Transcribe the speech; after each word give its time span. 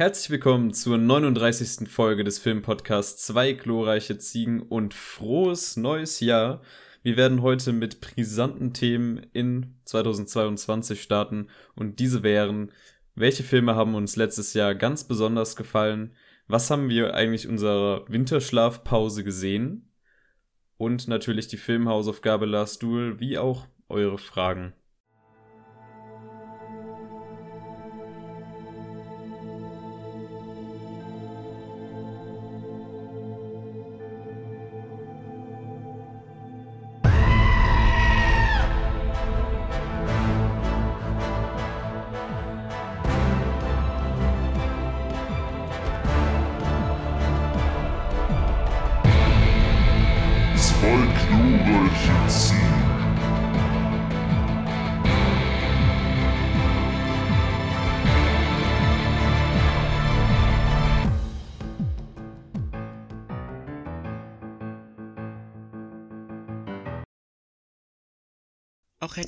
Herzlich 0.00 0.30
willkommen 0.30 0.72
zur 0.72 0.96
39. 0.96 1.86
Folge 1.86 2.24
des 2.24 2.38
Filmpodcasts 2.38 3.26
Zwei 3.26 3.52
glorreiche 3.52 4.16
Ziegen 4.16 4.62
und 4.62 4.94
frohes 4.94 5.76
neues 5.76 6.20
Jahr. 6.20 6.62
Wir 7.02 7.18
werden 7.18 7.42
heute 7.42 7.74
mit 7.74 8.00
brisanten 8.00 8.72
Themen 8.72 9.18
in 9.34 9.74
2022 9.84 11.02
starten 11.02 11.48
und 11.74 11.98
diese 11.98 12.22
wären, 12.22 12.72
welche 13.14 13.42
Filme 13.42 13.74
haben 13.74 13.94
uns 13.94 14.16
letztes 14.16 14.54
Jahr 14.54 14.74
ganz 14.74 15.04
besonders 15.04 15.54
gefallen? 15.54 16.14
Was 16.46 16.70
haben 16.70 16.88
wir 16.88 17.12
eigentlich 17.12 17.46
unserer 17.46 18.06
Winterschlafpause 18.08 19.22
gesehen? 19.22 19.92
Und 20.78 21.08
natürlich 21.08 21.48
die 21.48 21.58
Filmhausaufgabe 21.58 22.46
Last 22.46 22.82
Duel, 22.82 23.20
wie 23.20 23.36
auch 23.36 23.66
eure 23.90 24.16
Fragen. 24.16 24.72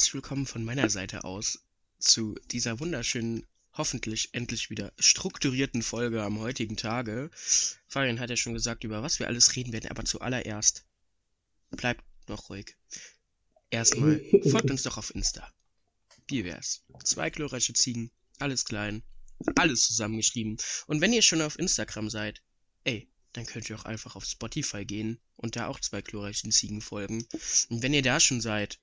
Herzlich 0.03 0.15
willkommen 0.15 0.47
von 0.47 0.65
meiner 0.65 0.91
Seite 0.91 1.23
aus 1.23 1.61
zu 2.01 2.35
dieser 2.51 2.81
wunderschönen, 2.81 3.47
hoffentlich 3.73 4.31
endlich 4.33 4.69
wieder 4.69 4.93
strukturierten 4.99 5.81
Folge 5.81 6.25
am 6.25 6.41
heutigen 6.41 6.77
Tage. 6.77 7.31
Fabian 7.87 8.19
hat 8.19 8.29
ja 8.29 8.35
schon 8.35 8.53
gesagt, 8.53 8.83
über 8.83 9.05
was 9.05 9.21
wir 9.21 9.29
alles 9.29 9.55
reden 9.55 9.73
werden, 9.73 9.89
aber 9.93 10.05
zuallererst 10.05 10.85
bleibt 11.71 12.03
noch 12.29 12.51
ruhig. 12.51 12.77
Erstmal 13.71 14.21
folgt 14.51 14.73
uns 14.73 14.83
doch 14.83 14.99
auf 14.99 15.15
Insta. 15.15 15.49
Wie 16.27 16.45
wär's? 16.45 16.83
Zwei 17.05 17.31
glorreiche 17.31 17.73
Ziegen, 17.73 18.11
alles 18.41 18.65
klein, 18.65 19.05
alles 19.55 19.87
zusammengeschrieben. 19.87 20.57
Und 20.89 21.01
wenn 21.01 21.13
ihr 21.13 21.23
schon 21.23 21.43
auf 21.43 21.61
Instagram 21.61 22.11
seid, 22.11 22.43
ey, 22.83 23.09
dann 23.35 23.47
könnt 23.47 23.71
ihr 23.71 23.79
auch 23.79 23.85
einfach 23.85 24.17
auf 24.17 24.25
Spotify 24.25 24.85
gehen 24.85 25.21
und 25.37 25.55
da 25.55 25.69
auch 25.69 25.79
zwei 25.79 26.03
glorreichen 26.03 26.51
Ziegen 26.51 26.81
folgen. 26.81 27.25
Und 27.69 27.85
wenn 27.85 27.95
ihr 27.95 28.03
da 28.03 28.19
schon 28.19 28.41
seid, 28.41 28.81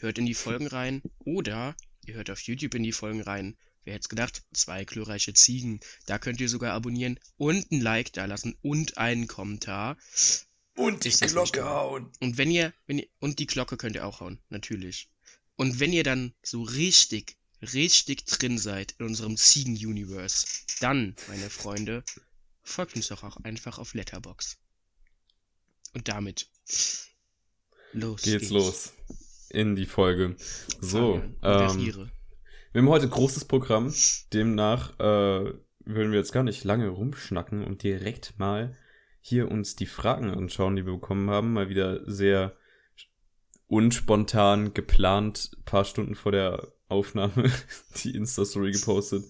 hört 0.00 0.18
in 0.18 0.26
die 0.26 0.34
Folgen 0.34 0.66
rein 0.66 1.02
oder 1.20 1.76
ihr 2.04 2.14
hört 2.14 2.30
auf 2.30 2.40
YouTube 2.40 2.74
in 2.74 2.82
die 2.82 2.92
Folgen 2.92 3.22
rein. 3.22 3.56
Wer 3.84 3.94
hätte 3.94 4.08
gedacht? 4.08 4.42
Zwei 4.52 4.84
glorreiche 4.84 5.32
Ziegen. 5.32 5.80
Da 6.06 6.18
könnt 6.18 6.40
ihr 6.40 6.48
sogar 6.48 6.72
abonnieren 6.72 7.20
und 7.36 7.70
ein 7.70 7.80
Like 7.80 8.12
da 8.12 8.24
lassen 8.24 8.56
und 8.62 8.98
einen 8.98 9.28
Kommentar. 9.28 9.96
Und 10.74 11.04
die 11.04 11.10
Glocke 11.10 11.64
hauen. 11.64 12.10
Und 12.20 12.36
wenn 12.36 12.50
ihr, 12.50 12.74
wenn 12.86 12.98
ihr, 12.98 13.08
und 13.20 13.38
die 13.38 13.46
Glocke 13.46 13.76
könnt 13.76 13.94
ihr 13.94 14.04
auch 14.04 14.20
hauen, 14.20 14.40
natürlich. 14.48 15.08
Und 15.54 15.78
wenn 15.78 15.92
ihr 15.92 16.02
dann 16.02 16.34
so 16.42 16.62
richtig, 16.62 17.36
richtig 17.62 18.24
drin 18.26 18.58
seid 18.58 18.96
in 18.98 19.06
unserem 19.06 19.36
Ziegen-Universe, 19.36 20.46
dann, 20.80 21.14
meine 21.28 21.48
Freunde, 21.48 22.04
folgt 22.62 22.96
uns 22.96 23.08
doch 23.08 23.22
auch 23.22 23.36
einfach 23.38 23.78
auf 23.78 23.94
Letterbox. 23.94 24.58
Und 25.94 26.08
damit, 26.08 26.50
los 27.92 28.22
geht's. 28.22 28.40
geht's. 28.40 28.50
los 28.50 28.92
in 29.56 29.74
die 29.74 29.86
Folge. 29.86 30.36
So, 30.80 31.22
ähm, 31.42 32.10
wir 32.72 32.82
haben 32.82 32.90
heute 32.90 33.08
großes 33.08 33.46
Programm. 33.46 33.92
Demnach 34.34 35.00
äh, 35.00 35.54
würden 35.84 36.12
wir 36.12 36.18
jetzt 36.18 36.32
gar 36.32 36.42
nicht 36.42 36.62
lange 36.64 36.88
rumschnacken 36.88 37.64
und 37.64 37.82
direkt 37.82 38.38
mal 38.38 38.76
hier 39.22 39.50
uns 39.50 39.74
die 39.74 39.86
Fragen 39.86 40.30
anschauen, 40.30 40.76
die 40.76 40.84
wir 40.84 40.92
bekommen 40.92 41.30
haben. 41.30 41.54
Mal 41.54 41.70
wieder 41.70 42.00
sehr 42.04 42.54
unspontan 43.66 44.74
geplant, 44.74 45.56
paar 45.64 45.86
Stunden 45.86 46.14
vor 46.14 46.32
der 46.32 46.72
Aufnahme 46.88 47.50
die 48.04 48.14
Insta-Story 48.14 48.72
gepostet. 48.72 49.24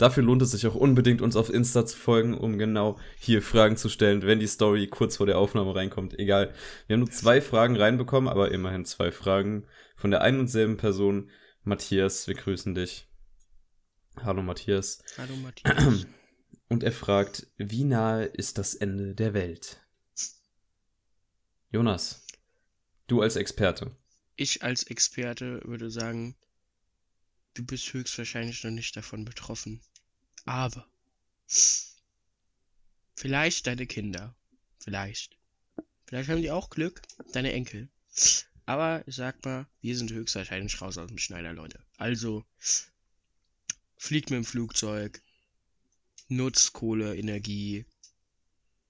Dafür 0.00 0.22
lohnt 0.22 0.40
es 0.40 0.52
sich 0.52 0.66
auch 0.66 0.76
unbedingt, 0.76 1.20
uns 1.20 1.36
auf 1.36 1.52
Insta 1.52 1.84
zu 1.84 1.94
folgen, 1.94 2.32
um 2.32 2.56
genau 2.56 2.98
hier 3.18 3.42
Fragen 3.42 3.76
zu 3.76 3.90
stellen, 3.90 4.22
wenn 4.22 4.40
die 4.40 4.46
Story 4.46 4.86
kurz 4.86 5.18
vor 5.18 5.26
der 5.26 5.36
Aufnahme 5.36 5.74
reinkommt. 5.74 6.18
Egal. 6.18 6.54
Wir 6.86 6.94
haben 6.94 7.00
nur 7.00 7.10
zwei 7.10 7.42
Fragen 7.42 7.76
reinbekommen, 7.76 8.26
aber 8.26 8.50
immerhin 8.50 8.86
zwei 8.86 9.12
Fragen 9.12 9.66
von 9.96 10.10
der 10.10 10.22
einen 10.22 10.40
und 10.40 10.48
selben 10.48 10.78
Person. 10.78 11.30
Matthias, 11.64 12.26
wir 12.26 12.34
grüßen 12.34 12.74
dich. 12.74 13.08
Hallo 14.16 14.40
Matthias. 14.40 15.04
Hallo 15.18 15.36
Matthias. 15.36 16.06
Und 16.70 16.82
er 16.82 16.92
fragt, 16.92 17.48
wie 17.58 17.84
nahe 17.84 18.24
ist 18.24 18.56
das 18.56 18.74
Ende 18.74 19.14
der 19.14 19.34
Welt? 19.34 19.82
Jonas, 21.70 22.26
du 23.06 23.20
als 23.20 23.36
Experte. 23.36 23.94
Ich 24.36 24.62
als 24.62 24.84
Experte 24.84 25.60
würde 25.64 25.90
sagen, 25.90 26.36
du 27.52 27.66
bist 27.66 27.92
höchstwahrscheinlich 27.92 28.64
noch 28.64 28.70
nicht 28.70 28.96
davon 28.96 29.26
betroffen. 29.26 29.82
Aber 30.44 30.86
vielleicht 33.14 33.66
deine 33.66 33.86
Kinder. 33.86 34.34
Vielleicht. 34.78 35.36
Vielleicht 36.06 36.28
haben 36.28 36.42
die 36.42 36.50
auch 36.50 36.70
Glück, 36.70 37.02
deine 37.32 37.52
Enkel. 37.52 37.88
Aber 38.66 39.06
ich 39.06 39.16
sag 39.16 39.44
mal, 39.44 39.66
wir 39.80 39.96
sind 39.96 40.10
höchstwahrscheinlich 40.10 40.80
raus 40.80 40.98
aus 40.98 41.08
dem 41.08 41.18
Schneider, 41.18 41.52
Leute. 41.52 41.80
Also, 41.98 42.44
fliegt 43.96 44.30
mit 44.30 44.38
dem 44.38 44.44
Flugzeug, 44.44 45.22
nutzt 46.28 46.72
Kohleenergie, 46.72 47.84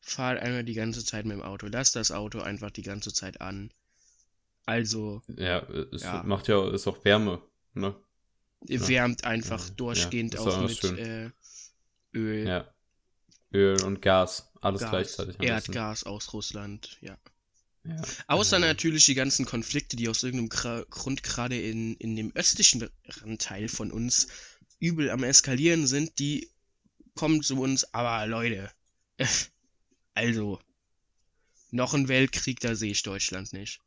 fahrt 0.01 0.41
einmal 0.41 0.65
die 0.65 0.75
ganze 0.75 1.05
Zeit 1.05 1.25
mit 1.27 1.37
dem 1.37 1.43
Auto, 1.43 1.67
lasst 1.67 1.97
das 1.97 2.11
Auto 2.11 2.41
einfach 2.41 2.71
die 2.71 2.83
ganze 2.83 3.13
Zeit 3.13 3.41
an. 3.41 3.73
Also. 4.67 5.23
Ja, 5.29 5.61
es 5.93 6.03
ja. 6.03 6.23
macht 6.23 6.49
ja, 6.49 6.71
ist 6.73 6.87
auch 6.87 7.05
Wärme, 7.05 7.43
ne? 7.75 7.97
Wärmt 8.61 9.25
einfach 9.25 9.67
ja. 9.67 9.75
durchgehend 9.75 10.35
ja, 10.35 10.41
auch 10.41 10.61
mit 10.63 10.85
äh, 10.85 11.31
Öl. 12.15 12.47
Ja. 12.47 12.75
Öl 13.53 13.83
und 13.83 14.01
Gas, 14.01 14.51
alles 14.61 14.83
Gas, 14.83 14.91
gleichzeitig. 14.91 15.37
Erdgas 15.41 16.05
aus 16.05 16.33
Russland, 16.33 16.99
ja. 17.01 17.19
ja. 17.85 18.03
Außer 18.29 18.59
ja. 18.59 18.67
natürlich 18.67 19.07
die 19.07 19.15
ganzen 19.15 19.45
Konflikte, 19.45 19.97
die 19.97 20.09
aus 20.09 20.23
irgendeinem 20.23 20.49
Gra 20.51 20.85
Grund 20.89 21.23
gerade 21.23 21.61
in, 21.61 21.97
in 21.97 22.17
dem 22.17 22.33
östlichen 22.35 22.89
Teil 23.39 23.69
von 23.69 23.91
uns 23.91 24.29
übel 24.79 25.11
am 25.11 25.25
Eskalieren 25.25 25.87
sind, 25.87 26.19
die 26.19 26.51
kommen 27.15 27.43
zu 27.43 27.61
uns, 27.61 27.93
aber 27.93 28.27
Leute, 28.27 28.71
also, 30.15 30.61
noch 31.71 31.95
ein 31.95 32.09
Weltkrieg, 32.09 32.61
da 32.61 32.75
sehe 32.75 32.93
ich 32.93 33.03
Deutschland 33.03 33.53
nicht. 33.53 33.81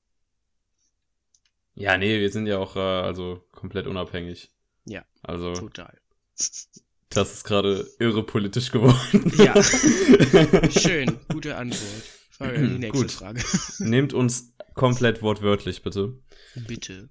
Ja, 1.76 1.98
nee, 1.98 2.20
wir 2.20 2.32
sind 2.32 2.46
ja 2.46 2.60
auch 2.60 2.76
äh, 2.76 2.80
also 2.80 3.44
komplett 3.52 3.88
unabhängig. 3.88 4.52
Ja, 4.86 5.06
also, 5.22 5.54
total. 5.54 6.00
Das 7.14 7.34
ist 7.34 7.44
gerade 7.44 7.88
irre 8.00 8.24
politisch 8.24 8.72
geworden. 8.72 9.32
Ja. 9.38 9.62
Schön, 10.72 11.20
gute 11.32 11.56
Antwort. 11.56 12.04
Frage, 12.32 12.68
die 12.68 12.80
nächste 12.80 13.02
Gut. 13.04 13.12
Frage. 13.12 13.44
Nehmt 13.80 14.14
uns 14.14 14.56
komplett 14.74 15.22
wortwörtlich, 15.22 15.84
bitte. 15.84 16.20
Bitte. 16.68 17.10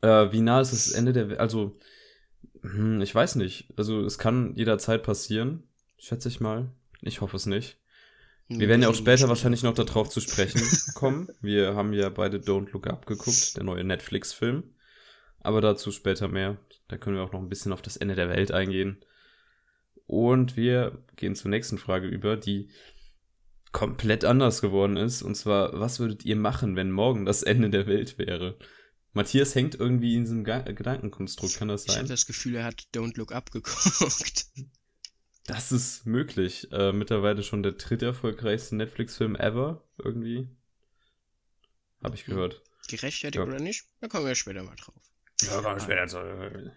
Äh, 0.00 0.32
wie 0.32 0.40
nah 0.40 0.60
ist 0.60 0.72
das 0.72 0.92
Ende 0.92 1.12
der 1.12 1.28
Welt? 1.28 1.40
Also, 1.40 1.78
hm, 2.62 3.00
ich 3.02 3.14
weiß 3.14 3.36
nicht. 3.36 3.68
Also, 3.76 4.00
es 4.04 4.18
kann 4.18 4.54
jederzeit 4.56 5.02
passieren, 5.02 5.64
schätze 5.98 6.28
ich 6.28 6.40
mal. 6.40 6.72
Ich 7.02 7.20
hoffe 7.20 7.36
es 7.36 7.46
nicht. 7.46 7.78
Wir 8.48 8.68
werden 8.68 8.82
ja 8.82 8.88
auch 8.88 8.94
später 8.94 9.28
wahrscheinlich 9.28 9.62
noch 9.62 9.74
darauf 9.74 10.08
zu 10.08 10.20
sprechen 10.20 10.60
kommen. 10.94 11.28
Wir 11.40 11.74
haben 11.74 11.92
ja 11.92 12.08
beide 12.08 12.38
Don't 12.38 12.70
Look 12.72 12.86
Up 12.86 13.06
geguckt, 13.06 13.56
der 13.56 13.64
neue 13.64 13.84
Netflix-Film. 13.84 14.64
Aber 15.40 15.60
dazu 15.60 15.90
später 15.90 16.28
mehr. 16.28 16.58
Da 16.88 16.98
können 16.98 17.16
wir 17.16 17.22
auch 17.22 17.32
noch 17.32 17.40
ein 17.40 17.48
bisschen 17.48 17.72
auf 17.72 17.82
das 17.82 17.96
Ende 17.96 18.14
der 18.14 18.28
Welt 18.28 18.52
eingehen. 18.52 19.02
Und 20.12 20.58
wir 20.58 21.02
gehen 21.16 21.34
zur 21.34 21.50
nächsten 21.50 21.78
Frage 21.78 22.06
über, 22.06 22.36
die 22.36 22.68
komplett 23.72 24.26
anders 24.26 24.60
geworden 24.60 24.98
ist. 24.98 25.22
Und 25.22 25.36
zwar, 25.36 25.80
was 25.80 26.00
würdet 26.00 26.26
ihr 26.26 26.36
machen, 26.36 26.76
wenn 26.76 26.90
morgen 26.90 27.24
das 27.24 27.42
Ende 27.42 27.70
der 27.70 27.86
Welt 27.86 28.18
wäre? 28.18 28.58
Matthias 29.14 29.54
hängt 29.54 29.74
irgendwie 29.74 30.16
in 30.16 30.24
diesem 30.24 30.44
Ga 30.44 30.58
Gedankenkonstrukt, 30.60 31.56
kann 31.56 31.68
das 31.68 31.84
sein? 31.84 31.94
Ich 31.94 31.98
habe 31.98 32.08
das 32.08 32.26
Gefühl, 32.26 32.56
er 32.56 32.64
hat 32.64 32.88
Don't 32.94 33.16
Look 33.16 33.32
Up 33.32 33.52
geguckt. 33.52 34.48
Das 35.46 35.72
ist 35.72 36.04
möglich. 36.04 36.68
Äh, 36.72 36.92
mittlerweile 36.92 37.42
schon 37.42 37.62
der 37.62 37.72
dritte 37.72 38.04
erfolgreichste 38.04 38.76
Netflix-Film 38.76 39.34
ever, 39.34 39.82
irgendwie. 39.96 40.46
Habe 42.02 42.16
ich 42.16 42.26
gehört. 42.26 42.62
Gerechtfertigt 42.86 43.36
ja. 43.36 43.50
oder 43.50 43.60
nicht? 43.60 43.86
Da 44.00 44.08
kommen 44.08 44.26
wir 44.26 44.34
später 44.34 44.62
mal 44.62 44.76
drauf. 44.76 45.02
Ja, 45.40 45.62
kommen 45.62 45.76
wir 45.76 45.80
später. 45.80 46.72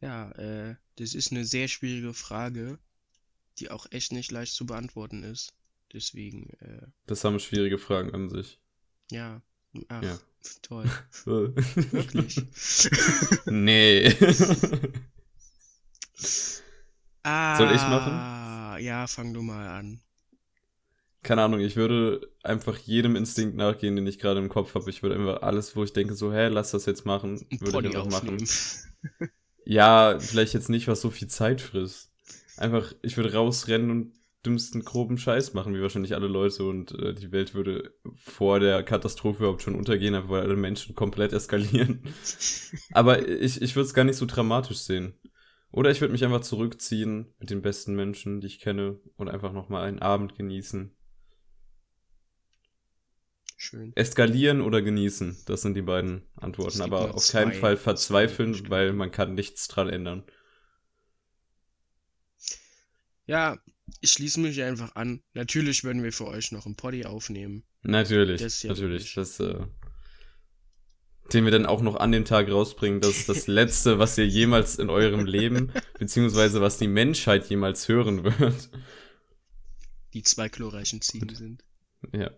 Ja, 0.00 0.30
äh, 0.32 0.76
das 0.96 1.14
ist 1.14 1.32
eine 1.32 1.44
sehr 1.44 1.68
schwierige 1.68 2.14
Frage. 2.14 2.78
die 3.58 3.70
auch 3.72 3.86
echt 3.90 4.12
nicht 4.12 4.30
leicht 4.30 4.54
zu 4.54 4.66
beantworten 4.66 5.24
ist. 5.24 5.52
Deswegen, 5.92 6.50
äh, 6.60 6.86
Das 7.06 7.24
haben 7.24 7.40
schwierige 7.40 7.78
Fragen 7.78 8.14
an 8.14 8.28
sich. 8.30 8.60
ja. 9.10 9.42
Ach, 9.88 10.02
Ja. 10.02 10.18
toll. 10.62 10.86
Wirklich. 11.24 12.40
nee. 13.46 14.14
Ah, 17.22 17.56
Soll 17.58 17.72
ich 17.74 17.82
machen? 17.82 18.82
Ja, 18.82 19.06
fang 19.06 19.34
du 19.34 19.42
mal 19.42 19.66
an. 19.68 20.00
Keine 21.22 21.42
Ahnung, 21.42 21.60
ich 21.60 21.74
würde 21.76 22.30
einfach 22.44 22.78
jedem 22.78 23.16
Instinkt 23.16 23.56
nachgehen, 23.56 23.96
den 23.96 24.06
ich 24.06 24.18
gerade 24.20 24.38
im 24.40 24.48
Kopf 24.48 24.74
habe. 24.74 24.88
Ich 24.88 25.02
würde 25.02 25.16
einfach 25.16 25.42
alles, 25.42 25.74
wo 25.76 25.82
ich 25.84 25.92
denke, 25.92 26.14
so, 26.14 26.32
hä, 26.32 26.46
lass 26.48 26.70
das 26.70 26.86
jetzt 26.86 27.04
machen, 27.06 27.44
würde 27.50 27.72
Pony 27.72 27.88
ich 27.88 27.96
einfach 27.96 28.18
aufnehmen. 28.18 28.36
machen. 28.38 29.30
Ja, 29.70 30.18
vielleicht 30.18 30.54
jetzt 30.54 30.70
nicht, 30.70 30.88
was 30.88 31.02
so 31.02 31.10
viel 31.10 31.28
Zeit 31.28 31.60
frisst. 31.60 32.10
Einfach, 32.56 32.94
ich 33.02 33.18
würde 33.18 33.34
rausrennen 33.34 33.90
und 33.90 34.12
dümmsten 34.46 34.82
groben 34.82 35.18
Scheiß 35.18 35.52
machen, 35.52 35.74
wie 35.74 35.82
wahrscheinlich 35.82 36.14
alle 36.14 36.26
Leute 36.26 36.64
und 36.64 36.92
äh, 36.98 37.12
die 37.12 37.32
Welt 37.32 37.52
würde 37.52 37.92
vor 38.14 38.60
der 38.60 38.82
Katastrophe 38.82 39.40
überhaupt 39.40 39.60
schon 39.60 39.74
untergehen, 39.74 40.14
einfach 40.14 40.30
weil 40.30 40.40
alle 40.40 40.56
Menschen 40.56 40.94
komplett 40.94 41.34
eskalieren. 41.34 42.02
Aber 42.92 43.28
ich, 43.28 43.60
ich 43.60 43.76
würde 43.76 43.86
es 43.86 43.92
gar 43.92 44.04
nicht 44.04 44.16
so 44.16 44.24
dramatisch 44.24 44.78
sehen. 44.78 45.12
Oder 45.70 45.90
ich 45.90 46.00
würde 46.00 46.12
mich 46.12 46.24
einfach 46.24 46.40
zurückziehen 46.40 47.34
mit 47.38 47.50
den 47.50 47.60
besten 47.60 47.94
Menschen, 47.94 48.40
die 48.40 48.46
ich 48.46 48.60
kenne 48.60 48.98
und 49.18 49.28
einfach 49.28 49.52
nochmal 49.52 49.86
einen 49.86 49.98
Abend 49.98 50.34
genießen. 50.34 50.96
Schön. 53.60 53.92
Eskalieren 53.96 54.60
oder 54.60 54.82
genießen, 54.82 55.36
das 55.46 55.62
sind 55.62 55.74
die 55.74 55.82
beiden 55.82 56.22
Antworten. 56.36 56.80
Aber 56.80 57.12
auf 57.12 57.26
keinen 57.26 57.52
Fall 57.52 57.76
zwei 57.76 57.82
verzweifeln, 57.82 58.70
weil 58.70 58.92
man 58.92 59.10
kann 59.10 59.34
nichts 59.34 59.66
dran 59.66 59.88
ändern. 59.88 60.22
Ja, 63.26 63.58
ich 64.00 64.12
schließe 64.12 64.38
mich 64.38 64.62
einfach 64.62 64.94
an. 64.94 65.24
Natürlich 65.34 65.82
werden 65.82 66.04
wir 66.04 66.12
für 66.12 66.28
euch 66.28 66.52
noch 66.52 66.66
ein 66.66 66.76
Poddy 66.76 67.04
aufnehmen. 67.04 67.64
Natürlich, 67.82 68.40
Das 68.40 68.62
ja 68.62 68.70
natürlich. 68.70 69.12
Das, 69.14 69.40
äh, 69.40 69.66
den 71.32 71.44
wir 71.44 71.50
dann 71.50 71.66
auch 71.66 71.82
noch 71.82 71.96
an 71.96 72.12
dem 72.12 72.24
Tag 72.24 72.48
rausbringen. 72.48 73.00
Das 73.00 73.10
ist 73.10 73.28
das 73.28 73.46
Letzte, 73.48 73.98
was 73.98 74.16
ihr 74.18 74.26
jemals 74.28 74.78
in 74.78 74.88
eurem 74.88 75.26
Leben, 75.26 75.72
beziehungsweise 75.98 76.60
was 76.60 76.78
die 76.78 76.86
Menschheit 76.86 77.50
jemals 77.50 77.88
hören 77.88 78.22
wird. 78.22 78.70
Die 80.14 80.22
zwei 80.22 80.48
glorreichen 80.48 81.02
Ziegen 81.02 81.34
sind. 81.34 81.64
Ja. 82.12 82.30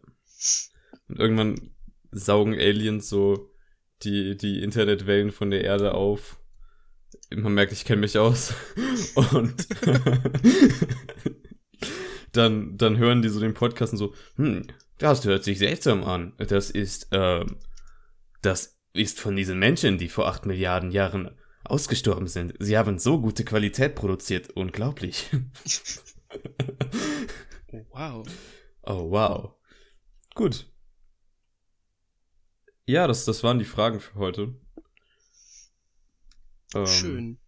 Und 1.11 1.19
irgendwann 1.19 1.75
saugen 2.13 2.55
Aliens 2.55 3.09
so 3.09 3.51
die, 4.03 4.37
die 4.37 4.63
Internetwellen 4.63 5.33
von 5.33 5.51
der 5.51 5.65
Erde 5.65 5.95
auf. 5.95 6.39
Man 7.35 7.55
merkt, 7.55 7.73
ich 7.73 7.85
kenne 7.85 8.01
mich 8.01 8.17
aus. 8.17 8.55
Und 9.33 9.69
dann, 12.33 12.77
dann 12.77 12.99
hören 12.99 13.23
die 13.23 13.29
so 13.29 13.41
den 13.41 13.55
Podcast 13.55 13.93
und 13.93 13.99
so, 13.99 14.15
hm, 14.37 14.67
das 14.99 15.25
hört 15.25 15.43
sich 15.43 15.59
seltsam 15.59 16.05
an. 16.05 16.35
Das 16.39 16.71
ist, 16.71 17.09
ähm, 17.11 17.57
das 18.43 18.79
ist 18.93 19.19
von 19.21 19.35
diesen 19.35 19.59
Menschen, 19.59 19.99
die 19.99 20.09
vor 20.09 20.29
acht 20.29 20.47
Milliarden 20.47 20.93
Jahren 20.93 21.37
ausgestorben 21.65 22.29
sind. 22.29 22.55
Sie 22.61 22.79
haben 22.79 22.99
so 22.99 23.21
gute 23.21 23.45
Qualität 23.45 23.95
produziert. 23.97 24.51
Unglaublich. 24.51 25.29
Wow. 27.93 28.27
Oh, 28.83 29.11
wow. 29.11 29.55
Gut. 30.35 30.67
Ja, 32.91 33.07
das, 33.07 33.25
das 33.25 33.45
waren 33.45 33.61
die 33.61 33.65
Fragen 33.65 34.01
für 34.01 34.17
heute. 34.17 34.55
Ähm, 36.75 36.87
Schön. 36.87 37.39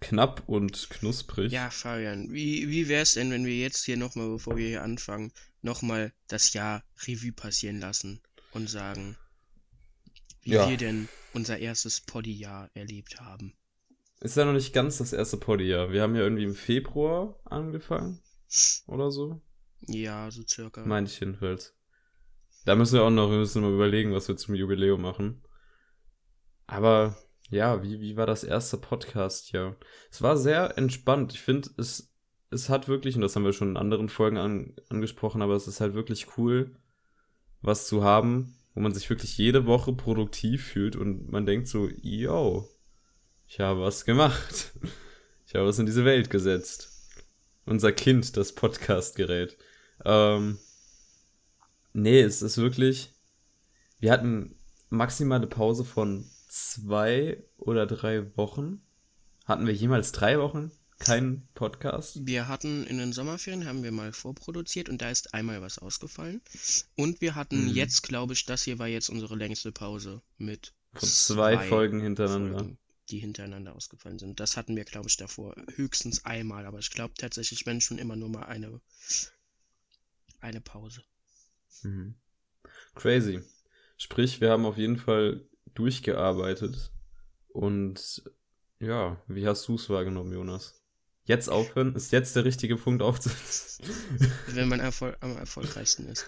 Knapp 0.00 0.46
und 0.46 0.90
knusprig. 0.90 1.50
Ja, 1.50 1.70
Fabian, 1.70 2.30
wie, 2.34 2.68
wie 2.68 2.86
wär's 2.86 3.14
denn, 3.14 3.30
wenn 3.30 3.46
wir 3.46 3.56
jetzt 3.56 3.84
hier 3.86 3.96
nochmal, 3.96 4.28
bevor 4.28 4.58
wir 4.58 4.68
hier 4.68 4.82
anfangen, 4.82 5.32
nochmal 5.62 6.12
das 6.26 6.52
Jahr 6.52 6.84
Revue 7.06 7.32
passieren 7.32 7.80
lassen 7.80 8.20
und 8.52 8.68
sagen, 8.68 9.16
wie 10.42 10.50
Ja. 10.50 10.68
wir 10.68 10.76
denn 10.76 11.08
unser 11.32 11.58
erstes 11.58 12.02
Poddy-Jahr 12.02 12.70
erlebt 12.74 13.20
haben? 13.20 13.54
Ist 14.20 14.36
ja 14.36 14.44
noch 14.44 14.52
nicht 14.52 14.74
ganz 14.74 14.98
das 14.98 15.14
erste 15.14 15.38
Poddy-Jahr. 15.38 15.92
Wir 15.92 16.02
haben 16.02 16.14
ja 16.14 16.22
irgendwie 16.22 16.44
im 16.44 16.54
Februar 16.54 17.40
angefangen. 17.46 18.20
Oder 18.86 19.10
so. 19.10 19.40
Ja, 19.86 20.30
so 20.30 20.42
circa. 20.46 20.84
Meine 20.84 21.06
ich 21.06 21.18
jedenfalls. 21.20 21.74
Da 22.68 22.76
müssen 22.76 22.96
wir 22.96 23.02
auch 23.02 23.10
noch, 23.10 23.30
wir 23.30 23.38
müssen 23.38 23.62
mal 23.62 23.72
überlegen, 23.72 24.12
was 24.12 24.28
wir 24.28 24.36
zum 24.36 24.54
Jubiläum 24.54 25.00
machen. 25.00 25.40
Aber 26.66 27.16
ja, 27.48 27.82
wie, 27.82 27.98
wie 28.02 28.18
war 28.18 28.26
das 28.26 28.44
erste 28.44 28.76
Podcast 28.76 29.52
ja? 29.52 29.74
Es 30.10 30.20
war 30.20 30.36
sehr 30.36 30.76
entspannt. 30.76 31.32
Ich 31.32 31.40
finde, 31.40 31.70
es, 31.78 32.12
es 32.50 32.68
hat 32.68 32.86
wirklich, 32.86 33.16
und 33.16 33.22
das 33.22 33.34
haben 33.34 33.46
wir 33.46 33.54
schon 33.54 33.70
in 33.70 33.76
anderen 33.78 34.10
Folgen 34.10 34.36
an, 34.36 34.76
angesprochen, 34.90 35.40
aber 35.40 35.54
es 35.54 35.66
ist 35.66 35.80
halt 35.80 35.94
wirklich 35.94 36.36
cool, 36.36 36.76
was 37.62 37.86
zu 37.86 38.04
haben, 38.04 38.54
wo 38.74 38.80
man 38.80 38.92
sich 38.92 39.08
wirklich 39.08 39.38
jede 39.38 39.64
Woche 39.64 39.94
produktiv 39.94 40.66
fühlt 40.66 40.94
und 40.94 41.32
man 41.32 41.46
denkt 41.46 41.68
so, 41.68 41.88
yo, 42.02 42.68
ich 43.46 43.60
habe 43.60 43.80
was 43.80 44.04
gemacht. 44.04 44.74
Ich 45.46 45.54
habe 45.54 45.64
was 45.64 45.78
in 45.78 45.86
diese 45.86 46.04
Welt 46.04 46.28
gesetzt. 46.28 46.92
Unser 47.64 47.92
Kind, 47.92 48.36
das 48.36 48.54
Podcast-Gerät. 48.54 49.56
Ähm, 50.04 50.58
nee, 51.92 52.20
es 52.20 52.42
ist 52.42 52.56
wirklich. 52.58 53.12
Wir 53.98 54.12
hatten 54.12 54.54
maximal 54.90 55.38
eine 55.38 55.46
Pause 55.48 55.84
von 55.84 56.24
zwei 56.48 57.42
oder 57.56 57.86
drei 57.86 58.36
Wochen. 58.36 58.80
Hatten 59.44 59.66
wir 59.66 59.74
jemals 59.74 60.12
drei 60.12 60.38
Wochen 60.38 60.70
keinen 60.98 61.48
Podcast? 61.54 62.26
Wir 62.26 62.48
hatten 62.48 62.84
in 62.86 62.98
den 62.98 63.12
Sommerferien, 63.12 63.66
haben 63.66 63.82
wir 63.82 63.92
mal 63.92 64.12
vorproduziert 64.12 64.88
und 64.88 65.00
da 65.00 65.10
ist 65.10 65.34
einmal 65.34 65.62
was 65.62 65.78
ausgefallen. 65.78 66.40
Und 66.96 67.20
wir 67.20 67.34
hatten 67.34 67.64
Mhm. 67.66 67.74
jetzt, 67.74 68.02
glaube 68.02 68.32
ich, 68.34 68.44
das 68.46 68.62
hier 68.64 68.78
war 68.78 68.88
jetzt 68.88 69.08
unsere 69.08 69.36
längste 69.36 69.72
Pause 69.72 70.22
mit 70.38 70.74
Von 70.94 71.08
zwei, 71.08 71.58
Folgen 71.68 72.00
hintereinander. 72.00 72.58
Folgen, 72.58 72.78
die 73.10 73.18
hintereinander 73.18 73.74
ausgefallen 73.74 74.18
sind. 74.18 74.38
Das 74.40 74.56
hatten 74.56 74.76
wir, 74.76 74.84
glaube 74.84 75.08
ich, 75.08 75.16
davor 75.16 75.54
höchstens 75.76 76.24
einmal, 76.24 76.66
aber 76.66 76.78
ich 76.78 76.90
glaube 76.90 77.14
tatsächlich, 77.16 77.64
wenn 77.66 77.80
schon 77.80 77.98
immer 77.98 78.16
nur 78.16 78.28
mal 78.28 78.44
eine, 78.44 78.80
eine 80.40 80.60
Pause. 80.60 81.02
Mhm. 81.82 82.14
Crazy. 82.94 83.42
Sprich, 83.96 84.40
wir 84.40 84.50
haben 84.50 84.66
auf 84.66 84.76
jeden 84.76 84.96
Fall 84.96 85.46
durchgearbeitet. 85.74 86.92
Und 87.48 88.22
ja, 88.80 89.22
wie 89.26 89.46
hast 89.46 89.66
du 89.68 89.74
es 89.74 89.88
wahrgenommen, 89.90 90.32
Jonas? 90.32 90.82
Jetzt 91.24 91.48
aufhören? 91.48 91.94
Ist 91.94 92.12
jetzt 92.12 92.36
der 92.36 92.44
richtige 92.44 92.76
Punkt 92.76 93.02
aufzuhören? 93.02 94.32
Wenn 94.48 94.68
man 94.68 94.80
erfol 94.80 95.16
am 95.20 95.36
erfolgreichsten 95.36 96.06
ist. 96.06 96.26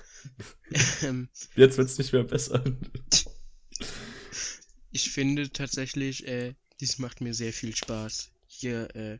ähm, 1.02 1.28
Jetzt 1.56 1.78
wird's 1.78 1.96
nicht 1.96 2.12
mehr 2.12 2.24
besser. 2.24 2.62
ich 4.90 5.10
finde 5.10 5.50
tatsächlich, 5.50 6.26
äh, 6.26 6.54
dies 6.80 6.98
macht 6.98 7.22
mir 7.22 7.32
sehr 7.32 7.52
viel 7.52 7.74
Spaß. 7.74 8.30
Hier 8.46 8.94
äh, 8.94 9.18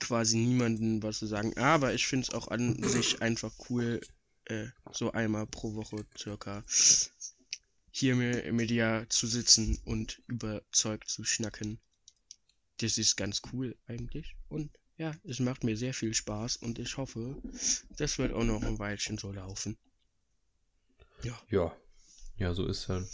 quasi 0.00 0.38
niemanden 0.38 1.02
was 1.02 1.18
zu 1.20 1.26
sagen. 1.26 1.56
Aber 1.56 1.94
ich 1.94 2.06
finde 2.06 2.26
es 2.28 2.34
auch 2.34 2.48
an 2.48 2.82
sich 2.82 3.22
einfach 3.22 3.52
cool, 3.68 4.00
äh, 4.46 4.66
so 4.92 5.12
einmal 5.12 5.46
pro 5.46 5.74
Woche 5.74 6.06
circa 6.16 6.64
hier 7.90 8.16
mir, 8.16 8.52
mit 8.52 8.70
dir 8.70 9.06
zu 9.08 9.26
sitzen 9.26 9.78
und 9.84 10.22
über 10.26 10.62
Zeug 10.72 11.08
zu 11.08 11.24
schnacken. 11.24 11.78
Das 12.78 12.98
ist 12.98 13.16
ganz 13.16 13.42
cool 13.52 13.76
eigentlich. 13.86 14.36
Und 14.48 14.70
ja, 14.96 15.14
es 15.24 15.40
macht 15.40 15.64
mir 15.64 15.76
sehr 15.76 15.94
viel 15.94 16.14
Spaß 16.14 16.58
und 16.58 16.78
ich 16.78 16.96
hoffe, 16.96 17.36
das 17.96 18.18
wird 18.18 18.32
auch 18.32 18.44
noch 18.44 18.62
ein 18.62 18.78
Weilchen 18.78 19.18
so 19.18 19.32
laufen. 19.32 19.76
Ja. 21.48 21.74
Ja, 22.36 22.54
so 22.54 22.66
ist 22.66 22.88
halt. 22.88 23.06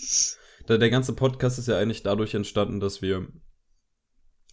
Der, 0.68 0.78
der 0.78 0.90
ganze 0.90 1.12
Podcast 1.12 1.58
ist 1.58 1.68
ja 1.68 1.78
eigentlich 1.78 2.02
dadurch 2.02 2.34
entstanden, 2.34 2.80
dass 2.80 3.02
wir. 3.02 3.26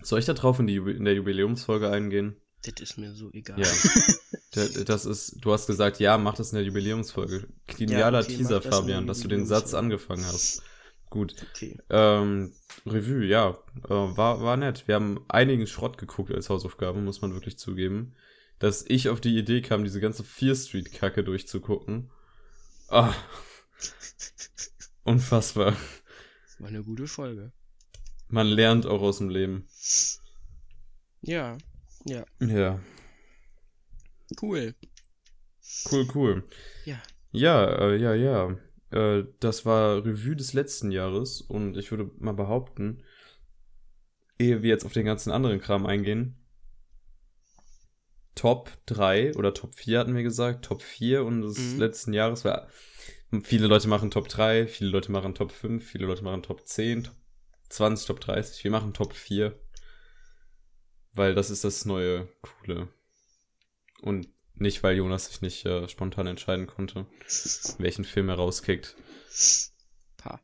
Soll 0.01 0.20
ich 0.20 0.25
da 0.25 0.34
drauf 0.34 0.60
in, 0.60 0.68
die, 0.68 0.77
in 0.77 1.06
der 1.06 1.13
Jubiläumsfolge 1.13 1.89
eingehen? 1.89 2.36
Das 2.63 2.82
ist 2.82 2.98
mir 2.98 3.13
so 3.13 3.32
egal. 3.32 3.60
Ja. 3.60 3.68
Das 4.53 5.05
ist, 5.05 5.38
du 5.43 5.51
hast 5.51 5.65
gesagt, 5.67 6.00
ja, 6.00 6.17
mach 6.17 6.36
das 6.36 6.51
in 6.51 6.57
der 6.57 6.65
Jubiläumsfolge. 6.65 7.48
Genialer 7.65 8.19
okay, 8.19 8.31
mach 8.33 8.38
Teaser, 8.38 8.62
Fabian, 8.62 9.07
dass 9.07 9.22
du 9.22 9.27
den 9.27 9.45
Satz 9.45 9.74
angefangen 9.74 10.25
hast. 10.25 10.62
Gut. 11.10 11.36
Okay. 11.51 11.77
Ähm, 11.89 12.53
Revue, 12.86 13.25
ja, 13.25 13.57
äh, 13.86 13.89
war, 13.89 14.41
war 14.41 14.57
nett. 14.57 14.88
Wir 14.88 14.95
haben 14.95 15.24
einigen 15.27 15.67
Schrott 15.67 15.98
geguckt 15.98 16.31
als 16.31 16.50
Hausaufgabe, 16.50 17.00
muss 17.01 17.22
man 17.22 17.33
wirklich 17.33 17.57
zugeben. 17.57 18.15
Dass 18.60 18.86
ich 18.88 19.10
auf 19.10 19.22
die 19.22 19.38
Idee 19.38 19.62
kam, 19.62 19.83
diese 19.83 20.00
ganze 20.00 20.24
Fear 20.24 20.55
Street-Kacke 20.55 21.24
durchzugucken. 21.24 22.10
Ah. 22.89 23.13
Unfassbar. 25.03 25.75
War 26.60 26.67
eine 26.67 26.83
gute 26.83 27.07
Folge. 27.07 27.51
Man 28.29 28.48
lernt 28.48 28.86
auch 28.86 29.01
aus 29.01 29.17
dem 29.17 29.29
Leben. 29.29 29.67
Ja, 31.22 31.57
ja, 32.05 32.25
Ja. 32.39 32.79
Cool. 34.42 34.75
Cool, 35.89 36.08
cool. 36.13 36.44
Ja. 36.86 37.01
Ja, 37.32 37.65
äh, 37.65 37.98
ja, 37.98 38.13
ja. 38.13 38.58
Äh, 38.92 39.25
das 39.39 39.65
war 39.65 40.06
Revue 40.06 40.36
des 40.36 40.53
letzten 40.53 40.92
Jahres 40.92 41.42
und 41.42 41.77
ich 41.77 41.92
würde 41.92 42.12
mal 42.20 42.34
behaupten, 42.34 43.03
ehe 44.38 44.62
wir 44.62 44.70
jetzt 44.70 44.86
auf 44.86 44.94
den 44.94 45.06
ganzen 45.06 45.32
anderen 45.32 45.60
Kram 45.60 45.86
eingehen, 45.86 46.38
Top 48.36 48.72
3 48.88 49.36
oder 49.36 49.53
Top 49.53 49.75
4 49.75 50.00
hatten 50.00 50.15
wir 50.15 50.24
gesagt, 50.24 50.65
Top 50.65 50.82
4 50.82 51.24
und 51.24 51.42
des 51.42 51.58
mhm. 51.58 51.80
letzten 51.80 52.13
Jahres 52.13 52.46
war. 52.46 52.68
Viele 53.44 53.68
Leute 53.68 53.88
machen 53.88 54.12
Top 54.12 54.27
3, 54.27 54.68
viele 54.68 54.89
Leute 54.89 55.12
machen 55.12 55.34
Top 55.34 55.51
5, 55.51 55.84
viele 55.84 56.06
Leute 56.06 56.24
machen 56.24 56.44
Top 56.44 56.68
10, 56.68 57.06
Top 57.06 57.15
20, 57.70 58.08
Top 58.08 58.20
30. 58.20 58.63
Wir 58.63 58.72
machen 58.72 58.94
Top 58.94 59.13
4. 59.13 59.60
Weil 61.13 61.36
das 61.36 61.50
ist 61.50 61.63
das 61.63 61.86
neue 61.86 62.27
Coole. 62.42 62.89
Und 64.03 64.27
nicht, 64.55 64.83
weil 64.83 64.98
Jonas 64.98 65.27
sich 65.27 65.41
nicht 65.41 65.65
äh, 65.65 65.88
spontan 65.88 66.27
entscheiden 66.27 66.67
konnte, 66.67 67.07
welchen 67.79 68.03
Film 68.03 68.29
er 68.29 68.36
rauskickt. 68.36 68.95
Pa. 70.17 70.41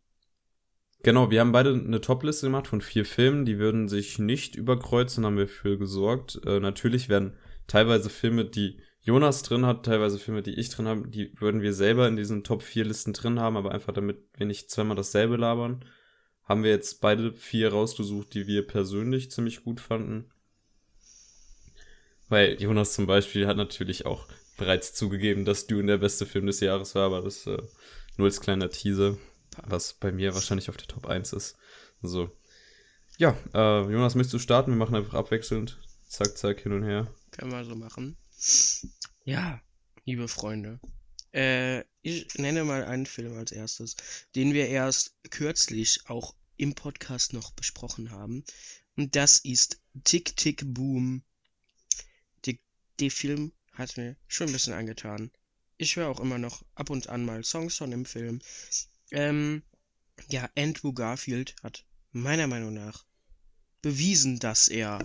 Genau, 1.04 1.30
wir 1.30 1.42
haben 1.42 1.52
beide 1.52 1.74
eine 1.74 2.02
Top-Liste 2.02 2.48
gemacht 2.48 2.68
von 2.68 2.82
vier 2.82 3.06
Filmen, 3.06 3.46
die 3.46 3.60
würden 3.60 3.88
sich 3.88 4.18
nicht 4.18 4.56
überkreuzen, 4.56 5.26
haben 5.26 5.38
wir 5.38 5.48
für 5.48 5.78
gesorgt. 5.78 6.42
Äh, 6.46 6.60
natürlich 6.60 7.10
werden 7.10 7.38
teilweise 7.68 8.10
Filme, 8.10 8.46
die 8.46 8.82
Jonas 9.02 9.44
drin 9.44 9.66
hat, 9.66 9.86
teilweise 9.86 10.20
Filme, 10.20 10.42
die 10.42 10.56
ich 10.56 10.70
drin 10.70 10.88
habe, 10.88 11.08
die 11.08 11.32
würden 11.40 11.62
wir 11.62 11.74
selber 11.74 12.08
in 12.08 12.16
diesen 12.16 12.44
Top 12.44 12.64
4 12.64 12.86
Listen 12.86 13.14
drin 13.14 13.40
haben, 13.40 13.58
aber 13.58 13.72
einfach 13.72 13.94
damit 13.94 14.18
wir 14.36 14.46
nicht 14.46 14.72
zweimal 14.72 14.96
dasselbe 14.96 15.38
labern, 15.38 15.86
haben 16.44 16.64
wir 16.64 16.72
jetzt 16.72 17.00
beide 17.00 17.32
vier 17.34 17.72
rausgesucht, 17.72 18.34
die 18.34 18.48
wir 18.48 18.66
persönlich 18.66 19.30
ziemlich 19.32 19.64
gut 19.64 19.80
fanden. 19.80 20.32
Weil 22.30 22.62
Jonas 22.62 22.94
zum 22.94 23.08
Beispiel 23.08 23.48
hat 23.48 23.58
natürlich 23.58 24.06
auch 24.06 24.28
bereits 24.58 24.94
zugegeben, 24.94 25.46
dass 25.46 25.68
Dune 25.68 25.88
der 25.88 25.98
beste 25.98 26.26
Film 26.26 26.46
des 26.46 26.60
Jahres 26.60 26.94
war, 26.96 27.08
aber 27.08 27.22
das 27.22 27.48
äh, 27.48 27.58
nur 28.18 28.28
als 28.28 28.40
kleiner 28.40 28.70
Teaser, 28.70 29.18
was 29.64 29.94
bei 29.94 30.12
mir 30.12 30.36
wahrscheinlich 30.36 30.70
auf 30.70 30.78
der 30.78 30.88
Top 30.88 31.08
1 31.08 31.34
ist. 31.34 31.58
So. 32.02 32.30
Ja, 33.18 33.36
äh, 33.54 33.82
Jonas, 33.92 34.16
möchtest 34.16 34.34
du 34.36 34.40
starten? 34.40 34.72
Wir 34.72 34.78
machen 34.78 34.96
einfach 34.96 35.16
abwechselnd. 35.16 35.80
Zack, 36.08 36.38
zack, 36.38 36.62
hin 36.62 36.74
und 36.74 36.84
her. 36.84 37.14
Können 37.32 37.52
wir 37.52 37.66
so 37.66 37.76
machen. 37.76 38.18
Ja, 39.26 39.62
liebe 40.06 40.28
Freunde. 40.28 40.80
Äh, 41.34 41.84
ich 42.02 42.34
nenne 42.36 42.64
mal 42.64 42.84
einen 42.86 43.06
Film 43.06 43.38
als 43.38 43.52
erstes, 43.52 43.96
den 44.36 44.54
wir 44.54 44.68
erst 44.68 45.16
kürzlich 45.30 46.02
auch 46.08 46.36
im 46.58 46.76
Podcast 46.76 47.34
noch 47.34 47.52
besprochen 47.52 48.12
haben. 48.12 48.44
Und 48.98 49.16
das 49.16 49.40
ist 49.40 49.82
Tick 50.04 50.36
Tick 50.36 50.64
Boom 50.66 51.24
der 53.00 53.12
Film 53.12 53.54
hat 53.74 53.98
mir 53.98 54.16
schon 54.28 54.48
ein 54.48 54.54
bisschen 54.54 54.74
angetan. 54.74 55.32
Ich 55.78 55.96
höre 55.96 56.10
auch 56.10 56.20
immer 56.20 56.38
noch 56.38 56.64
ab 56.76 56.90
und 56.90 57.08
an 57.08 57.26
mal 57.26 57.44
Songs 57.44 57.78
von 57.78 57.92
dem 57.92 58.06
Film. 58.06 58.42
Ähm, 59.12 59.64
ja, 60.30 60.50
Andrew 60.58 60.94
Garfield 60.94 61.56
hat 61.64 61.86
meiner 62.12 62.48
Meinung 62.48 62.74
nach 62.74 63.06
bewiesen, 63.82 64.40
dass 64.40 64.68
er 64.68 65.00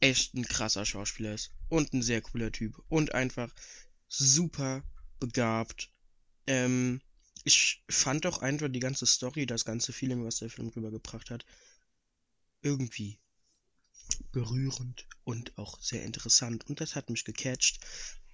echt 0.00 0.34
ein 0.34 0.44
krasser 0.44 0.86
Schauspieler 0.86 1.34
ist 1.34 1.52
und 1.68 1.92
ein 1.92 2.02
sehr 2.02 2.22
cooler 2.22 2.52
Typ 2.52 2.82
und 2.88 3.14
einfach 3.14 3.52
super 4.08 4.82
begabt. 5.20 5.92
Ähm, 6.46 7.02
ich 7.44 7.84
fand 7.88 8.26
auch 8.26 8.38
einfach 8.38 8.68
die 8.68 8.80
ganze 8.80 9.06
Story, 9.06 9.46
das 9.46 9.64
ganze 9.64 9.92
Feeling, 9.92 10.24
was 10.24 10.38
der 10.38 10.50
Film 10.50 10.68
rübergebracht 10.68 11.30
hat, 11.30 11.44
irgendwie 12.62 13.18
berührend 14.32 15.06
und 15.24 15.56
auch 15.58 15.80
sehr 15.80 16.04
interessant. 16.04 16.66
Und 16.68 16.80
das 16.80 16.94
hat 16.94 17.10
mich 17.10 17.24
gecatcht. 17.24 17.80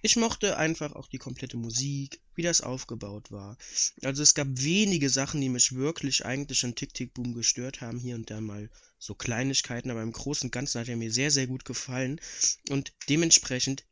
Ich 0.01 0.17
mochte 0.17 0.57
einfach 0.57 0.93
auch 0.93 1.07
die 1.07 1.17
komplette 1.17 1.57
Musik, 1.57 2.21
wie 2.35 2.43
das 2.43 2.61
aufgebaut 2.61 3.31
war. 3.31 3.57
Also 4.03 4.21
es 4.21 4.35
gab 4.35 4.47
wenige 4.51 5.09
Sachen, 5.09 5.41
die 5.41 5.49
mich 5.49 5.73
wirklich 5.73 6.25
eigentlich 6.25 6.63
an 6.63 6.75
Tick 6.75 6.93
Tick 6.93 7.13
Boom 7.13 7.33
gestört 7.33 7.81
haben, 7.81 7.97
hier 7.97 8.15
und 8.15 8.29
da 8.29 8.39
mal 8.39 8.69
so 8.99 9.15
Kleinigkeiten, 9.15 9.89
aber 9.89 10.03
im 10.03 10.11
Großen 10.11 10.47
und 10.47 10.51
Ganzen 10.51 10.79
hat 10.79 10.89
er 10.89 10.95
mir 10.95 11.11
sehr, 11.11 11.31
sehr 11.31 11.47
gut 11.47 11.65
gefallen. 11.65 12.21
Und 12.69 12.93
dementsprechend 13.09 13.85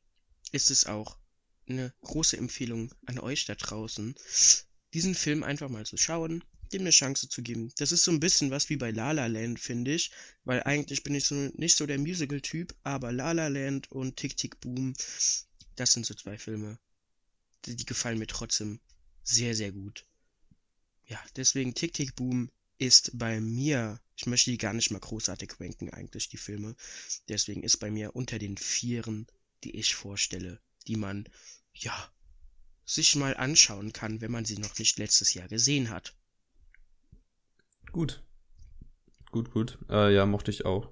ist 0.52 0.70
es 0.70 0.86
auch 0.86 1.18
eine 1.68 1.94
große 2.02 2.38
Empfehlung 2.38 2.94
an 3.06 3.20
euch 3.20 3.46
da 3.46 3.56
draußen, 3.56 4.16
diesen 4.94 5.16
Film 5.16 5.44
einfach 5.44 5.70
mal 5.70 5.86
zu 5.86 5.98
schauen, 5.98 6.44
dem 6.74 6.82
eine 6.82 6.90
Chance 6.90 7.30
zu 7.30 7.42
geben. 7.42 7.72
Das 7.78 7.92
ist 7.92 8.04
so 8.04 8.12
ein 8.12 8.20
bisschen 8.20 8.52
was 8.52 8.70
wie 8.70 8.78
bei 8.78 8.92
La 8.92 9.12
La 9.12 9.28
Land, 9.28 9.60
finde 9.60 9.94
ich, 9.94 10.12
weil 10.44 10.64
eigentlich 10.64 11.04
bin 11.04 11.16
ich 11.16 11.26
so 11.26 11.36
nicht 11.36 11.78
so 11.78 11.86
der 11.86 12.00
Musical-Typ, 12.00 12.76
aber 12.84 13.12
La 13.12 13.32
La 13.32 13.48
Land 13.48 13.92
und 13.92 14.18
Tick 14.18 14.36
Tick 14.38 14.60
Boom, 14.60 14.94
das 15.76 15.94
sind 15.94 16.06
so 16.06 16.14
zwei 16.14 16.38
Filme, 16.38 16.78
die, 17.66 17.76
die 17.76 17.86
gefallen 17.86 18.20
mir 18.20 18.28
trotzdem 18.28 18.80
sehr, 19.24 19.56
sehr 19.56 19.72
gut. 19.72 20.06
Ja, 21.06 21.24
deswegen 21.36 21.74
Tick 21.74 21.94
Tick 21.94 22.16
Boom 22.16 22.52
ist 22.78 23.12
bei 23.14 23.40
mir, 23.40 24.02
ich 24.16 24.26
möchte 24.26 24.52
die 24.52 24.58
gar 24.58 24.74
nicht 24.74 24.92
mal 24.92 25.00
großartig 25.00 25.60
ranken 25.60 25.90
eigentlich, 25.90 26.30
die 26.30 26.38
Filme, 26.38 26.76
deswegen 27.30 27.64
ist 27.64 27.78
bei 27.78 27.92
mir 27.92 28.16
unter 28.16 28.40
den 28.40 28.58
Vieren, 28.58 29.28
die 29.64 29.78
ich 29.78 29.96
vorstelle, 29.96 30.60
die 30.88 30.98
man, 30.98 31.30
ja, 31.74 32.12
sich 32.86 33.16
mal 33.16 33.36
anschauen 33.38 33.94
kann, 33.94 34.22
wenn 34.22 34.32
man 34.32 34.46
sie 34.46 34.58
noch 34.58 34.78
nicht 34.78 34.98
letztes 35.00 35.34
Jahr 35.34 35.48
gesehen 35.48 35.90
hat. 35.90 36.16
Gut. 37.94 38.24
Gut, 39.32 39.52
gut. 39.52 39.78
Äh, 39.88 40.14
ja, 40.14 40.26
mochte 40.26 40.50
ich 40.52 40.66
auch. 40.66 40.92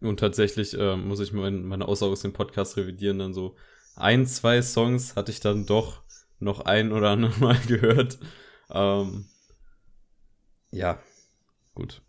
Und 0.00 0.20
tatsächlich 0.20 0.78
äh, 0.78 0.96
muss 0.96 1.18
ich 1.18 1.32
mein, 1.32 1.64
meine 1.64 1.88
Aussage 1.88 2.12
aus 2.12 2.22
dem 2.22 2.32
Podcast 2.32 2.76
revidieren. 2.76 3.18
Dann 3.18 3.34
so 3.34 3.56
ein, 3.96 4.26
zwei 4.26 4.62
Songs 4.62 5.16
hatte 5.16 5.32
ich 5.32 5.40
dann 5.40 5.66
doch 5.66 6.02
noch 6.38 6.60
ein 6.60 6.92
oder 6.92 7.10
andere 7.10 7.38
Mal 7.40 7.58
gehört. 7.66 8.18
Ähm, 8.70 9.26
ja, 10.70 11.02
gut. 11.74 12.00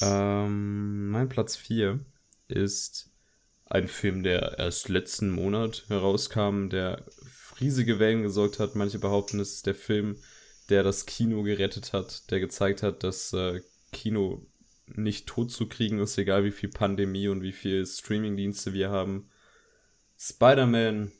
Ähm, 0.00 1.10
mein 1.10 1.28
Platz 1.28 1.54
4 1.56 2.00
ist 2.48 3.10
ein 3.66 3.88
Film, 3.88 4.22
der 4.22 4.58
erst 4.58 4.88
letzten 4.88 5.30
Monat 5.30 5.84
herauskam, 5.88 6.68
der 6.70 7.04
riesige 7.60 7.98
Wellen 7.98 8.22
gesorgt 8.22 8.58
hat. 8.58 8.74
Manche 8.74 8.98
behaupten, 8.98 9.38
es 9.40 9.54
ist 9.54 9.66
der 9.66 9.74
Film, 9.74 10.16
der 10.68 10.82
das 10.82 11.06
Kino 11.06 11.42
gerettet 11.42 11.92
hat, 11.92 12.30
der 12.30 12.40
gezeigt 12.40 12.82
hat, 12.82 13.02
dass 13.02 13.32
äh, 13.32 13.62
Kino 13.92 14.46
nicht 14.86 15.26
tot 15.26 15.50
zu 15.50 15.68
kriegen 15.68 15.98
ist, 15.98 16.18
egal 16.18 16.44
wie 16.44 16.50
viel 16.50 16.68
Pandemie 16.68 17.28
und 17.28 17.42
wie 17.42 17.52
viel 17.52 17.84
Streamingdienste 17.86 18.72
wir 18.72 18.90
haben. 18.90 19.28
Spider-Man 20.18 21.12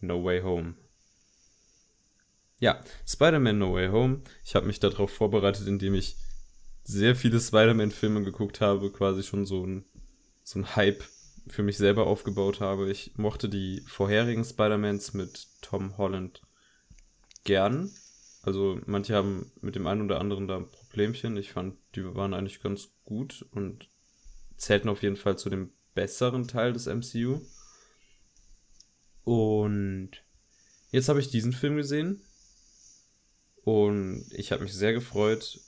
No 0.00 0.24
Way 0.24 0.42
Home. 0.42 0.74
Ja, 2.58 2.82
Spider-Man 3.06 3.58
No 3.58 3.74
Way 3.74 3.88
Home. 3.88 4.22
Ich 4.44 4.54
habe 4.54 4.66
mich 4.66 4.80
darauf 4.80 5.10
vorbereitet, 5.12 5.66
indem 5.66 5.94
ich 5.94 6.16
sehr 6.84 7.14
viele 7.14 7.40
Spider-Man-Filme 7.40 8.22
geguckt 8.24 8.60
habe, 8.60 8.90
quasi 8.90 9.22
schon 9.22 9.46
so 9.46 9.64
ein, 9.64 9.84
so 10.42 10.58
ein 10.58 10.76
Hype 10.76 11.04
für 11.48 11.62
mich 11.62 11.78
selber 11.78 12.06
aufgebaut 12.06 12.60
habe. 12.60 12.90
Ich 12.90 13.16
mochte 13.16 13.48
die 13.48 13.82
vorherigen 13.86 14.44
Spider-Mans 14.44 15.14
mit 15.14 15.46
Tom 15.62 15.96
Holland 15.96 16.42
gern. 17.44 17.90
Also 18.42 18.80
manche 18.86 19.14
haben 19.14 19.52
mit 19.60 19.74
dem 19.74 19.86
einen 19.86 20.02
oder 20.02 20.20
anderen 20.20 20.48
da 20.48 20.56
ein 20.56 20.70
Problemchen. 20.70 21.36
Ich 21.36 21.52
fand, 21.52 21.76
die 21.94 22.04
waren 22.14 22.34
eigentlich 22.34 22.62
ganz 22.62 22.88
gut 23.04 23.46
und 23.52 23.88
zählten 24.56 24.88
auf 24.88 25.02
jeden 25.02 25.16
Fall 25.16 25.36
zu 25.36 25.50
dem 25.50 25.72
besseren 25.94 26.48
Teil 26.48 26.72
des 26.72 26.86
MCU. 26.86 27.40
Und 29.24 30.10
jetzt 30.90 31.08
habe 31.08 31.20
ich 31.20 31.28
diesen 31.28 31.52
Film 31.52 31.76
gesehen 31.76 32.22
und 33.62 34.24
ich 34.32 34.52
habe 34.52 34.62
mich 34.62 34.74
sehr 34.74 34.92
gefreut 34.92 35.60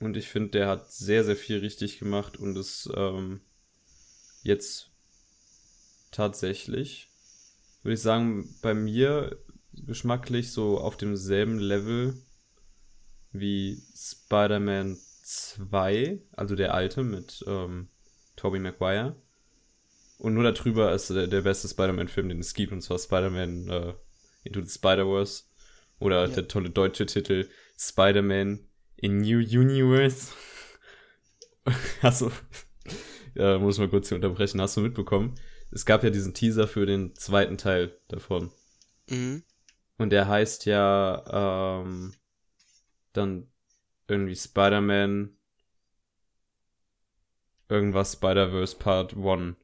und 0.00 0.16
ich 0.16 0.28
finde, 0.28 0.50
der 0.50 0.68
hat 0.68 0.92
sehr, 0.92 1.24
sehr 1.24 1.36
viel 1.36 1.58
richtig 1.58 1.98
gemacht 1.98 2.36
und 2.36 2.56
ist 2.56 2.90
ähm, 2.94 3.40
jetzt 4.42 4.90
tatsächlich, 6.10 7.08
würde 7.82 7.94
ich 7.94 8.02
sagen, 8.02 8.54
bei 8.60 8.74
mir 8.74 9.38
geschmacklich 9.84 10.52
so 10.52 10.78
auf 10.78 10.96
demselben 10.96 11.58
Level 11.58 12.14
wie 13.32 13.82
Spider-Man 13.94 14.96
2, 15.22 16.22
also 16.32 16.54
der 16.54 16.74
alte 16.74 17.02
mit 17.02 17.44
ähm, 17.46 17.88
Tobey 18.36 18.58
Maguire. 18.58 19.16
Und 20.18 20.34
nur 20.34 20.50
darüber 20.50 20.92
ist 20.92 21.10
der, 21.10 21.26
der 21.26 21.42
beste 21.42 21.68
Spider-Man-Film, 21.68 22.28
den 22.28 22.38
es 22.38 22.54
gibt, 22.54 22.72
und 22.72 22.80
zwar 22.80 22.98
Spider-Man 22.98 23.68
äh, 23.68 23.94
Into 24.44 24.62
the 24.62 24.70
Spider-Verse. 24.70 25.44
Oder 25.98 26.26
ja. 26.28 26.34
der 26.34 26.48
tolle 26.48 26.70
deutsche 26.70 27.06
Titel 27.06 27.48
Spider-Man 27.78 28.60
in 28.96 29.20
New 29.20 29.38
Universe. 29.38 30.32
Achso, 32.02 32.30
ja, 33.34 33.58
muss 33.58 33.78
mal 33.78 33.88
kurz 33.88 34.08
hier 34.08 34.16
unterbrechen. 34.16 34.60
Hast 34.60 34.76
du 34.76 34.80
mitbekommen? 34.80 35.34
Es 35.70 35.84
gab 35.84 36.04
ja 36.04 36.10
diesen 36.10 36.32
Teaser 36.32 36.68
für 36.68 36.86
den 36.86 37.14
zweiten 37.16 37.58
Teil 37.58 37.98
davon. 38.08 38.50
Mhm. 39.10 39.42
Und 39.98 40.10
der 40.10 40.28
heißt 40.28 40.66
ja 40.66 41.80
ähm, 41.82 42.14
dann 43.12 43.50
irgendwie 44.08 44.36
Spider-Man 44.36 45.36
irgendwas 47.68 48.12
Spider-Verse 48.12 48.76
Part 48.76 49.16
1. 49.16 49.56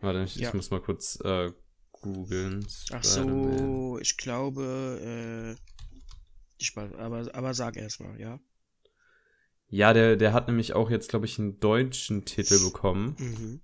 Warte, 0.00 0.22
ich, 0.22 0.36
ja. 0.36 0.48
ich, 0.48 0.54
muss 0.54 0.70
mal 0.70 0.80
kurz 0.80 1.20
äh, 1.24 1.52
googeln. 1.92 2.66
Ach 2.92 3.04
so, 3.04 3.98
ich 4.00 4.16
glaube, 4.16 5.56
äh, 5.58 5.70
ich, 6.58 6.76
aber, 6.76 7.28
aber 7.34 7.54
sag 7.54 7.76
erst 7.76 8.00
mal, 8.00 8.18
ja. 8.18 8.40
Ja, 9.68 9.92
der, 9.92 10.16
der 10.16 10.32
hat 10.32 10.48
nämlich 10.48 10.72
auch 10.72 10.90
jetzt, 10.90 11.10
glaube 11.10 11.26
ich, 11.26 11.38
einen 11.38 11.60
deutschen 11.60 12.24
Titel 12.24 12.58
bekommen. 12.64 13.16
Mhm. 13.18 13.60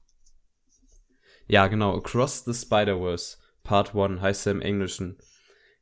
Ja, 1.49 1.67
genau. 1.69 1.97
Across 1.97 2.45
the 2.45 2.55
Spider-Verse, 2.55 3.39
Part 3.63 3.95
1 3.95 4.21
heißt 4.21 4.47
er 4.47 4.53
im 4.53 4.63
Englischen. 4.63 5.19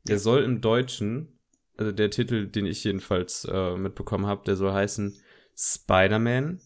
Der 0.07 0.19
soll 0.19 0.43
im 0.43 0.61
Deutschen, 0.61 1.39
also 1.77 1.91
der 1.91 2.09
Titel, 2.09 2.47
den 2.47 2.65
ich 2.65 2.83
jedenfalls 2.83 3.45
äh, 3.45 3.75
mitbekommen 3.75 4.25
habe, 4.25 4.43
der 4.45 4.55
soll 4.55 4.73
heißen 4.73 5.17
Spider-Man 5.55 6.61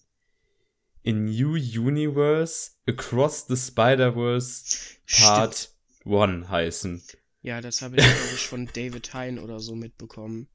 in 1.04 1.26
New 1.26 1.54
Universe 1.54 2.72
Across 2.88 3.48
the 3.48 3.56
Spider-Verse 3.56 4.98
Part 5.22 5.70
1 6.06 6.50
heißen. 6.50 7.02
Ja, 7.42 7.62
das 7.62 7.82
habe 7.82 7.96
ich, 7.96 8.04
glaube 8.04 8.36
ich, 8.36 8.48
von 8.48 8.70
David 8.74 9.14
Hein 9.14 9.40
oder 9.40 9.60
so 9.60 9.76
mitbekommen. 9.76 10.50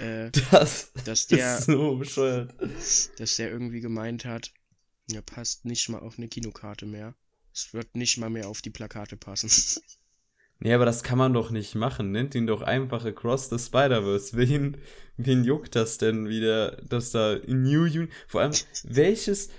Äh, 0.00 0.30
Das 0.50 0.92
dass 1.04 1.26
der, 1.26 1.58
ist 1.58 1.66
so 1.66 1.96
bescheuert. 1.96 2.54
dass 3.18 3.36
der 3.36 3.50
irgendwie 3.50 3.80
gemeint 3.80 4.24
hat, 4.24 4.52
er 5.12 5.22
passt 5.22 5.64
nicht 5.64 5.88
mal 5.88 5.98
auf 5.98 6.18
eine 6.18 6.28
Kinokarte 6.28 6.86
mehr. 6.86 7.14
Es 7.52 7.74
wird 7.74 7.96
nicht 7.96 8.18
mal 8.18 8.30
mehr 8.30 8.48
auf 8.48 8.62
die 8.62 8.70
Plakate 8.70 9.16
passen. 9.16 9.50
Nee, 10.62 10.74
aber 10.74 10.84
das 10.84 11.02
kann 11.02 11.18
man 11.18 11.34
doch 11.34 11.50
nicht 11.50 11.74
machen. 11.74 12.12
Nennt 12.12 12.36
ihn 12.36 12.46
doch 12.46 12.62
einfach 12.62 13.04
Across 13.04 13.50
the 13.50 13.58
Spider-Verse. 13.58 14.36
Wen, 14.36 14.76
wen 15.16 15.42
juckt 15.42 15.74
das 15.74 15.98
denn 15.98 16.28
wieder, 16.28 16.76
dass 16.88 17.10
da 17.10 17.32
in 17.32 17.64
New 17.64 17.82
Un 17.82 18.08
Vor 18.28 18.42
allem, 18.42 18.52
welches 18.84 19.50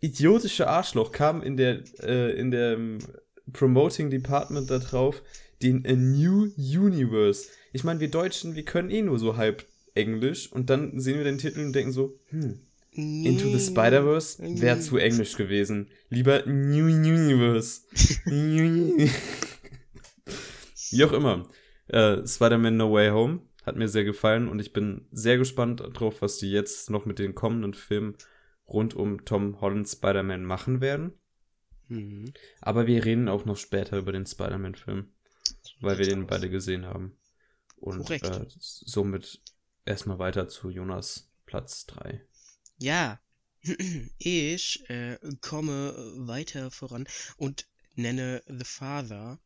idiotische 0.00 0.66
Arschloch 0.66 1.12
kam 1.12 1.42
in 1.42 1.58
der, 1.58 1.82
äh, 2.02 2.32
in 2.38 2.50
dem 2.50 3.00
Promoting 3.52 4.08
Department 4.08 4.70
da 4.70 4.78
drauf, 4.78 5.22
den 5.62 5.84
A 5.86 5.92
New 5.92 6.52
Universe. 6.56 7.48
Ich 7.74 7.84
meine, 7.84 8.00
wir 8.00 8.10
Deutschen, 8.10 8.54
wir 8.54 8.64
können 8.64 8.88
eh 8.88 9.02
nur 9.02 9.18
so 9.18 9.36
halb 9.36 9.66
Englisch 9.94 10.50
und 10.50 10.70
dann 10.70 10.98
sehen 10.98 11.18
wir 11.18 11.24
den 11.24 11.36
Titel 11.36 11.60
und 11.60 11.74
denken 11.74 11.92
so, 11.92 12.18
hm, 12.28 12.60
Into 12.92 13.46
the 13.50 13.60
Spider-Verse 13.60 14.42
wäre 14.60 14.80
zu 14.80 14.96
englisch 14.96 15.36
gewesen. 15.36 15.88
Lieber 16.08 16.44
New 16.46 16.86
Universe. 16.86 17.82
New- 18.24 19.08
Wie 20.90 21.04
auch 21.04 21.12
immer. 21.12 21.48
Äh, 21.88 22.26
Spider-Man 22.26 22.76
No 22.76 22.92
Way 22.92 23.10
Home 23.10 23.40
hat 23.64 23.76
mir 23.76 23.88
sehr 23.88 24.04
gefallen 24.04 24.48
und 24.48 24.58
ich 24.60 24.72
bin 24.72 25.06
sehr 25.10 25.38
gespannt 25.38 25.82
drauf, 25.92 26.22
was 26.22 26.38
die 26.38 26.50
jetzt 26.50 26.90
noch 26.90 27.06
mit 27.06 27.18
den 27.18 27.34
kommenden 27.34 27.74
Filmen 27.74 28.16
rund 28.66 28.94
um 28.94 29.24
Tom 29.24 29.60
Holland 29.60 29.88
Spider-Man 29.88 30.44
machen 30.44 30.80
werden. 30.80 31.12
Mhm. 31.88 32.32
Aber 32.60 32.86
wir 32.86 33.04
reden 33.04 33.28
auch 33.28 33.44
noch 33.44 33.56
später 33.56 33.98
über 33.98 34.12
den 34.12 34.26
Spider-Man-Film, 34.26 35.12
weil 35.80 35.98
wir 35.98 36.06
den 36.06 36.26
beide 36.26 36.50
gesehen 36.50 36.86
haben. 36.86 37.16
Und 37.76 38.10
äh, 38.10 38.46
somit 38.58 39.40
erstmal 39.84 40.18
weiter 40.18 40.48
zu 40.48 40.70
Jonas 40.70 41.30
Platz 41.46 41.86
3. 41.86 42.20
Ja, 42.78 43.20
ich 44.18 44.88
äh, 44.90 45.18
komme 45.40 45.94
weiter 46.16 46.70
voran 46.70 47.06
und 47.36 47.66
nenne 47.94 48.42
The 48.46 48.64
Father, 48.64 49.40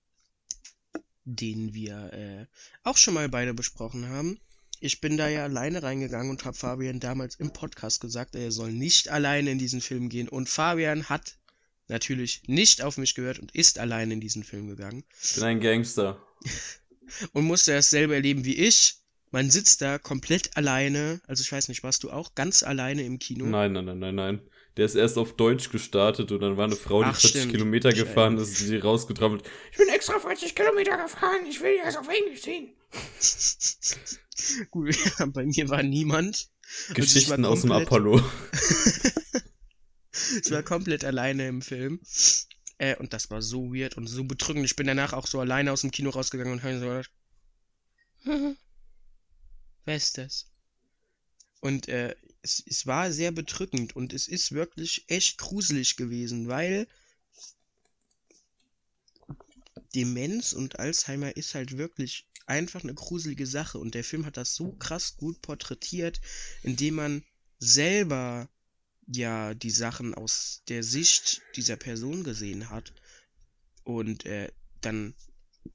den 1.24 1.74
wir 1.74 2.12
äh, 2.12 2.46
auch 2.82 2.96
schon 2.96 3.14
mal 3.14 3.28
beide 3.28 3.54
besprochen 3.54 4.08
haben. 4.08 4.38
Ich 4.80 5.00
bin 5.00 5.16
da 5.16 5.28
ja 5.28 5.44
alleine 5.44 5.82
reingegangen 5.82 6.30
und 6.30 6.44
habe 6.44 6.56
Fabian 6.56 6.98
damals 6.98 7.36
im 7.36 7.52
Podcast 7.52 8.00
gesagt, 8.00 8.34
er 8.34 8.50
soll 8.50 8.72
nicht 8.72 9.08
alleine 9.08 9.52
in 9.52 9.58
diesen 9.58 9.80
Film 9.80 10.08
gehen. 10.08 10.28
Und 10.28 10.48
Fabian 10.48 11.08
hat 11.08 11.36
natürlich 11.86 12.42
nicht 12.46 12.82
auf 12.82 12.98
mich 12.98 13.14
gehört 13.14 13.38
und 13.38 13.54
ist 13.54 13.78
alleine 13.78 14.14
in 14.14 14.20
diesen 14.20 14.42
Film 14.42 14.66
gegangen 14.66 15.04
Ich 15.22 15.34
bin 15.34 15.44
ein 15.44 15.60
Gangster. 15.60 16.20
und 17.32 17.44
musste 17.44 17.72
dasselbe 17.72 18.14
erleben 18.14 18.44
wie 18.44 18.56
ich. 18.56 18.96
Man 19.30 19.50
sitzt 19.50 19.80
da 19.80 19.98
komplett 19.98 20.56
alleine. 20.56 21.20
Also 21.26 21.42
ich 21.42 21.52
weiß 21.52 21.68
nicht, 21.68 21.82
warst 21.84 22.02
du 22.02 22.10
auch 22.10 22.34
ganz 22.34 22.62
alleine 22.62 23.02
im 23.02 23.18
Kino? 23.18 23.46
Nein, 23.46 23.72
nein, 23.72 23.84
nein, 23.84 23.98
nein, 23.98 24.14
nein. 24.14 24.40
Der 24.76 24.86
ist 24.86 24.94
erst 24.94 25.18
auf 25.18 25.34
Deutsch 25.36 25.70
gestartet 25.70 26.32
und 26.32 26.40
dann 26.40 26.56
war 26.56 26.64
eine 26.64 26.76
Frau, 26.76 27.02
die 27.02 27.10
Ach, 27.10 27.14
40 27.20 27.30
stimmt. 27.30 27.52
Kilometer 27.52 27.92
gefahren 27.92 28.38
ist, 28.38 28.60
die 28.60 28.76
rausgetrampelt. 28.76 29.44
Ich 29.70 29.78
bin 29.78 29.88
extra 29.88 30.18
40 30.18 30.54
Kilometer 30.54 30.96
gefahren, 30.96 31.44
ich 31.48 31.60
will 31.60 31.76
das 31.84 31.96
auf 31.96 32.08
Englisch 32.08 32.42
sehen. 32.42 32.74
Gut, 34.70 34.96
bei 35.32 35.44
mir 35.44 35.68
war 35.68 35.82
niemand. 35.82 36.48
Also 36.88 36.88
ich 36.88 36.94
Geschichten 36.94 37.42
war 37.42 37.50
aus 37.50 37.62
dem 37.62 37.72
Apollo. 37.72 38.22
Ich 40.44 40.50
war 40.50 40.62
komplett 40.62 41.04
alleine 41.04 41.48
im 41.48 41.62
Film. 41.62 42.00
Äh, 42.78 42.96
und 42.96 43.12
das 43.12 43.30
war 43.30 43.42
so 43.42 43.72
weird 43.74 43.96
und 43.96 44.06
so 44.06 44.24
bedrückend. 44.24 44.64
Ich 44.64 44.76
bin 44.76 44.86
danach 44.86 45.12
auch 45.12 45.26
so 45.26 45.40
alleine 45.40 45.72
aus 45.72 45.82
dem 45.82 45.90
Kino 45.90 46.10
rausgegangen 46.10 46.52
und 46.52 46.62
habe 46.62 46.78
so 46.78 46.86
gedacht, 46.86 47.10
"Hm, 48.24 48.56
wer 49.84 49.96
ist 49.96 50.18
das? 50.18 50.51
Und 51.62 51.86
äh, 51.86 52.16
es, 52.42 52.60
es 52.66 52.88
war 52.88 53.12
sehr 53.12 53.30
bedrückend 53.30 53.94
und 53.94 54.12
es 54.12 54.26
ist 54.26 54.50
wirklich 54.50 55.04
echt 55.06 55.38
gruselig 55.38 55.96
gewesen, 55.96 56.48
weil 56.48 56.88
Demenz 59.94 60.52
und 60.54 60.80
Alzheimer 60.80 61.36
ist 61.36 61.54
halt 61.54 61.78
wirklich 61.78 62.26
einfach 62.46 62.82
eine 62.82 62.94
gruselige 62.94 63.46
Sache 63.46 63.78
und 63.78 63.94
der 63.94 64.02
Film 64.02 64.26
hat 64.26 64.36
das 64.36 64.56
so 64.56 64.72
krass 64.72 65.16
gut 65.16 65.40
porträtiert, 65.40 66.20
indem 66.64 66.96
man 66.96 67.24
selber 67.60 68.50
ja 69.06 69.54
die 69.54 69.70
Sachen 69.70 70.14
aus 70.14 70.64
der 70.66 70.82
Sicht 70.82 71.42
dieser 71.54 71.76
Person 71.76 72.24
gesehen 72.24 72.70
hat. 72.70 72.92
Und 73.84 74.26
äh, 74.26 74.50
dann, 74.80 75.14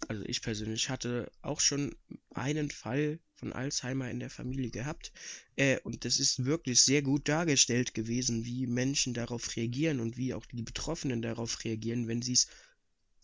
also 0.07 0.23
ich 0.25 0.41
persönlich 0.41 0.89
hatte 0.89 1.31
auch 1.41 1.59
schon 1.59 1.95
einen 2.33 2.71
Fall 2.71 3.19
von 3.33 3.53
Alzheimer 3.53 4.09
in 4.09 4.19
der 4.19 4.29
Familie 4.29 4.71
gehabt. 4.71 5.11
Äh, 5.55 5.79
und 5.81 6.05
das 6.05 6.19
ist 6.19 6.45
wirklich 6.45 6.81
sehr 6.81 7.01
gut 7.01 7.27
dargestellt 7.27 7.93
gewesen, 7.93 8.45
wie 8.45 8.67
Menschen 8.67 9.13
darauf 9.13 9.55
reagieren 9.55 9.99
und 9.99 10.17
wie 10.17 10.33
auch 10.33 10.45
die 10.45 10.63
Betroffenen 10.63 11.21
darauf 11.21 11.63
reagieren, 11.63 12.07
wenn 12.07 12.21
sie 12.21 12.33
es 12.33 12.47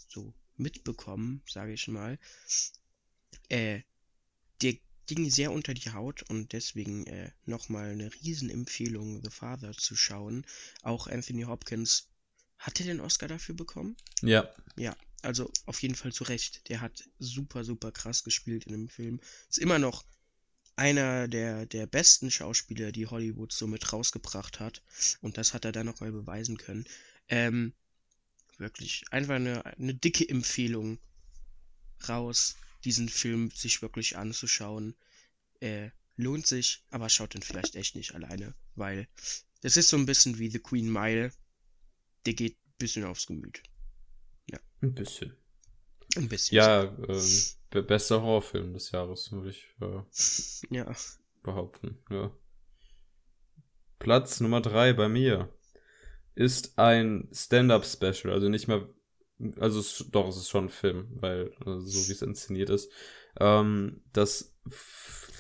so 0.08 0.34
mitbekommen, 0.56 1.42
sage 1.48 1.74
ich 1.74 1.88
mal. 1.88 2.20
Äh, 3.50 3.82
der 4.62 4.76
ging 5.08 5.30
sehr 5.30 5.52
unter 5.52 5.74
die 5.74 5.92
Haut 5.92 6.24
und 6.24 6.54
deswegen 6.54 7.06
äh, 7.08 7.32
nochmal 7.46 7.92
eine 7.92 8.14
Riesenempfehlung, 8.14 9.22
The 9.24 9.32
Father 9.32 9.74
zu 9.74 9.96
schauen. 9.96 10.46
Auch 10.84 11.08
Anthony 11.08 11.44
Hopkins, 11.44 12.10
hat 12.60 12.80
er 12.80 12.86
den 12.86 13.02
Oscar 13.02 13.28
dafür 13.28 13.56
bekommen? 13.56 13.98
Ja. 14.22 14.50
Ja, 14.78 14.96
also 15.24 15.52
auf 15.66 15.82
jeden 15.82 15.96
Fall 15.96 16.12
zu 16.12 16.24
Recht. 16.26 16.68
Der 16.70 16.82
hat 16.82 17.04
super, 17.20 17.64
super 17.64 17.92
krass 17.92 18.24
gespielt 18.24 18.66
in 18.66 18.74
dem 18.74 18.90
Film. 18.90 19.20
Ist 19.50 19.60
immer 19.60 19.80
noch 19.80 20.04
einer 20.76 21.28
der, 21.28 21.66
der 21.66 21.86
besten 21.88 22.32
Schauspieler, 22.32 22.92
die 22.92 23.08
Hollywood 23.08 23.52
so 23.52 23.68
mit 23.68 23.94
rausgebracht 23.94 24.60
hat. 24.60 24.82
Und 25.22 25.38
das 25.38 25.54
hat 25.54 25.66
er 25.66 25.72
dann 25.72 25.86
nochmal 25.86 26.12
beweisen 26.12 26.58
können. 26.58 26.86
Ähm, 27.28 27.74
wirklich 28.58 29.06
einfach 29.12 29.36
eine, 29.36 29.66
eine 29.66 29.94
dicke 29.94 30.28
Empfehlung 30.28 31.00
raus, 32.08 32.56
diesen 32.84 33.10
Film 33.10 33.52
sich 33.52 33.82
wirklich 33.82 34.18
anzuschauen. 34.18 34.96
Äh, 35.60 35.90
lohnt 36.18 36.48
sich, 36.48 36.84
aber 36.90 37.10
schaut 37.10 37.34
den 37.34 37.42
vielleicht 37.42 37.76
echt 37.76 37.96
nicht 37.96 38.14
alleine, 38.14 38.54
weil 38.76 39.08
das 39.62 39.78
ist 39.78 39.90
so 39.90 39.98
ein 39.98 40.06
bisschen 40.06 40.38
wie 40.38 40.50
The 40.50 40.60
Queen 40.60 40.92
Mile. 40.92 41.32
Der 42.26 42.34
geht 42.34 42.56
ein 42.56 42.74
bisschen 42.78 43.06
aufs 43.06 43.26
Gemüt. 43.26 43.64
Ein 44.84 44.94
bisschen. 44.94 45.36
Ein 46.18 46.28
bisschen. 46.30 46.56
Ja, 46.58 46.84
ähm, 46.84 47.42
be- 47.72 47.84
bester 47.84 48.22
Horrorfilm 48.22 48.74
des 48.74 48.92
Jahres, 48.92 49.32
würde 49.32 49.50
ich 49.50 49.66
äh, 49.82 50.02
Ja. 50.70 50.94
behaupten. 51.42 51.98
Ja. 52.10 52.32
Platz 54.00 54.40
Nummer 54.42 54.62
drei 54.62 54.94
bei 54.94 55.08
mir 55.08 55.50
ist 56.36 56.78
ein 56.78 57.30
Stand-up-Special, 57.32 58.34
also 58.34 58.50
nicht 58.50 58.68
mal, 58.68 58.90
also 59.58 59.80
es, 59.80 60.06
doch, 60.12 60.28
es 60.28 60.38
ist 60.38 60.50
schon 60.50 60.66
ein 60.66 60.70
Film, 60.70 61.08
weil 61.22 61.52
äh, 61.66 61.80
so 61.80 62.08
wie 62.08 62.12
es 62.12 62.22
inszeniert 62.22 62.70
ist. 62.70 62.92
Ähm, 63.40 64.04
das 64.12 64.58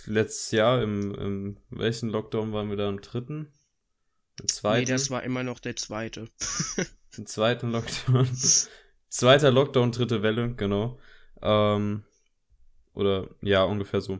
letztes 0.06 0.52
Jahr 0.52 0.82
im, 0.82 1.14
im 1.16 1.58
welchen 1.70 2.10
Lockdown 2.10 2.54
waren 2.54 2.70
wir 2.70 2.78
da 2.78 2.90
im 2.90 3.02
dritten? 3.02 3.52
Im 4.40 4.46
Nee, 4.46 4.48
zweiten? 4.48 4.88
das 4.88 5.10
war 5.10 5.24
immer 5.24 5.44
noch 5.44 5.60
der 5.60 5.76
zweite. 5.76 6.30
Im 7.18 7.26
zweiten 7.28 7.72
Lockdown. 7.72 8.28
Zweiter 9.14 9.52
Lockdown, 9.52 9.92
dritte 9.92 10.24
Welle, 10.24 10.56
genau. 10.56 10.98
Ähm, 11.40 12.04
oder 12.96 13.30
ja, 13.44 13.64
ungefähr 13.64 14.02
so. 14.02 14.20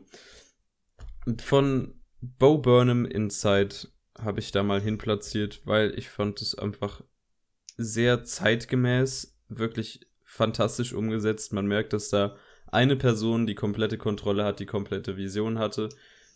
Von 1.42 2.00
Bo 2.20 2.58
Burnham 2.58 3.04
Inside 3.04 3.74
habe 4.16 4.38
ich 4.38 4.52
da 4.52 4.62
mal 4.62 4.80
hinplatziert, 4.80 5.62
weil 5.64 5.98
ich 5.98 6.10
fand 6.10 6.40
es 6.40 6.56
einfach 6.56 7.02
sehr 7.76 8.22
zeitgemäß, 8.22 9.36
wirklich 9.48 10.06
fantastisch 10.22 10.92
umgesetzt. 10.92 11.52
Man 11.52 11.66
merkt, 11.66 11.92
dass 11.92 12.10
da 12.10 12.36
eine 12.68 12.94
Person 12.94 13.48
die 13.48 13.56
komplette 13.56 13.98
Kontrolle 13.98 14.44
hat, 14.44 14.60
die 14.60 14.66
komplette 14.66 15.16
Vision 15.16 15.58
hatte, 15.58 15.88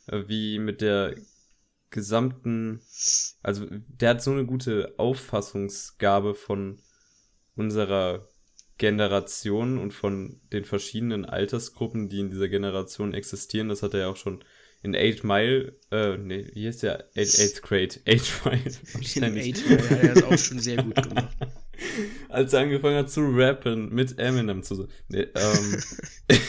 äh, 0.08 0.24
wie 0.26 0.58
mit 0.58 0.80
der 0.80 1.14
gesamten, 1.90 2.80
also 3.40 3.68
der 3.70 4.10
hat 4.10 4.22
so 4.22 4.32
eine 4.32 4.46
gute 4.46 4.94
Auffassungsgabe 4.96 6.34
von 6.34 6.82
unserer 7.54 8.26
Generation 8.78 9.78
und 9.78 9.92
von 9.92 10.40
den 10.52 10.64
verschiedenen 10.64 11.24
Altersgruppen, 11.24 12.08
die 12.08 12.20
in 12.20 12.30
dieser 12.30 12.48
Generation 12.48 13.12
existieren. 13.12 13.68
Das 13.68 13.82
hat 13.82 13.94
er 13.94 14.00
ja 14.00 14.08
auch 14.08 14.16
schon 14.16 14.42
in 14.82 14.94
Eight 14.94 15.24
Mile, 15.24 15.76
äh, 15.90 16.16
nee, 16.16 16.48
wie 16.54 16.68
heißt 16.68 16.84
der? 16.84 17.08
Eight, 17.16 17.38
Eighth 17.38 17.62
Grade. 17.62 17.96
Eight 18.06 18.32
Mile. 18.44 18.60
In 19.16 19.36
Eight 19.36 19.68
Mile 19.68 19.90
hat 19.90 20.02
er 20.02 20.14
das 20.14 20.22
auch 20.22 20.38
schon 20.38 20.60
sehr 20.60 20.82
gut 20.82 21.02
gemacht. 21.02 21.36
Als 22.28 22.52
er 22.52 22.60
angefangen 22.60 22.96
hat 22.96 23.10
zu 23.10 23.20
rappen 23.22 23.92
mit 23.92 24.18
Eminem 24.18 24.62
zu 24.62 24.88
nee, 25.08 25.26
ähm, 25.34 25.82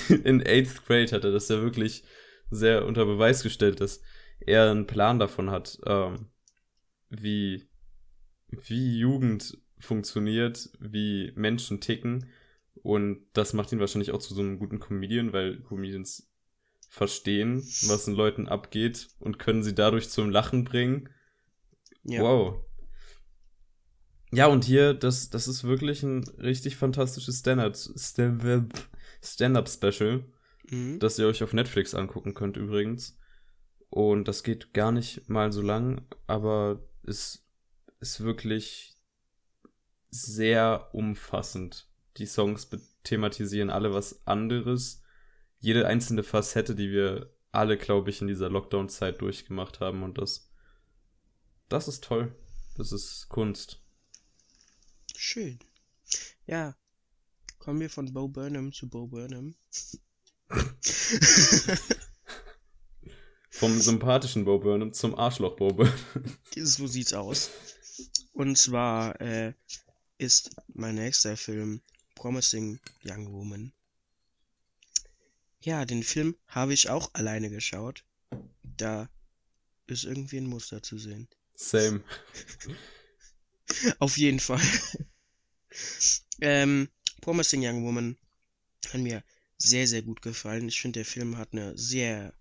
in 0.24 0.46
Eighth 0.46 0.86
Grade 0.86 1.12
hat 1.12 1.24
er 1.24 1.32
das 1.32 1.50
ja 1.50 1.62
wirklich 1.62 2.04
sehr 2.52 2.86
unter 2.86 3.06
Beweis 3.06 3.44
gestellt, 3.44 3.80
dass 3.82 4.02
er 4.40 4.70
einen 4.70 4.88
Plan 4.88 5.20
davon 5.20 5.52
hat, 5.52 5.80
ähm, 5.86 6.28
wie, 7.10 7.68
wie 8.48 9.00
Jugend 9.00 9.58
funktioniert, 9.80 10.70
wie 10.80 11.32
Menschen 11.36 11.82
ticken. 11.82 12.30
Und 12.82 13.26
das 13.34 13.54
macht 13.54 13.72
ihn 13.72 13.80
wahrscheinlich 13.80 14.12
auch 14.12 14.20
zu 14.20 14.34
so 14.34 14.42
einem 14.42 14.60
guten 14.60 14.80
Comedian, 14.80 15.34
weil 15.34 15.62
Comedians 15.62 16.32
verstehen, 16.88 17.58
was 17.88 18.06
den 18.06 18.16
Leuten 18.16 18.48
abgeht 18.48 19.10
und 19.20 19.38
können 19.38 19.64
sie 19.64 19.76
dadurch 19.76 20.10
zum 20.10 20.30
Lachen 20.30 20.64
bringen. 20.64 21.10
Ja. 22.04 22.22
Wow. 22.22 22.64
Ja, 24.32 24.48
und 24.48 24.64
hier, 24.64 24.94
das, 24.94 25.30
das 25.30 25.48
ist 25.48 25.64
wirklich 25.64 26.04
ein 26.04 26.24
richtig 26.38 26.78
fantastisches 26.78 27.40
Stand-Up-Special, 27.40 30.24
mhm. 30.70 31.00
das 31.00 31.20
ihr 31.20 31.28
euch 31.28 31.44
auf 31.44 31.54
Netflix 31.54 31.96
angucken 31.96 32.34
könnt 32.34 32.58
übrigens. 32.58 33.18
Und 33.90 34.28
das 34.28 34.44
geht 34.44 34.74
gar 34.74 34.92
nicht 34.92 35.30
mal 35.30 35.52
so 35.52 35.62
lang, 35.62 36.06
aber 36.28 36.88
es 37.04 37.48
ist 38.00 38.24
wirklich 38.24 38.99
sehr 40.10 40.90
umfassend. 40.94 41.88
Die 42.18 42.26
Songs 42.26 42.70
thematisieren 43.04 43.70
alle 43.70 43.94
was 43.94 44.26
anderes. 44.28 45.04
Jede 45.60 45.88
einzelne 45.88 46.24
Facette, 46.24 46.76
die 46.76 46.92
wir 46.92 47.34
alle, 47.52 47.78
glaube 47.78 48.10
ich, 48.10 48.22
in 48.22 48.28
dieser 48.28 48.50
Lockdown-Zeit 48.50 49.22
durchgemacht 49.22 49.80
haben. 49.80 50.04
Und 50.04 50.18
das, 50.18 50.50
das 51.68 51.88
ist 51.88 52.04
toll. 52.04 52.36
Das 52.78 52.92
ist 52.92 53.28
Kunst. 53.30 53.82
Schön. 55.16 55.60
Ja. 56.46 56.76
Kommen 57.58 57.80
wir 57.82 57.90
von 57.90 58.14
Bo 58.14 58.28
Burnham 58.28 58.72
zu 58.72 58.90
Bo 58.90 59.08
Burnham. 59.08 59.56
Vom 63.50 63.80
sympathischen 63.82 64.46
Bo 64.46 64.60
Burnham 64.60 64.94
zum 64.94 65.14
Arschloch 65.16 65.58
Bo 65.58 65.74
Burnham. 65.74 65.94
So 66.56 66.88
sieht's 66.88 67.14
aus. 67.14 67.52
Und 68.32 68.58
zwar 68.58 69.20
äh, 69.20 69.54
ist 70.20 70.52
mein 70.68 70.96
nächster 70.96 71.36
Film 71.36 71.82
Promising 72.14 72.80
Young 73.04 73.32
Woman. 73.34 73.74
Ja, 75.62 75.86
den 75.86 76.04
Film 76.04 76.36
habe 76.48 76.74
ich 76.74 76.90
auch 76.90 77.14
alleine 77.14 77.50
geschaut. 77.50 78.06
Da 78.62 79.10
ist 79.88 80.04
irgendwie 80.04 80.38
ein 80.38 80.48
Muster 80.48 80.84
zu 80.84 81.00
sehen. 81.00 81.28
Same. 81.56 82.04
Auf 84.00 84.18
jeden 84.18 84.40
Fall. 84.40 84.62
ähm, 86.42 86.90
Promising 87.22 87.66
Young 87.66 87.84
Woman 87.84 88.18
hat 88.90 89.02
mir 89.02 89.24
sehr, 89.58 89.88
sehr 89.88 90.04
gut 90.04 90.22
gefallen. 90.22 90.68
Ich 90.68 90.80
finde, 90.80 91.00
der 91.00 91.06
Film 91.06 91.38
hat 91.38 91.54
eine 91.54 91.78
sehr 91.78 92.34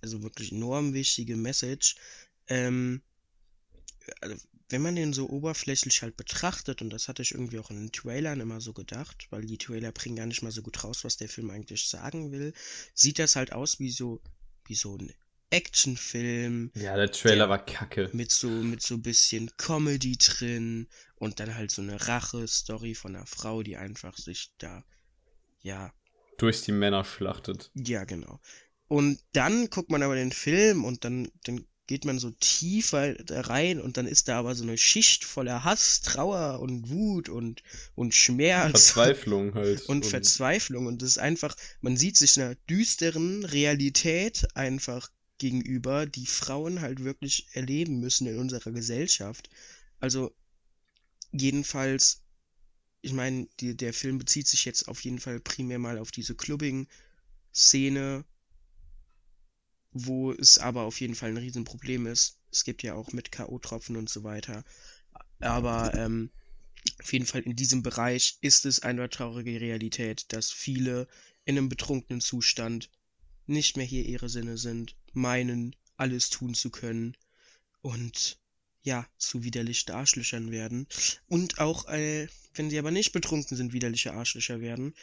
also 0.00 0.22
wirklich 0.22 0.52
enorm 0.52 0.94
wichtige 0.94 1.36
Message. 1.36 1.96
Ähm, 2.48 3.02
also 4.20 4.36
wenn 4.72 4.82
man 4.82 4.96
den 4.96 5.12
so 5.12 5.28
oberflächlich 5.28 6.02
halt 6.02 6.16
betrachtet, 6.16 6.82
und 6.82 6.90
das 6.90 7.08
hatte 7.08 7.22
ich 7.22 7.32
irgendwie 7.32 7.58
auch 7.58 7.70
in 7.70 7.76
den 7.76 7.92
Trailern 7.92 8.40
immer 8.40 8.60
so 8.60 8.72
gedacht, 8.72 9.26
weil 9.30 9.44
die 9.44 9.58
Trailer 9.58 9.92
bringen 9.92 10.16
gar 10.16 10.26
nicht 10.26 10.42
mal 10.42 10.50
so 10.50 10.62
gut 10.62 10.82
raus, 10.82 11.04
was 11.04 11.16
der 11.16 11.28
Film 11.28 11.50
eigentlich 11.50 11.86
sagen 11.88 12.32
will, 12.32 12.52
sieht 12.94 13.18
das 13.18 13.36
halt 13.36 13.52
aus 13.52 13.78
wie 13.78 13.90
so, 13.90 14.20
wie 14.66 14.74
so 14.74 14.96
ein 14.96 15.12
Actionfilm. 15.50 16.72
Ja, 16.74 16.96
der 16.96 17.12
Trailer 17.12 17.36
der 17.36 17.48
war 17.50 17.64
kacke. 17.64 18.10
Mit 18.12 18.30
so, 18.30 18.48
mit 18.48 18.82
so 18.82 18.98
bisschen 18.98 19.50
Comedy 19.58 20.16
drin 20.16 20.88
und 21.16 21.38
dann 21.38 21.54
halt 21.54 21.70
so 21.70 21.82
eine 21.82 22.08
Rache-Story 22.08 22.94
von 22.94 23.14
einer 23.14 23.26
Frau, 23.26 23.62
die 23.62 23.76
einfach 23.76 24.16
sich 24.16 24.52
da, 24.58 24.84
ja. 25.60 25.92
Durch 26.38 26.62
die 26.62 26.72
Männer 26.72 27.04
schlachtet. 27.04 27.70
Ja, 27.74 28.04
genau. 28.04 28.40
Und 28.88 29.20
dann 29.32 29.68
guckt 29.70 29.90
man 29.90 30.02
aber 30.02 30.14
den 30.14 30.32
Film 30.32 30.84
und 30.84 31.04
dann, 31.04 31.30
dann 31.44 31.66
geht 31.86 32.04
man 32.04 32.18
so 32.18 32.30
tiefer 32.30 33.14
da 33.14 33.40
rein 33.42 33.80
und 33.80 33.96
dann 33.96 34.06
ist 34.06 34.28
da 34.28 34.38
aber 34.38 34.54
so 34.54 34.62
eine 34.62 34.78
Schicht 34.78 35.24
voller 35.24 35.64
Hass, 35.64 36.00
Trauer 36.00 36.60
und 36.60 36.90
Wut 36.90 37.28
und, 37.28 37.62
und 37.94 38.14
Schmerz. 38.14 38.90
Verzweiflung 38.92 39.54
halt. 39.54 39.80
Und, 39.88 40.04
und 40.04 40.06
Verzweiflung. 40.06 40.86
Und 40.86 41.02
das 41.02 41.10
ist 41.10 41.18
einfach, 41.18 41.56
man 41.80 41.96
sieht 41.96 42.16
sich 42.16 42.40
einer 42.40 42.54
düsteren 42.68 43.44
Realität 43.44 44.46
einfach 44.54 45.10
gegenüber, 45.38 46.06
die 46.06 46.26
Frauen 46.26 46.80
halt 46.80 47.02
wirklich 47.02 47.48
erleben 47.52 47.98
müssen 47.98 48.28
in 48.28 48.38
unserer 48.38 48.70
Gesellschaft. 48.70 49.50
Also, 49.98 50.32
jedenfalls, 51.32 52.22
ich 53.00 53.12
meine, 53.12 53.48
der 53.60 53.92
Film 53.92 54.18
bezieht 54.18 54.46
sich 54.46 54.64
jetzt 54.64 54.86
auf 54.86 55.00
jeden 55.02 55.18
Fall 55.18 55.40
primär 55.40 55.80
mal 55.80 55.98
auf 55.98 56.12
diese 56.12 56.36
Clubbing-Szene 56.36 58.24
wo 59.92 60.32
es 60.32 60.58
aber 60.58 60.82
auf 60.82 61.00
jeden 61.00 61.14
Fall 61.14 61.30
ein 61.30 61.36
Riesenproblem 61.36 62.06
ist. 62.06 62.38
Es 62.50 62.64
gibt 62.64 62.82
ja 62.82 62.94
auch 62.94 63.12
mit 63.12 63.32
K.O.-Tropfen 63.32 63.96
und 63.96 64.08
so 64.08 64.24
weiter. 64.24 64.64
Aber 65.40 65.94
ähm, 65.94 66.30
auf 67.00 67.12
jeden 67.12 67.26
Fall 67.26 67.42
in 67.42 67.56
diesem 67.56 67.82
Bereich 67.82 68.38
ist 68.40 68.66
es 68.66 68.80
eine 68.80 69.08
traurige 69.08 69.60
Realität, 69.60 70.32
dass 70.32 70.50
viele 70.50 71.08
in 71.44 71.58
einem 71.58 71.68
betrunkenen 71.68 72.20
Zustand 72.20 72.90
nicht 73.46 73.76
mehr 73.76 73.86
hier 73.86 74.04
ihre 74.04 74.28
Sinne 74.28 74.56
sind, 74.56 74.96
meinen, 75.12 75.76
alles 75.96 76.30
tun 76.30 76.54
zu 76.54 76.70
können 76.70 77.16
und 77.80 78.38
ja, 78.82 79.06
zu 79.16 79.44
widerlichen 79.44 79.92
Arschlöchern 79.92 80.50
werden. 80.50 80.88
Und 81.28 81.60
auch, 81.60 81.88
äh, 81.88 82.26
wenn 82.54 82.70
sie 82.70 82.78
aber 82.78 82.90
nicht 82.90 83.12
betrunken 83.12 83.56
sind, 83.56 83.72
widerliche 83.72 84.12
Arschlöcher 84.12 84.60
werden. 84.60 84.94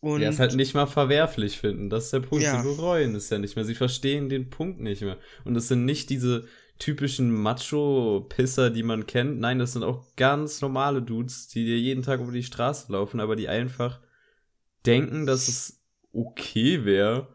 Und 0.00 0.20
ja, 0.20 0.28
es 0.28 0.38
halt 0.38 0.54
nicht 0.54 0.74
mal 0.74 0.86
verwerflich 0.86 1.58
finden. 1.58 1.90
Das 1.90 2.04
ist 2.04 2.12
der 2.12 2.20
Punkt. 2.20 2.44
Ja. 2.44 2.56
Sie 2.56 2.68
bereuen 2.68 3.14
es 3.14 3.30
ja 3.30 3.38
nicht 3.38 3.56
mehr. 3.56 3.64
Sie 3.64 3.74
verstehen 3.74 4.28
den 4.28 4.48
Punkt 4.48 4.80
nicht 4.80 5.02
mehr. 5.02 5.16
Und 5.44 5.56
es 5.56 5.68
sind 5.68 5.84
nicht 5.84 6.08
diese 6.10 6.46
typischen 6.78 7.32
Macho-Pisser, 7.32 8.70
die 8.70 8.84
man 8.84 9.06
kennt. 9.06 9.40
Nein, 9.40 9.58
das 9.58 9.72
sind 9.72 9.82
auch 9.82 10.04
ganz 10.14 10.60
normale 10.60 11.02
Dudes, 11.02 11.48
die 11.48 11.64
dir 11.64 11.78
jeden 11.78 12.04
Tag 12.04 12.20
über 12.20 12.30
die 12.30 12.44
Straße 12.44 12.92
laufen, 12.92 13.18
aber 13.18 13.34
die 13.34 13.48
einfach 13.48 14.00
denken, 14.86 15.26
dass 15.26 15.48
es 15.48 15.80
okay 16.12 16.84
wäre, 16.84 17.28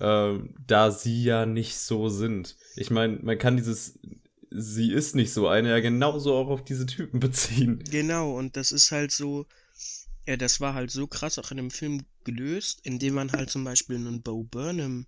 ähm, 0.00 0.54
da 0.66 0.90
sie 0.90 1.22
ja 1.22 1.46
nicht 1.46 1.78
so 1.78 2.08
sind. 2.08 2.56
Ich 2.74 2.90
meine, 2.90 3.20
man 3.22 3.38
kann 3.38 3.56
dieses 3.56 4.00
sie 4.50 4.92
ist 4.92 5.14
nicht 5.14 5.32
so 5.32 5.46
eine 5.46 5.68
ja 5.70 5.80
genauso 5.80 6.34
auch 6.34 6.48
auf 6.48 6.64
diese 6.64 6.86
Typen 6.86 7.20
beziehen. 7.20 7.82
Genau, 7.90 8.36
und 8.36 8.56
das 8.56 8.72
ist 8.72 8.90
halt 8.90 9.12
so, 9.12 9.46
ja, 10.26 10.36
das 10.36 10.60
war 10.60 10.74
halt 10.74 10.90
so 10.90 11.06
krass 11.06 11.38
auch 11.38 11.50
in 11.50 11.56
dem 11.56 11.70
Film 11.70 12.04
gelöst, 12.24 12.80
indem 12.82 13.14
man 13.14 13.32
halt 13.32 13.50
zum 13.50 13.64
Beispiel 13.64 13.96
einen 13.96 14.22
Bo 14.22 14.44
Burnham 14.44 15.06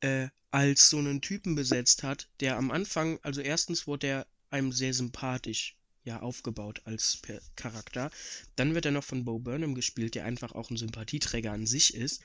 äh, 0.00 0.28
als 0.50 0.90
so 0.90 0.98
einen 0.98 1.20
Typen 1.20 1.54
besetzt 1.54 2.02
hat, 2.02 2.28
der 2.40 2.56
am 2.56 2.70
Anfang, 2.70 3.18
also 3.22 3.40
erstens 3.40 3.86
wurde 3.86 4.06
er 4.06 4.26
einem 4.50 4.72
sehr 4.72 4.94
sympathisch 4.94 5.76
ja 6.04 6.20
aufgebaut 6.20 6.82
als 6.84 7.20
Charakter. 7.56 8.10
Dann 8.56 8.74
wird 8.74 8.84
er 8.84 8.92
noch 8.92 9.04
von 9.04 9.24
Bo 9.24 9.38
Burnham 9.38 9.74
gespielt, 9.74 10.14
der 10.14 10.24
einfach 10.24 10.52
auch 10.52 10.70
ein 10.70 10.76
Sympathieträger 10.76 11.52
an 11.52 11.66
sich 11.66 11.94
ist. 11.94 12.22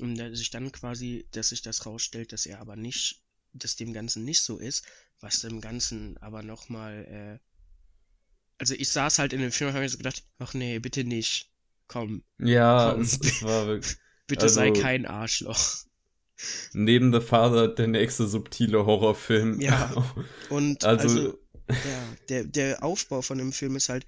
Und 0.00 0.16
dass 0.16 0.38
sich 0.38 0.50
dann 0.50 0.70
quasi, 0.70 1.26
dass 1.32 1.48
sich 1.48 1.62
das 1.62 1.86
rausstellt, 1.86 2.32
dass 2.32 2.46
er 2.46 2.60
aber 2.60 2.76
nicht, 2.76 3.22
dass 3.52 3.76
dem 3.76 3.92
Ganzen 3.92 4.24
nicht 4.24 4.42
so 4.42 4.58
ist, 4.58 4.84
was 5.20 5.40
dem 5.40 5.60
Ganzen 5.60 6.18
aber 6.18 6.42
nochmal 6.42 7.40
äh, 7.40 7.55
also 8.58 8.74
ich 8.74 8.88
saß 8.88 9.18
halt 9.18 9.32
in 9.32 9.40
dem 9.40 9.52
Film 9.52 9.68
und 9.68 9.74
habe 9.74 9.84
mir 9.84 9.88
so 9.88 9.98
gedacht, 9.98 10.24
ach 10.38 10.54
nee, 10.54 10.78
bitte 10.78 11.04
nicht. 11.04 11.50
Komm. 11.88 12.22
Ja, 12.38 12.92
komm. 12.92 13.02
Es, 13.02 13.18
es, 13.20 13.42
war 13.42 13.66
wirklich. 13.66 13.96
bitte 14.26 14.42
also, 14.42 14.54
sei 14.54 14.70
kein 14.70 15.06
Arschloch. 15.06 15.84
Neben 16.72 17.12
The 17.12 17.20
Father 17.20 17.68
der 17.68 17.86
nächste 17.86 18.26
subtile 18.26 18.84
Horrorfilm. 18.84 19.60
Ja. 19.60 19.92
Und 20.50 20.84
also, 20.84 21.08
also 21.08 21.38
ja, 21.68 22.16
der, 22.28 22.44
der 22.44 22.82
Aufbau 22.82 23.22
von 23.22 23.38
dem 23.38 23.52
Film 23.52 23.76
ist 23.76 23.88
halt, 23.88 24.06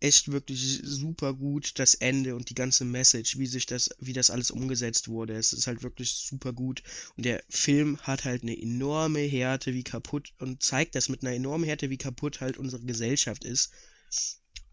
echt 0.00 0.30
wirklich 0.30 0.80
super 0.84 1.34
gut, 1.34 1.78
das 1.78 1.94
Ende 1.94 2.36
und 2.36 2.50
die 2.50 2.54
ganze 2.54 2.84
Message, 2.84 3.38
wie 3.38 3.46
sich 3.46 3.66
das, 3.66 3.90
wie 3.98 4.12
das 4.12 4.30
alles 4.30 4.50
umgesetzt 4.50 5.08
wurde. 5.08 5.34
Es 5.34 5.52
ist 5.52 5.66
halt 5.66 5.82
wirklich 5.82 6.12
super 6.12 6.52
gut. 6.52 6.82
Und 7.16 7.24
der 7.24 7.42
Film 7.48 7.98
hat 8.02 8.24
halt 8.24 8.42
eine 8.42 8.56
enorme 8.56 9.20
Härte, 9.20 9.74
wie 9.74 9.84
kaputt 9.84 10.32
und 10.38 10.62
zeigt 10.62 10.94
das 10.94 11.08
mit 11.08 11.22
einer 11.22 11.34
enormen 11.34 11.64
Härte, 11.64 11.90
wie 11.90 11.98
kaputt 11.98 12.40
halt 12.40 12.58
unsere 12.58 12.84
Gesellschaft 12.84 13.44
ist. 13.44 13.72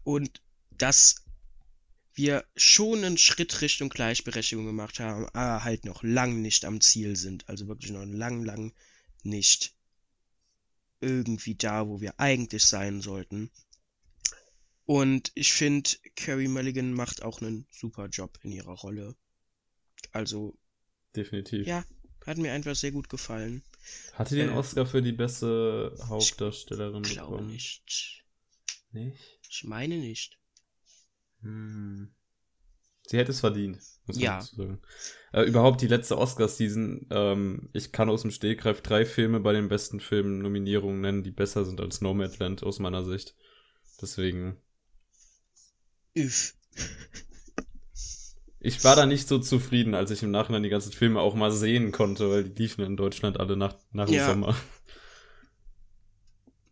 Und 0.04 0.42
dass 0.70 1.16
wir 2.14 2.44
schon 2.56 3.04
einen 3.04 3.18
Schritt 3.18 3.60
Richtung 3.60 3.90
Gleichberechtigung 3.90 4.64
gemacht 4.64 5.00
haben, 5.00 5.26
aber 5.34 5.64
halt 5.64 5.84
noch 5.84 6.02
lang 6.02 6.40
nicht 6.40 6.64
am 6.64 6.80
Ziel 6.80 7.16
sind. 7.16 7.48
Also 7.48 7.68
wirklich 7.68 7.92
noch 7.92 8.04
lang, 8.04 8.42
lang 8.42 8.72
nicht 9.22 9.74
irgendwie 11.00 11.54
da, 11.54 11.86
wo 11.88 12.00
wir 12.00 12.18
eigentlich 12.18 12.64
sein 12.64 13.02
sollten. 13.02 13.50
Und 14.86 15.32
ich 15.34 15.52
finde, 15.52 15.90
Carrie 16.14 16.48
Mulligan 16.48 16.92
macht 16.92 17.22
auch 17.22 17.40
einen 17.42 17.66
super 17.70 18.06
Job 18.06 18.38
in 18.42 18.52
ihrer 18.52 18.74
Rolle. 18.74 19.16
Also. 20.12 20.56
Definitiv. 21.14 21.66
Ja. 21.66 21.84
Hat 22.24 22.38
mir 22.38 22.52
einfach 22.52 22.74
sehr 22.74 22.90
gut 22.92 23.08
gefallen. 23.08 23.62
Hat 24.14 24.28
sie 24.28 24.36
den 24.36 24.50
äh, 24.50 24.52
Oscar 24.52 24.86
für 24.86 25.02
die 25.02 25.12
beste 25.12 25.96
Hauptdarstellerin 26.08 27.04
ich 27.04 27.12
glaube 27.12 27.36
bekommen? 27.36 27.52
nicht. 27.52 28.24
Nicht? 28.92 29.40
Ich 29.48 29.64
meine 29.64 29.98
nicht. 29.98 30.38
Hm. 31.42 32.12
Sie 33.08 33.18
hätte 33.18 33.30
es 33.30 33.40
verdient, 33.40 33.80
muss 34.06 34.18
ja. 34.18 34.32
man 34.32 34.42
sagen. 34.42 34.82
Äh, 35.32 35.42
überhaupt 35.42 35.80
die 35.80 35.86
letzte 35.86 36.18
Oscar-Season. 36.18 37.06
Ähm, 37.10 37.70
ich 37.72 37.92
kann 37.92 38.08
aus 38.08 38.22
dem 38.22 38.32
Stegreif 38.32 38.82
drei 38.82 39.04
Filme 39.04 39.38
bei 39.38 39.52
den 39.52 39.68
besten 39.68 40.00
Filmen-Nominierungen 40.00 41.00
nennen, 41.00 41.22
die 41.22 41.30
besser 41.30 41.64
sind 41.64 41.80
als 41.80 42.00
Nomadland 42.00 42.64
aus 42.64 42.80
meiner 42.80 43.04
Sicht. 43.04 43.36
Deswegen. 44.00 44.60
Üff. 46.16 46.54
Ich 48.58 48.82
war 48.82 48.96
da 48.96 49.06
nicht 49.06 49.28
so 49.28 49.38
zufrieden, 49.38 49.94
als 49.94 50.10
ich 50.10 50.22
im 50.22 50.32
Nachhinein 50.32 50.64
die 50.64 50.68
ganzen 50.68 50.90
Filme 50.90 51.20
auch 51.20 51.34
mal 51.34 51.52
sehen 51.52 51.92
konnte, 51.92 52.30
weil 52.30 52.44
die 52.44 52.62
liefen 52.62 52.84
in 52.84 52.96
Deutschland 52.96 53.38
alle 53.38 53.56
nach, 53.56 53.76
nach 53.92 54.06
dem 54.06 54.14
ja. 54.14 54.26
Sommer. 54.26 54.56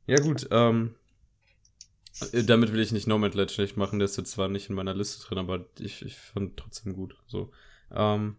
Ja, 0.07 0.19
gut, 0.21 0.49
ähm, 0.51 0.97
äh, 2.33 2.45
damit 2.45 2.73
will 2.73 2.81
ich 2.81 2.93
nicht 2.93 3.07
Nomadland 3.07 3.51
schlecht 3.51 3.77
machen, 3.77 3.99
der 3.99 4.07
ist 4.07 4.17
jetzt 4.17 4.33
zwar 4.33 4.49
nicht 4.49 4.69
in 4.69 4.75
meiner 4.75 4.95
Liste 4.95 5.25
drin, 5.27 5.39
aber 5.39 5.67
ich, 5.79 6.03
ich 6.03 6.17
fand 6.17 6.57
trotzdem 6.57 6.95
gut. 6.95 7.17
So. 7.27 7.53
Ähm, 7.91 8.37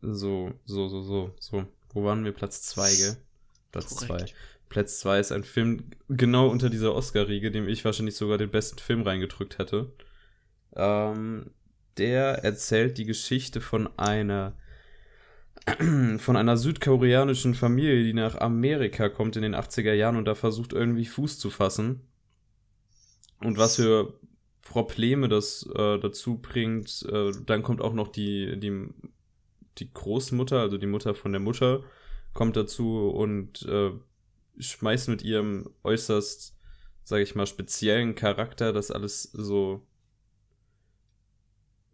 so, 0.00 0.52
so, 0.64 0.88
so, 0.88 1.02
so, 1.02 1.34
so. 1.38 1.66
Wo 1.92 2.04
waren 2.04 2.24
wir? 2.24 2.32
Platz 2.32 2.62
2, 2.62 2.94
gell? 2.96 3.16
Platz 3.72 3.96
2. 3.96 4.26
Platz 4.68 5.00
2 5.00 5.20
ist 5.20 5.32
ein 5.32 5.44
Film 5.44 5.90
genau 6.08 6.48
unter 6.48 6.70
dieser 6.70 6.94
Oscar-Riege, 6.94 7.50
dem 7.50 7.68
ich 7.68 7.84
wahrscheinlich 7.84 8.16
sogar 8.16 8.38
den 8.38 8.50
besten 8.50 8.78
Film 8.78 9.02
reingedrückt 9.02 9.58
hätte. 9.58 9.92
Ähm, 10.76 11.50
der 11.98 12.44
erzählt 12.44 12.96
die 12.96 13.04
Geschichte 13.04 13.60
von 13.60 13.88
einer 13.98 14.56
von 16.18 16.36
einer 16.36 16.56
südkoreanischen 16.56 17.54
Familie, 17.54 18.02
die 18.02 18.14
nach 18.14 18.36
Amerika 18.36 19.08
kommt 19.08 19.36
in 19.36 19.42
den 19.42 19.54
80er 19.54 19.92
Jahren 19.92 20.16
und 20.16 20.24
da 20.24 20.34
versucht 20.34 20.72
irgendwie 20.72 21.04
Fuß 21.04 21.38
zu 21.38 21.50
fassen 21.50 22.00
und 23.40 23.58
was 23.58 23.76
für 23.76 24.18
Probleme 24.62 25.28
das 25.28 25.68
äh, 25.74 25.98
dazu 25.98 26.38
bringt. 26.38 27.06
Äh, 27.10 27.32
dann 27.46 27.62
kommt 27.62 27.80
auch 27.80 27.92
noch 27.92 28.08
die, 28.08 28.58
die, 28.58 28.88
die 29.78 29.92
Großmutter, 29.92 30.60
also 30.60 30.78
die 30.78 30.86
Mutter 30.86 31.14
von 31.14 31.32
der 31.32 31.40
Mutter, 31.40 31.84
kommt 32.32 32.56
dazu 32.56 33.10
und 33.10 33.62
äh, 33.62 33.90
schmeißt 34.58 35.08
mit 35.08 35.22
ihrem 35.22 35.70
äußerst, 35.82 36.56
sage 37.04 37.22
ich 37.22 37.34
mal, 37.34 37.46
speziellen 37.46 38.14
Charakter 38.14 38.72
das 38.72 38.90
alles 38.90 39.22
so. 39.22 39.86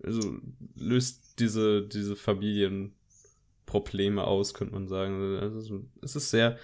Also 0.03 0.39
löst 0.77 1.41
diese, 1.41 1.87
diese 1.87 2.15
Familienprobleme 2.15 4.25
aus, 4.25 4.55
könnte 4.55 4.75
man 4.75 4.87
sagen. 4.87 5.39
Also, 5.41 5.85
es 6.03 6.15
ist 6.15 6.31
sehr, 6.31 6.57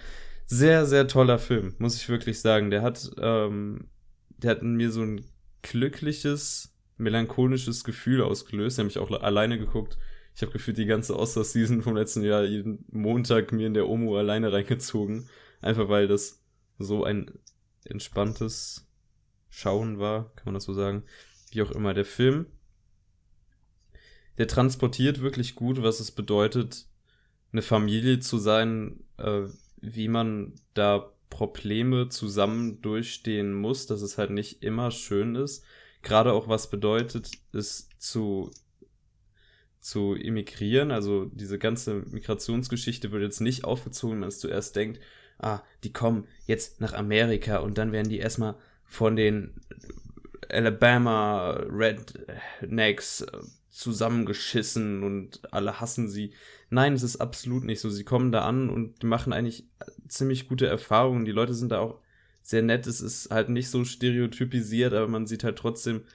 sehr, 0.45 0.85
sehr 0.85 1.07
toller 1.07 1.37
Film, 1.37 1.75
muss 1.79 1.97
ich 1.97 2.07
wirklich 2.07 2.39
sagen. 2.39 2.69
Der 2.69 2.81
hat 2.81 3.11
ähm, 3.17 3.89
der 4.37 4.51
hat 4.51 4.61
in 4.61 4.75
mir 4.75 4.91
so 4.91 5.01
ein 5.01 5.25
glückliches, 5.61 6.75
melancholisches 6.97 7.83
Gefühl 7.83 8.21
ausgelöst. 8.21 8.75
Ich 8.75 8.79
habe 8.79 8.87
mich 8.87 8.99
auch 8.99 9.11
alleine 9.21 9.57
geguckt. 9.57 9.97
Ich 10.35 10.41
habe 10.41 10.51
gefühlt 10.51 10.77
die 10.77 10.85
ganze 10.85 11.17
Oscar-Season 11.17 11.81
vom 11.81 11.95
letzten 11.95 12.23
Jahr 12.23 12.43
jeden 12.43 12.83
Montag 12.91 13.53
mir 13.53 13.67
in 13.67 13.73
der 13.73 13.87
Omo 13.87 14.17
alleine 14.17 14.51
reingezogen. 14.51 15.29
Einfach 15.61 15.87
weil 15.87 16.07
das 16.07 16.43
so 16.77 17.05
ein 17.05 17.31
entspanntes 17.85 18.85
Schauen 19.49 19.97
war, 19.99 20.33
kann 20.35 20.45
man 20.45 20.55
das 20.55 20.65
so 20.65 20.73
sagen. 20.73 21.03
Wie 21.51 21.61
auch 21.61 21.71
immer. 21.71 21.93
Der 21.93 22.03
Film, 22.03 22.47
der 24.37 24.47
transportiert 24.47 25.21
wirklich 25.21 25.55
gut, 25.55 25.81
was 25.81 26.01
es 26.01 26.11
bedeutet, 26.11 26.85
eine 27.53 27.61
Familie 27.61 28.19
zu 28.19 28.37
sein, 28.37 29.05
äh, 29.17 29.43
wie 29.79 30.09
man 30.09 30.55
da 30.73 31.13
Probleme 31.29 32.09
zusammen 32.09 32.81
durchstehen 32.81 33.53
muss, 33.53 33.87
dass 33.87 34.01
es 34.01 34.17
halt 34.17 34.31
nicht 34.31 34.63
immer 34.63 34.91
schön 34.91 35.35
ist. 35.35 35.63
Gerade 36.01 36.33
auch 36.33 36.49
was 36.49 36.69
bedeutet, 36.69 37.31
es 37.53 37.87
zu, 37.97 38.51
zu 39.85 40.15
immigrieren. 40.15 40.89
Also 40.89 41.25
diese 41.25 41.59
ganze 41.59 42.01
Migrationsgeschichte 42.09 43.11
wird 43.11 43.21
jetzt 43.21 43.39
nicht 43.39 43.65
aufgezogen, 43.65 44.15
wenn 44.15 44.21
man 44.21 44.31
zuerst 44.31 44.75
denkt, 44.75 44.99
ah, 45.37 45.61
die 45.83 45.93
kommen 45.93 46.27
jetzt 46.47 46.81
nach 46.81 46.93
Amerika 46.93 47.57
und 47.57 47.77
dann 47.77 47.91
werden 47.91 48.09
die 48.09 48.17
erstmal 48.17 48.55
von 48.83 49.15
den 49.15 49.61
Alabama 50.49 51.51
Rednecks 51.69 53.27
zusammengeschissen 53.69 55.03
und 55.03 55.53
alle 55.53 55.79
hassen 55.79 56.09
sie. 56.09 56.33
Nein, 56.71 56.93
es 56.93 57.03
ist 57.03 57.17
absolut 57.17 57.63
nicht 57.63 57.79
so. 57.79 57.91
Sie 57.91 58.05
kommen 58.05 58.31
da 58.31 58.43
an 58.43 58.71
und 58.71 59.03
machen 59.03 59.33
eigentlich 59.33 59.67
ziemlich 60.07 60.47
gute 60.47 60.65
Erfahrungen. 60.65 61.25
Die 61.25 61.31
Leute 61.31 61.53
sind 61.53 61.71
da 61.71 61.77
auch 61.77 61.99
sehr 62.41 62.63
nett. 62.63 62.87
Es 62.87 63.01
ist 63.01 63.29
halt 63.29 63.49
nicht 63.49 63.69
so 63.69 63.85
stereotypisiert, 63.85 64.93
aber 64.93 65.07
man 65.07 65.27
sieht 65.27 65.43
halt 65.43 65.59
trotzdem, 65.59 66.05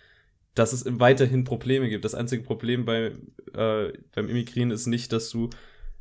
dass 0.55 0.73
es 0.73 0.85
weiterhin 0.87 1.45
Probleme 1.45 1.89
gibt. 1.89 2.05
Das 2.05 2.15
einzige 2.15 2.43
Problem 2.43 2.85
bei, 2.85 3.13
äh, 3.55 3.93
beim 4.15 4.29
Immigrieren 4.29 4.71
ist 4.71 4.87
nicht, 4.87 5.13
dass 5.13 5.31
du 5.31 5.51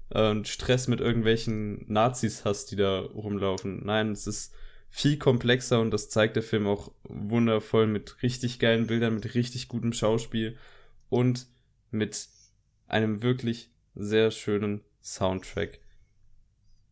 äh, 0.09 0.43
Stress 0.43 0.87
mit 0.87 1.01
irgendwelchen 1.01 1.85
Nazis 1.91 2.45
hast, 2.45 2.71
die 2.71 2.75
da 2.75 2.99
rumlaufen. 2.99 3.85
Nein, 3.85 4.11
es 4.11 4.27
ist 4.27 4.53
viel 4.89 5.17
komplexer 5.17 5.79
und 5.79 5.91
das 5.91 6.09
zeigt 6.09 6.35
der 6.35 6.43
Film 6.43 6.67
auch 6.67 6.91
wundervoll 7.03 7.87
mit 7.87 8.21
richtig 8.23 8.59
geilen 8.59 8.87
Bildern, 8.87 9.15
mit 9.15 9.35
richtig 9.35 9.67
gutem 9.67 9.93
Schauspiel 9.93 10.57
und 11.09 11.47
mit 11.91 12.27
einem 12.87 13.21
wirklich 13.21 13.69
sehr 13.93 14.31
schönen 14.31 14.81
Soundtrack. 15.01 15.79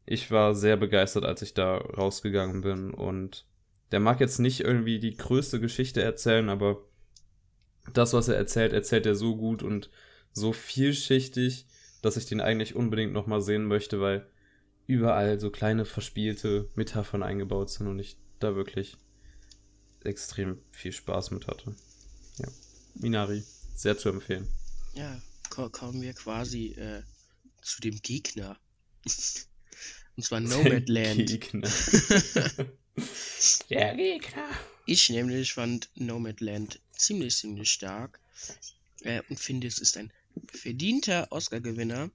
Ich 0.05 0.31
war 0.31 0.55
sehr 0.55 0.77
begeistert, 0.77 1.25
als 1.25 1.41
ich 1.41 1.53
da 1.53 1.77
rausgegangen 1.77 2.61
bin 2.61 2.91
und 2.91 3.45
der 3.91 3.99
mag 3.99 4.19
jetzt 4.19 4.39
nicht 4.39 4.61
irgendwie 4.61 4.99
die 4.99 5.15
größte 5.15 5.59
Geschichte 5.59 6.01
erzählen, 6.01 6.49
aber 6.49 6.86
das, 7.93 8.13
was 8.13 8.27
er 8.27 8.35
erzählt, 8.35 8.73
erzählt 8.73 9.05
er 9.05 9.15
so 9.15 9.35
gut 9.35 9.63
und 9.63 9.89
so 10.33 10.53
vielschichtig, 10.53 11.65
dass 12.01 12.17
ich 12.17 12.25
den 12.25 12.41
eigentlich 12.41 12.75
unbedingt 12.75 13.13
nochmal 13.13 13.41
sehen 13.41 13.65
möchte, 13.65 13.99
weil 14.01 14.29
überall 14.85 15.39
so 15.39 15.49
kleine 15.49 15.85
verspielte 15.85 16.69
Metaphern 16.75 17.23
eingebaut 17.23 17.69
sind 17.69 17.87
und 17.87 17.99
ich 17.99 18.17
da 18.39 18.55
wirklich 18.55 18.97
extrem 20.03 20.59
viel 20.71 20.91
Spaß 20.91 21.31
mit 21.31 21.47
hatte. 21.47 21.75
Ja. 22.37 22.47
Minari. 22.95 23.43
Sehr 23.75 23.97
zu 23.97 24.09
empfehlen. 24.09 24.47
Ja, 24.95 25.21
kommen 25.49 26.01
wir 26.01 26.13
quasi 26.13 26.69
äh, 26.71 27.03
zu 27.61 27.81
dem 27.81 28.01
Gegner. 28.01 28.57
Und 30.15 30.23
zwar 30.23 30.39
Nomadland. 30.41 31.27
Gegner. 31.27 31.69
Der 33.69 33.95
Gegner. 33.95 34.49
Ich 34.87 35.09
nämlich 35.09 35.53
fand 35.53 35.89
Nomadland 35.95 36.79
ziemlich, 36.93 37.35
ziemlich 37.37 37.69
stark 37.69 38.19
äh, 39.01 39.21
und 39.29 39.39
finde, 39.39 39.67
es 39.67 39.79
ist 39.79 39.97
ein 39.97 40.11
verdienter 40.51 41.27
Oscar-Gewinner. 41.31 42.09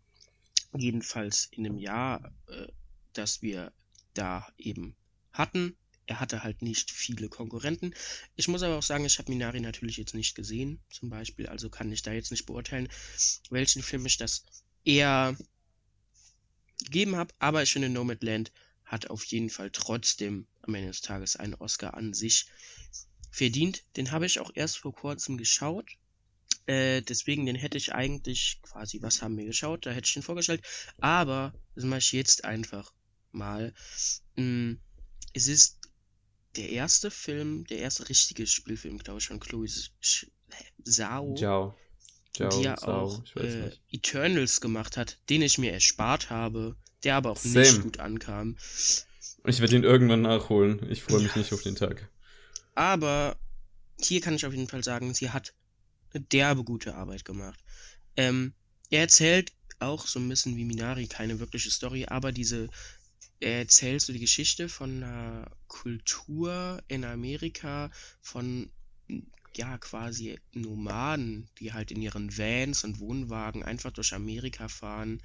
Jedenfalls 0.77 1.49
in 1.53 1.67
einem 1.67 1.79
Jahr, 1.79 2.33
äh, 2.49 2.67
das 3.13 3.43
wir 3.43 3.73
da 4.15 4.49
eben 4.59 4.97
hatten 5.33 5.77
er 6.07 6.21
hatte 6.21 6.43
halt 6.43 6.63
nicht 6.63 6.91
viele 6.91 7.29
Konkurrenten. 7.29 7.95
Ich 8.37 8.49
muss 8.49 8.63
aber 8.63 8.77
auch 8.77 8.83
sagen, 8.83 9.05
ich 9.05 9.19
habe 9.19 9.31
Minari 9.31 9.61
natürlich 9.61 9.97
jetzt 9.97 10.15
nicht 10.15 10.35
gesehen, 10.35 10.81
zum 10.91 11.09
Beispiel, 11.09 11.47
also 11.47 11.71
kann 11.71 11.93
ich 11.93 12.03
da 12.03 12.13
jetzt 12.13 12.31
nicht 12.31 12.47
beurteilen, 12.47 12.89
welchen 13.51 13.83
Film 13.83 14.05
ich 14.07 14.17
das 14.17 14.45
eher 14.85 15.37
gegeben 16.85 17.17
habe. 17.17 17.33
Aber 17.39 17.63
ich 17.63 17.73
finde, 17.73 17.89
Nomadland 17.89 18.53
hat 18.85 19.11
auf 19.11 19.25
jeden 19.25 19.51
Fall 19.51 19.71
trotzdem 19.71 20.47
am 20.63 20.75
Ende 20.75 20.89
des 20.89 21.01
Tages 21.01 21.37
einen 21.37 21.55
Oscar 21.55 21.95
an 21.95 22.13
sich 22.13 22.47
verdient. 23.31 23.85
Den 23.97 24.13
habe 24.13 24.27
ich 24.27 24.39
auch 24.39 24.51
erst 24.55 24.79
vor 24.79 24.95
kurzem 24.95 25.39
geschaut. 25.39 25.97
Äh, 26.67 27.03
deswegen, 27.03 27.47
den 27.47 27.57
hätte 27.57 27.79
ich 27.79 27.93
eigentlich 27.93 28.61
quasi, 28.63 29.03
was 29.03 29.23
haben 29.23 29.37
wir 29.37 29.47
geschaut? 29.47 29.85
Da 29.87 29.91
hätte 29.91 30.07
ich 30.07 30.15
den 30.15 30.23
vorgestellt. 30.23 30.63
Aber 30.99 31.55
das 31.75 31.85
mache 31.85 31.99
ich 31.99 32.13
jetzt 32.13 32.45
einfach 32.45 32.93
mal. 33.33 33.75
Mm, 34.37 34.75
es 35.33 35.49
ist 35.49 35.81
der 36.57 36.69
erste 36.69 37.11
Film, 37.11 37.65
der 37.67 37.79
erste 37.79 38.09
richtige 38.09 38.47
Spielfilm, 38.47 38.99
glaube 38.99 39.19
ich, 39.19 39.27
von 39.27 39.41
Chloe 39.41 39.67
Zhao. 40.85 41.35
Zhao. 41.35 41.75
Zhao 42.35 42.49
die 42.51 42.63
ja 42.65 42.77
Zhao, 42.77 43.07
auch 43.07 43.37
äh, 43.37 43.73
Eternals 43.91 44.61
gemacht 44.61 44.97
hat, 44.97 45.19
den 45.31 45.43
ich 45.43 45.59
mir 45.59 45.73
erspart 45.73 46.31
habe, 46.31 46.77
der 47.05 47.17
aber 47.17 47.31
auch 47.31 47.39
Same. 47.39 47.61
nicht 47.61 47.83
gut 47.83 48.01
ankam. 48.01 48.57
Ich 49.45 49.61
werde 49.61 49.77
ihn 49.77 49.85
irgendwann 49.85 50.23
nachholen. 50.23 50.89
Ich 50.91 51.03
freue 51.03 51.23
mich 51.23 51.33
ja. 51.33 51.39
nicht 51.39 51.53
auf 51.53 51.63
den 51.63 51.77
Tag. 51.77 52.09
Aber 52.75 53.37
hier 54.01 54.21
kann 54.21 54.35
ich 54.35 54.47
auf 54.47 54.53
jeden 54.53 54.69
Fall 54.69 54.85
sagen, 54.85 55.15
sie 55.15 55.31
hat 55.31 55.55
eine 56.13 56.23
derbe 56.25 56.65
gute 56.65 56.95
Arbeit 56.95 57.25
gemacht. 57.25 57.61
Ähm, 58.17 58.55
er 58.91 59.01
erzählt 59.01 59.53
auch 59.79 60.07
so 60.07 60.21
ein 60.21 60.29
bisschen 60.29 60.57
wie 60.57 60.65
Minari 60.65 61.07
keine 61.07 61.41
wirkliche 61.41 61.71
Story, 61.71 62.07
aber 62.07 62.33
diese 62.33 62.69
er 63.41 63.59
erzählt 63.59 64.01
so 64.01 64.13
die 64.13 64.21
Geschichte 64.21 64.69
von 64.69 65.03
einer 65.03 65.51
Kultur 65.67 66.81
in 66.87 67.05
Amerika, 67.05 67.91
von 68.21 68.71
ja 69.57 69.77
quasi 69.79 70.39
Nomaden, 70.53 71.49
die 71.59 71.73
halt 71.73 71.91
in 71.91 72.01
ihren 72.01 72.37
Vans 72.39 72.85
und 72.85 73.01
Wohnwagen 73.01 73.63
einfach 73.63 73.91
durch 73.91 74.15
Amerika 74.15 74.69
fahren, 74.69 75.21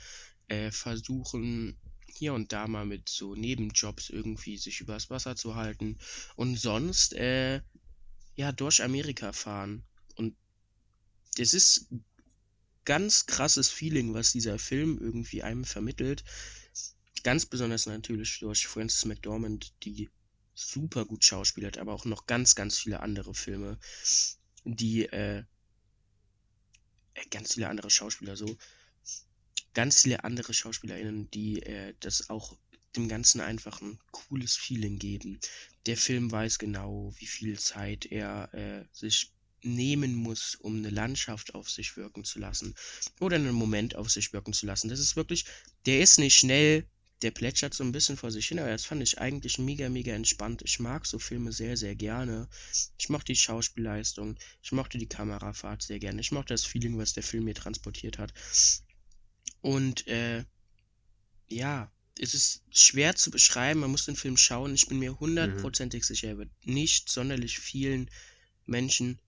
äh, 0.48 0.72
versuchen 0.72 1.78
hier 2.08 2.34
und 2.34 2.52
da 2.52 2.68
mal 2.68 2.86
mit 2.86 3.10
so 3.10 3.36
Nebenjobs 3.36 4.10
irgendwie 4.10 4.58
sich 4.58 4.82
übers 4.82 5.10
Wasser 5.10 5.36
zu 5.36 5.56
halten 5.56 5.98
und 6.36 6.58
sonst 6.58 7.14
äh, 7.14 7.62
ja 8.36 8.52
durch 8.52 8.84
Amerika 8.84 9.34
fahren. 9.34 9.84
Und 10.16 10.36
das 11.36 11.54
ist 11.54 11.90
ganz 12.86 13.26
krasses 13.26 13.70
Feeling, 13.70 14.14
was 14.14 14.32
dieser 14.32 14.58
Film 14.58 14.98
irgendwie 15.00 15.44
einem 15.44 15.66
vermittelt. 15.66 16.24
Ganz 17.24 17.46
besonders 17.46 17.86
natürlich 17.86 18.40
durch 18.40 18.66
Frances 18.68 19.06
McDormand, 19.06 19.74
die 19.84 20.10
super 20.56 21.06
gut 21.06 21.24
schauspielert, 21.24 21.78
aber 21.78 21.94
auch 21.94 22.06
noch 22.06 22.26
ganz, 22.26 22.56
ganz 22.56 22.80
viele 22.80 23.02
andere 23.02 23.36
Filme, 23.36 23.78
die, 24.64 25.06
äh, 25.06 25.44
äh 27.14 27.26
ganz 27.30 27.54
viele 27.54 27.70
andere 27.70 27.90
Schauspieler 27.90 28.36
so, 28.36 28.58
ganz 29.78 30.02
viele 30.02 30.24
andere 30.24 30.56
SchauspielerInnen, 30.56 31.30
die 31.30 31.62
äh, 31.62 31.94
das 32.00 32.32
auch 32.32 32.58
dem 32.96 33.08
Ganzen 33.08 33.42
einfach 33.42 33.80
ein 33.80 34.00
cooles 34.10 34.56
Feeling 34.56 34.98
geben. 34.98 35.40
Der 35.86 35.98
Film 35.98 36.32
weiß 36.32 36.58
genau, 36.58 37.14
wie 37.18 37.28
viel 37.28 37.60
Zeit 37.60 38.08
er 38.08 38.52
äh, 38.56 38.86
sich 38.92 39.34
nehmen 39.62 40.16
muss, 40.16 40.56
um 40.56 40.78
eine 40.78 40.90
Landschaft 40.90 41.54
auf 41.54 41.70
sich 41.70 41.96
wirken 41.96 42.24
zu 42.24 42.40
lassen 42.40 42.74
oder 43.20 43.36
einen 43.36 43.54
Moment 43.54 43.96
auf 43.96 44.10
sich 44.10 44.34
wirken 44.34 44.52
zu 44.52 44.66
lassen. 44.66 44.90
Das 44.90 45.00
ist 45.00 45.16
wirklich, 45.16 45.46
der 45.86 46.02
ist 46.02 46.18
nicht 46.18 46.40
schnell, 46.40 46.88
der 47.22 47.30
plätschert 47.30 47.76
so 47.76 47.84
ein 47.84 47.92
bisschen 47.92 48.18
vor 48.18 48.32
sich 48.32 48.48
hin, 48.48 48.58
aber 48.58 48.72
das 48.72 48.86
fand 48.86 49.04
ich 49.04 49.20
eigentlich 49.20 49.60
mega, 49.60 49.90
mega 49.90 50.14
entspannt. 50.14 50.64
Ich 50.66 50.80
mag 50.80 51.06
so 51.06 51.20
Filme 51.20 51.52
sehr, 51.52 51.78
sehr 51.78 51.94
gerne. 51.96 52.48
Ich 52.98 53.10
mochte 53.10 53.32
die 53.32 53.36
Schauspielleistung, 53.36 54.38
ich 54.64 54.72
mochte 54.72 54.98
die 54.98 55.08
Kamerafahrt 55.08 55.84
sehr 55.84 56.00
gerne, 56.00 56.22
ich 56.22 56.32
mochte 56.32 56.56
das 56.56 56.66
Feeling, 56.66 56.98
was 56.98 57.14
der 57.14 57.24
Film 57.24 57.44
mir 57.44 57.54
transportiert 57.54 58.18
hat. 58.18 58.34
Und 59.62 60.08
äh, 60.08 60.46
ja, 61.50 61.92
es 62.20 62.34
ist 62.34 62.64
schwer 62.72 63.16
zu 63.16 63.32
beschreiben, 63.32 63.82
man 63.82 63.92
muss 63.92 64.06
den 64.06 64.16
Film 64.16 64.38
schauen. 64.38 64.74
Ich 64.74 64.88
bin 64.88 65.00
mir 65.00 65.20
hundertprozentig 65.20 66.04
mhm. 66.04 66.06
sicher, 66.06 66.28
er 66.30 66.38
wird 66.38 66.52
nicht 66.66 67.10
sonderlich 67.10 67.60
vielen 67.60 68.10
Menschen 68.66 69.20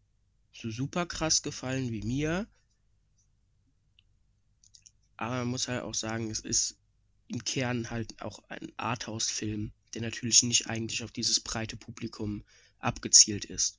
so 0.54 0.70
super 0.70 1.06
krass 1.06 1.42
gefallen 1.42 1.92
wie 1.92 2.02
mir. 2.02 2.48
Aber 5.18 5.40
man 5.40 5.48
muss 5.50 5.68
halt 5.68 5.84
auch 5.84 5.94
sagen, 5.94 6.32
es 6.32 6.40
ist 6.40 6.78
im 7.28 7.44
Kern 7.44 7.90
halt 7.90 8.22
auch 8.22 8.40
ein 8.50 8.72
Arthouse-Film, 8.78 9.72
der 9.94 10.02
natürlich 10.02 10.44
nicht 10.44 10.68
eigentlich 10.68 11.04
auf 11.04 11.12
dieses 11.12 11.40
breite 11.40 11.78
Publikum 11.78 12.44
abgezielt 12.80 13.46
ist. 13.46 13.79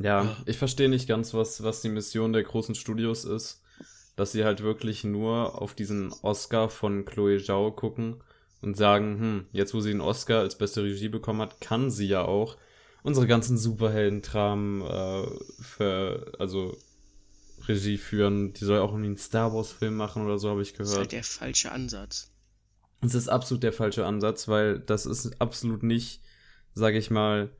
Ja, 0.00 0.36
ich 0.46 0.58
verstehe 0.58 0.88
nicht 0.88 1.08
ganz, 1.08 1.34
was, 1.34 1.62
was 1.62 1.80
die 1.80 1.88
Mission 1.88 2.32
der 2.32 2.42
großen 2.42 2.74
Studios 2.74 3.24
ist. 3.24 3.62
Dass 4.16 4.32
sie 4.32 4.44
halt 4.44 4.62
wirklich 4.62 5.02
nur 5.02 5.60
auf 5.60 5.74
diesen 5.74 6.12
Oscar 6.22 6.68
von 6.68 7.04
Chloe 7.04 7.42
Zhao 7.42 7.72
gucken 7.72 8.22
und 8.62 8.76
sagen, 8.76 9.18
hm, 9.18 9.46
jetzt 9.52 9.74
wo 9.74 9.80
sie 9.80 9.90
den 9.90 10.00
Oscar 10.00 10.40
als 10.40 10.56
beste 10.56 10.84
Regie 10.84 11.08
bekommen 11.08 11.40
hat, 11.40 11.60
kann 11.60 11.90
sie 11.90 12.06
ja 12.06 12.22
auch 12.22 12.56
unsere 13.02 13.26
ganzen 13.26 13.58
Superhelden-Tramen 13.58 14.82
äh, 14.82 15.26
für, 15.60 16.32
also 16.38 16.76
Regie 17.66 17.98
führen. 17.98 18.52
Die 18.52 18.64
soll 18.64 18.78
auch 18.78 18.90
irgendwie 18.90 19.08
einen 19.08 19.18
Star 19.18 19.52
Wars-Film 19.52 19.96
machen 19.96 20.24
oder 20.24 20.38
so, 20.38 20.48
habe 20.48 20.62
ich 20.62 20.74
gehört. 20.74 20.86
Das 20.86 20.92
ist 20.92 20.98
halt 20.98 21.12
der 21.12 21.24
falsche 21.24 21.72
Ansatz. 21.72 22.30
Das 23.00 23.14
ist 23.14 23.28
absolut 23.28 23.62
der 23.62 23.72
falsche 23.72 24.06
Ansatz, 24.06 24.48
weil 24.48 24.78
das 24.78 25.06
ist 25.06 25.40
absolut 25.40 25.82
nicht, 25.82 26.22
sage 26.72 26.98
ich 26.98 27.10
mal, 27.10 27.50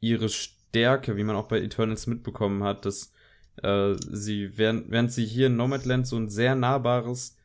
ihre 0.00 0.28
Stärke, 0.72 1.18
wie 1.18 1.24
man 1.24 1.36
auch 1.36 1.48
bei 1.48 1.60
Eternals 1.60 2.06
mitbekommen 2.06 2.64
hat, 2.64 2.86
dass 2.86 3.12
äh, 3.62 3.94
sie, 4.10 4.56
während, 4.56 4.90
während 4.90 5.12
sie 5.12 5.26
hier 5.26 5.48
in 5.48 5.56
Nomadland 5.56 6.06
so 6.06 6.16
ein 6.16 6.30
sehr 6.30 6.54
nahbares 6.54 7.36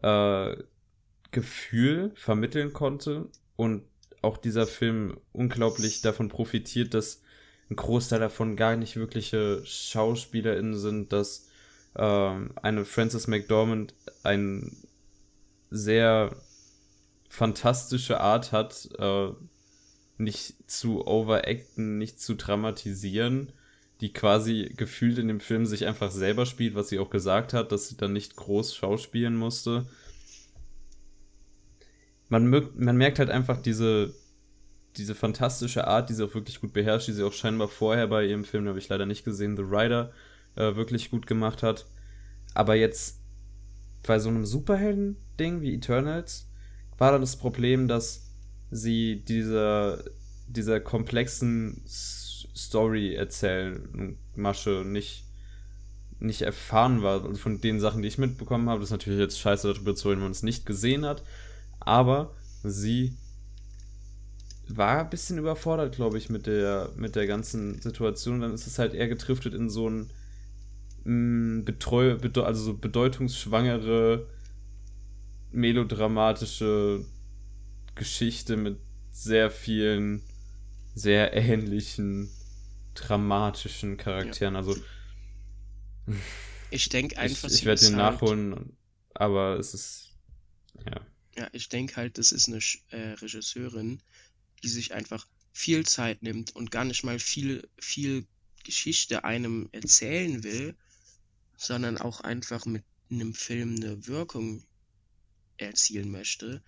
äh, 0.00 0.56
Gefühl 1.32 2.12
vermitteln 2.14 2.72
konnte 2.72 3.28
und 3.56 3.82
auch 4.22 4.38
dieser 4.38 4.66
Film 4.66 5.18
unglaublich 5.32 6.00
davon 6.00 6.30
profitiert, 6.30 6.94
dass 6.94 7.20
ein 7.68 7.76
Großteil 7.76 8.20
davon 8.20 8.56
gar 8.56 8.76
nicht 8.76 8.96
wirkliche 8.96 9.62
SchauspielerInnen 9.66 10.76
sind, 10.78 11.12
dass 11.12 11.50
äh, 11.94 12.02
eine 12.62 12.86
Frances 12.86 13.26
McDormand 13.26 13.92
eine 14.22 14.70
sehr 15.70 16.34
fantastische 17.28 18.18
Art 18.20 18.52
hat, 18.52 18.88
äh, 18.98 19.28
nicht 20.22 20.70
zu 20.70 21.06
overacten, 21.06 21.98
nicht 21.98 22.20
zu 22.20 22.34
dramatisieren, 22.34 23.52
die 24.00 24.12
quasi 24.12 24.72
gefühlt 24.76 25.18
in 25.18 25.28
dem 25.28 25.40
Film 25.40 25.66
sich 25.66 25.86
einfach 25.86 26.10
selber 26.10 26.46
spielt, 26.46 26.74
was 26.74 26.88
sie 26.88 26.98
auch 26.98 27.10
gesagt 27.10 27.52
hat, 27.52 27.72
dass 27.72 27.88
sie 27.88 27.96
dann 27.96 28.12
nicht 28.12 28.36
groß 28.36 28.74
schauspielen 28.74 29.36
musste 29.36 29.86
man, 32.32 32.48
man 32.76 32.96
merkt 32.96 33.18
halt 33.18 33.28
einfach 33.28 33.60
diese, 33.60 34.14
diese 34.96 35.14
fantastische 35.14 35.86
Art, 35.86 36.08
die 36.08 36.14
sie 36.14 36.24
auch 36.24 36.34
wirklich 36.34 36.62
gut 36.62 36.72
beherrscht, 36.72 37.08
die 37.08 37.12
sie 37.12 37.24
auch 37.24 37.32
scheinbar 37.34 37.68
vorher 37.68 38.06
bei 38.06 38.24
ihrem 38.24 38.44
Film, 38.44 38.66
habe 38.66 38.78
ich 38.78 38.88
leider 38.88 39.04
nicht 39.04 39.24
gesehen, 39.24 39.54
The 39.54 39.62
Rider, 39.62 40.12
äh, 40.56 40.74
wirklich 40.74 41.10
gut 41.10 41.26
gemacht 41.26 41.62
hat. 41.62 41.84
Aber 42.54 42.74
jetzt 42.74 43.20
bei 44.02 44.18
so 44.18 44.30
einem 44.30 44.46
Superhelden-Ding 44.46 45.60
wie 45.60 45.74
Eternals 45.74 46.48
war 46.96 47.12
dann 47.12 47.20
das 47.20 47.36
Problem, 47.36 47.86
dass 47.86 48.31
sie 48.72 49.22
dieser, 49.22 50.02
dieser 50.48 50.80
komplexen 50.80 51.80
Story 51.86 53.14
erzählen 53.14 54.18
Masche 54.34 54.82
nicht, 54.84 55.24
nicht 56.18 56.42
erfahren 56.42 57.02
war. 57.02 57.24
Also 57.24 57.36
von 57.36 57.60
den 57.60 57.78
Sachen, 57.78 58.02
die 58.02 58.08
ich 58.08 58.18
mitbekommen 58.18 58.68
habe, 58.68 58.80
das 58.80 58.88
ist 58.88 58.92
natürlich 58.92 59.20
jetzt 59.20 59.38
scheiße 59.38 59.72
darüber 59.72 59.94
zu 59.94 60.08
reden, 60.08 60.20
wenn 60.20 60.26
man 60.26 60.32
es 60.32 60.42
nicht 60.42 60.66
gesehen 60.66 61.04
hat 61.06 61.22
aber 61.84 62.34
sie 62.62 63.16
war 64.68 65.00
ein 65.00 65.10
bisschen 65.10 65.38
überfordert, 65.38 65.94
glaube 65.94 66.18
ich, 66.18 66.30
mit 66.30 66.46
der, 66.46 66.90
mit 66.96 67.16
der 67.16 67.26
ganzen 67.26 67.80
Situation. 67.80 68.40
Dann 68.40 68.54
ist 68.54 68.66
es 68.66 68.78
halt 68.78 68.94
eher 68.94 69.08
getriftet 69.08 69.54
in 69.54 69.68
so 69.68 69.88
ein 69.88 70.10
mm, 71.04 71.64
Betreu, 71.64 72.16
also 72.36 72.62
so 72.62 72.74
bedeutungsschwangere, 72.74 74.26
melodramatische 75.50 77.04
Geschichte 77.94 78.56
mit 78.56 78.78
sehr 79.10 79.50
vielen, 79.50 80.22
sehr 80.94 81.34
ähnlichen, 81.34 82.30
dramatischen 82.94 83.96
Charakteren. 83.96 84.54
Ja. 84.54 84.60
Also 84.60 84.76
ich 86.70 86.88
denke 86.88 87.18
einfach. 87.18 87.48
Ich, 87.48 87.56
ich 87.56 87.64
werde 87.64 87.80
den 87.80 87.96
halt 87.96 88.14
nachholen, 88.14 88.76
aber 89.14 89.58
es 89.58 89.74
ist 89.74 90.10
ja. 90.86 91.00
Ja, 91.36 91.48
ich 91.52 91.68
denke 91.70 91.96
halt, 91.96 92.18
das 92.18 92.30
ist 92.30 92.48
eine 92.48 92.58
äh, 92.90 93.12
Regisseurin, 93.14 94.02
die 94.62 94.68
sich 94.68 94.92
einfach 94.92 95.26
viel 95.52 95.86
Zeit 95.86 96.22
nimmt 96.22 96.54
und 96.54 96.70
gar 96.70 96.84
nicht 96.84 97.04
mal 97.04 97.18
viel, 97.18 97.68
viel 97.78 98.26
Geschichte 98.64 99.24
einem 99.24 99.68
erzählen 99.72 100.42
will, 100.44 100.74
sondern 101.56 101.98
auch 101.98 102.20
einfach 102.20 102.66
mit 102.66 102.84
einem 103.10 103.34
Film 103.34 103.76
eine 103.76 104.06
Wirkung 104.06 104.64
erzielen 105.56 106.10
möchte. 106.10 106.62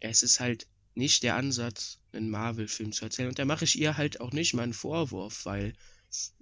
Es 0.00 0.22
ist 0.22 0.40
halt 0.40 0.66
nicht 0.94 1.22
der 1.22 1.36
Ansatz, 1.36 1.98
einen 2.12 2.30
Marvel-Film 2.30 2.92
zu 2.92 3.04
erzählen. 3.04 3.28
Und 3.28 3.38
da 3.38 3.44
mache 3.44 3.64
ich 3.64 3.78
ihr 3.78 3.96
halt 3.96 4.20
auch 4.20 4.32
nicht 4.32 4.54
mal 4.54 4.62
einen 4.62 4.72
Vorwurf, 4.72 5.44
weil 5.44 5.74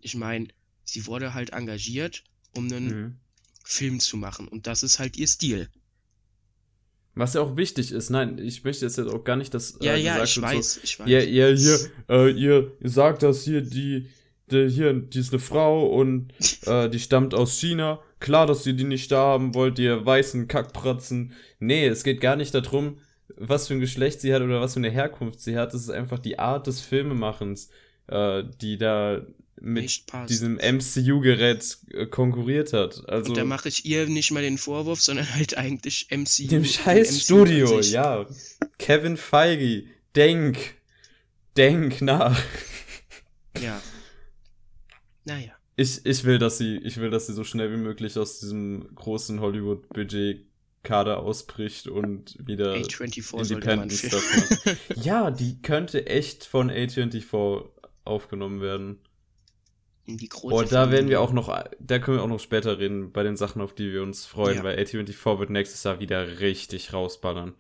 ich 0.01 0.15
meine, 0.15 0.49
sie 0.85 1.07
wurde 1.07 1.35
halt 1.35 1.51
engagiert, 1.51 2.25
um 2.55 2.67
einen 2.67 2.87
mhm. 2.87 3.17
Film 3.65 4.01
zu 4.01 4.17
machen. 4.17 4.47
Und 4.49 4.67
das 4.67 4.83
ist 4.83 4.99
halt 4.99 5.17
ihr 5.17 5.29
Stil. 5.29 5.69
Was 7.15 7.35
ja 7.35 7.41
auch 7.41 7.57
wichtig 7.57 7.93
ist. 7.93 8.11
Nein, 8.11 8.39
ich 8.39 8.65
möchte 8.65 8.85
jetzt 8.85 8.99
auch 8.99 9.25
gar 9.25 9.37
nicht, 9.37 9.55
dass. 9.55 9.77
Äh, 9.81 9.87
ja, 9.87 9.97
ja, 9.97 10.25
ich 10.25 10.41
weiß, 10.41 10.75
so, 10.75 10.81
ich 10.83 10.99
weiß. 10.99 11.09
Ja, 11.09 11.21
ja, 11.21 11.55
hier, 11.55 11.79
äh, 12.09 12.31
ihr, 12.31 12.73
ihr 12.81 12.91
sagt 12.91 13.23
das 13.23 13.45
hier, 13.45 13.61
die, 13.61 14.09
die, 14.51 14.69
hier, 14.69 14.93
die 14.95 15.21
ist 15.21 15.33
eine 15.33 15.39
Frau 15.39 15.87
und 15.87 16.33
äh, 16.67 16.91
die 16.91 16.99
stammt 16.99 17.35
aus 17.35 17.59
China. 17.59 18.01
Klar, 18.19 18.47
dass 18.47 18.67
ihr 18.67 18.73
die 18.73 18.85
nicht 18.85 19.13
da 19.13 19.19
haben 19.19 19.55
wollt, 19.55 19.79
ihr 19.79 20.05
weißen 20.05 20.49
Kackpratzen. 20.49 21.33
Nee, 21.61 21.87
es 21.87 22.03
geht 22.03 22.21
gar 22.21 22.37
nicht 22.37 22.55
darum, 22.55 22.99
was 23.37 23.69
für 23.69 23.75
ein 23.75 23.81
Geschlecht 23.81 24.21
sie 24.21 24.35
hat 24.35 24.43
oder 24.43 24.61
was 24.61 24.75
für 24.75 24.81
eine 24.81 24.91
Herkunft 24.91 25.41
sie 25.41 25.57
hat. 25.57 25.75
Es 25.75 25.83
ist 25.83 25.91
einfach 25.91 26.19
die 26.19 26.39
Art 26.39 26.67
des 26.67 26.81
Filmemachens, 26.81 27.71
äh, 28.07 28.45
die 28.61 28.79
da 28.79 29.23
mit 29.61 30.05
diesem 30.29 30.57
MCU-Gerät 30.57 31.79
äh, 31.91 32.07
konkurriert 32.07 32.73
hat. 32.73 33.09
Also 33.09 33.31
und 33.31 33.37
da 33.37 33.45
mache 33.45 33.69
ich 33.69 33.85
ihr 33.87 34.07
nicht 34.07 34.31
mal 34.31 34.43
den 34.43 34.59
Vorwurf, 34.59 35.01
sondern 35.01 35.33
halt 35.35 35.57
eigentlich 35.57 36.09
MCU. 36.11 36.49
Dem 36.49 36.65
scheiß 36.65 37.23
Studio, 37.23 37.81
ja. 37.81 38.27
Kevin 38.79 39.17
Feige, 39.17 39.85
denk, 40.15 40.59
denk 41.57 42.03
nach. 42.03 42.39
Ja. 43.63 43.81
Naja. 45.25 45.53
Ich, 45.77 46.05
ich 46.05 46.25
will, 46.25 46.39
dass 46.39 46.59
sie, 46.59 46.77
ich 46.79 46.99
will, 46.99 47.11
dass 47.11 47.27
sie 47.27 47.33
so 47.33 47.45
schnell 47.45 47.73
wie 47.73 47.77
möglich 47.77 48.17
aus 48.19 48.41
diesem 48.41 48.95
großen 48.95 49.41
Hollywood-Budget 49.41 50.47
Kader 50.85 51.21
ausbricht 51.21 51.89
und 51.89 52.37
wieder 52.47 52.75
A24 52.75 53.51
Independence 53.51 54.13
macht. 54.13 54.77
ja, 55.05 55.31
die 55.31 55.61
könnte 55.61 56.07
echt 56.07 56.45
von 56.45 56.71
A24 56.71 57.69
aufgenommen 58.05 58.61
werden. 58.61 59.01
Die 60.07 60.29
große 60.29 60.55
oh, 60.55 60.63
da 60.63 60.91
werden 60.91 61.09
wir 61.09 61.21
auch 61.21 61.33
noch, 61.33 61.49
da 61.81 61.99
können 61.99 62.19
wir 62.19 62.23
auch 62.23 62.29
noch 62.29 62.41
später 62.41 62.79
reden, 62.79 63.11
bei 63.11 63.23
den 63.23 63.37
Sachen, 63.37 63.63
auf 63.63 63.75
die 63.75 63.91
wir 63.91 64.03
uns 64.03 64.27
freuen, 64.27 64.59
ja. 64.59 64.63
weil 64.63 64.79
A24 64.79 65.39
wird 65.39 65.51
nächstes 65.51 65.83
Jahr 65.83 65.99
wieder 65.99 66.41
richtig 66.41 66.93
rausballern. 66.93 67.55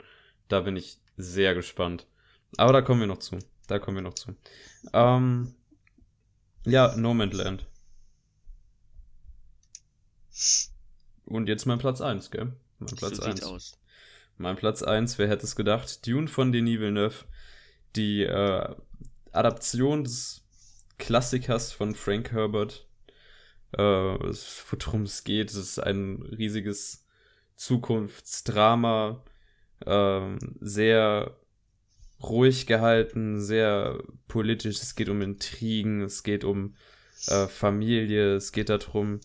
Da 0.48 0.60
bin 0.60 0.76
ich 0.76 0.98
sehr 1.16 1.54
gespannt. 1.54 2.06
Aber 2.56 2.72
da 2.72 2.82
kommen 2.82 3.00
wir 3.00 3.06
noch 3.06 3.18
zu. 3.18 3.38
Da 3.66 3.78
kommen 3.78 3.96
wir 3.96 4.02
noch 4.02 4.14
zu. 4.14 4.36
Ähm, 4.92 5.54
ja, 6.66 6.94
No 6.96 7.14
Man's 7.14 7.34
Land. 7.34 7.66
Und 11.24 11.48
jetzt 11.48 11.64
mein 11.64 11.78
Platz 11.78 12.00
1, 12.00 12.30
gell? 12.30 12.52
Mein 12.84 12.96
Platz 12.96 13.16
so 13.16 13.22
1. 13.22 13.42
Aus. 13.42 13.78
Mein 14.36 14.56
Platz 14.56 14.82
1, 14.82 15.18
wer 15.18 15.28
hätte 15.28 15.44
es 15.44 15.56
gedacht? 15.56 16.06
Dune 16.06 16.28
von 16.28 16.52
Denis 16.52 16.80
Villeneuve. 16.80 17.24
Die 17.96 18.22
äh, 18.22 18.74
Adaption 19.32 20.04
des 20.04 20.44
Klassikers 20.98 21.72
von 21.72 21.94
Frank 21.94 22.32
Herbert. 22.32 22.86
Äh, 23.72 23.80
worum 23.80 25.02
es 25.02 25.24
geht, 25.24 25.50
es 25.50 25.56
ist 25.56 25.78
ein 25.78 26.22
riesiges 26.22 27.04
Zukunftsdrama. 27.56 29.24
Äh, 29.84 30.36
sehr 30.60 31.36
ruhig 32.22 32.66
gehalten, 32.66 33.40
sehr 33.40 33.98
politisch. 34.28 34.80
Es 34.80 34.94
geht 34.94 35.08
um 35.08 35.22
Intrigen, 35.22 36.02
es 36.02 36.22
geht 36.22 36.44
um 36.44 36.74
äh, 37.28 37.46
Familie, 37.46 38.36
es 38.36 38.52
geht 38.52 38.68
darum, 38.68 39.20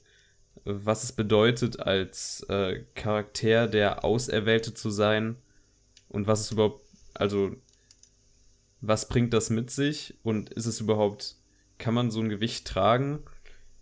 was 0.84 1.04
es 1.04 1.12
bedeutet, 1.12 1.80
als 1.80 2.46
äh, 2.50 2.84
Charakter 2.96 3.68
der 3.68 4.04
Auserwählte 4.06 4.74
zu 4.74 4.90
sein 4.90 5.36
und 6.10 6.28
was 6.28 6.42
es 6.42 6.52
überhaupt, 6.52 6.84
also 7.14 7.56
was 8.82 9.10
bringt 9.10 9.34
das 9.34 9.50
mit 9.50 9.72
sich 9.72 10.16
und 10.24 10.50
ist 10.52 10.66
es 10.66 10.80
überhaupt, 10.80 11.36
kann 11.78 11.94
man 11.94 12.12
so 12.12 12.20
ein 12.20 12.30
Gewicht 12.30 12.68
tragen? 12.68 13.20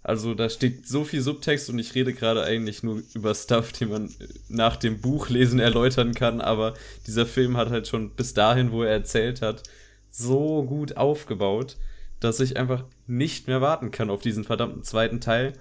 Also 0.03 0.33
da 0.33 0.49
steht 0.49 0.87
so 0.87 1.03
viel 1.03 1.21
Subtext 1.21 1.69
und 1.69 1.79
ich 1.79 1.93
rede 1.93 2.13
gerade 2.13 2.43
eigentlich 2.43 2.81
nur 2.81 3.01
über 3.13 3.35
Stuff, 3.35 3.73
den 3.73 3.89
man 3.89 4.15
nach 4.47 4.77
dem 4.77 5.01
Buchlesen 5.01 5.59
erläutern 5.59 6.13
kann, 6.13 6.39
aber 6.39 6.75
dieser 7.05 7.25
Film 7.25 7.57
hat 7.57 7.69
halt 7.69 7.87
schon 7.87 8.11
bis 8.11 8.33
dahin, 8.33 8.71
wo 8.71 8.83
er 8.83 8.91
erzählt 8.91 9.41
hat, 9.41 9.63
so 10.09 10.63
gut 10.63 10.95
aufgebaut, 10.95 11.77
dass 12.19 12.39
ich 12.39 12.57
einfach 12.57 12.85
nicht 13.05 13.47
mehr 13.47 13.61
warten 13.61 13.91
kann 13.91 14.09
auf 14.09 14.21
diesen 14.21 14.43
verdammten 14.43 14.83
zweiten 14.83 15.19
Teil. 15.19 15.53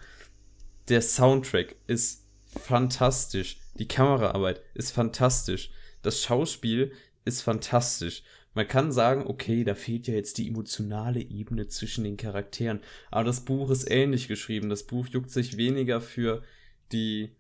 Der 0.89 1.03
Soundtrack 1.03 1.77
ist 1.87 2.25
fantastisch, 2.47 3.59
die 3.75 3.89
Kameraarbeit 3.89 4.63
ist 4.75 4.93
fantastisch, 4.93 5.71
das 6.03 6.23
Schauspiel 6.23 6.93
ist 7.25 7.43
fantastisch 7.43 8.23
man 8.57 8.67
kann 8.67 8.91
sagen, 8.91 9.27
okay, 9.27 9.65
da 9.65 9.75
fehlt 9.75 10.07
ja 10.07 10.15
jetzt 10.15 10.39
die 10.39 10.49
emotionale 10.49 11.21
Ebene 11.21 11.69
zwischen 11.69 12.05
den 12.05 12.17
Charakteren. 12.17 12.81
Aber 13.11 13.25
das 13.25 13.45
Buch 13.45 13.69
ist 13.69 13.91
ähnlich 13.91 14.29
geschrieben. 14.29 14.71
Das 14.71 14.85
Buch 14.85 15.07
juckt 15.09 15.31
sich 15.31 15.59
weniger 15.59 16.01
für 16.01 16.43
die, 16.91 17.33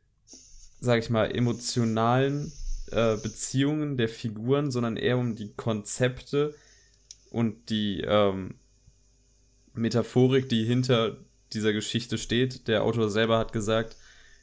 sag 0.78 0.98
ich 0.98 1.08
mal, 1.08 1.34
emotionalen 1.34 2.52
äh, 2.90 3.16
Beziehungen 3.16 3.96
der 3.96 4.10
Figuren, 4.10 4.70
sondern 4.70 4.98
eher 4.98 5.16
um 5.16 5.36
die 5.36 5.54
Konzepte 5.54 6.54
und 7.30 7.70
die 7.70 8.02
ähm, 8.02 8.56
Metaphorik, 9.72 10.50
die 10.50 10.64
hinter 10.64 11.16
dieser 11.52 11.72
Geschichte 11.72 12.18
steht. 12.18 12.68
Der 12.68 12.82
Autor 12.82 13.10
selber 13.10 13.38
hat 13.38 13.52
gesagt, 13.52 13.96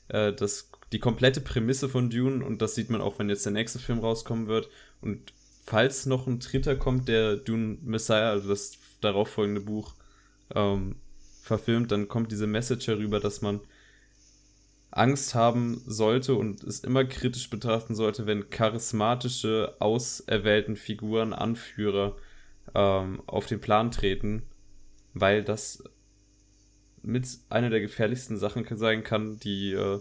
äh, 0.09 0.33
dass 0.33 0.69
die 0.91 0.99
komplette 0.99 1.41
Prämisse 1.41 1.89
von 1.89 2.09
Dune, 2.09 2.45
und 2.45 2.61
das 2.61 2.75
sieht 2.75 2.89
man 2.89 3.01
auch, 3.01 3.19
wenn 3.19 3.29
jetzt 3.29 3.45
der 3.45 3.53
nächste 3.53 3.79
Film 3.79 3.99
rauskommen 3.99 4.47
wird, 4.47 4.69
und 5.01 5.33
falls 5.65 6.05
noch 6.05 6.27
ein 6.27 6.39
dritter 6.39 6.75
kommt, 6.75 7.07
der 7.07 7.35
Dune 7.35 7.77
Messiah, 7.81 8.29
also 8.29 8.49
das 8.49 8.77
darauffolgende 9.01 9.61
Buch, 9.61 9.93
ähm, 10.53 10.95
verfilmt, 11.41 11.91
dann 11.91 12.07
kommt 12.07 12.31
diese 12.31 12.47
Message 12.47 12.87
herüber, 12.87 13.19
dass 13.19 13.41
man 13.41 13.59
Angst 14.91 15.33
haben 15.33 15.81
sollte 15.87 16.35
und 16.35 16.63
es 16.63 16.81
immer 16.81 17.03
kritisch 17.03 17.49
betrachten 17.49 17.95
sollte, 17.95 18.27
wenn 18.27 18.49
charismatische, 18.49 19.75
auserwählten 19.79 20.75
Figuren, 20.75 21.33
Anführer 21.33 22.15
ähm, 22.75 23.21
auf 23.25 23.47
den 23.47 23.59
Plan 23.59 23.89
treten, 23.89 24.43
weil 25.13 25.43
das 25.43 25.83
mit 27.03 27.27
einer 27.49 27.69
der 27.69 27.81
gefährlichsten 27.81 28.37
Sachen 28.37 28.65
sein 28.77 29.03
kann, 29.03 29.37
die 29.39 29.73
äh, 29.73 29.99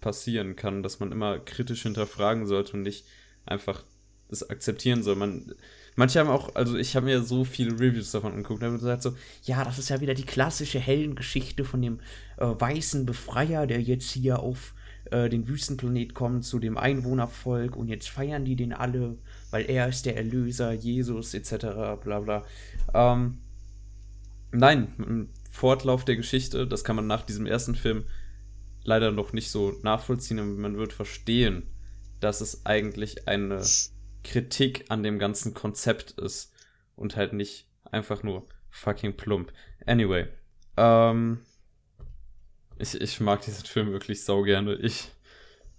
passieren 0.00 0.56
kann, 0.56 0.82
dass 0.82 1.00
man 1.00 1.12
immer 1.12 1.38
kritisch 1.38 1.82
hinterfragen 1.82 2.46
sollte 2.46 2.74
und 2.74 2.82
nicht 2.82 3.06
einfach 3.46 3.84
das 4.28 4.48
akzeptieren 4.48 5.02
soll. 5.02 5.16
Man, 5.16 5.54
manche 5.96 6.18
haben 6.18 6.28
auch, 6.28 6.54
also 6.54 6.76
ich 6.76 6.96
habe 6.96 7.06
mir 7.06 7.22
so 7.22 7.44
viele 7.44 7.78
Reviews 7.78 8.10
davon 8.10 8.32
angeguckt 8.32 8.62
und 8.62 8.66
habe 8.66 8.78
gesagt 8.78 9.02
so, 9.02 9.14
ja, 9.44 9.64
das 9.64 9.78
ist 9.78 9.90
ja 9.90 10.00
wieder 10.00 10.14
die 10.14 10.24
klassische 10.24 10.78
Heldengeschichte 10.78 11.64
von 11.64 11.82
dem 11.82 12.00
äh, 12.38 12.46
weißen 12.46 13.06
Befreier, 13.06 13.66
der 13.66 13.80
jetzt 13.80 14.10
hier 14.10 14.40
auf 14.40 14.74
äh, 15.10 15.28
den 15.28 15.48
Wüstenplanet 15.48 16.14
kommt 16.14 16.44
zu 16.44 16.58
dem 16.58 16.78
Einwohnervolk 16.78 17.76
und 17.76 17.88
jetzt 17.88 18.08
feiern 18.08 18.44
die 18.44 18.56
den 18.56 18.72
alle, 18.72 19.18
weil 19.50 19.68
er 19.70 19.88
ist 19.88 20.06
der 20.06 20.16
Erlöser, 20.16 20.72
Jesus 20.72 21.34
etc. 21.34 21.56
bla 22.02 22.20
bla. 22.20 22.44
Ähm, 22.92 23.38
nein, 24.50 25.28
Fortlauf 25.54 26.04
der 26.04 26.16
Geschichte, 26.16 26.66
das 26.66 26.82
kann 26.82 26.96
man 26.96 27.06
nach 27.06 27.22
diesem 27.22 27.46
ersten 27.46 27.76
Film 27.76 28.06
leider 28.82 29.12
noch 29.12 29.32
nicht 29.32 29.52
so 29.52 29.70
nachvollziehen, 29.82 30.40
aber 30.40 30.48
man 30.48 30.76
wird 30.76 30.92
verstehen, 30.92 31.62
dass 32.18 32.40
es 32.40 32.66
eigentlich 32.66 33.28
eine 33.28 33.64
Kritik 34.24 34.86
an 34.88 35.04
dem 35.04 35.20
ganzen 35.20 35.54
Konzept 35.54 36.10
ist 36.18 36.52
und 36.96 37.14
halt 37.14 37.34
nicht 37.34 37.68
einfach 37.84 38.24
nur 38.24 38.48
fucking 38.68 39.16
plump. 39.16 39.52
Anyway, 39.86 40.26
ähm, 40.76 41.38
ich, 42.76 43.00
ich 43.00 43.20
mag 43.20 43.42
diesen 43.42 43.64
Film 43.64 43.92
wirklich 43.92 44.24
sau 44.24 44.42
gerne. 44.42 44.74
Ich, 44.74 45.12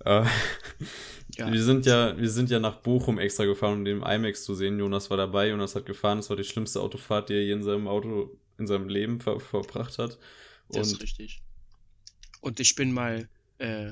äh, 0.06 0.24
ja. 1.38 1.52
wir 1.52 1.62
sind 1.62 1.86
ja, 1.86 2.18
wir 2.18 2.30
sind 2.30 2.50
ja 2.50 2.62
nach 2.62 2.78
Bochum 2.78 3.20
extra 3.20 3.44
gefahren, 3.44 3.80
um 3.80 3.84
den 3.86 4.04
IMAX 4.04 4.46
zu 4.46 4.56
sehen. 4.56 4.80
Jonas 4.80 5.10
war 5.10 5.18
dabei, 5.18 5.50
Jonas 5.50 5.76
hat 5.76 5.86
gefahren. 5.86 6.20
Es 6.20 6.30
war 6.30 6.38
die 6.38 6.46
schlimmste 6.46 6.80
Autofahrt, 6.80 7.28
die 7.28 7.34
er 7.34 7.44
je 7.44 7.52
in 7.52 7.64
seinem 7.64 7.90
Auto, 7.90 8.40
in 8.58 8.68
seinem 8.68 8.90
Leben 8.90 9.20
ver 9.20 9.40
verbracht 9.40 9.98
hat. 9.98 10.18
Und 10.68 10.78
das 10.78 10.92
ist 10.92 11.02
richtig. 11.02 11.42
Und 12.42 12.60
ich 12.60 12.76
bin 12.76 12.92
mal 12.92 13.30
äh, 13.58 13.92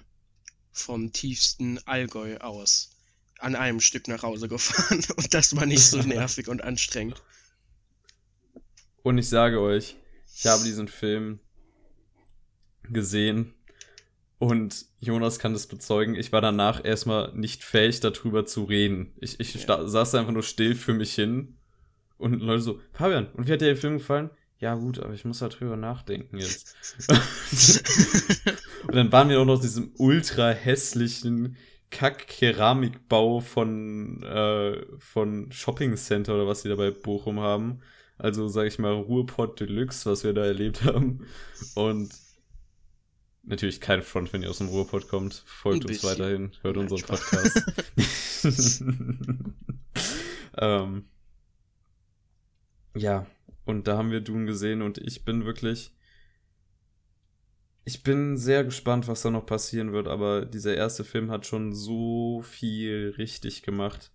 vom 0.71 1.11
tiefsten 1.11 1.79
Allgäu 1.85 2.37
aus 2.37 2.91
an 3.39 3.55
einem 3.55 3.79
Stück 3.81 4.07
nach 4.07 4.23
Hause 4.23 4.47
gefahren 4.47 5.03
und 5.17 5.33
das 5.33 5.55
war 5.55 5.65
nicht 5.65 5.83
so 5.85 5.97
nervig 6.01 6.47
und 6.47 6.63
anstrengend. 6.63 7.21
Und 9.01 9.17
ich 9.17 9.27
sage 9.27 9.59
euch, 9.59 9.97
ich 10.35 10.45
habe 10.45 10.63
diesen 10.63 10.87
Film 10.87 11.39
gesehen 12.83 13.53
und 14.39 14.85
Jonas 14.99 15.39
kann 15.39 15.53
das 15.53 15.67
bezeugen. 15.67 16.15
Ich 16.15 16.31
war 16.31 16.41
danach 16.41 16.83
erstmal 16.83 17.33
nicht 17.33 17.63
fähig, 17.63 17.99
darüber 17.99 18.45
zu 18.45 18.63
reden. 18.63 19.13
Ich, 19.19 19.39
ich 19.39 19.53
ja. 19.53 19.87
saß 19.87 20.15
einfach 20.15 20.31
nur 20.31 20.43
still 20.43 20.75
für 20.75 20.93
mich 20.93 21.13
hin 21.13 21.57
und 22.17 22.39
Leute 22.39 22.61
so, 22.61 22.81
Fabian, 22.93 23.27
und 23.33 23.47
wie 23.47 23.53
hat 23.53 23.61
dir 23.61 23.67
der 23.67 23.77
Film 23.77 23.97
gefallen? 23.97 24.29
Ja, 24.59 24.75
gut, 24.75 24.99
aber 24.99 25.13
ich 25.13 25.25
muss 25.25 25.39
darüber 25.39 25.75
nachdenken 25.75 26.37
jetzt. 26.37 26.75
und 28.87 28.95
dann 28.95 29.11
waren 29.11 29.29
wir 29.29 29.41
auch 29.41 29.45
noch 29.45 29.59
diesem 29.59 29.91
ultra 29.97 30.51
hässlichen 30.51 31.57
Kack-Keramikbau 31.89 33.41
von, 33.41 34.23
äh, 34.23 34.85
von 34.99 35.51
Shopping 35.51 35.97
Center 35.97 36.35
oder 36.35 36.47
was 36.47 36.61
sie 36.61 36.69
da 36.69 36.75
bei 36.75 36.91
Bochum 36.91 37.39
haben. 37.39 37.81
Also, 38.17 38.47
sag 38.47 38.67
ich 38.67 38.79
mal, 38.79 38.93
Ruhrpott 38.93 39.59
Deluxe, 39.59 40.09
was 40.09 40.23
wir 40.23 40.33
da 40.33 40.45
erlebt 40.45 40.85
haben. 40.85 41.25
Und 41.75 42.13
natürlich 43.43 43.81
kein 43.81 44.01
Front, 44.01 44.33
wenn 44.33 44.43
ihr 44.43 44.49
aus 44.49 44.59
dem 44.59 44.69
Ruhrpott 44.69 45.07
kommt. 45.07 45.43
Folgt 45.45 45.85
uns 45.85 46.03
weiterhin, 46.03 46.51
hört 46.61 46.77
Nein, 46.77 46.87
unseren 46.87 47.05
Podcast. 47.05 47.63
ähm, 50.57 51.05
ja, 52.95 53.25
und 53.65 53.87
da 53.87 53.97
haben 53.97 54.11
wir 54.11 54.21
Dune 54.21 54.45
gesehen 54.45 54.81
und 54.81 54.97
ich 54.97 55.25
bin 55.25 55.45
wirklich 55.45 55.91
ich 57.85 58.03
bin 58.03 58.37
sehr 58.37 58.63
gespannt, 58.63 59.07
was 59.07 59.23
da 59.23 59.29
noch 59.29 59.45
passieren 59.45 59.91
wird, 59.91 60.07
aber 60.07 60.45
dieser 60.45 60.75
erste 60.75 61.03
Film 61.03 61.29
hat 61.31 61.45
schon 61.45 61.73
so 61.73 62.41
viel 62.41 63.13
richtig 63.17 63.61
gemacht. 63.63 64.11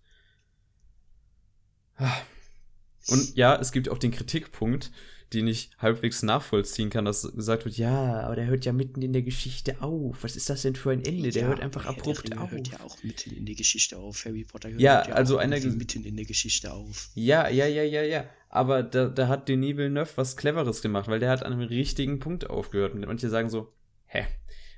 Und 3.07 3.35
ja, 3.35 3.55
es 3.59 3.71
gibt 3.71 3.89
auch 3.89 3.99
den 3.99 4.11
Kritikpunkt, 4.11 4.91
den 5.33 5.47
ich 5.47 5.69
halbwegs 5.77 6.23
nachvollziehen 6.23 6.89
kann, 6.89 7.05
dass 7.05 7.31
gesagt 7.35 7.65
wird, 7.65 7.77
ja, 7.77 8.21
aber 8.21 8.35
der 8.35 8.47
hört 8.47 8.65
ja 8.65 8.73
mitten 8.73 9.03
in 9.03 9.13
der 9.13 9.21
Geschichte 9.21 9.81
auf. 9.81 10.23
Was 10.23 10.35
ist 10.35 10.49
das 10.49 10.63
denn 10.63 10.75
für 10.75 10.89
ein 10.89 11.05
Ende? 11.05 11.29
Der 11.29 11.43
ja, 11.43 11.47
hört 11.49 11.59
einfach 11.59 11.85
abrupt 11.85 12.29
der 12.29 12.41
auf. 12.41 12.49
Der 12.49 12.57
hört 12.57 12.67
ja 12.69 12.79
auch 12.79 13.03
mitten 13.03 13.35
in 13.35 13.45
die 13.45 13.55
Geschichte 13.55 13.97
auf. 13.97 14.25
Harry 14.25 14.43
Potter 14.45 14.69
hört 14.71 14.81
ja, 14.81 15.07
ja 15.07 15.13
also 15.13 15.39
auch 15.39 15.45
mitten 15.45 16.03
in 16.03 16.15
der 16.15 16.25
Geschichte 16.25 16.73
auf. 16.73 17.09
Ja, 17.13 17.47
ja, 17.49 17.67
ja, 17.67 17.83
ja, 17.83 18.01
ja. 18.01 18.27
Aber 18.49 18.81
da, 18.81 19.07
da 19.07 19.27
hat 19.27 19.47
Denis 19.47 19.77
Villeneuve 19.77 20.11
was 20.15 20.35
Cleveres 20.35 20.81
gemacht, 20.81 21.07
weil 21.07 21.19
der 21.19 21.29
hat 21.29 21.43
an 21.43 21.53
einem 21.53 21.67
richtigen 21.67 22.19
Punkt 22.19 22.49
aufgehört. 22.49 22.95
Und 22.95 23.05
manche 23.05 23.29
sagen 23.29 23.49
so, 23.49 23.71
hä? 24.05 24.25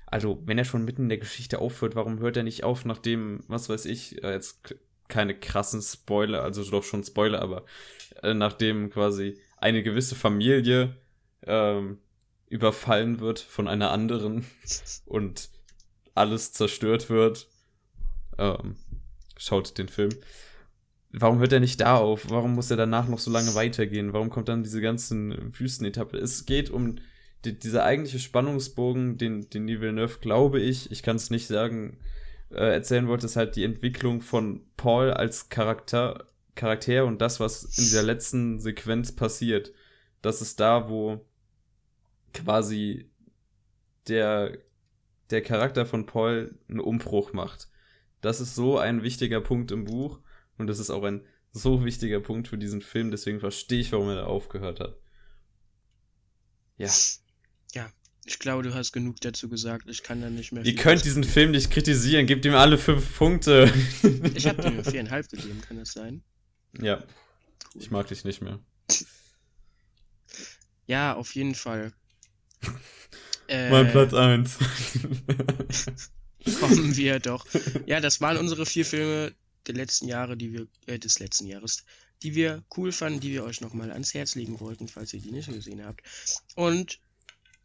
Also, 0.05 0.41
wenn 0.45 0.57
er 0.57 0.65
schon 0.65 0.84
mitten 0.84 1.03
in 1.03 1.09
der 1.09 1.19
Geschichte 1.19 1.59
aufhört, 1.59 1.95
warum 1.95 2.19
hört 2.19 2.36
er 2.36 2.43
nicht 2.43 2.65
auf, 2.65 2.84
nachdem, 2.84 3.45
was 3.47 3.69
weiß 3.69 3.86
ich, 3.86 4.22
äh, 4.24 4.34
jetzt 4.34 4.76
keine 5.07 5.38
krassen 5.38 5.82
Spoiler, 5.82 6.43
also 6.43 6.69
doch 6.69 6.84
schon 6.84 7.03
Spoiler, 7.03 7.41
aber 7.41 7.65
äh, 8.22 8.34
nachdem 8.34 8.89
quasi 8.89 9.39
eine 9.57 9.84
gewisse 9.84 10.15
Familie 10.15 10.97
ähm, 11.43 11.99
überfallen 12.47 13.22
wird 13.22 13.39
von 13.39 13.69
einer 13.69 13.91
anderen 13.91 14.45
und 15.05 15.49
alles 16.13 16.51
zerstört 16.51 17.09
wird. 17.09 17.47
Ähm, 18.38 18.76
schaut 19.38 19.78
den 19.78 19.88
Film. 19.88 20.11
Warum 21.14 21.39
hört 21.39 21.51
er 21.51 21.59
nicht 21.59 21.82
da 21.82 21.97
auf? 21.97 22.30
Warum 22.30 22.55
muss 22.55 22.72
er 22.72 22.78
danach 22.78 23.07
noch 23.07 23.20
so 23.20 23.32
lange 23.32 23.53
weitergehen? 23.53 24.14
Warum 24.14 24.30
kommt 24.30 24.47
dann 24.47 24.64
diese 24.64 24.82
ganzen 24.82 25.53
Wüstenetappe? 25.57 26.18
Es 26.18 26.45
geht 26.45 26.70
um 26.70 26.99
die, 27.43 27.57
dieser 27.57 27.84
eigentliche 27.84 28.20
Spannungsbogen, 28.20 29.18
den, 29.18 29.49
den 29.49 29.68
Villeneuve, 29.68 30.20
glaube 30.20 30.62
ich, 30.62 30.89
ich 30.91 31.03
kann 31.03 31.18
es 31.18 31.30
nicht 31.30 31.47
sagen, 31.47 31.97
äh, 32.49 32.74
erzählen 32.74 33.07
wollte, 33.07 33.26
ist 33.26 33.36
halt 33.36 33.55
die 33.55 33.64
Entwicklung 33.64 34.22
von 34.22 34.62
Paul 34.78 35.12
als 35.12 35.49
Charakter, 35.49 36.28
Charakter 36.55 37.05
und 37.05 37.20
das, 37.22 37.39
was 37.39 37.64
in 37.64 37.84
dieser 37.84 38.03
letzten 38.03 38.59
Sequenz 38.59 39.12
passiert. 39.14 39.74
Das 40.22 40.41
ist 40.41 40.59
da, 40.59 40.89
wo 40.89 41.26
quasi 42.34 43.09
der, 44.07 44.57
der 45.30 45.41
Charakter 45.41 45.86
von 45.86 46.05
Paul 46.05 46.57
einen 46.70 46.80
Umbruch 46.80 47.34
macht. 47.34 47.70
Das 48.22 48.39
ist 48.39 48.55
so 48.55 48.78
ein 48.78 49.03
wichtiger 49.03 49.41
Punkt 49.41 49.72
im 49.72 49.86
Buch 49.86 50.20
und 50.62 50.68
das 50.68 50.80
ist 50.80 50.89
auch 50.89 51.03
ein 51.03 51.26
so 51.51 51.84
wichtiger 51.84 52.20
Punkt 52.22 52.47
für 52.47 52.57
diesen 52.57 52.82
Film, 52.82 53.12
deswegen 53.12 53.39
verstehe 53.39 53.80
ich, 53.80 53.91
warum 53.91 54.07
er 54.09 54.16
da 54.16 54.24
aufgehört 54.26 54.80
hat. 54.80 54.95
Ja. 56.78 56.89
Ja, 57.74 57.91
ich 58.26 58.39
glaube, 58.39 58.64
du 58.64 58.74
hast 58.74 58.91
genug 58.91 59.20
dazu 59.22 59.49
gesagt. 59.49 59.89
Ich 59.89 60.03
kann 60.03 60.22
da 60.22 60.30
nicht 60.30 60.51
mehr. 60.51 60.66
Ihr 60.66 60.76
könnt 60.76 61.05
diesen 61.05 61.24
Film 61.24 61.51
nicht 61.51 61.72
kritisieren. 61.72 62.26
Gebt 62.26 62.45
ihm 62.45 62.55
alle 62.55 62.78
fünf 62.78 63.18
Punkte. 63.18 63.72
ich 64.36 64.47
habe 64.47 64.62
dir 64.62 64.84
viereinhalb 64.84 65.30
gegeben, 65.30 65.62
kann 65.62 65.78
das 65.78 65.91
sein? 65.91 66.24
Ja. 66.80 66.97
Cool. 66.97 67.82
Ich 67.82 67.91
mag 67.91 68.07
dich 68.07 68.24
nicht 68.24 68.41
mehr. 68.41 68.59
Ja, 70.88 71.16
auf 71.16 71.36
jeden 71.36 71.55
Fall. 71.55 71.93
mein 73.47 73.86
äh, 73.88 73.91
Platz 73.91 74.14
1. 74.14 74.57
kommen 76.59 76.95
wir 76.95 77.20
doch. 77.20 77.45
Ja, 77.86 77.99
das 77.99 78.22
waren 78.22 78.38
unsere 78.38 78.66
vier 78.66 78.86
Filme 78.86 79.34
der 79.68 79.76
letzten 79.76 80.07
Jahre, 80.07 80.38
die 80.38 80.53
wir, 80.53 80.68
äh, 80.88 80.99
des 80.99 81.20
letzten 81.20 81.47
Jahres, 81.47 81.86
die 82.24 82.36
wir 82.36 82.64
cool 82.78 82.91
fanden, 82.91 83.20
die 83.20 83.32
wir 83.32 83.43
euch 83.43 83.62
nochmal 83.62 83.91
ans 83.91 84.14
Herz 84.14 84.36
legen 84.36 84.59
wollten, 84.59 84.88
falls 84.88 85.14
ihr 85.14 85.22
die 85.22 85.32
nicht 85.32 85.51
gesehen 85.51 85.84
habt. 85.86 86.01
Und 86.55 86.99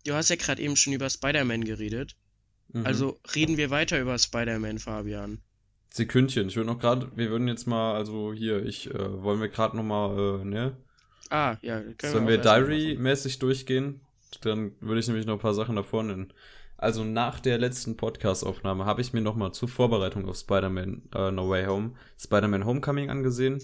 du 0.05 0.15
hast 0.15 0.31
ja 0.31 0.37
gerade 0.37 0.63
eben 0.63 0.77
schon 0.77 0.93
über 0.93 1.11
Spider-Man 1.11 1.65
geredet. 1.65 2.17
Mhm. 2.69 2.87
Also 2.87 3.21
reden 3.35 3.57
wir 3.57 3.71
weiter 3.71 4.01
über 4.01 4.19
Spider-Man, 4.19 4.79
Fabian. 4.79 5.41
Sekündchen, 5.91 6.49
ich 6.49 6.57
würde 6.57 6.71
noch 6.71 6.79
gerade, 6.79 7.11
wir 7.17 7.31
würden 7.31 7.49
jetzt 7.49 7.67
mal, 7.67 7.95
also 7.95 8.33
hier, 8.33 8.65
ich, 8.65 8.91
äh, 8.91 9.23
wollen 9.23 9.41
wir 9.41 9.49
gerade 9.49 9.77
nochmal, 9.77 10.41
äh, 10.41 10.45
ne? 10.45 10.77
Ah, 11.31 11.57
ja. 11.63 11.81
Können 11.81 12.13
Sollen 12.13 12.29
wir, 12.29 12.37
wir 12.37 12.43
Diary-mäßig 12.43 13.39
durchgehen? 13.39 14.01
Dann 14.43 14.73
würde 14.81 15.01
ich 15.01 15.07
nämlich 15.07 15.27
noch 15.27 15.35
ein 15.35 15.41
paar 15.41 15.55
Sachen 15.55 15.77
davor 15.77 16.03
nennen. 16.03 16.33
Also 16.79 17.05
nach 17.05 17.41
der 17.41 17.59
letzten 17.59 17.97
Podcast-Aufnahme 17.97 18.85
habe 18.85 19.01
ich 19.01 19.13
mir 19.13 19.23
nochmal 19.23 19.53
zur 19.53 19.69
Vorbereitung 19.69 20.29
auf 20.29 20.37
Spider-Man 20.37 21.09
äh, 21.15 21.31
No 21.31 21.49
Way 21.49 21.67
Home 21.67 21.93
Spider-Man 22.19 22.67
Homecoming 22.67 23.09
angesehen. 23.09 23.63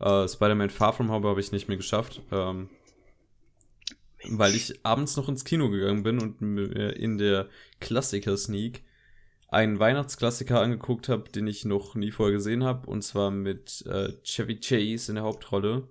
Äh, 0.00 0.26
Spider-Man 0.26 0.70
Far 0.70 0.94
From 0.94 1.10
Home 1.10 1.28
habe 1.28 1.40
ich 1.40 1.52
nicht 1.52 1.68
mehr 1.68 1.76
geschafft. 1.76 2.22
Ähm, 2.32 2.70
weil 4.30 4.54
ich 4.54 4.84
abends 4.84 5.16
noch 5.16 5.28
ins 5.28 5.44
Kino 5.44 5.70
gegangen 5.70 6.02
bin 6.02 6.20
und 6.20 6.40
mir 6.40 6.96
in 6.96 7.18
der 7.18 7.48
Klassiker-Sneak 7.80 8.82
einen 9.48 9.78
Weihnachtsklassiker 9.78 10.60
angeguckt 10.60 11.08
habe, 11.08 11.30
den 11.30 11.46
ich 11.46 11.64
noch 11.64 11.94
nie 11.94 12.10
vorher 12.10 12.34
gesehen 12.34 12.64
habe, 12.64 12.88
und 12.88 13.02
zwar 13.02 13.30
mit 13.30 13.84
äh, 13.86 14.12
Chevy 14.22 14.60
Chase 14.60 15.12
in 15.12 15.16
der 15.16 15.24
Hauptrolle. 15.24 15.88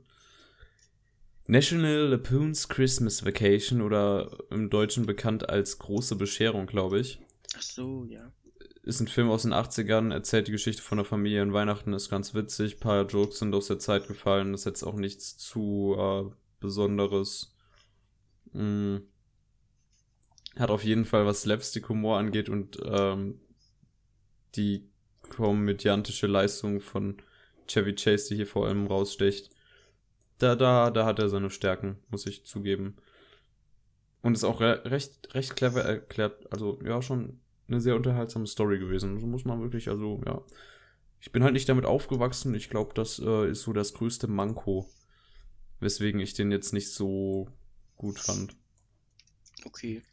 National 1.49 2.09
Lapoon's 2.09 2.67
Christmas 2.67 3.25
Vacation 3.25 3.81
oder 3.81 4.37
im 4.51 4.69
Deutschen 4.69 5.05
bekannt 5.05 5.49
als 5.49 5.79
Große 5.79 6.17
Bescherung, 6.17 6.67
glaube 6.67 6.99
ich. 6.99 7.21
Ach 7.55 7.61
so, 7.61 8.03
ja. 8.03 8.33
Ist 8.83 8.99
ein 8.99 9.07
Film 9.07 9.29
aus 9.29 9.43
den 9.43 9.53
80ern, 9.53 10.11
erzählt 10.11 10.47
die 10.47 10.51
Geschichte 10.51 10.81
von 10.81 10.97
der 10.97 11.05
Familie 11.05 11.41
in 11.41 11.53
Weihnachten, 11.53 11.93
ist 11.93 12.09
ganz 12.09 12.33
witzig, 12.33 12.75
ein 12.75 12.79
paar 12.81 13.05
Jokes 13.05 13.39
sind 13.39 13.55
aus 13.55 13.67
der 13.67 13.79
Zeit 13.79 14.07
gefallen, 14.07 14.53
ist 14.53 14.65
jetzt 14.65 14.83
auch 14.83 14.95
nichts 14.95 15.37
zu 15.37 15.95
äh, 15.97 16.35
Besonderes. 16.59 17.55
Mm. 18.51 18.97
Hat 20.57 20.69
auf 20.69 20.83
jeden 20.83 21.05
Fall, 21.05 21.25
was 21.25 21.43
Slapstick-Humor 21.43 22.17
angeht 22.17 22.49
und 22.49 22.77
ähm, 22.83 23.39
die 24.55 24.89
komödiantische 25.21 26.27
Leistung 26.27 26.81
von 26.81 27.17
Chevy 27.67 27.93
Chase, 27.95 28.29
die 28.29 28.35
hier 28.37 28.47
vor 28.47 28.67
allem 28.67 28.87
rausstecht 28.87 29.51
da, 30.37 30.55
da, 30.55 30.91
da 30.91 31.05
hat 31.05 31.19
er 31.19 31.29
seine 31.29 31.49
Stärken, 31.49 31.97
muss 32.09 32.25
ich 32.25 32.45
zugeben. 32.45 32.97
Und 34.21 34.33
ist 34.33 34.43
auch 34.43 34.61
re 34.61 34.83
recht, 34.85 35.33
recht 35.33 35.55
clever 35.55 35.83
erklärt. 35.83 36.51
Also, 36.51 36.79
ja, 36.83 37.01
schon 37.01 37.39
eine 37.67 37.81
sehr 37.81 37.95
unterhaltsame 37.95 38.47
Story 38.47 38.79
gewesen. 38.79 39.19
So 39.19 39.27
muss 39.27 39.45
man 39.45 39.61
wirklich, 39.61 39.89
also, 39.89 40.21
ja. 40.25 40.41
Ich 41.19 41.31
bin 41.31 41.43
halt 41.43 41.53
nicht 41.53 41.67
damit 41.67 41.85
aufgewachsen. 41.85 42.53
Ich 42.53 42.69
glaube, 42.69 42.93
das 42.93 43.19
äh, 43.19 43.49
ist 43.49 43.63
so 43.63 43.73
das 43.73 43.93
größte 43.93 44.27
Manko, 44.27 44.87
weswegen 45.79 46.19
ich 46.19 46.33
den 46.33 46.51
jetzt 46.51 46.73
nicht 46.73 46.91
so 46.91 47.47
gut 47.95 48.19
fand. 48.19 48.55
Okay. 49.65 50.03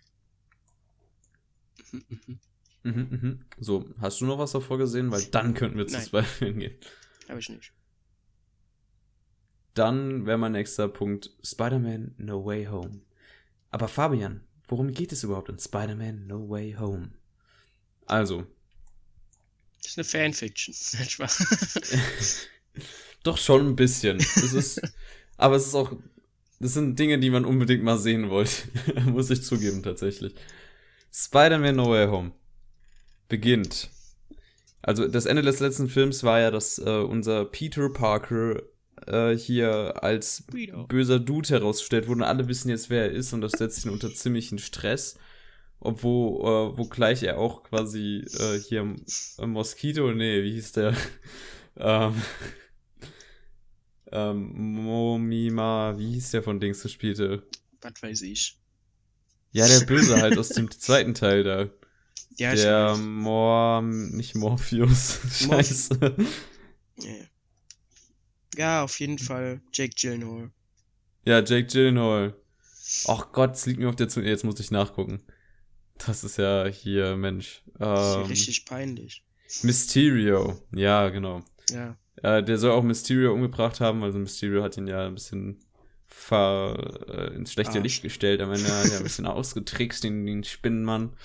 Mhm, 1.92 2.04
mhm. 2.08 3.08
Mhm, 3.10 3.44
so, 3.58 3.88
hast 3.98 4.20
du 4.20 4.26
noch 4.26 4.38
was 4.38 4.52
davor 4.52 4.78
gesehen? 4.78 5.10
Weil 5.10 5.24
dann 5.24 5.54
könnten 5.54 5.78
wir 5.78 5.86
zu 5.86 6.00
zwei 6.00 6.22
Filmen 6.22 6.60
gehen. 6.60 6.78
Habe 7.28 7.40
ich 7.40 7.48
nicht. 7.48 7.72
Dann 9.74 10.24
wäre 10.24 10.38
mein 10.38 10.52
nächster 10.52 10.88
Punkt 10.88 11.30
Spider-Man 11.42 12.14
No 12.18 12.44
Way 12.44 12.66
Home. 12.66 13.00
Aber 13.70 13.88
Fabian, 13.88 14.40
worum 14.68 14.92
geht 14.92 15.12
es 15.12 15.24
überhaupt 15.24 15.48
in 15.48 15.58
Spider-Man 15.58 16.26
No 16.26 16.48
Way 16.48 16.76
Home? 16.78 17.10
Also. 18.06 18.46
Das 19.82 19.96
ist 19.96 20.14
eine 20.14 20.32
Fanfiction. 20.32 20.74
Doch 23.24 23.38
schon 23.38 23.68
ein 23.68 23.76
bisschen. 23.76 24.18
Es 24.18 24.52
ist, 24.52 24.80
aber 25.36 25.56
es 25.56 25.66
ist 25.66 25.74
auch, 25.74 25.92
das 26.60 26.74
sind 26.74 26.98
Dinge, 26.98 27.18
die 27.18 27.30
man 27.30 27.44
unbedingt 27.44 27.82
mal 27.82 27.98
sehen 27.98 28.30
wollte. 28.30 28.52
Muss 29.06 29.30
ich 29.30 29.42
zugeben, 29.42 29.82
tatsächlich. 29.82 30.34
Spider-Man 31.12 31.76
No 31.76 31.90
Way 31.90 32.08
Home 32.08 32.32
beginnt. 33.28 33.90
Also 34.82 35.08
das 35.08 35.26
Ende 35.26 35.42
des 35.42 35.60
letzten 35.60 35.88
Films 35.88 36.22
war 36.22 36.40
ja, 36.40 36.50
dass 36.50 36.78
äh, 36.78 36.98
unser 36.98 37.46
Peter 37.46 37.88
Parker 37.88 38.62
äh, 39.06 39.36
hier 39.36 40.02
als 40.02 40.44
böser 40.88 41.18
Dude 41.18 41.48
herausgestellt 41.48 42.06
wurde 42.06 42.22
und 42.22 42.28
alle 42.28 42.48
wissen 42.48 42.68
jetzt, 42.68 42.90
wer 42.90 43.04
er 43.04 43.10
ist 43.12 43.32
und 43.32 43.40
das 43.40 43.52
setzt 43.52 43.84
ihn 43.84 43.90
unter 43.90 44.12
ziemlichen 44.12 44.58
Stress. 44.58 45.18
Obwohl, 45.80 46.40
äh, 46.40 46.78
wo 46.78 46.84
gleich 46.84 47.22
er 47.22 47.38
auch 47.38 47.64
quasi 47.64 48.24
äh, 48.38 48.58
hier 48.58 48.96
äh, 49.38 49.46
Mosquito, 49.46 50.12
nee, 50.12 50.42
wie 50.42 50.52
hieß 50.52 50.72
der? 50.72 50.96
ähm, 51.76 52.22
ähm, 54.10 54.52
Momima, 54.54 55.94
wie 55.98 56.12
hieß 56.12 56.30
der 56.30 56.42
von 56.42 56.60
Dings 56.60 56.82
gespielte? 56.82 57.42
Was 57.82 58.02
weiß 58.02 58.22
ich. 58.22 58.58
Ja, 59.52 59.68
der 59.68 59.84
Böse 59.86 60.20
halt 60.20 60.38
aus 60.38 60.48
dem 60.50 60.70
zweiten 60.78 61.14
Teil 61.14 61.44
da. 61.44 61.68
Ja, 62.36 62.54
der 62.54 62.96
Mor, 62.96 63.82
nicht 63.82 64.34
Morpheus. 64.34 65.20
Scheiße. 65.46 65.98
Morph 66.00 66.18
ja. 66.98 67.12
Ja, 68.56 68.82
auf 68.82 68.98
jeden 69.00 69.18
Fall 69.18 69.60
Jake 69.72 69.94
Gyllenhaal. 69.98 70.50
Ja, 71.24 71.42
Jake 71.42 71.66
Gyllenhaal. 71.66 72.34
Ach 73.08 73.32
Gott, 73.32 73.54
es 73.54 73.66
liegt 73.66 73.80
mir 73.80 73.88
auf 73.88 73.96
der 73.96 74.08
Zunge. 74.08 74.28
Jetzt 74.28 74.44
muss 74.44 74.60
ich 74.60 74.70
nachgucken. 74.70 75.22
Das 75.98 76.24
ist 76.24 76.38
ja 76.38 76.66
hier, 76.66 77.16
Mensch. 77.16 77.62
Ähm, 77.66 77.80
das 77.80 78.08
ist 78.08 78.14
ja 78.14 78.22
richtig 78.22 78.66
peinlich. 78.66 79.24
Mysterio. 79.62 80.60
Ja, 80.74 81.08
genau. 81.08 81.42
Ja. 81.70 81.96
Äh, 82.22 82.42
der 82.42 82.58
soll 82.58 82.72
auch 82.72 82.82
Mysterio 82.82 83.32
umgebracht 83.32 83.80
haben. 83.80 84.02
Also 84.02 84.18
Mysterio 84.18 84.62
hat 84.62 84.76
ihn 84.76 84.86
ja 84.86 85.06
ein 85.06 85.14
bisschen 85.14 85.60
ver, 86.06 87.06
äh, 87.08 87.34
ins 87.34 87.52
schlechte 87.52 87.78
Arsch. 87.78 87.82
Licht 87.82 88.02
gestellt. 88.02 88.40
Am 88.40 88.52
Ende 88.52 88.70
hat 88.70 88.90
er 88.90 88.98
ein 88.98 89.02
bisschen 89.02 89.26
ausgetrickst, 89.26 90.04
den, 90.04 90.26
den 90.26 90.44
Spinnenmann. 90.44 91.16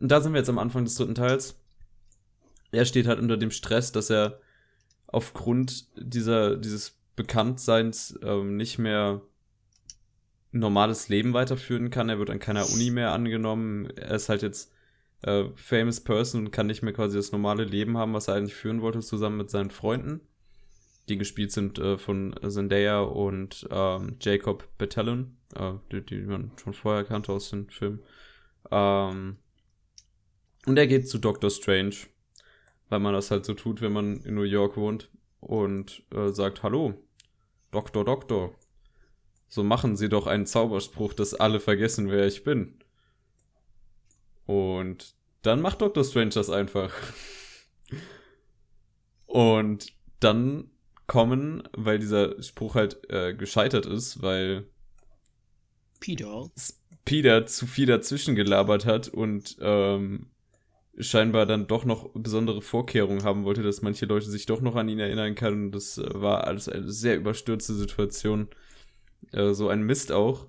Und 0.00 0.08
da 0.08 0.20
sind 0.20 0.32
wir 0.32 0.38
jetzt 0.38 0.48
am 0.48 0.58
Anfang 0.58 0.84
des 0.84 0.94
dritten 0.94 1.14
Teils. 1.14 1.56
Er 2.72 2.84
steht 2.84 3.06
halt 3.06 3.18
unter 3.18 3.36
dem 3.36 3.50
Stress, 3.50 3.92
dass 3.92 4.10
er 4.10 4.40
aufgrund 5.12 5.88
dieser, 5.96 6.56
dieses 6.56 6.98
Bekanntseins 7.16 8.18
ähm, 8.22 8.56
nicht 8.56 8.78
mehr 8.78 9.22
normales 10.52 11.08
Leben 11.08 11.32
weiterführen 11.32 11.90
kann. 11.90 12.08
Er 12.08 12.18
wird 12.18 12.30
an 12.30 12.38
keiner 12.38 12.68
Uni 12.70 12.90
mehr 12.90 13.12
angenommen. 13.12 13.90
Er 13.96 14.12
ist 14.16 14.28
halt 14.28 14.42
jetzt 14.42 14.72
äh, 15.22 15.44
famous 15.54 16.00
person 16.00 16.46
und 16.46 16.50
kann 16.50 16.66
nicht 16.66 16.82
mehr 16.82 16.92
quasi 16.92 17.16
das 17.16 17.32
normale 17.32 17.64
Leben 17.64 17.96
haben, 17.98 18.14
was 18.14 18.28
er 18.28 18.34
eigentlich 18.34 18.54
führen 18.54 18.80
wollte, 18.80 19.00
zusammen 19.00 19.36
mit 19.36 19.50
seinen 19.50 19.70
Freunden, 19.70 20.20
die 21.08 21.18
gespielt 21.18 21.52
sind 21.52 21.78
äh, 21.78 21.98
von 21.98 22.34
Zendaya 22.48 23.00
und 23.00 23.68
ähm, 23.70 24.16
Jacob 24.20 24.66
Battalion, 24.78 25.36
äh, 25.54 25.72
die, 25.92 26.04
die 26.04 26.22
man 26.22 26.52
schon 26.62 26.72
vorher 26.72 27.04
kannte 27.04 27.32
aus 27.32 27.50
dem 27.50 27.68
Film. 27.68 28.00
Ähm, 28.70 29.36
und 30.66 30.76
er 30.76 30.86
geht 30.86 31.08
zu 31.08 31.18
Doctor 31.18 31.50
Strange 31.50 31.96
weil 32.90 33.00
man 33.00 33.14
das 33.14 33.30
halt 33.30 33.46
so 33.46 33.54
tut, 33.54 33.80
wenn 33.80 33.92
man 33.92 34.20
in 34.22 34.34
New 34.34 34.42
York 34.42 34.76
wohnt 34.76 35.10
und 35.40 36.02
äh, 36.14 36.30
sagt, 36.30 36.62
hallo, 36.62 36.94
Doktor, 37.70 38.04
Doktor, 38.04 38.54
so 39.48 39.64
machen 39.64 39.96
sie 39.96 40.08
doch 40.08 40.26
einen 40.26 40.46
Zauberspruch, 40.46 41.14
dass 41.14 41.34
alle 41.34 41.60
vergessen, 41.60 42.10
wer 42.10 42.26
ich 42.26 42.44
bin. 42.44 42.78
Und 44.44 45.14
dann 45.42 45.62
macht 45.62 45.80
Dr. 45.80 46.04
Strange 46.04 46.30
das 46.30 46.50
einfach. 46.50 46.92
Und 49.26 49.92
dann 50.18 50.70
kommen, 51.06 51.62
weil 51.72 51.98
dieser 51.98 52.42
Spruch 52.42 52.74
halt 52.74 53.08
äh, 53.10 53.34
gescheitert 53.34 53.86
ist, 53.86 54.22
weil 54.22 54.66
Peter. 56.00 56.50
Peter 57.04 57.46
zu 57.46 57.66
viel 57.66 57.86
dazwischen 57.86 58.34
gelabert 58.34 58.86
hat 58.86 59.08
und 59.08 59.56
ähm, 59.60 60.29
scheinbar 61.00 61.46
dann 61.46 61.66
doch 61.66 61.84
noch 61.84 62.10
besondere 62.14 62.62
Vorkehrungen 62.62 63.24
haben 63.24 63.44
wollte, 63.44 63.62
dass 63.62 63.82
manche 63.82 64.06
Leute 64.06 64.30
sich 64.30 64.46
doch 64.46 64.60
noch 64.60 64.76
an 64.76 64.88
ihn 64.88 64.98
erinnern 64.98 65.34
können. 65.34 65.72
Das 65.72 65.98
äh, 65.98 66.08
war 66.14 66.44
alles 66.44 66.68
eine 66.68 66.90
sehr 66.90 67.16
überstürzte 67.16 67.74
Situation. 67.74 68.48
Äh, 69.32 69.52
so 69.52 69.68
ein 69.68 69.82
Mist 69.82 70.12
auch. 70.12 70.46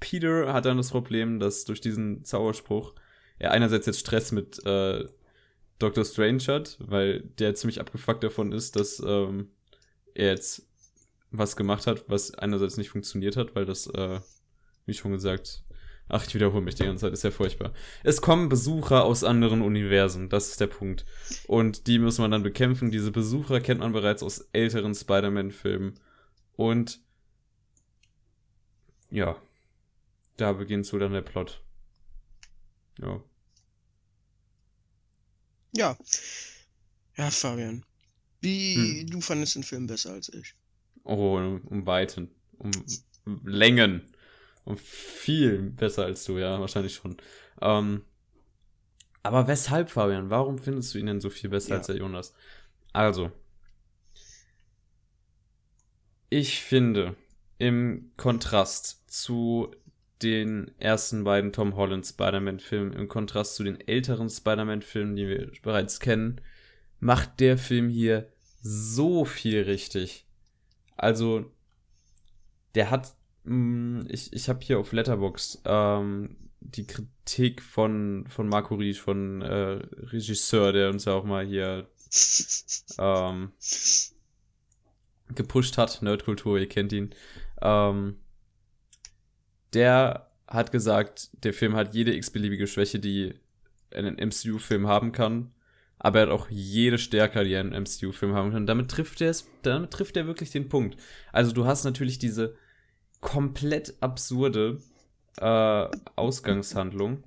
Peter 0.00 0.52
hat 0.52 0.66
dann 0.66 0.76
das 0.76 0.90
Problem, 0.90 1.38
dass 1.38 1.64
durch 1.64 1.80
diesen 1.80 2.24
Zauberspruch 2.24 2.94
er 3.38 3.52
einerseits 3.52 3.86
jetzt 3.86 4.00
Stress 4.00 4.32
mit 4.32 4.64
äh, 4.66 5.04
Doctor 5.78 6.04
Strange 6.04 6.42
hat, 6.46 6.78
weil 6.80 7.20
der 7.20 7.54
ziemlich 7.54 7.80
abgefuckt 7.80 8.24
davon 8.24 8.52
ist, 8.52 8.76
dass 8.76 9.02
ähm, 9.06 9.50
er 10.14 10.30
jetzt 10.30 10.66
was 11.30 11.56
gemacht 11.56 11.86
hat, 11.86 12.04
was 12.08 12.32
einerseits 12.34 12.76
nicht 12.76 12.90
funktioniert 12.90 13.36
hat, 13.36 13.54
weil 13.54 13.66
das, 13.66 13.86
äh, 13.88 14.20
wie 14.86 14.94
schon 14.94 15.12
gesagt, 15.12 15.64
ach, 16.08 16.26
ich 16.26 16.34
wiederhole 16.34 16.62
mich 16.62 16.74
die 16.76 16.84
ganze 16.84 17.02
Zeit, 17.02 17.12
ist 17.12 17.24
ja 17.24 17.30
furchtbar. 17.30 17.72
Es 18.02 18.20
kommen 18.20 18.48
Besucher 18.48 19.04
aus 19.04 19.24
anderen 19.24 19.62
Universen, 19.62 20.28
das 20.28 20.48
ist 20.48 20.60
der 20.60 20.68
Punkt. 20.68 21.04
Und 21.46 21.86
die 21.86 21.98
muss 21.98 22.18
man 22.18 22.30
dann 22.30 22.42
bekämpfen. 22.42 22.90
Diese 22.90 23.10
Besucher 23.10 23.60
kennt 23.60 23.80
man 23.80 23.92
bereits 23.92 24.22
aus 24.22 24.48
älteren 24.52 24.94
Spider-Man-Filmen. 24.94 25.98
Und 26.56 27.00
ja, 29.10 29.36
da 30.36 30.52
beginnt 30.52 30.86
so 30.86 30.98
dann 30.98 31.12
der 31.12 31.22
Plot. 31.22 31.62
Ja. 33.00 33.22
Ja. 35.76 35.96
Ja, 37.16 37.30
Fabian. 37.30 37.84
Wie, 38.40 39.00
hm. 39.00 39.10
du 39.10 39.20
fandest 39.20 39.56
den 39.56 39.62
Film 39.62 39.86
besser 39.86 40.12
als 40.12 40.28
ich. 40.28 40.54
Oh, 41.04 41.36
um, 41.36 41.60
um 41.62 41.86
Weiten. 41.86 42.30
Um 42.58 42.70
Längen. 43.44 44.02
Um 44.66 44.76
viel 44.76 45.58
besser 45.70 46.04
als 46.04 46.24
du, 46.24 46.38
ja, 46.38 46.60
wahrscheinlich 46.60 46.94
schon. 46.94 47.16
Ähm, 47.62 48.02
aber 49.22 49.48
weshalb, 49.48 49.90
Fabian? 49.90 50.28
Warum 50.28 50.58
findest 50.58 50.94
du 50.94 50.98
ihn 50.98 51.06
denn 51.06 51.20
so 51.20 51.30
viel 51.30 51.50
besser 51.50 51.70
ja. 51.70 51.76
als 51.78 51.86
der 51.86 51.96
Jonas? 51.96 52.34
Also. 52.92 53.32
Ich 56.28 56.60
finde, 56.60 57.16
im 57.58 58.12
Kontrast 58.16 59.10
zu 59.10 59.74
den 60.22 60.70
ersten 60.78 61.24
beiden 61.24 61.52
Tom 61.52 61.74
Holland 61.74 62.06
Spider-Man-Filmen, 62.06 62.92
im 62.92 63.08
Kontrast 63.08 63.56
zu 63.56 63.64
den 63.64 63.80
älteren 63.80 64.30
Spider-Man-Filmen, 64.30 65.16
die 65.16 65.26
wir 65.26 65.50
bereits 65.62 65.98
kennen, 65.98 66.40
macht 67.00 67.40
der 67.40 67.58
Film 67.58 67.88
hier 67.88 68.32
so 68.60 69.24
viel 69.24 69.62
richtig. 69.62 70.26
Also, 70.96 71.50
der 72.76 72.90
hat, 72.90 73.15
ich, 74.08 74.32
ich 74.32 74.48
habe 74.48 74.60
hier 74.60 74.78
auf 74.78 74.92
Letterbox 74.92 75.62
ähm, 75.64 76.36
die 76.60 76.86
Kritik 76.86 77.62
von, 77.62 78.26
von 78.28 78.48
Marco 78.48 78.74
Riesch, 78.74 79.00
von 79.00 79.40
äh, 79.42 79.80
Regisseur, 80.10 80.72
der 80.72 80.90
uns 80.90 81.04
ja 81.04 81.12
auch 81.12 81.24
mal 81.24 81.46
hier 81.46 81.88
ähm, 82.98 83.52
gepusht 85.34 85.78
hat, 85.78 86.02
Nerdkultur, 86.02 86.58
ihr 86.58 86.68
kennt 86.68 86.92
ihn. 86.92 87.10
Ähm, 87.62 88.16
der 89.74 90.30
hat 90.48 90.72
gesagt, 90.72 91.30
der 91.44 91.52
Film 91.52 91.76
hat 91.76 91.94
jede 91.94 92.14
x-beliebige 92.14 92.66
Schwäche, 92.66 92.98
die 92.98 93.34
ein 93.94 94.16
MCU-Film 94.16 94.86
haben 94.86 95.12
kann, 95.12 95.52
aber 95.98 96.20
er 96.20 96.26
hat 96.26 96.32
auch 96.32 96.48
jede 96.50 96.98
Stärke, 96.98 97.44
die 97.44 97.56
ein 97.56 97.70
MCU-Film 97.70 98.34
haben 98.34 98.52
kann. 98.52 98.66
Damit 98.66 98.90
trifft 98.90 99.20
er 99.20 99.30
es, 99.30 99.48
damit 99.62 99.92
trifft 99.92 100.16
er 100.16 100.26
wirklich 100.26 100.50
den 100.50 100.68
Punkt. 100.68 100.96
Also 101.32 101.52
du 101.52 101.64
hast 101.64 101.84
natürlich 101.84 102.18
diese 102.18 102.56
komplett 103.20 103.94
absurde 104.00 104.80
äh, 105.38 105.88
Ausgangshandlung, 106.16 107.24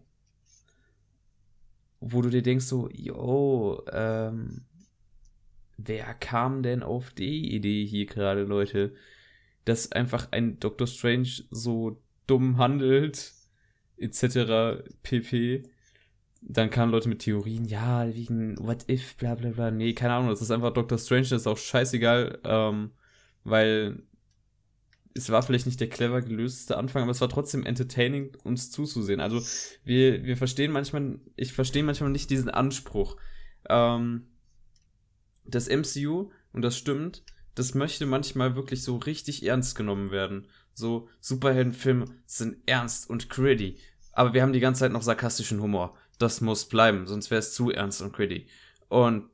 wo 1.99 2.21
du 2.21 2.29
dir 2.29 2.41
denkst 2.41 2.65
so, 2.65 2.89
yo, 2.91 3.83
ähm, 3.91 4.65
wer 5.77 6.13
kam 6.15 6.63
denn 6.63 6.83
auf 6.83 7.11
die 7.11 7.53
Idee 7.53 7.85
hier 7.85 8.05
gerade, 8.05 8.43
Leute? 8.43 8.93
dass 9.69 9.91
einfach 9.91 10.29
ein 10.31 10.59
Doctor 10.59 10.87
Strange 10.87 11.29
so 11.51 12.01
dumm 12.27 12.57
handelt, 12.57 13.33
etc. 13.97 14.83
pp. 15.03 15.63
Dann 16.41 16.69
kamen 16.69 16.91
Leute 16.91 17.09
mit 17.09 17.19
Theorien, 17.19 17.65
ja, 17.65 18.07
wegen 18.13 18.57
What 18.59 18.89
If, 18.89 19.15
bla 19.17 19.35
bla 19.35 19.49
bla. 19.49 19.71
Nee, 19.71 19.93
keine 19.93 20.13
Ahnung, 20.13 20.29
das 20.29 20.41
ist 20.41 20.51
einfach 20.51 20.73
Doctor 20.73 20.97
Strange, 20.97 21.23
das 21.23 21.41
ist 21.41 21.47
auch 21.47 21.57
scheißegal, 21.57 22.39
ähm, 22.45 22.91
weil 23.43 24.03
es 25.19 25.29
war 25.29 25.43
vielleicht 25.43 25.65
nicht 25.65 25.79
der 25.79 25.89
clever 25.89 26.21
gelöste 26.21 26.77
Anfang, 26.77 27.03
aber 27.03 27.11
es 27.11 27.21
war 27.21 27.29
trotzdem 27.29 27.65
entertaining, 27.65 28.31
uns 28.43 28.71
zuzusehen. 28.71 29.19
Also 29.19 29.41
wir, 29.83 30.23
wir 30.23 30.37
verstehen 30.37 30.71
manchmal, 30.71 31.19
ich 31.35 31.53
verstehe 31.53 31.83
manchmal 31.83 32.09
nicht 32.09 32.29
diesen 32.29 32.49
Anspruch. 32.49 33.17
Ähm, 33.67 34.27
das 35.45 35.67
MCU, 35.67 36.31
und 36.53 36.61
das 36.61 36.77
stimmt, 36.77 37.23
das 37.55 37.75
möchte 37.75 38.05
manchmal 38.05 38.55
wirklich 38.55 38.83
so 38.83 38.97
richtig 38.97 39.45
ernst 39.45 39.75
genommen 39.75 40.11
werden. 40.11 40.47
So, 40.73 41.09
Superheldenfilme 41.19 42.05
sind 42.25 42.57
ernst 42.65 43.09
und 43.09 43.29
gritty. 43.29 43.77
Aber 44.13 44.33
wir 44.33 44.41
haben 44.41 44.53
die 44.53 44.61
ganze 44.61 44.79
Zeit 44.79 44.91
noch 44.91 45.01
sarkastischen 45.01 45.61
Humor. 45.61 45.97
Das 46.17 46.39
muss 46.39 46.65
bleiben, 46.65 47.07
sonst 47.07 47.31
wäre 47.31 47.39
es 47.39 47.53
zu 47.53 47.71
ernst 47.71 48.01
und 48.01 48.13
gritty. 48.13 48.47
Und 48.87 49.29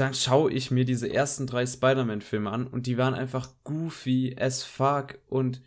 dann 0.00 0.14
schaue 0.14 0.52
ich 0.52 0.70
mir 0.70 0.84
diese 0.84 1.12
ersten 1.12 1.46
drei 1.46 1.66
Spider-Man-Filme 1.66 2.50
an 2.50 2.66
und 2.66 2.86
die 2.86 2.98
waren 2.98 3.14
einfach 3.14 3.50
goofy 3.64 4.36
as 4.38 4.62
fuck 4.62 5.18
und 5.28 5.62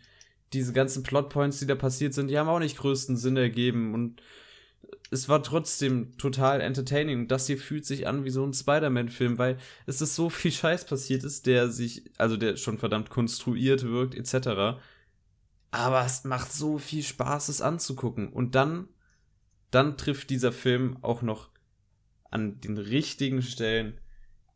diese 0.52 0.72
ganzen 0.72 1.02
Plotpoints, 1.02 1.58
die 1.58 1.66
da 1.66 1.74
passiert 1.74 2.14
sind, 2.14 2.28
die 2.28 2.38
haben 2.38 2.48
auch 2.48 2.58
nicht 2.58 2.76
größten 2.76 3.16
Sinn 3.16 3.36
ergeben 3.36 3.94
und 3.94 4.22
es 5.10 5.28
war 5.28 5.42
trotzdem 5.42 6.16
total 6.16 6.62
entertaining. 6.62 7.28
Das 7.28 7.46
hier 7.46 7.58
fühlt 7.58 7.84
sich 7.84 8.06
an 8.06 8.24
wie 8.24 8.30
so 8.30 8.44
ein 8.44 8.54
Spider-Man-Film, 8.54 9.36
weil 9.36 9.58
es 9.84 10.00
ist 10.00 10.14
so 10.14 10.30
viel 10.30 10.52
Scheiß 10.52 10.86
passiert 10.86 11.22
ist, 11.22 11.46
der 11.46 11.68
sich, 11.68 12.10
also 12.16 12.38
der 12.38 12.56
schon 12.56 12.78
verdammt 12.78 13.10
konstruiert 13.10 13.82
wirkt, 13.84 14.14
etc. 14.14 14.80
Aber 15.70 16.04
es 16.04 16.24
macht 16.24 16.52
so 16.52 16.78
viel 16.78 17.02
Spaß, 17.02 17.50
es 17.50 17.60
anzugucken. 17.60 18.32
Und 18.32 18.54
dann, 18.54 18.88
dann 19.70 19.98
trifft 19.98 20.30
dieser 20.30 20.52
Film 20.52 20.96
auch 21.02 21.20
noch 21.20 21.50
an 22.30 22.60
den 22.62 22.78
richtigen 22.78 23.42
Stellen 23.42 23.98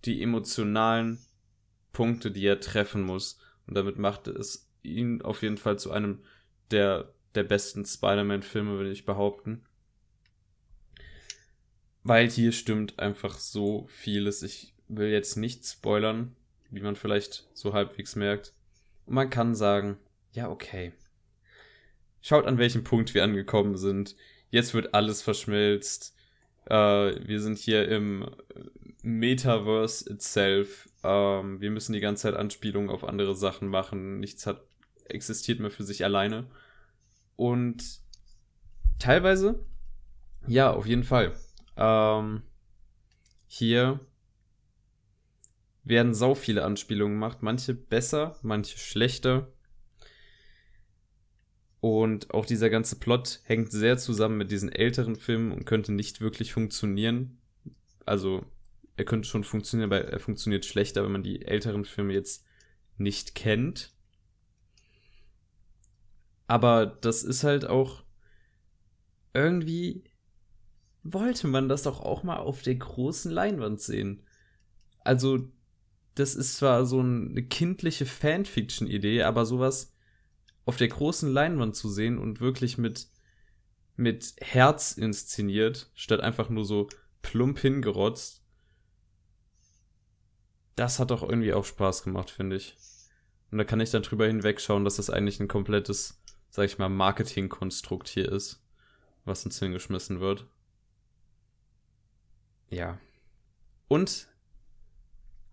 die 0.07 0.23
emotionalen 0.23 1.19
Punkte, 1.93 2.31
die 2.31 2.47
er 2.47 2.61
treffen 2.61 3.03
muss. 3.03 3.39
Und 3.67 3.75
damit 3.75 3.99
macht 3.99 4.29
es 4.29 4.71
ihn 4.83 5.23
auf 5.23 5.43
jeden 5.43 5.59
Fall 5.59 5.79
zu 5.79 5.91
einem 5.91 6.23
der, 6.71 7.13
der 7.35 7.45
besten 7.45 7.85
Spider-Man-Filme, 7.85 8.77
würde 8.77 8.91
ich 8.91 9.05
behaupten. 9.05 9.65
Weil 12.03 12.31
hier 12.31 12.53
stimmt 12.53 12.99
einfach 12.99 13.39
so 13.39 13.87
vieles. 13.89 14.43
Ich 14.43 14.75
will 14.89 15.09
jetzt 15.09 15.37
nicht 15.37 15.67
spoilern, 15.67 16.37
wie 16.71 16.81
man 16.81 16.97
vielleicht 16.97 17.49
so 17.53 17.73
halbwegs 17.73 18.15
merkt. 18.15 18.53
Und 19.07 19.15
man 19.15 19.31
kann 19.31 19.55
sagen, 19.55 19.99
ja, 20.33 20.49
okay. 20.49 20.93
Schaut 22.21 22.47
an 22.47 22.59
welchem 22.59 22.85
Punkt 22.85 23.15
wir 23.15 23.25
angekommen 23.25 23.77
sind. 23.77 24.17
Jetzt 24.51 24.75
wird 24.75 24.95
alles 24.95 25.23
verschmilzt. 25.23 26.15
Äh, 26.67 26.75
wir 26.75 27.41
sind 27.41 27.59
hier 27.59 27.89
im 27.89 28.29
Metaverse 29.07 30.11
itself. 30.11 30.89
Ähm, 31.05 31.61
wir 31.61 31.71
müssen 31.71 31.93
die 31.93 32.01
ganze 32.01 32.25
Zeit 32.25 32.35
Anspielungen 32.35 32.91
auf 32.91 33.05
andere 33.05 33.37
Sachen 33.37 33.69
machen. 33.69 34.19
Nichts 34.19 34.47
hat 34.47 34.67
existiert 35.05 35.61
mehr 35.61 35.71
für 35.71 35.85
sich 35.85 36.05
alleine. 36.05 36.51
Und 37.37 38.01
teilweise, 38.99 39.65
ja, 40.49 40.73
auf 40.73 40.87
jeden 40.87 41.05
Fall. 41.05 41.35
Ähm, 41.77 42.43
hier 43.47 44.01
werden 45.85 46.13
sau 46.13 46.35
viele 46.35 46.65
Anspielungen 46.65 47.15
gemacht, 47.15 47.39
manche 47.43 47.75
besser, 47.75 48.37
manche 48.43 48.77
schlechter. 48.77 49.53
Und 51.79 52.35
auch 52.35 52.45
dieser 52.45 52.71
ganze 52.71 52.97
Plot 52.97 53.39
hängt 53.45 53.71
sehr 53.71 53.99
zusammen 53.99 54.37
mit 54.37 54.51
diesen 54.51 54.73
älteren 54.73 55.15
Filmen 55.15 55.53
und 55.53 55.65
könnte 55.65 55.93
nicht 55.93 56.21
wirklich 56.21 56.53
funktionieren. 56.53 57.39
Also, 58.05 58.45
er 58.97 59.05
könnte 59.05 59.29
schon 59.29 59.45
funktionieren, 59.45 59.91
aber 59.91 60.05
er 60.05 60.21
funktioniert 60.21 60.65
schlechter, 60.65 61.05
wenn 61.05 61.13
man 61.13 61.23
die 61.23 61.43
älteren 61.43 61.85
Filme 61.85 62.15
jetzt 62.15 62.45
nicht 62.99 63.35
kennt. 63.35 63.93
Aber 66.47 66.87
das 66.87 67.23
ist 67.23 67.45
halt 67.45 67.67
auch 67.67 68.05
irgendwie 69.35 70.05
wollte 71.13 71.47
man 71.47 71.69
das 71.69 71.83
doch 71.83 72.01
auch 72.01 72.23
mal 72.23 72.39
auf 72.39 72.63
der 72.63 72.75
großen 72.75 73.31
Leinwand 73.31 73.81
sehen. 73.81 74.23
Also, 75.01 75.51
das 76.15 76.35
ist 76.35 76.57
zwar 76.57 76.87
so 76.87 77.01
eine 77.01 77.43
kindliche 77.43 78.07
Fanfiction-Idee, 78.07 79.23
aber 79.23 79.47
sowas 79.47 79.95
auf 80.65 80.77
der 80.77 80.89
großen 80.89 81.31
Leinwand 81.31 81.77
zu 81.77 81.89
sehen 81.89 82.19
und 82.19 82.41
wirklich 82.41 82.79
mit, 82.79 83.09
mit 83.97 84.35
Herz 84.41 84.93
inszeniert, 84.93 85.91
statt 85.95 86.21
einfach 86.21 86.49
nur 86.49 86.65
so 86.65 86.89
plump 87.23 87.59
hingerotzt. 87.59 88.43
Das 90.77 90.99
hat 90.99 91.11
doch 91.11 91.22
irgendwie 91.22 91.53
auch 91.53 91.64
Spaß 91.64 92.03
gemacht, 92.05 92.31
finde 92.31 92.57
ich. 92.57 92.77
Und 93.51 93.59
da 93.59 93.64
kann 93.64 93.81
ich 93.81 93.91
dann 93.91 94.03
drüber 94.03 94.27
hinwegschauen, 94.27 94.85
dass 94.85 94.97
das 94.97 95.11
eigentlich 95.11 95.41
ein 95.41 95.49
komplettes, 95.49 96.20
sag 96.51 96.66
ich 96.66 96.79
mal, 96.79 96.89
Marketingkonstrukt 96.89 98.09
hier 98.09 98.31
ist, 98.31 98.62
was 99.24 99.45
uns 99.45 99.59
hingeschmissen 99.59 100.20
wird. 100.20 100.47
Ja. 102.68 102.99
Und 103.89 104.29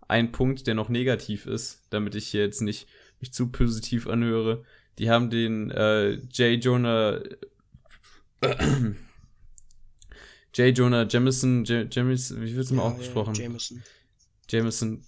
ein 0.08 0.32
Punkt, 0.32 0.66
der 0.66 0.74
noch 0.74 0.88
negativ 0.88 1.46
ist, 1.46 1.86
damit 1.90 2.14
ich 2.14 2.28
hier 2.28 2.42
jetzt 2.42 2.60
nicht 2.60 2.88
mich 3.20 3.32
zu 3.32 3.50
positiv 3.50 4.06
anhöre. 4.06 4.64
Die 4.98 5.10
haben 5.10 5.30
den 5.30 5.70
äh, 5.70 6.10
J. 6.10 6.62
Jonah 6.62 7.20
äh, 8.40 8.92
J. 10.54 10.76
Jonah 10.78 11.06
Jameson, 11.08 11.64
J 11.64 11.92
Jameson, 11.92 12.42
wie 12.42 12.54
wird's 12.54 12.70
immer 12.70 12.84
ja, 12.84 12.90
ausgesprochen? 12.90 13.34
Ja, 13.34 13.42
Jameson. 13.42 13.82
Jameson. 14.48 15.04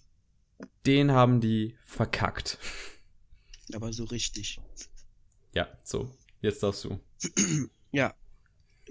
Den 0.87 1.13
haben 1.13 1.41
die 1.41 1.77
verkackt. 1.85 2.59
Aber 3.73 3.93
so 3.93 4.05
richtig. 4.05 4.61
Ja, 5.55 5.69
so. 5.83 6.11
Jetzt 6.41 6.63
darfst 6.63 6.85
du. 6.85 7.01
ja. 7.93 8.15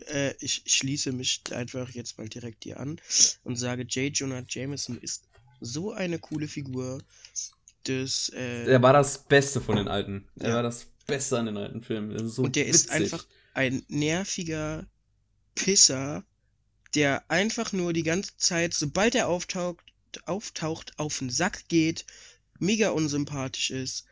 Äh, 0.08 0.34
ich 0.40 0.64
schließe 0.66 1.14
mich 1.14 1.42
einfach 1.52 1.90
jetzt 1.92 2.18
mal 2.18 2.28
direkt 2.28 2.66
hier 2.66 2.80
an 2.80 3.00
und 3.44 3.56
sage, 3.56 3.84
J. 3.84 4.16
Jonah 4.16 4.44
Jameson 4.48 4.98
ist 4.98 5.30
so 5.62 5.94
eine 5.94 6.20
coole 6.20 6.48
Figur. 6.48 7.02
Das, 7.84 8.30
äh, 8.30 8.66
er 8.66 8.82
war 8.82 8.94
das 8.94 9.24
Beste 9.24 9.62
von 9.62 9.78
den 9.78 9.88
alten. 9.88 10.28
Er 10.38 10.50
ja. 10.50 10.56
war 10.56 10.64
das 10.64 10.88
Beste 11.08 11.40
an 11.40 11.46
den 11.46 11.58
alten 11.58 11.82
Filmen. 11.82 12.28
So 12.28 12.44
und 12.44 12.56
der 12.56 12.68
witzig. 12.68 12.82
ist 12.82 12.92
einfach 12.92 13.26
ein 13.54 13.84
nerviger 13.88 14.86
Pisser, 15.54 16.26
der 16.94 17.24
einfach 17.30 17.72
nur 17.72 17.94
die 17.94 18.04
ganze 18.04 18.36
Zeit, 18.38 18.74
sobald 18.74 19.16
er 19.16 19.28
auftaucht, 19.28 19.84
auftaucht, 20.28 20.98
auf 20.98 21.20
den 21.20 21.30
Sack 21.30 21.68
geht, 21.68 22.06
mega 22.60 22.90
unsympathisch 22.90 23.72
ist 23.72 24.06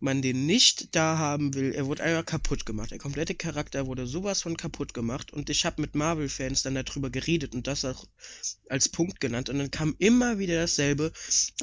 man 0.00 0.22
den 0.22 0.46
nicht 0.46 0.94
da 0.96 1.18
haben 1.18 1.54
will, 1.54 1.72
er 1.72 1.86
wurde 1.86 2.02
einfach 2.02 2.24
kaputt 2.24 2.64
gemacht. 2.64 2.90
Der 2.90 2.98
komplette 2.98 3.34
Charakter 3.34 3.86
wurde 3.86 4.06
sowas 4.06 4.40
von 4.40 4.56
kaputt 4.56 4.94
gemacht. 4.94 5.30
Und 5.30 5.50
ich 5.50 5.64
habe 5.66 5.80
mit 5.80 5.94
Marvel-Fans 5.94 6.62
dann 6.62 6.74
darüber 6.74 7.10
geredet 7.10 7.54
und 7.54 7.66
das 7.66 7.84
auch 7.84 8.06
als 8.68 8.88
Punkt 8.88 9.20
genannt. 9.20 9.50
Und 9.50 9.58
dann 9.58 9.70
kam 9.70 9.94
immer 9.98 10.38
wieder 10.38 10.58
dasselbe, 10.58 11.12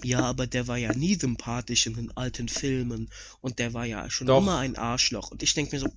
ja, 0.04 0.20
aber 0.20 0.46
der 0.46 0.68
war 0.68 0.78
ja 0.78 0.94
nie 0.94 1.16
sympathisch 1.16 1.88
in 1.88 1.96
den 1.96 2.16
alten 2.16 2.48
Filmen. 2.48 3.10
Und 3.42 3.58
der 3.60 3.74
war 3.74 3.86
ja 3.86 4.10
schon 4.10 4.28
Doch. 4.28 4.38
immer 4.38 4.60
ein 4.60 4.76
Arschloch. 4.76 5.32
Und 5.32 5.42
ich 5.42 5.54
denke 5.56 5.76
mir 5.76 5.80
so, 5.80 5.90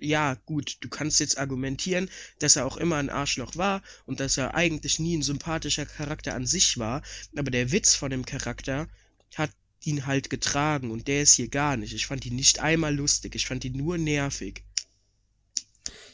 ja, 0.00 0.34
gut, 0.46 0.78
du 0.80 0.88
kannst 0.88 1.20
jetzt 1.20 1.38
argumentieren, 1.38 2.10
dass 2.38 2.56
er 2.56 2.66
auch 2.66 2.76
immer 2.76 2.96
ein 2.96 3.10
Arschloch 3.10 3.56
war 3.56 3.82
und 4.06 4.20
dass 4.20 4.36
er 4.36 4.54
eigentlich 4.54 4.98
nie 4.98 5.16
ein 5.16 5.22
sympathischer 5.22 5.86
Charakter 5.86 6.34
an 6.34 6.46
sich 6.46 6.78
war, 6.78 7.02
aber 7.36 7.50
der 7.50 7.72
Witz 7.72 7.94
von 7.94 8.10
dem 8.10 8.24
Charakter 8.24 8.88
hat 9.36 9.50
ihn 9.84 10.06
halt 10.06 10.30
getragen 10.30 10.90
und 10.90 11.08
der 11.08 11.22
ist 11.22 11.34
hier 11.34 11.48
gar 11.48 11.76
nicht. 11.76 11.94
Ich 11.94 12.06
fand 12.06 12.26
ihn 12.26 12.36
nicht 12.36 12.60
einmal 12.60 12.94
lustig, 12.94 13.34
ich 13.34 13.46
fand 13.46 13.64
ihn 13.64 13.76
nur 13.76 13.98
nervig. 13.98 14.64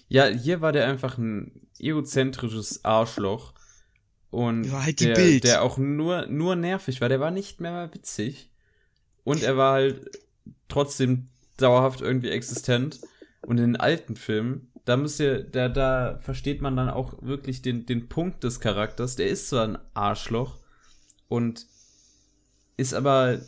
Ja, 0.08 0.26
hier 0.26 0.60
war 0.60 0.72
der 0.72 0.86
einfach 0.86 1.18
ein 1.18 1.68
egozentrisches 1.78 2.84
Arschloch. 2.84 3.54
Und 4.30 4.70
war 4.70 4.84
halt 4.84 5.00
der, 5.00 5.14
Bild. 5.14 5.44
der 5.44 5.62
auch 5.62 5.78
nur, 5.78 6.26
nur 6.26 6.56
nervig 6.56 7.00
war. 7.00 7.08
Der 7.08 7.20
war 7.20 7.30
nicht 7.30 7.60
mehr 7.60 7.92
witzig. 7.94 8.50
Und 9.22 9.42
er 9.42 9.56
war 9.56 9.74
halt 9.74 10.10
trotzdem 10.68 11.28
dauerhaft 11.56 12.00
irgendwie 12.00 12.30
existent. 12.30 13.00
Und 13.46 13.58
in 13.58 13.72
den 13.72 13.76
alten 13.76 14.16
Filmen, 14.16 14.70
da 14.84 14.96
müsst 14.96 15.20
ihr, 15.20 15.42
da, 15.42 15.68
da 15.68 16.18
versteht 16.18 16.60
man 16.60 16.76
dann 16.76 16.88
auch 16.88 17.22
wirklich 17.22 17.62
den, 17.62 17.86
den 17.86 18.08
Punkt 18.08 18.44
des 18.44 18.60
Charakters. 18.60 19.16
Der 19.16 19.28
ist 19.28 19.48
zwar 19.48 19.68
ein 19.68 19.78
Arschloch 19.94 20.58
und 21.28 21.66
ist 22.76 22.94
aber 22.94 23.40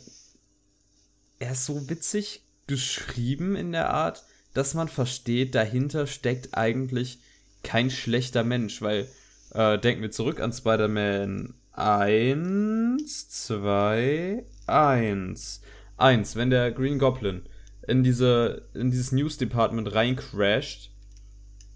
er 1.39 1.51
ist 1.51 1.65
so 1.65 1.89
witzig 1.89 2.43
geschrieben 2.65 3.55
in 3.55 3.71
der 3.71 3.91
Art, 3.91 4.23
dass 4.53 4.73
man 4.73 4.87
versteht, 4.87 5.55
dahinter 5.55 6.07
steckt 6.07 6.57
eigentlich 6.57 7.19
kein 7.63 7.89
schlechter 7.89 8.43
Mensch, 8.43 8.81
weil 8.81 9.07
äh, 9.53 9.77
denken 9.77 10.01
wir 10.01 10.11
zurück 10.11 10.39
an 10.39 10.53
Spider-Man 10.53 11.53
1, 11.73 13.29
2, 13.29 14.43
1. 14.65 15.61
1, 15.97 16.35
wenn 16.35 16.49
der 16.49 16.71
Green 16.71 16.99
Goblin 16.99 17.43
in 17.87 18.03
diese 18.03 18.67
in 18.73 18.91
dieses 18.91 19.11
News 19.11 19.37
Department 19.37 19.93
reincrasht 19.93 20.91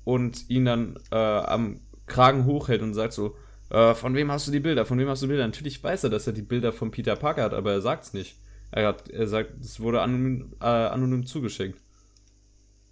und 0.04 0.50
ihn 0.50 0.66
dann 0.66 1.00
äh, 1.12 1.16
am 1.16 1.80
Kragen 2.06 2.46
hochhält 2.46 2.82
und 2.82 2.94
sagt 2.94 3.14
so, 3.14 3.36
äh, 3.70 3.96
von 3.96 4.14
wem 4.16 4.32
hast 4.32 4.48
du 4.48 4.52
die 4.52 4.60
Bilder? 4.60 4.86
Von 4.86 5.00
wem 5.00 5.08
hast 5.08 5.24
du 5.24 5.28
Bilder? 5.28 5.46
Natürlich 5.46 5.82
weiß 5.82 6.04
er, 6.04 6.10
dass 6.10 6.28
er 6.28 6.34
die 6.34 6.42
Bilder 6.42 6.74
von 6.74 6.92
Peter 6.92 7.16
Parker 7.16 7.44
hat, 7.44 7.54
aber 7.54 7.72
er 7.72 7.82
sagt's 7.82 8.14
nicht. 8.14 8.36
Er, 8.72 8.88
hat, 8.88 9.10
er 9.10 9.28
sagt, 9.28 9.60
es 9.62 9.80
wurde 9.80 10.02
anonym, 10.02 10.54
äh, 10.62 10.66
anonym 10.66 11.26
zugeschickt. 11.26 11.80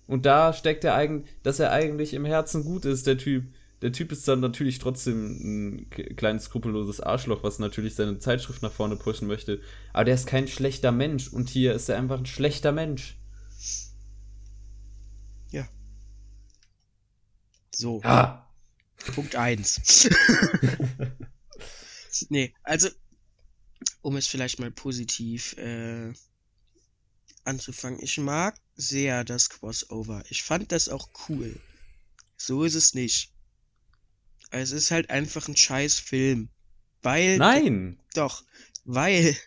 Und 0.07 0.26
da 0.26 0.53
steckt 0.53 0.84
er 0.84 0.95
eigentlich, 0.95 1.30
dass 1.43 1.59
er 1.59 1.72
eigentlich 1.72 2.13
im 2.13 2.26
Herzen 2.26 2.63
gut 2.63 2.86
ist, 2.86 3.07
der 3.07 3.17
Typ. 3.17 3.43
Der 3.82 3.93
Typ 3.93 4.11
ist 4.11 4.27
dann 4.27 4.41
natürlich 4.41 4.80
trotzdem 4.80 5.80
ein 5.80 5.89
kleines 5.89 6.45
skrupelloses 6.45 6.99
Arschloch, 6.99 7.43
was 7.43 7.59
natürlich 7.59 7.95
seine 7.95 8.19
Zeitschrift 8.19 8.61
nach 8.61 8.73
vorne 8.73 8.97
pushen 8.97 9.27
möchte. 9.27 9.61
Aber 9.93 10.05
der 10.05 10.15
ist 10.15 10.27
kein 10.27 10.47
schlechter 10.47 10.91
Mensch. 10.91 11.30
Und 11.30 11.49
hier 11.49 11.73
ist 11.73 11.88
er 11.88 11.97
einfach 11.97 12.19
ein 12.19 12.25
schlechter 12.25 12.73
Mensch. 12.73 13.17
Ja. 15.51 15.67
So. 17.73 18.01
Ja. 18.03 18.51
Punkt 19.13 19.36
1. 19.36 20.09
nee, 22.30 22.53
also, 22.63 22.89
um 24.01 24.17
es 24.17 24.27
vielleicht 24.27 24.59
mal 24.59 24.71
positiv 24.71 25.53
äh, 25.57 26.11
anzufangen, 27.45 28.01
ich 28.01 28.17
mag 28.17 28.59
sehr 28.75 29.23
das 29.23 29.49
Crossover. 29.49 30.23
Ich 30.30 30.43
fand 30.43 30.73
das 30.73 30.89
auch 30.89 31.09
cool. 31.30 31.59
So 32.36 32.65
ist 32.65 32.75
es 32.75 32.93
nicht. 32.93 33.34
Es 34.52 34.72
ist 34.72 34.91
halt 34.91 35.10
einfach 35.10 35.47
ein 35.47 35.56
scheiß 35.56 36.00
Film. 36.00 36.50
Weil. 37.02 37.38
Nein! 37.38 38.00
Doch, 38.14 38.43
weil. 38.84 39.38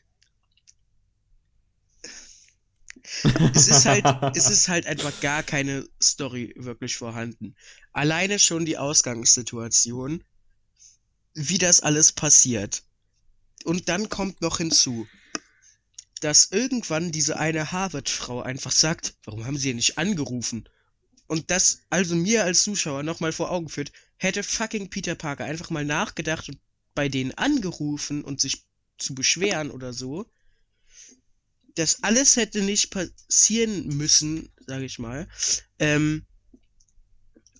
es 3.54 3.68
ist 3.68 3.84
halt, 3.84 4.04
es 4.34 4.48
ist 4.48 4.68
halt 4.68 4.86
einfach 4.86 5.20
gar 5.20 5.42
keine 5.42 5.86
Story 6.02 6.54
wirklich 6.56 6.96
vorhanden. 6.96 7.54
Alleine 7.92 8.38
schon 8.38 8.64
die 8.64 8.78
Ausgangssituation, 8.78 10.24
wie 11.34 11.58
das 11.58 11.80
alles 11.80 12.12
passiert. 12.12 12.84
Und 13.64 13.88
dann 13.88 14.08
kommt 14.08 14.40
noch 14.40 14.58
hinzu, 14.58 15.06
dass 16.20 16.50
irgendwann 16.52 17.12
diese 17.12 17.38
eine 17.38 17.72
Harvard-Frau 17.72 18.42
einfach 18.42 18.72
sagt, 18.72 19.14
warum 19.24 19.44
haben 19.44 19.58
sie 19.58 19.68
ihr 19.68 19.74
nicht 19.74 19.98
angerufen? 19.98 20.68
Und 21.26 21.50
das 21.50 21.82
also 21.90 22.14
mir 22.14 22.44
als 22.44 22.62
Zuschauer 22.62 23.02
nochmal 23.02 23.32
vor 23.32 23.50
Augen 23.50 23.68
führt, 23.68 23.92
hätte 24.22 24.42
fucking 24.42 24.90
Peter 24.90 25.14
Parker 25.14 25.44
einfach 25.44 25.70
mal 25.70 25.84
nachgedacht 25.84 26.48
und 26.48 26.58
bei 26.94 27.08
denen 27.08 27.32
angerufen 27.32 28.22
und 28.24 28.40
sich 28.40 28.64
zu 28.98 29.14
beschweren 29.14 29.70
oder 29.70 29.92
so, 29.92 30.30
das 31.74 32.02
alles 32.02 32.36
hätte 32.36 32.62
nicht 32.62 32.90
passieren 32.90 33.88
müssen, 33.88 34.52
sage 34.66 34.84
ich 34.84 34.98
mal, 34.98 35.28
ähm, 35.78 36.26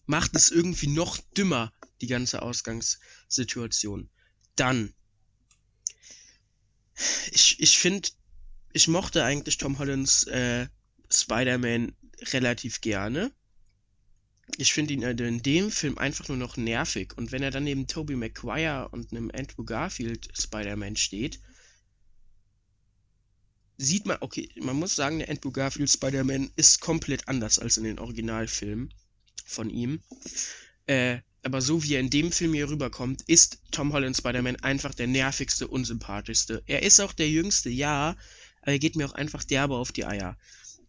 macht 0.07 0.37
es 0.37 0.51
irgendwie 0.51 0.89
noch 0.89 1.19
dümmer, 1.37 1.73
die 2.01 2.07
ganze 2.07 2.43
Ausgangssituation. 2.43 4.11
Dann 4.55 4.93
ich, 7.31 7.59
ich 7.61 7.79
finde, 7.79 8.09
ich 8.73 8.89
mochte 8.89 9.25
eigentlich 9.25 9.59
Tom 9.59 9.79
Hollands 9.79 10.25
äh, 10.25 10.69
Spider-Man 11.11 11.97
relativ 12.33 12.81
gerne. 12.81 13.33
Ich 14.59 14.73
finde 14.73 14.95
ihn 14.95 15.05
also 15.05 15.25
in 15.25 15.43
dem 15.43 15.71
Film 15.71 15.99
einfach 15.99 16.29
nur 16.29 16.37
noch 16.37 16.57
nervig. 16.57 17.17
Und 17.17 17.33
wenn 17.33 17.43
er 17.43 17.51
dann 17.51 17.65
neben 17.65 17.87
Tobey 17.87 18.17
Maguire 18.17 18.89
und 18.91 19.13
einem 19.13 19.31
Andrew 19.35 19.65
Garfield 19.65 20.29
Spider-Man 20.37 20.97
steht, 20.97 21.41
sieht 23.79 24.07
man, 24.07 24.19
okay, 24.21 24.49
man 24.61 24.77
muss 24.77 24.95
sagen, 24.95 25.19
der 25.21 25.31
Andrew 25.31 25.51
Garfield 25.51 25.91
Spider-Man 25.91 26.51
ist 26.57 26.81
komplett 26.81 27.29
anders 27.29 27.59
als 27.59 27.77
in 27.77 27.85
den 27.85 27.99
Originalfilmen 27.99 28.93
von 29.45 29.71
ihm. 29.71 30.01
Äh, 30.87 31.19
aber 31.45 31.61
so 31.61 31.83
wie 31.83 31.95
er 31.95 32.01
in 32.01 32.11
dem 32.11 32.31
Film 32.31 32.55
hier 32.55 32.69
rüberkommt, 32.69 33.23
ist 33.27 33.59
Tom 33.73 33.93
Holland 33.93 34.17
Spider-Man 34.17 34.57
einfach 34.57 34.95
der 34.95 35.09
nervigste, 35.09 35.67
unsympathischste. 35.67 36.63
Er 36.67 36.83
ist 36.83 37.01
auch 37.01 37.13
der 37.13 37.29
jüngste, 37.29 37.69
ja, 37.69 38.17
aber 38.61 38.73
er 38.73 38.79
geht 38.79 38.95
mir 38.95 39.07
auch 39.07 39.15
einfach 39.15 39.43
derbe 39.43 39.75
auf 39.75 39.91
die 39.91 40.05
Eier. 40.05 40.37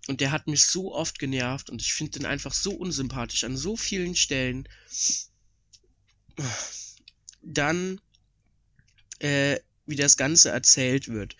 Und 0.07 0.19
der 0.19 0.31
hat 0.31 0.47
mich 0.47 0.65
so 0.65 0.93
oft 0.93 1.17
genervt 1.17 1.69
und 1.69 1.81
ich 1.81 1.93
finde 1.93 2.19
den 2.19 2.25
einfach 2.25 2.53
so 2.53 2.71
unsympathisch 2.73 3.43
an 3.45 3.55
so 3.55 3.77
vielen 3.77 4.15
Stellen. 4.15 4.67
Dann, 7.41 8.01
äh, 9.19 9.59
wie 9.85 9.95
das 9.95 10.17
Ganze 10.17 10.49
erzählt 10.49 11.07
wird. 11.07 11.37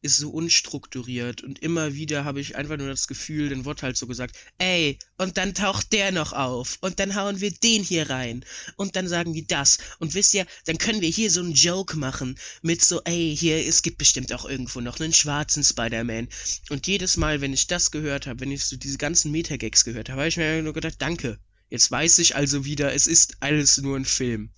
Ist 0.00 0.18
so 0.18 0.30
unstrukturiert 0.30 1.42
und 1.42 1.58
immer 1.58 1.94
wieder 1.94 2.24
habe 2.24 2.40
ich 2.40 2.56
einfach 2.56 2.76
nur 2.76 2.86
das 2.86 3.08
Gefühl, 3.08 3.48
dann 3.48 3.64
wird 3.64 3.82
halt 3.82 3.96
so 3.96 4.06
gesagt, 4.06 4.36
ey, 4.58 4.98
und 5.16 5.36
dann 5.36 5.54
taucht 5.54 5.92
der 5.92 6.12
noch 6.12 6.32
auf 6.32 6.78
und 6.80 7.00
dann 7.00 7.16
hauen 7.16 7.40
wir 7.40 7.50
den 7.50 7.82
hier 7.82 8.08
rein 8.08 8.44
und 8.76 8.94
dann 8.94 9.08
sagen 9.08 9.34
wir 9.34 9.44
das 9.44 9.78
und 9.98 10.14
wisst 10.14 10.34
ihr, 10.34 10.46
dann 10.66 10.78
können 10.78 11.00
wir 11.00 11.08
hier 11.08 11.30
so 11.30 11.40
einen 11.40 11.52
Joke 11.52 11.96
machen 11.96 12.38
mit 12.62 12.82
so, 12.82 13.00
ey, 13.04 13.36
hier, 13.36 13.66
es 13.66 13.82
gibt 13.82 13.98
bestimmt 13.98 14.32
auch 14.32 14.48
irgendwo 14.48 14.80
noch 14.80 15.00
einen 15.00 15.12
schwarzen 15.12 15.64
Spider-Man 15.64 16.28
und 16.70 16.86
jedes 16.86 17.16
Mal, 17.16 17.40
wenn 17.40 17.52
ich 17.52 17.66
das 17.66 17.90
gehört 17.90 18.26
habe, 18.26 18.40
wenn 18.40 18.52
ich 18.52 18.64
so 18.64 18.76
diese 18.76 18.98
ganzen 18.98 19.32
Metagags 19.32 19.84
gehört 19.84 20.10
habe, 20.10 20.20
habe 20.20 20.28
ich 20.28 20.36
mir 20.36 20.62
nur 20.62 20.74
gedacht, 20.74 20.96
danke, 20.98 21.38
jetzt 21.70 21.90
weiß 21.90 22.18
ich 22.18 22.36
also 22.36 22.64
wieder, 22.64 22.94
es 22.94 23.06
ist 23.08 23.36
alles 23.40 23.78
nur 23.78 23.96
ein 23.96 24.04
Film. 24.04 24.50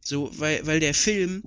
So, 0.00 0.30
weil, 0.38 0.64
weil 0.66 0.80
der 0.80 0.94
Film 0.94 1.42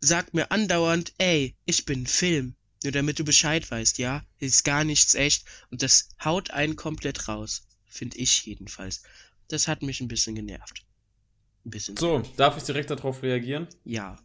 sagt 0.00 0.34
mir 0.34 0.50
andauernd, 0.50 1.12
ey, 1.18 1.56
ich 1.64 1.84
bin 1.84 2.06
Film. 2.06 2.54
Nur 2.82 2.92
damit 2.92 3.18
du 3.18 3.24
Bescheid 3.24 3.70
weißt, 3.70 3.98
ja? 3.98 4.24
Ist 4.38 4.64
gar 4.64 4.84
nichts 4.84 5.14
echt. 5.14 5.44
Und 5.70 5.82
das 5.82 6.08
haut 6.24 6.50
einen 6.50 6.76
komplett 6.76 7.28
raus. 7.28 7.66
Finde 7.86 8.16
ich 8.16 8.46
jedenfalls. 8.46 9.02
Das 9.48 9.68
hat 9.68 9.82
mich 9.82 10.00
ein 10.00 10.08
bisschen 10.08 10.34
genervt. 10.34 10.86
Ein 11.66 11.70
bisschen. 11.70 11.96
So, 11.96 12.22
darf 12.36 12.56
ich 12.56 12.62
direkt 12.62 12.90
darauf 12.90 13.22
reagieren? 13.22 13.68
Ja. 13.84 14.16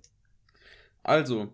Also, 1.03 1.53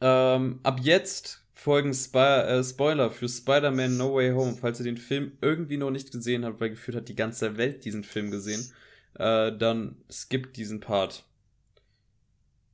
ähm, 0.00 0.60
ab 0.62 0.80
jetzt 0.82 1.44
folgen 1.52 1.94
Spo 1.94 2.18
äh, 2.18 2.62
Spoiler 2.62 3.10
für 3.10 3.28
Spider-Man 3.28 3.96
No 3.96 4.14
Way 4.14 4.32
Home. 4.32 4.56
Falls 4.60 4.78
ihr 4.78 4.84
den 4.84 4.96
Film 4.96 5.32
irgendwie 5.40 5.76
noch 5.76 5.90
nicht 5.90 6.12
gesehen 6.12 6.44
habt, 6.44 6.60
weil 6.60 6.70
gefühlt 6.70 6.96
hat 6.96 7.08
die 7.08 7.16
ganze 7.16 7.56
Welt 7.56 7.84
diesen 7.84 8.04
Film 8.04 8.30
gesehen, 8.30 8.72
äh, 9.14 9.56
dann 9.56 9.96
skippt 10.10 10.56
diesen 10.56 10.80
Part. 10.80 11.24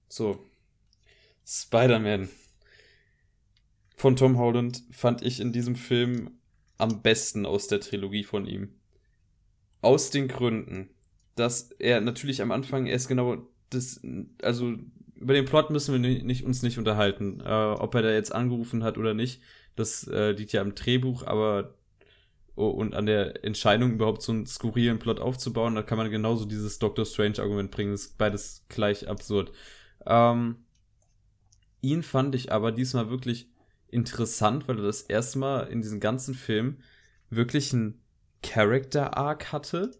So. 0.08 0.44
Spider-Man 1.46 2.28
von 3.96 4.16
Tom 4.16 4.38
Holland 4.38 4.82
fand 4.90 5.22
ich 5.22 5.40
in 5.40 5.52
diesem 5.52 5.74
Film 5.74 6.30
am 6.76 7.02
besten 7.02 7.46
aus 7.46 7.68
der 7.68 7.80
Trilogie 7.80 8.24
von 8.24 8.46
ihm. 8.46 8.74
Aus 9.80 10.10
den 10.10 10.28
Gründen, 10.28 10.90
dass 11.34 11.70
er 11.78 12.00
natürlich 12.00 12.42
am 12.42 12.52
Anfang 12.52 12.86
erst 12.86 13.08
genau 13.08 13.48
das, 13.70 14.00
also 14.42 14.74
über 15.16 15.34
den 15.34 15.44
Plot 15.44 15.70
müssen 15.70 16.00
wir 16.00 16.22
nicht, 16.22 16.44
uns 16.44 16.62
nicht 16.62 16.78
unterhalten. 16.78 17.40
Äh, 17.40 17.48
ob 17.48 17.94
er 17.94 18.02
da 18.02 18.10
jetzt 18.12 18.34
angerufen 18.34 18.84
hat 18.84 18.98
oder 18.98 19.14
nicht, 19.14 19.40
das 19.74 20.06
äh, 20.06 20.30
liegt 20.32 20.52
ja 20.52 20.62
im 20.62 20.74
Drehbuch, 20.74 21.24
aber 21.26 21.74
oh, 22.54 22.68
und 22.68 22.94
an 22.94 23.06
der 23.06 23.44
Entscheidung 23.44 23.92
überhaupt 23.92 24.22
so 24.22 24.32
einen 24.32 24.46
skurrilen 24.46 24.98
Plot 24.98 25.20
aufzubauen, 25.20 25.74
da 25.74 25.82
kann 25.82 25.98
man 25.98 26.10
genauso 26.10 26.44
dieses 26.44 26.78
Doctor 26.78 27.04
Strange 27.04 27.40
Argument 27.40 27.70
bringen. 27.70 27.92
Das 27.92 28.02
ist 28.02 28.18
beides 28.18 28.64
gleich 28.68 29.08
absurd. 29.08 29.52
Ähm, 30.06 30.64
ihn 31.80 32.02
fand 32.02 32.34
ich 32.34 32.52
aber 32.52 32.72
diesmal 32.72 33.10
wirklich 33.10 33.50
interessant, 33.88 34.68
weil 34.68 34.78
er 34.78 34.84
das 34.84 35.02
erste 35.02 35.38
Mal 35.38 35.68
in 35.68 35.82
diesem 35.82 36.00
ganzen 36.00 36.34
Film 36.34 36.78
wirklich 37.30 37.72
einen 37.72 38.02
Character 38.42 39.16
Arc 39.16 39.52
hatte. 39.52 39.92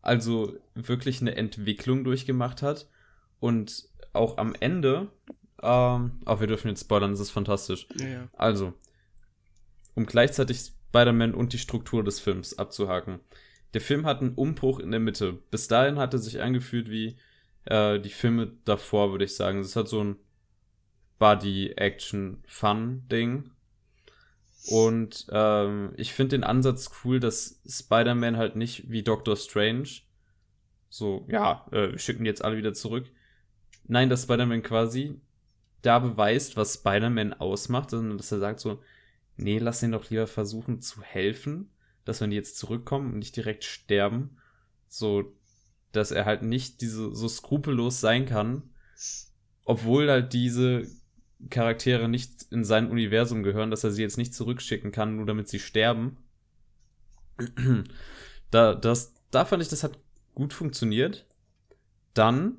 Also 0.00 0.58
wirklich 0.74 1.20
eine 1.20 1.36
Entwicklung 1.36 2.04
durchgemacht 2.04 2.62
hat. 2.62 2.88
Und 3.40 3.88
auch 4.12 4.38
am 4.38 4.54
Ende, 4.58 5.10
ähm, 5.62 6.20
auch 6.24 6.40
wir 6.40 6.46
dürfen 6.46 6.68
jetzt 6.68 6.82
spoilern, 6.82 7.12
das 7.12 7.20
ist 7.20 7.30
fantastisch. 7.30 7.86
Ja, 7.96 8.06
ja. 8.06 8.28
Also, 8.34 8.72
um 9.94 10.06
gleichzeitig 10.06 10.72
Spider-Man 10.92 11.34
und 11.34 11.52
die 11.52 11.58
Struktur 11.58 12.04
des 12.04 12.20
Films 12.20 12.58
abzuhaken. 12.58 13.20
Der 13.74 13.80
Film 13.80 14.04
hat 14.04 14.20
einen 14.20 14.34
Umbruch 14.34 14.78
in 14.78 14.90
der 14.90 15.00
Mitte. 15.00 15.32
Bis 15.50 15.68
dahin 15.68 15.98
hat 15.98 16.12
er 16.12 16.18
sich 16.18 16.42
angefühlt 16.42 16.90
wie 16.90 17.16
äh, 17.64 18.00
die 18.00 18.10
Filme 18.10 18.52
davor, 18.64 19.10
würde 19.10 19.24
ich 19.24 19.36
sagen. 19.36 19.60
Es 19.60 19.76
hat 19.76 19.88
so 19.88 20.02
ein 20.02 20.16
Body-Action-Fun-Ding. 21.18 23.50
Und 24.68 25.26
ähm, 25.30 25.92
ich 25.96 26.12
finde 26.12 26.36
den 26.36 26.44
Ansatz 26.44 26.90
cool, 27.04 27.20
dass 27.20 27.60
Spider-Man 27.68 28.36
halt 28.36 28.56
nicht 28.56 28.90
wie 28.90 29.02
Doctor 29.02 29.36
Strange 29.36 29.88
so, 30.92 31.26
ja, 31.30 31.66
äh, 31.72 31.92
wir 31.92 31.98
schicken 31.98 32.26
jetzt 32.26 32.44
alle 32.44 32.58
wieder 32.58 32.74
zurück. 32.74 33.06
Nein, 33.88 34.10
dass 34.10 34.24
Spider-Man 34.24 34.62
quasi 34.62 35.18
da 35.80 35.98
beweist, 35.98 36.58
was 36.58 36.74
Spider-Man 36.74 37.32
ausmacht, 37.32 37.90
sondern 37.90 38.18
dass 38.18 38.30
er 38.30 38.40
sagt 38.40 38.60
so, 38.60 38.82
nee, 39.38 39.58
lass 39.58 39.82
ihn 39.82 39.92
doch 39.92 40.10
lieber 40.10 40.26
versuchen 40.26 40.82
zu 40.82 41.02
helfen, 41.02 41.70
dass 42.04 42.20
wenn 42.20 42.28
die 42.28 42.36
jetzt 42.36 42.58
zurückkommen 42.58 43.14
und 43.14 43.18
nicht 43.20 43.36
direkt 43.36 43.64
sterben, 43.64 44.36
so, 44.86 45.34
dass 45.92 46.10
er 46.10 46.24
halt 46.24 46.42
nicht 46.42 46.80
diese, 46.80 47.14
so 47.14 47.28
skrupellos 47.28 48.00
sein 48.00 48.26
kann, 48.26 48.62
obwohl 49.64 50.10
halt 50.10 50.32
diese 50.32 50.86
Charaktere 51.50 52.08
nicht 52.08 52.46
in 52.50 52.64
sein 52.64 52.90
Universum 52.90 53.42
gehören, 53.42 53.70
dass 53.70 53.84
er 53.84 53.90
sie 53.90 54.02
jetzt 54.02 54.18
nicht 54.18 54.34
zurückschicken 54.34 54.92
kann, 54.92 55.16
nur 55.16 55.26
damit 55.26 55.48
sie 55.48 55.58
sterben. 55.58 56.16
da, 58.50 58.74
das, 58.74 59.14
da 59.30 59.44
fand 59.44 59.62
ich, 59.62 59.68
das 59.68 59.82
hat 59.82 59.98
gut 60.34 60.52
funktioniert. 60.52 61.26
Dann 62.14 62.58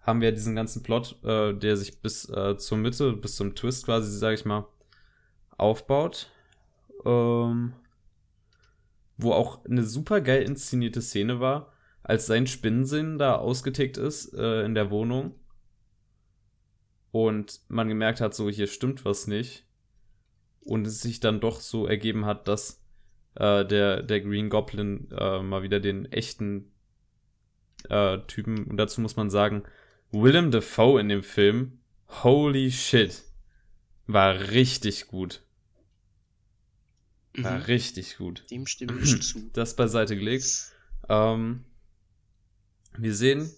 haben 0.00 0.20
wir 0.20 0.32
diesen 0.32 0.56
ganzen 0.56 0.82
Plot, 0.82 1.22
äh, 1.24 1.54
der 1.54 1.76
sich 1.76 2.00
bis 2.00 2.28
äh, 2.28 2.56
zur 2.56 2.78
Mitte, 2.78 3.12
bis 3.12 3.36
zum 3.36 3.54
Twist 3.54 3.84
quasi, 3.84 4.10
sage 4.16 4.34
ich 4.34 4.44
mal, 4.44 4.66
aufbaut. 5.56 6.30
Ähm, 7.04 7.74
wo 9.16 9.32
auch 9.32 9.64
eine 9.64 9.84
super 9.84 10.20
geil 10.20 10.42
inszenierte 10.42 11.02
Szene 11.02 11.40
war, 11.40 11.72
als 12.02 12.26
sein 12.26 12.46
Spinnensinn 12.46 13.18
da 13.18 13.36
ausgetickt 13.36 13.96
ist 13.96 14.34
äh, 14.34 14.64
in 14.64 14.74
der 14.74 14.90
Wohnung 14.90 15.34
und 17.10 17.60
man 17.68 17.88
gemerkt 17.88 18.20
hat, 18.20 18.34
so 18.34 18.48
hier 18.48 18.66
stimmt 18.66 19.04
was 19.04 19.26
nicht 19.26 19.66
und 20.64 20.86
es 20.86 21.00
sich 21.00 21.20
dann 21.20 21.40
doch 21.40 21.60
so 21.60 21.86
ergeben 21.86 22.24
hat, 22.24 22.48
dass 22.48 22.82
äh, 23.34 23.64
der, 23.64 24.02
der 24.02 24.20
Green 24.20 24.50
Goblin 24.50 25.08
äh, 25.16 25.42
mal 25.42 25.62
wieder 25.62 25.80
den 25.80 26.10
echten 26.10 26.72
äh, 27.88 28.18
Typen, 28.26 28.64
und 28.64 28.76
dazu 28.76 29.00
muss 29.00 29.16
man 29.16 29.30
sagen, 29.30 29.62
Willem 30.10 30.50
Dafoe 30.50 31.00
in 31.00 31.08
dem 31.08 31.22
Film, 31.22 31.80
holy 32.22 32.70
shit, 32.70 33.22
war 34.06 34.50
richtig 34.50 35.06
gut. 35.06 35.42
Mhm. 37.34 37.46
richtig 37.46 38.16
gut. 38.18 38.44
Dem 38.50 38.66
stimme 38.66 39.00
ich 39.00 39.22
zu. 39.22 39.50
Das 39.52 39.76
beiseite 39.76 40.16
gelegt. 40.16 40.72
Ähm, 41.08 41.64
wir 42.96 43.14
sehen 43.14 43.50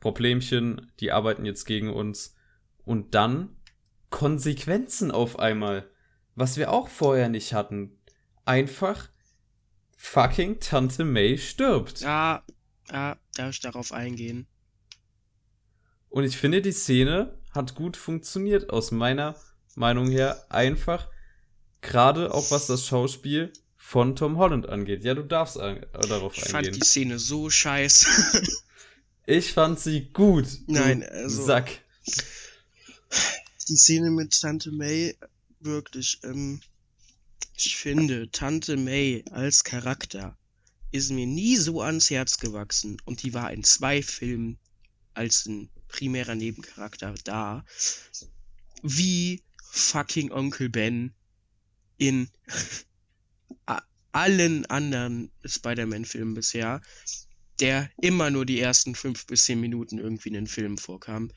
Problemchen, 0.00 0.92
die 1.00 1.12
arbeiten 1.12 1.44
jetzt 1.44 1.64
gegen 1.64 1.90
uns. 1.90 2.36
Und 2.84 3.14
dann 3.14 3.56
Konsequenzen 4.10 5.10
auf 5.10 5.38
einmal. 5.38 5.90
Was 6.34 6.56
wir 6.56 6.72
auch 6.72 6.88
vorher 6.88 7.28
nicht 7.28 7.54
hatten. 7.54 7.98
Einfach 8.44 9.08
fucking 9.96 10.60
Tante 10.60 11.04
May 11.04 11.38
stirbt. 11.38 12.00
Ja, 12.00 12.44
ja, 12.90 13.16
darf 13.34 13.50
ich 13.50 13.60
darauf 13.60 13.92
eingehen. 13.92 14.46
Und 16.10 16.24
ich 16.24 16.36
finde, 16.36 16.60
die 16.60 16.72
Szene 16.72 17.38
hat 17.52 17.74
gut 17.74 17.96
funktioniert, 17.96 18.70
aus 18.70 18.90
meiner 18.90 19.36
Meinung 19.74 20.10
her. 20.10 20.44
Einfach 20.50 21.08
Gerade 21.84 22.32
auch 22.32 22.50
was 22.50 22.66
das 22.66 22.86
Schauspiel 22.86 23.52
von 23.76 24.16
Tom 24.16 24.38
Holland 24.38 24.66
angeht. 24.66 25.04
Ja, 25.04 25.12
du 25.12 25.22
darfst 25.22 25.60
an, 25.60 25.76
äh, 25.76 25.86
darauf 26.08 26.34
ich 26.34 26.42
eingehen. 26.44 26.60
Ich 26.60 26.66
fand 26.70 26.76
die 26.76 26.86
Szene 26.88 27.18
so 27.18 27.50
scheiße. 27.50 28.42
ich 29.26 29.52
fand 29.52 29.78
sie 29.78 30.08
gut. 30.12 30.46
Nein, 30.66 31.02
also. 31.02 31.44
Sack. 31.44 31.82
Die 33.68 33.76
Szene 33.76 34.10
mit 34.10 34.32
Tante 34.40 34.72
May, 34.72 35.14
wirklich, 35.60 36.18
ähm, 36.24 36.60
ich 37.54 37.76
finde, 37.76 38.30
Tante 38.30 38.78
May 38.78 39.22
als 39.30 39.62
Charakter 39.62 40.38
ist 40.90 41.10
mir 41.10 41.26
nie 41.26 41.56
so 41.56 41.82
ans 41.82 42.08
Herz 42.08 42.38
gewachsen 42.38 42.96
und 43.04 43.22
die 43.22 43.34
war 43.34 43.52
in 43.52 43.62
zwei 43.62 44.02
Filmen 44.02 44.58
als 45.12 45.44
ein 45.44 45.68
primärer 45.88 46.34
Nebencharakter 46.34 47.14
da, 47.24 47.64
wie 48.82 49.42
fucking 49.70 50.32
Onkel 50.32 50.70
Ben 50.70 51.14
in 52.08 52.28
allen 54.14 54.64
anderen 54.66 55.32
Spider-Man-Filmen 55.44 56.34
bisher, 56.34 56.80
der 57.60 57.90
immer 58.00 58.30
nur 58.30 58.46
die 58.46 58.60
ersten 58.60 58.94
fünf 58.94 59.26
bis 59.26 59.44
zehn 59.44 59.60
Minuten 59.60 59.98
irgendwie 59.98 60.28
in 60.28 60.34
den 60.34 60.46
Filmen 60.46 60.78
vorkam. 60.78 61.30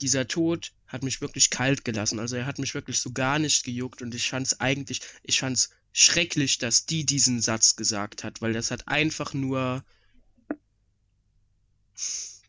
Dieser 0.00 0.28
Tod 0.28 0.72
hat 0.86 1.02
mich 1.02 1.20
wirklich 1.20 1.50
kalt 1.50 1.84
gelassen. 1.84 2.18
Also 2.18 2.36
er 2.36 2.46
hat 2.46 2.58
mich 2.58 2.74
wirklich 2.74 2.98
so 2.98 3.12
gar 3.12 3.38
nicht 3.38 3.64
gejuckt 3.64 4.02
und 4.02 4.14
ich 4.14 4.28
fand's 4.28 4.60
eigentlich, 4.60 5.00
ich 5.22 5.40
fand's 5.40 5.70
schrecklich, 5.92 6.58
dass 6.58 6.86
die 6.86 7.04
diesen 7.04 7.40
Satz 7.40 7.76
gesagt 7.76 8.24
hat, 8.24 8.42
weil 8.42 8.52
das 8.52 8.70
hat 8.70 8.86
einfach 8.88 9.32
nur, 9.34 9.84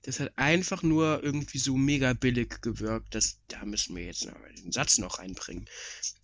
das 0.03 0.19
hat 0.19 0.37
einfach 0.37 0.83
nur 0.83 1.23
irgendwie 1.23 1.57
so 1.57 1.77
mega 1.77 2.13
billig 2.13 2.61
gewirkt. 2.61 3.15
Das, 3.15 3.39
da 3.47 3.63
müssen 3.65 3.95
wir 3.95 4.05
jetzt 4.05 4.25
den 4.25 4.71
Satz 4.71 4.97
noch 4.97 5.19
reinbringen. 5.19 5.69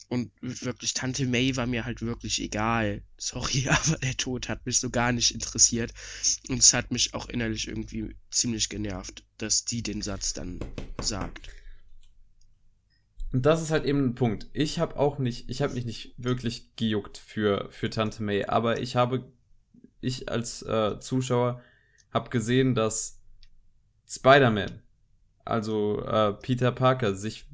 Und 0.10 0.32
wirklich, 0.40 0.94
Tante 0.94 1.26
May 1.26 1.56
war 1.58 1.66
mir 1.66 1.84
halt 1.84 2.02
wirklich 2.02 2.42
egal. 2.42 3.04
Sorry, 3.18 3.68
aber 3.70 3.98
der 3.98 4.16
Tod 4.16 4.48
hat 4.48 4.66
mich 4.66 4.80
so 4.80 4.90
gar 4.90 5.12
nicht 5.12 5.32
interessiert. 5.32 5.94
Und 6.48 6.60
es 6.60 6.74
hat 6.74 6.92
mich 6.92 7.14
auch 7.14 7.28
innerlich 7.28 7.68
irgendwie 7.68 8.16
ziemlich 8.32 8.70
genervt, 8.70 9.24
dass 9.38 9.66
die 9.66 9.84
den 9.84 10.02
Satz 10.02 10.34
dann 10.34 10.60
sagt. 11.02 11.50
Und 13.34 13.46
das 13.46 13.62
ist 13.62 13.72
halt 13.72 13.86
eben 13.86 14.06
ein 14.06 14.16
Punkt. 14.16 14.48
Ich 14.54 14.80
habe 14.80 14.98
auch 14.98 15.20
nicht, 15.20 15.50
ich 15.50 15.62
habe 15.62 15.74
mich 15.74 15.86
nicht 15.86 16.14
wirklich 16.18 16.76
gejuckt 16.78 17.18
für, 17.18 17.68
für 17.72 17.90
Tante 17.90 18.24
May, 18.24 18.46
aber 18.46 18.80
ich 18.80 18.96
habe, 18.96 19.30
ich 20.00 20.30
als 20.30 20.62
äh, 20.62 21.00
Zuschauer 21.00 21.62
habe 22.14 22.30
gesehen, 22.30 22.74
dass 22.74 23.20
Spider-Man, 24.08 24.82
also 25.44 26.02
äh, 26.06 26.34
Peter 26.34 26.72
Parker, 26.72 27.16
sich, 27.16 27.46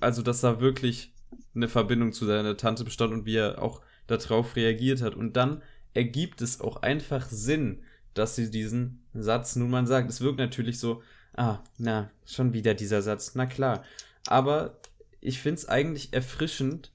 also 0.00 0.22
dass 0.22 0.40
da 0.40 0.60
wirklich 0.60 1.12
eine 1.54 1.68
Verbindung 1.68 2.12
zu 2.12 2.26
seiner 2.26 2.56
Tante 2.56 2.84
bestand 2.84 3.12
und 3.12 3.26
wie 3.26 3.36
er 3.36 3.62
auch 3.62 3.80
darauf 4.06 4.56
reagiert 4.56 5.02
hat. 5.02 5.14
Und 5.14 5.36
dann 5.36 5.62
ergibt 5.94 6.42
es 6.42 6.60
auch 6.60 6.82
einfach 6.82 7.28
Sinn, 7.28 7.82
dass 8.14 8.36
sie 8.36 8.50
diesen 8.50 9.02
Satz 9.14 9.56
nun 9.56 9.70
mal 9.70 9.86
sagt. 9.86 10.10
Es 10.10 10.20
wirkt 10.20 10.38
natürlich 10.38 10.78
so, 10.78 11.02
ah, 11.36 11.58
na, 11.78 12.10
schon 12.26 12.52
wieder 12.52 12.74
dieser 12.74 13.02
Satz, 13.02 13.34
na 13.34 13.46
klar. 13.46 13.84
Aber 14.26 14.78
ich 15.20 15.40
finde 15.40 15.60
es 15.60 15.68
eigentlich 15.68 16.12
erfrischend, 16.12 16.92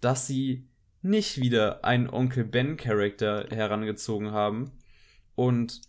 dass 0.00 0.26
sie 0.26 0.66
nicht 1.02 1.38
wieder 1.40 1.84
einen 1.84 2.08
Onkel 2.08 2.44
Ben-Charakter 2.44 3.46
herangezogen 3.50 4.32
haben 4.32 4.70
und 5.34 5.80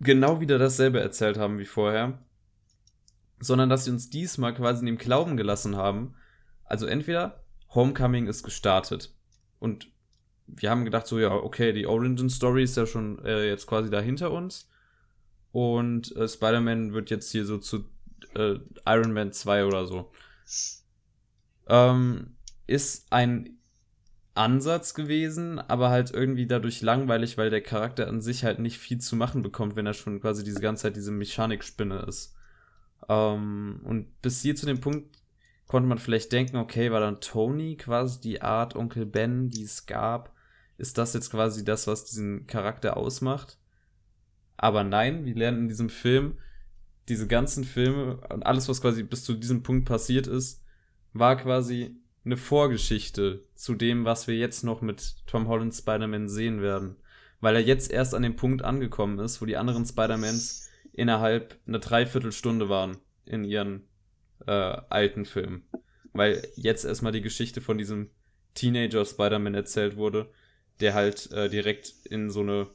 genau 0.00 0.40
wieder 0.40 0.58
dasselbe 0.58 1.00
erzählt 1.00 1.38
haben 1.38 1.58
wie 1.58 1.64
vorher, 1.64 2.18
sondern 3.40 3.68
dass 3.68 3.84
sie 3.84 3.90
uns 3.90 4.10
diesmal 4.10 4.54
quasi 4.54 4.80
in 4.80 4.86
dem 4.86 4.98
Glauben 4.98 5.36
gelassen 5.36 5.76
haben. 5.76 6.14
Also 6.72 6.86
entweder 6.86 7.44
Homecoming 7.74 8.28
ist 8.28 8.44
gestartet 8.44 9.14
und 9.58 9.88
wir 10.46 10.70
haben 10.70 10.86
gedacht 10.86 11.06
so, 11.06 11.18
ja, 11.18 11.30
okay, 11.30 11.74
die 11.74 11.86
Origin 11.86 12.30
Story 12.30 12.62
ist 12.62 12.78
ja 12.78 12.86
schon 12.86 13.22
äh, 13.26 13.46
jetzt 13.46 13.66
quasi 13.66 13.90
da 13.90 14.00
hinter 14.00 14.30
uns 14.30 14.70
und 15.50 16.16
äh, 16.16 16.26
Spider-Man 16.26 16.94
wird 16.94 17.10
jetzt 17.10 17.30
hier 17.30 17.44
so 17.44 17.58
zu 17.58 17.84
äh, 18.34 18.54
Iron 18.86 19.12
Man 19.12 19.34
2 19.34 19.66
oder 19.66 19.86
so. 19.86 20.10
Ähm, 21.68 22.36
ist 22.66 23.12
ein 23.12 23.58
Ansatz 24.32 24.94
gewesen, 24.94 25.58
aber 25.58 25.90
halt 25.90 26.10
irgendwie 26.10 26.46
dadurch 26.46 26.80
langweilig, 26.80 27.36
weil 27.36 27.50
der 27.50 27.60
Charakter 27.60 28.08
an 28.08 28.22
sich 28.22 28.44
halt 28.44 28.60
nicht 28.60 28.78
viel 28.78 28.96
zu 28.96 29.14
machen 29.14 29.42
bekommt, 29.42 29.76
wenn 29.76 29.84
er 29.84 29.92
schon 29.92 30.22
quasi 30.22 30.42
diese 30.42 30.60
ganze 30.60 30.84
Zeit 30.84 30.96
diese 30.96 31.12
Mechanikspinne 31.12 31.98
ist. 32.08 32.34
Ähm, 33.10 33.82
und 33.84 34.22
bis 34.22 34.40
hier 34.40 34.56
zu 34.56 34.64
dem 34.64 34.80
Punkt 34.80 35.21
konnte 35.72 35.88
man 35.88 35.96
vielleicht 35.96 36.32
denken, 36.32 36.58
okay, 36.58 36.92
war 36.92 37.00
dann 37.00 37.22
Tony 37.22 37.78
quasi 37.78 38.20
die 38.20 38.42
Art 38.42 38.76
Onkel 38.76 39.06
Ben, 39.06 39.48
die 39.48 39.62
es 39.62 39.86
gab? 39.86 40.36
Ist 40.76 40.98
das 40.98 41.14
jetzt 41.14 41.30
quasi 41.30 41.64
das, 41.64 41.86
was 41.86 42.04
diesen 42.04 42.46
Charakter 42.46 42.94
ausmacht? 42.98 43.56
Aber 44.58 44.84
nein, 44.84 45.24
wir 45.24 45.34
lernen 45.34 45.60
in 45.60 45.68
diesem 45.68 45.88
Film, 45.88 46.36
diese 47.08 47.26
ganzen 47.26 47.64
Filme 47.64 48.18
und 48.28 48.44
alles, 48.44 48.68
was 48.68 48.82
quasi 48.82 49.02
bis 49.02 49.24
zu 49.24 49.32
diesem 49.32 49.62
Punkt 49.62 49.86
passiert 49.88 50.26
ist, 50.26 50.62
war 51.14 51.36
quasi 51.36 51.96
eine 52.26 52.36
Vorgeschichte 52.36 53.46
zu 53.54 53.74
dem, 53.74 54.04
was 54.04 54.26
wir 54.26 54.36
jetzt 54.36 54.64
noch 54.64 54.82
mit 54.82 55.26
Tom 55.26 55.48
Holland 55.48 55.74
Spider-Man 55.74 56.28
sehen 56.28 56.60
werden. 56.60 56.96
Weil 57.40 57.54
er 57.54 57.62
jetzt 57.62 57.90
erst 57.90 58.14
an 58.14 58.24
dem 58.24 58.36
Punkt 58.36 58.60
angekommen 58.60 59.18
ist, 59.20 59.40
wo 59.40 59.46
die 59.46 59.56
anderen 59.56 59.86
Spider-Mans 59.86 60.68
innerhalb 60.92 61.58
einer 61.66 61.78
Dreiviertelstunde 61.78 62.68
waren 62.68 62.98
in 63.24 63.44
ihren 63.44 63.88
äh, 64.46 64.50
alten 64.88 65.24
Filmen. 65.24 65.64
Weil 66.12 66.46
jetzt 66.56 66.84
erstmal 66.84 67.12
die 67.12 67.22
Geschichte 67.22 67.60
von 67.60 67.78
diesem 67.78 68.10
Teenager 68.54 69.04
Spider-Man 69.04 69.54
erzählt 69.54 69.96
wurde, 69.96 70.30
der 70.80 70.94
halt 70.94 71.30
äh, 71.32 71.48
direkt 71.48 71.94
in 72.04 72.30
so 72.30 72.40
eine 72.40 72.68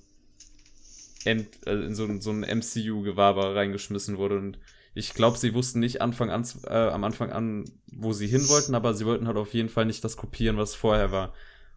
M 1.25 1.45
also 1.65 1.83
in 1.83 1.95
so, 1.95 2.19
so 2.19 2.31
ein 2.31 2.41
MCU-Gewaber 2.41 3.55
reingeschmissen 3.55 4.17
wurde. 4.17 4.37
Und 4.37 4.59
ich 4.93 5.13
glaube, 5.13 5.37
sie 5.37 5.53
wussten 5.53 5.79
nicht 5.79 6.01
Anfang 6.01 6.29
an, 6.29 6.47
äh, 6.65 6.89
am 6.89 7.03
Anfang 7.03 7.31
an, 7.31 7.65
wo 7.91 8.13
sie 8.13 8.27
hin 8.27 8.47
wollten, 8.49 8.75
aber 8.75 8.93
sie 8.93 9.05
wollten 9.05 9.27
halt 9.27 9.37
auf 9.37 9.53
jeden 9.53 9.69
Fall 9.69 9.85
nicht 9.85 10.03
das 10.03 10.17
kopieren, 10.17 10.57
was 10.57 10.73
vorher 10.73 11.11
war. 11.11 11.33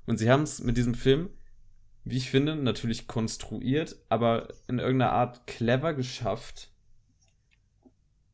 Und 0.06 0.18
sie 0.18 0.30
haben 0.30 0.44
es 0.44 0.62
mit 0.62 0.76
diesem 0.76 0.94
Film, 0.94 1.30
wie 2.04 2.16
ich 2.16 2.30
finde, 2.30 2.56
natürlich 2.56 3.06
konstruiert, 3.06 3.96
aber 4.08 4.48
in 4.68 4.78
irgendeiner 4.78 5.12
Art 5.12 5.46
clever 5.46 5.94
geschafft, 5.94 6.70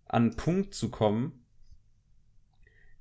an 0.06 0.22
einen 0.22 0.36
Punkt 0.36 0.74
zu 0.74 0.90
kommen, 0.90 1.45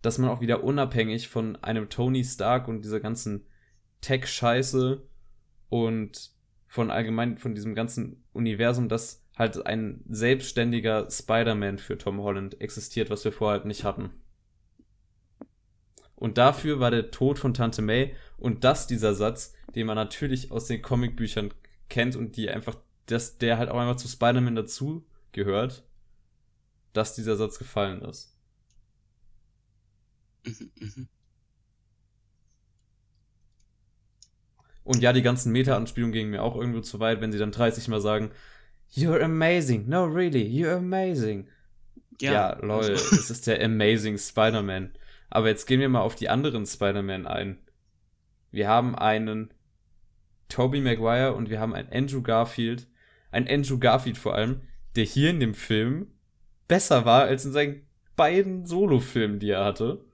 dass 0.05 0.19
man 0.19 0.29
auch 0.29 0.39
wieder 0.39 0.63
unabhängig 0.63 1.29
von 1.29 1.55
einem 1.57 1.89
Tony 1.89 2.23
Stark 2.23 2.67
und 2.67 2.83
dieser 2.83 2.99
ganzen 2.99 3.47
Tech-Scheiße 4.01 5.01
und 5.69 6.31
von 6.67 6.91
allgemein 6.91 7.37
von 7.39 7.55
diesem 7.55 7.73
ganzen 7.73 8.23
Universum, 8.31 8.87
dass 8.87 9.25
halt 9.35 9.65
ein 9.65 10.03
selbstständiger 10.07 11.09
Spider-Man 11.09 11.79
für 11.79 11.97
Tom 11.97 12.21
Holland 12.21 12.61
existiert, 12.61 13.09
was 13.09 13.25
wir 13.25 13.31
vorher 13.31 13.57
halt 13.59 13.65
nicht 13.65 13.83
hatten. 13.83 14.11
Und 16.15 16.37
dafür 16.37 16.79
war 16.79 16.91
der 16.91 17.09
Tod 17.09 17.39
von 17.39 17.53
Tante 17.55 17.81
May 17.81 18.15
und 18.37 18.63
das 18.63 18.85
dieser 18.85 19.15
Satz, 19.15 19.53
den 19.73 19.87
man 19.87 19.95
natürlich 19.95 20.51
aus 20.51 20.67
den 20.67 20.83
Comicbüchern 20.83 21.51
kennt 21.89 22.15
und 22.15 22.37
die 22.37 22.49
einfach, 22.49 22.77
dass 23.07 23.39
der 23.39 23.57
halt 23.57 23.69
auch 23.69 23.79
einfach 23.79 23.97
zu 23.97 24.07
Spider-Man 24.07 24.55
dazu 24.55 25.05
gehört, 25.31 25.83
dass 26.93 27.15
dieser 27.15 27.35
Satz 27.35 27.57
gefallen 27.57 28.03
ist. 28.03 28.34
Mhm, 30.45 30.71
mhm. 30.79 31.07
Und 34.83 35.01
ja, 35.01 35.13
die 35.13 35.23
ganzen 35.23 35.51
Meta-Anspielungen 35.51 36.13
gingen 36.13 36.29
mir 36.29 36.43
auch 36.43 36.55
irgendwo 36.55 36.79
zu 36.79 36.99
weit, 36.99 37.19
wenn 37.19 37.31
sie 37.31 37.39
dann 37.39 37.51
30 37.51 37.87
Mal 37.87 38.01
sagen, 38.01 38.31
You're 38.93 39.21
amazing. 39.21 39.89
No, 39.89 40.05
really, 40.05 40.43
you're 40.43 40.77
amazing. 40.77 41.47
Ja, 42.21 42.31
ja 42.31 42.59
lol, 42.61 42.91
also. 42.91 42.93
es 42.93 43.29
ist 43.29 43.47
der 43.47 43.63
Amazing 43.63 44.17
Spider-Man. 44.17 44.93
Aber 45.29 45.49
jetzt 45.49 45.65
gehen 45.65 45.81
wir 45.81 45.89
mal 45.89 46.01
auf 46.01 46.15
die 46.15 46.29
anderen 46.29 46.65
Spider-Man 46.65 47.27
ein. 47.27 47.57
Wir 48.51 48.69
haben 48.69 48.95
einen 48.95 49.53
Tobey 50.47 50.79
Maguire 50.79 51.33
und 51.33 51.49
wir 51.49 51.59
haben 51.59 51.73
einen 51.73 51.91
Andrew 51.91 52.21
Garfield. 52.21 52.87
Ein 53.31 53.49
Andrew 53.49 53.79
Garfield 53.79 54.17
vor 54.17 54.35
allem, 54.35 54.61
der 54.95 55.03
hier 55.03 55.31
in 55.31 55.41
dem 55.41 55.55
Film 55.55 56.07
besser 56.67 57.05
war 57.05 57.23
als 57.23 57.43
in 57.43 57.51
seinen 57.51 57.85
beiden 58.15 58.65
Solo-Filmen, 58.65 59.39
die 59.39 59.49
er 59.49 59.65
hatte. 59.65 60.04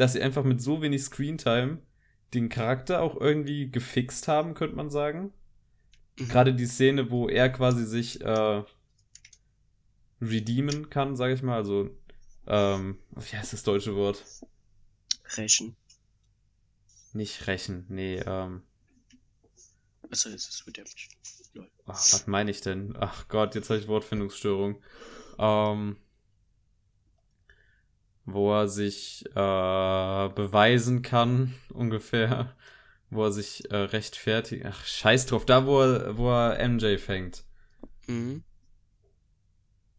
Dass 0.00 0.14
sie 0.14 0.22
einfach 0.22 0.44
mit 0.44 0.62
so 0.62 0.80
wenig 0.80 1.02
Screentime 1.02 1.82
den 2.32 2.48
Charakter 2.48 3.02
auch 3.02 3.20
irgendwie 3.20 3.70
gefixt 3.70 4.28
haben, 4.28 4.54
könnte 4.54 4.74
man 4.74 4.88
sagen. 4.88 5.34
Mhm. 6.18 6.28
Gerade 6.28 6.54
die 6.54 6.64
Szene, 6.64 7.10
wo 7.10 7.28
er 7.28 7.50
quasi 7.50 7.84
sich 7.84 8.22
äh, 8.22 8.64
redeemen 10.22 10.88
kann, 10.88 11.16
sage 11.16 11.34
ich 11.34 11.42
mal. 11.42 11.56
Also, 11.56 11.90
ähm, 12.46 12.96
wie 13.10 13.36
heißt 13.36 13.52
das 13.52 13.62
deutsche 13.62 13.94
Wort? 13.94 14.24
Rächen. 15.36 15.76
Nicht 17.12 17.46
rächen, 17.46 17.84
nee, 17.90 18.20
ähm. 18.20 18.62
Jetzt 20.04 20.24
ist 20.24 20.48
es 20.48 20.66
Redemption. 20.66 21.14
Ach, 21.84 21.94
was 21.94 22.26
meine 22.26 22.50
ich 22.50 22.62
denn? 22.62 22.96
Ach 22.98 23.28
Gott, 23.28 23.54
jetzt 23.54 23.68
habe 23.68 23.78
ich 23.78 23.86
Wortfindungsstörung. 23.86 24.82
Ähm 25.38 25.98
wo 28.32 28.52
er 28.52 28.68
sich 28.68 29.24
äh, 29.30 30.28
beweisen 30.28 31.02
kann, 31.02 31.54
ungefähr, 31.72 32.54
wo 33.10 33.24
er 33.24 33.32
sich 33.32 33.70
äh, 33.70 33.76
rechtfertigt. 33.76 34.64
Ach, 34.66 34.84
scheiß 34.84 35.26
drauf, 35.26 35.44
da 35.44 35.66
wo 35.66 35.80
er, 35.80 36.16
wo 36.16 36.30
er 36.30 36.68
MJ 36.68 36.98
fängt. 36.98 37.44
Mhm. 38.06 38.42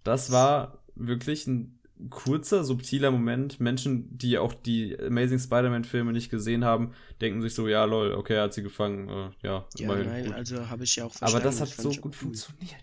Das 0.04 0.32
war 0.32 0.84
wirklich 0.96 1.48
ein 1.48 1.80
kurzer, 2.10 2.64
subtiler 2.64 3.12
Moment. 3.12 3.60
Menschen, 3.60 4.18
die 4.18 4.38
auch 4.38 4.54
die 4.54 4.98
Amazing 5.00 5.40
Spider-Man-Filme 5.40 6.12
nicht 6.12 6.32
gesehen 6.32 6.66
haben, 6.66 6.94
denken 7.22 7.42
sich 7.42 7.54
so, 7.54 7.68
ja, 7.68 7.86
lol, 7.86 8.14
okay, 8.14 8.36
er 8.36 8.44
hat 8.44 8.54
sie 8.54 8.64
gefangen. 8.64 9.10
Äh, 9.10 9.30
ja, 9.44 9.66
ja 9.78 9.84
immerhin. 9.84 10.08
Nein, 10.08 10.26
gut. 10.26 10.34
also 10.34 10.70
habe 10.70 10.84
ich 10.84 10.96
ja 10.96 11.06
auch 11.06 11.12
verstanden. 11.12 11.36
Aber 11.36 11.44
das 11.44 11.62
hat 11.62 11.70
so 11.70 11.90
gut 11.90 12.06
cool. 12.06 12.14
funktioniert. 12.14 12.76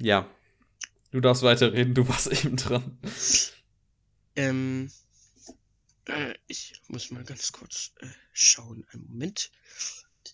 Ja, 0.00 0.28
Du 1.10 1.20
darfst 1.20 1.42
weiterreden, 1.42 1.94
du 1.94 2.06
warst 2.08 2.26
eben 2.44 2.56
dran. 2.56 2.98
Ähm, 4.36 4.90
äh, 6.06 6.34
ich 6.46 6.80
muss 6.88 7.10
mal 7.10 7.24
ganz 7.24 7.52
kurz 7.52 7.92
äh, 8.00 8.06
schauen. 8.32 8.84
Einen 8.92 9.06
Moment. 9.06 9.50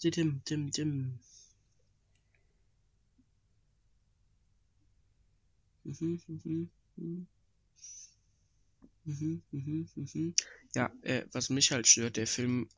Dim, 0.02 0.42
dim, 0.44 0.70
dim. 0.70 1.18
Mhm, 5.84 6.20
mhm, 6.28 6.70
mhm. 6.96 7.26
Mhm, 9.04 9.42
mhm, 9.52 9.88
mhm. 9.94 10.34
Ja, 10.74 10.90
äh, 11.02 11.24
was 11.32 11.50
mich 11.50 11.72
halt 11.72 11.86
stört, 11.86 12.16
der 12.16 12.26
Film 12.26 12.68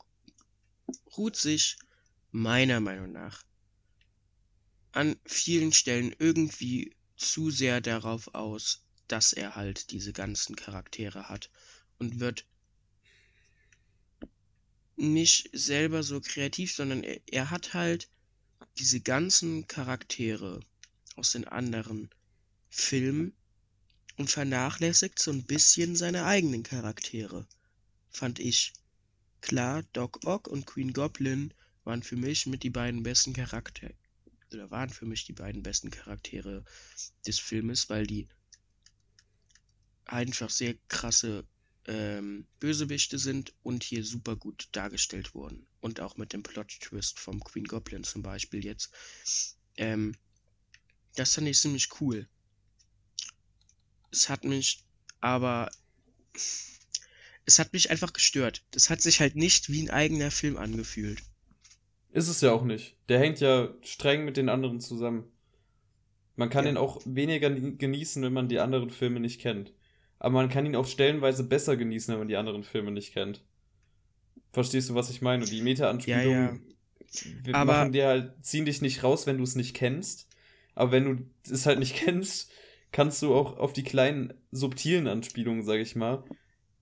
ruht 1.17 1.37
sich 1.37 1.77
meiner 2.33 2.81
Meinung 2.81 3.13
nach 3.13 3.45
an 4.93 5.17
vielen 5.25 5.73
Stellen 5.73 6.15
irgendwie 6.19 6.96
zu 7.17 7.51
sehr 7.51 7.81
darauf 7.81 8.35
aus, 8.35 8.85
dass 9.09 9.33
er 9.33 9.57
halt 9.57 9.91
diese 9.91 10.13
ganzen 10.13 10.57
Charaktere 10.57 11.29
hat 11.29 11.51
und 11.99 12.21
wird 12.21 12.45
nicht 14.97 15.51
selber 15.53 16.03
so 16.03 16.21
kreativ, 16.21 16.75
sondern 16.75 17.05
er, 17.05 17.21
er 17.27 17.51
hat 17.51 17.75
halt 17.75 18.09
diese 18.79 19.01
ganzen 19.01 19.67
Charaktere 19.67 20.61
aus 21.17 21.33
den 21.33 21.47
anderen 21.47 22.11
Filmen 22.69 23.35
und 24.17 24.31
vernachlässigt 24.31 25.19
so 25.19 25.31
ein 25.31 25.45
bisschen 25.45 25.97
seine 25.97 26.25
eigenen 26.25 26.63
Charaktere, 26.63 27.47
fand 28.11 28.39
ich. 28.39 28.73
Klar, 29.43 29.83
Doc 29.93 30.25
Ock 30.25 30.49
und 30.49 30.67
Queen 30.67 30.93
Goblin 30.93 31.53
waren 31.85 32.03
für 32.03 32.17
mich 32.17 32.47
mit 32.47 32.63
die 32.63 32.71
beiden 32.71 33.03
besten 33.03 33.33
Charaktere, 33.33 33.95
oder 34.53 34.71
waren 34.71 34.91
für 34.91 35.07
mich 35.07 35.25
die 35.25 35.33
beiden 35.33 35.63
besten 35.63 35.91
Charaktere 35.91 36.65
des 37.27 37.39
Filmes, 37.39 37.89
weil 37.89 38.07
die 38.07 38.29
einfach 40.05 40.51
sehr 40.51 40.75
krasse 40.89 41.45
ähm, 41.87 42.47
Bösewichte 42.59 43.19
sind 43.19 43.53
und 43.63 43.85
hier 43.85 44.05
super 44.05 44.37
gut 44.37 44.69
dargestellt 44.73 45.35
wurden. 45.35 45.67
Und 45.81 46.01
auch 46.01 46.17
mit 46.17 46.33
dem 46.33 46.43
Plot-Twist 46.43 47.19
vom 47.19 47.43
Queen 47.43 47.65
Goblin 47.65 48.05
zum 48.05 48.23
Beispiel 48.23 48.65
jetzt. 48.65 48.91
Ähm, 49.77 50.17
das 51.15 51.35
fand 51.35 51.49
ich 51.49 51.59
ziemlich 51.59 51.89
cool. 52.01 52.29
Es 54.11 54.29
hat 54.29 54.45
mich 54.45 54.85
aber. 55.21 55.71
Es 57.45 57.59
hat 57.59 57.73
mich 57.73 57.91
einfach 57.91 58.13
gestört. 58.13 58.65
Das 58.73 58.91
hat 58.91 59.01
sich 59.01 59.21
halt 59.21 59.37
nicht 59.37 59.71
wie 59.71 59.83
ein 59.83 59.91
eigener 59.91 60.31
Film 60.31 60.57
angefühlt. 60.57 61.23
Ist 62.17 62.29
es 62.29 62.41
ja 62.41 62.53
auch 62.53 62.65
nicht. 62.65 62.97
Der 63.09 63.19
hängt 63.19 63.41
ja 63.41 63.69
streng 63.83 64.25
mit 64.25 64.37
den 64.37 64.49
anderen 64.49 64.81
zusammen. 64.81 65.25
Man 66.35 66.51
kann 66.51 66.65
ja. 66.65 66.71
ihn 66.71 66.77
auch 66.77 67.01
weniger 67.05 67.51
genießen, 67.51 68.23
wenn 68.23 68.33
man 68.33 68.49
die 68.49 68.61
anderen 68.61 68.91
Filme 68.91 69.21
nicht 69.21 69.41
kennt 69.41 69.73
aber 70.19 70.35
man 70.35 70.49
kann 70.49 70.67
ihn 70.67 70.77
auch 70.77 70.87
stellenweise 70.87 71.45
besser 71.45 71.77
genießen, 71.77 72.13
wenn 72.13 72.21
man 72.21 72.29
die 72.29 72.37
anderen 72.37 72.65
Filme 72.65 72.91
nicht 72.91 73.13
kennt. 73.13 73.43
Verstehst 74.53 74.89
du, 74.89 74.95
was 74.95 75.11
ich 75.11 75.21
meine? 75.21 75.45
Die 75.45 75.61
Meta-Anspielungen 75.61 76.63
ja, 77.13 77.53
ja. 77.53 77.55
aber 77.55 77.73
machen 77.73 77.93
dir 77.93 78.07
halt, 78.07 78.33
ziehen 78.45 78.65
dich 78.65 78.81
nicht 78.81 79.03
raus, 79.03 79.27
wenn 79.27 79.37
du 79.37 79.45
es 79.45 79.55
nicht 79.55 79.75
kennst. 79.75 80.29
Aber 80.75 80.93
wenn 80.93 81.05
du 81.05 81.53
es 81.53 81.67
halt 81.67 81.79
nicht 81.79 81.97
kennst, 82.05 82.51
kannst 82.93 83.21
du 83.21 83.35
auch 83.35 83.59
auf 83.59 83.73
die 83.73 83.85
kleinen, 83.85 84.33
subtilen 84.51 85.07
Anspielungen, 85.07 85.63
sag 85.63 85.81
ich 85.81 85.97
mal, 85.97 86.25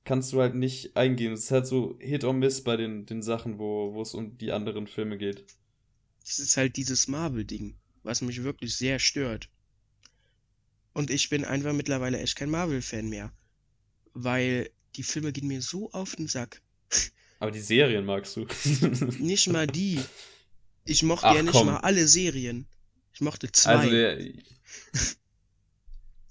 kannst 0.04 0.32
du 0.32 0.40
halt 0.40 0.54
nicht 0.54 0.96
eingehen. 0.96 1.32
Es 1.32 1.44
ist 1.44 1.50
halt 1.50 1.66
so 1.66 1.96
Hit 2.00 2.24
or 2.24 2.32
Miss 2.32 2.62
bei 2.62 2.76
den, 2.76 3.06
den 3.06 3.22
Sachen, 3.22 3.58
wo, 3.58 3.94
wo 3.94 4.02
es 4.02 4.14
um 4.14 4.36
die 4.38 4.52
anderen 4.52 4.86
Filme 4.86 5.18
geht. 5.18 5.44
Es 6.22 6.38
ist 6.38 6.56
halt 6.56 6.76
dieses 6.76 7.08
Marvel-Ding, 7.08 7.76
was 8.02 8.22
mich 8.22 8.42
wirklich 8.42 8.76
sehr 8.76 8.98
stört. 8.98 9.48
Und 10.92 11.10
ich 11.10 11.28
bin 11.28 11.44
einfach 11.44 11.72
mittlerweile 11.72 12.20
echt 12.20 12.36
kein 12.36 12.50
Marvel-Fan 12.50 13.08
mehr. 13.08 13.32
Weil 14.12 14.70
die 14.96 15.02
Filme 15.02 15.32
gehen 15.32 15.48
mir 15.48 15.60
so 15.60 15.90
auf 15.90 16.14
den 16.16 16.28
Sack. 16.28 16.62
Aber 17.40 17.50
die 17.50 17.60
Serien 17.60 18.04
magst 18.04 18.36
du. 18.36 18.46
nicht 19.18 19.48
mal 19.48 19.66
die. 19.66 20.00
Ich 20.84 21.02
mochte 21.02 21.26
Ach, 21.26 21.34
ja 21.34 21.42
nicht 21.42 21.52
komm. 21.52 21.66
mal 21.66 21.78
alle 21.78 22.06
Serien. 22.06 22.66
Ich 23.12 23.20
mochte 23.20 23.50
zwei. 23.50 23.74
Also 23.74 23.90
der... 23.90 24.18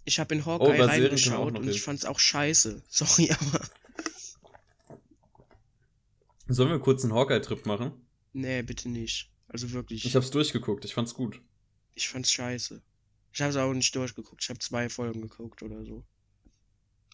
ich 0.05 0.19
habe 0.19 0.35
in 0.35 0.41
oh, 0.41 0.45
Hawkeye 0.45 0.81
oh, 0.81 0.85
reingeschaut 0.85 1.57
und 1.57 1.67
ich 1.67 1.81
fand's 1.81 2.05
auch 2.05 2.19
scheiße. 2.19 2.83
Sorry, 2.89 3.31
aber. 3.31 3.65
Sollen 6.47 6.69
wir 6.69 6.79
kurz 6.79 7.03
einen 7.03 7.13
Hawkeye-Trip 7.13 7.65
machen? 7.65 7.93
Nee, 8.33 8.61
bitte 8.63 8.89
nicht. 8.89 9.31
Also 9.47 9.71
wirklich. 9.71 10.05
Ich 10.05 10.15
hab's 10.15 10.31
durchgeguckt, 10.31 10.83
ich 10.85 10.93
fand's 10.93 11.13
gut. 11.13 11.41
Ich 11.95 12.09
fand's 12.09 12.31
scheiße. 12.31 12.81
Ich 13.31 13.41
habe 13.41 13.51
es 13.51 13.55
auch 13.55 13.73
nicht 13.73 13.95
durchgeguckt. 13.95 14.43
Ich 14.43 14.49
habe 14.49 14.59
zwei 14.59 14.89
Folgen 14.89 15.21
geguckt 15.21 15.63
oder 15.63 15.83
so. 15.85 16.03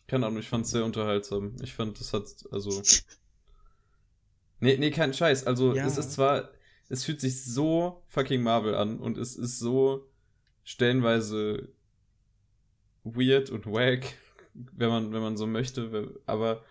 Keine 0.08 0.26
Ahnung, 0.26 0.40
ich 0.40 0.50
fand 0.50 0.66
es 0.66 0.72
sehr 0.72 0.84
unterhaltsam. 0.84 1.56
Ich 1.62 1.74
fand, 1.74 2.00
das 2.00 2.14
hat, 2.14 2.26
also. 2.52 2.82
nee, 4.60 4.78
nee, 4.78 4.92
kein 4.92 5.14
Scheiß. 5.14 5.46
Also, 5.46 5.76
ja. 5.76 5.86
es 5.86 5.98
ist 5.98 6.14
zwar, 6.14 6.52
es 6.90 7.06
fühlt 7.06 7.22
sich 7.22 7.44
so 7.44 8.04
fucking 8.08 8.42
Marvel 8.42 8.76
an 8.76 9.00
und 9.00 9.18
es 9.18 9.36
ist 9.36 9.60
so 9.60 10.10
stellenweise 10.64 11.72
weird 13.16 13.50
und 13.50 13.66
wack, 13.66 14.16
wenn 14.54 14.90
man, 14.90 15.14
wenn 15.14 15.22
man 15.22 15.38
so 15.38 15.48
möchte, 15.48 16.20
aber 16.26 16.64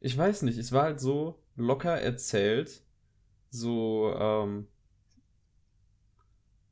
ich 0.00 0.16
weiß 0.16 0.42
nicht, 0.42 0.58
es 0.58 0.72
war 0.72 0.84
halt 0.84 1.00
so 1.00 1.42
locker 1.56 2.00
erzählt, 2.00 2.82
so, 3.50 4.14
ähm, 4.16 4.68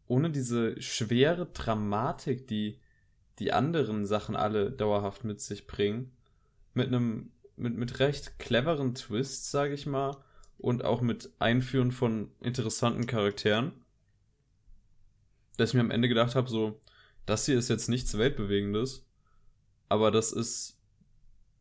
ohne 0.06 0.30
diese 0.30 0.80
schwere 0.80 1.46
Dramatik, 1.46 2.46
die 2.46 2.78
die 3.38 3.52
anderen 3.52 4.06
Sachen 4.06 4.36
alle 4.36 4.70
dauerhaft 4.70 5.24
mit 5.24 5.40
sich 5.40 5.66
bringen, 5.66 6.16
mit 6.72 6.86
einem 6.86 7.32
mit, 7.56 7.76
mit 7.76 7.98
recht 8.00 8.38
cleveren 8.38 8.94
Twists, 8.94 9.50
sage 9.50 9.74
ich 9.74 9.86
mal, 9.86 10.16
und 10.58 10.84
auch 10.84 11.00
mit 11.00 11.30
Einführen 11.38 11.90
von 11.90 12.30
interessanten 12.40 13.06
Charakteren, 13.06 13.72
dass 15.56 15.70
ich 15.70 15.74
mir 15.74 15.80
am 15.80 15.90
Ende 15.90 16.08
gedacht 16.08 16.34
habe, 16.34 16.48
so, 16.48 16.80
das 17.27 17.47
hier 17.47 17.59
ist 17.59 17.68
jetzt 17.68 17.89
nichts 17.89 18.16
Weltbewegendes, 18.16 19.05
aber 19.89 20.11
das 20.11 20.33
ist 20.33 20.79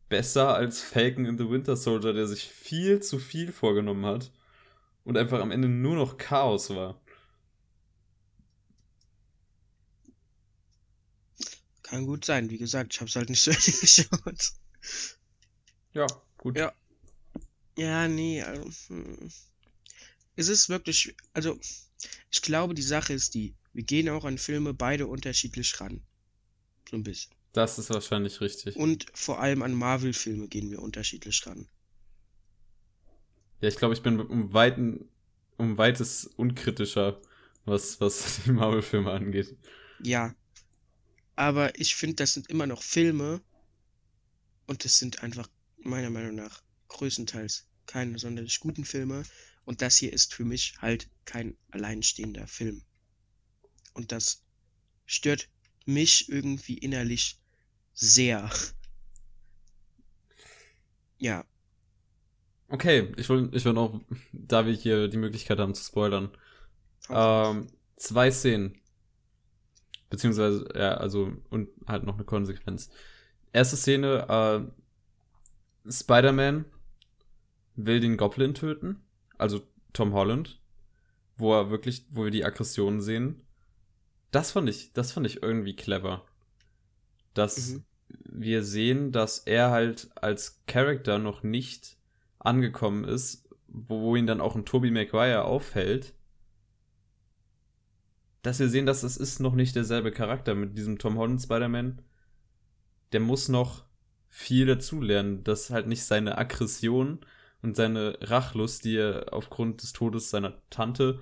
besser 0.08 0.54
als 0.54 0.80
Falcon 0.80 1.26
in 1.26 1.38
the 1.38 1.50
Winter 1.50 1.76
Soldier, 1.76 2.12
der 2.12 2.26
sich 2.26 2.44
viel 2.44 3.00
zu 3.00 3.18
viel 3.18 3.52
vorgenommen 3.52 4.06
hat 4.06 4.30
und 5.04 5.16
einfach 5.16 5.40
am 5.40 5.50
Ende 5.50 5.68
nur 5.68 5.96
noch 5.96 6.16
Chaos 6.16 6.70
war. 6.70 7.00
Kann 11.82 12.04
gut 12.04 12.24
sein. 12.24 12.50
Wie 12.50 12.58
gesagt, 12.58 12.94
ich 12.94 13.00
habe 13.00 13.08
es 13.08 13.14
halt 13.14 13.30
nicht 13.30 13.42
so 13.42 13.52
geschaut. 13.52 14.52
Ja, 15.92 16.06
gut. 16.38 16.58
Ja. 16.58 16.72
Ja, 17.78 18.08
nee, 18.08 18.42
also, 18.42 18.68
hm. 18.88 19.30
Es 20.34 20.48
ist 20.48 20.68
wirklich, 20.68 21.14
also, 21.32 21.58
ich 22.30 22.42
glaube, 22.42 22.74
die 22.74 22.82
Sache 22.82 23.12
ist 23.12 23.34
die, 23.34 23.54
wir 23.76 23.84
gehen 23.84 24.08
auch 24.08 24.24
an 24.24 24.38
Filme 24.38 24.72
beide 24.72 25.06
unterschiedlich 25.06 25.78
ran. 25.82 26.02
So 26.88 26.96
ein 26.96 27.02
bisschen. 27.02 27.34
Das 27.52 27.78
ist 27.78 27.90
wahrscheinlich 27.90 28.40
richtig. 28.40 28.74
Und 28.74 29.04
vor 29.12 29.38
allem 29.38 29.60
an 29.60 29.74
Marvel-Filme 29.74 30.48
gehen 30.48 30.70
wir 30.70 30.80
unterschiedlich 30.80 31.46
ran. 31.46 31.68
Ja, 33.60 33.68
ich 33.68 33.76
glaube, 33.76 33.92
ich 33.92 34.02
bin 34.02 34.18
um 34.18 34.54
weiten, 34.54 35.10
um 35.58 35.76
weites 35.76 36.24
unkritischer, 36.24 37.20
was, 37.66 38.00
was 38.00 38.40
die 38.46 38.52
Marvel-Filme 38.52 39.10
angeht. 39.10 39.54
Ja, 40.02 40.34
aber 41.34 41.78
ich 41.78 41.96
finde, 41.96 42.16
das 42.16 42.32
sind 42.32 42.48
immer 42.48 42.66
noch 42.66 42.82
Filme. 42.82 43.42
Und 44.66 44.86
das 44.86 44.98
sind 44.98 45.22
einfach 45.22 45.50
meiner 45.76 46.08
Meinung 46.08 46.36
nach 46.36 46.62
größtenteils 46.88 47.68
keine 47.84 48.18
sonderlich 48.18 48.58
guten 48.58 48.86
Filme. 48.86 49.24
Und 49.66 49.82
das 49.82 49.98
hier 49.98 50.14
ist 50.14 50.32
für 50.32 50.46
mich 50.46 50.76
halt 50.78 51.10
kein 51.26 51.58
alleinstehender 51.70 52.46
Film. 52.46 52.85
Und 53.96 54.12
das 54.12 54.44
stört 55.06 55.48
mich 55.84 56.28
irgendwie 56.28 56.78
innerlich 56.78 57.40
sehr. 57.94 58.50
Ja. 61.18 61.44
Okay, 62.68 63.12
ich 63.16 63.28
will, 63.28 63.48
ich 63.52 63.64
will 63.64 63.78
auch, 63.78 64.00
da 64.32 64.66
wir 64.66 64.74
hier 64.74 65.08
die 65.08 65.16
Möglichkeit 65.16 65.58
haben 65.58 65.74
zu 65.74 65.82
spoilern, 65.82 66.30
ähm, 67.08 67.68
zwei 67.96 68.30
Szenen, 68.30 68.80
Beziehungsweise, 70.08 70.68
ja, 70.74 70.94
also, 70.94 71.32
und 71.50 71.68
halt 71.86 72.04
noch 72.04 72.14
eine 72.14 72.24
Konsequenz. 72.24 72.90
Erste 73.52 73.76
Szene, 73.76 74.70
äh, 75.86 75.90
Spider-Man 75.90 76.64
will 77.74 78.00
den 78.00 78.16
Goblin 78.16 78.54
töten, 78.54 79.02
also 79.36 79.60
Tom 79.92 80.12
Holland, 80.12 80.60
wo 81.36 81.52
er 81.54 81.70
wirklich, 81.70 82.06
wo 82.10 82.24
wir 82.24 82.30
die 82.30 82.44
Aggressionen 82.44 83.00
sehen. 83.00 83.45
Das 84.30 84.52
fand 84.52 84.68
ich, 84.68 84.92
das 84.92 85.12
fand 85.12 85.26
ich 85.26 85.42
irgendwie 85.42 85.76
clever. 85.76 86.24
Dass 87.34 87.70
mhm. 87.70 87.84
wir 88.24 88.62
sehen, 88.62 89.12
dass 89.12 89.38
er 89.40 89.70
halt 89.70 90.08
als 90.14 90.62
Charakter 90.66 91.18
noch 91.18 91.42
nicht 91.42 91.96
angekommen 92.38 93.04
ist, 93.04 93.48
wo 93.68 94.16
ihn 94.16 94.26
dann 94.26 94.40
auch 94.40 94.56
ein 94.56 94.64
Tobey 94.64 94.90
Maguire 94.90 95.44
auffällt 95.44 96.14
dass 98.46 98.60
wir 98.60 98.68
sehen, 98.68 98.86
dass 98.86 99.02
es 99.02 99.16
ist 99.16 99.40
noch 99.40 99.56
nicht 99.56 99.74
derselbe 99.74 100.12
Charakter 100.12 100.54
mit 100.54 100.78
diesem 100.78 100.98
Tom 100.98 101.18
Holland 101.18 101.42
Spider-Man. 101.42 102.00
Der 103.10 103.18
muss 103.18 103.48
noch 103.48 103.84
viel 104.28 104.66
dazulernen, 104.66 105.42
dass 105.42 105.70
halt 105.70 105.88
nicht 105.88 106.04
seine 106.04 106.38
Aggression 106.38 107.18
und 107.60 107.74
seine 107.74 108.16
Rachlust, 108.20 108.84
die 108.84 108.98
er 108.98 109.32
aufgrund 109.32 109.82
des 109.82 109.92
Todes 109.92 110.30
seiner 110.30 110.62
Tante 110.70 111.18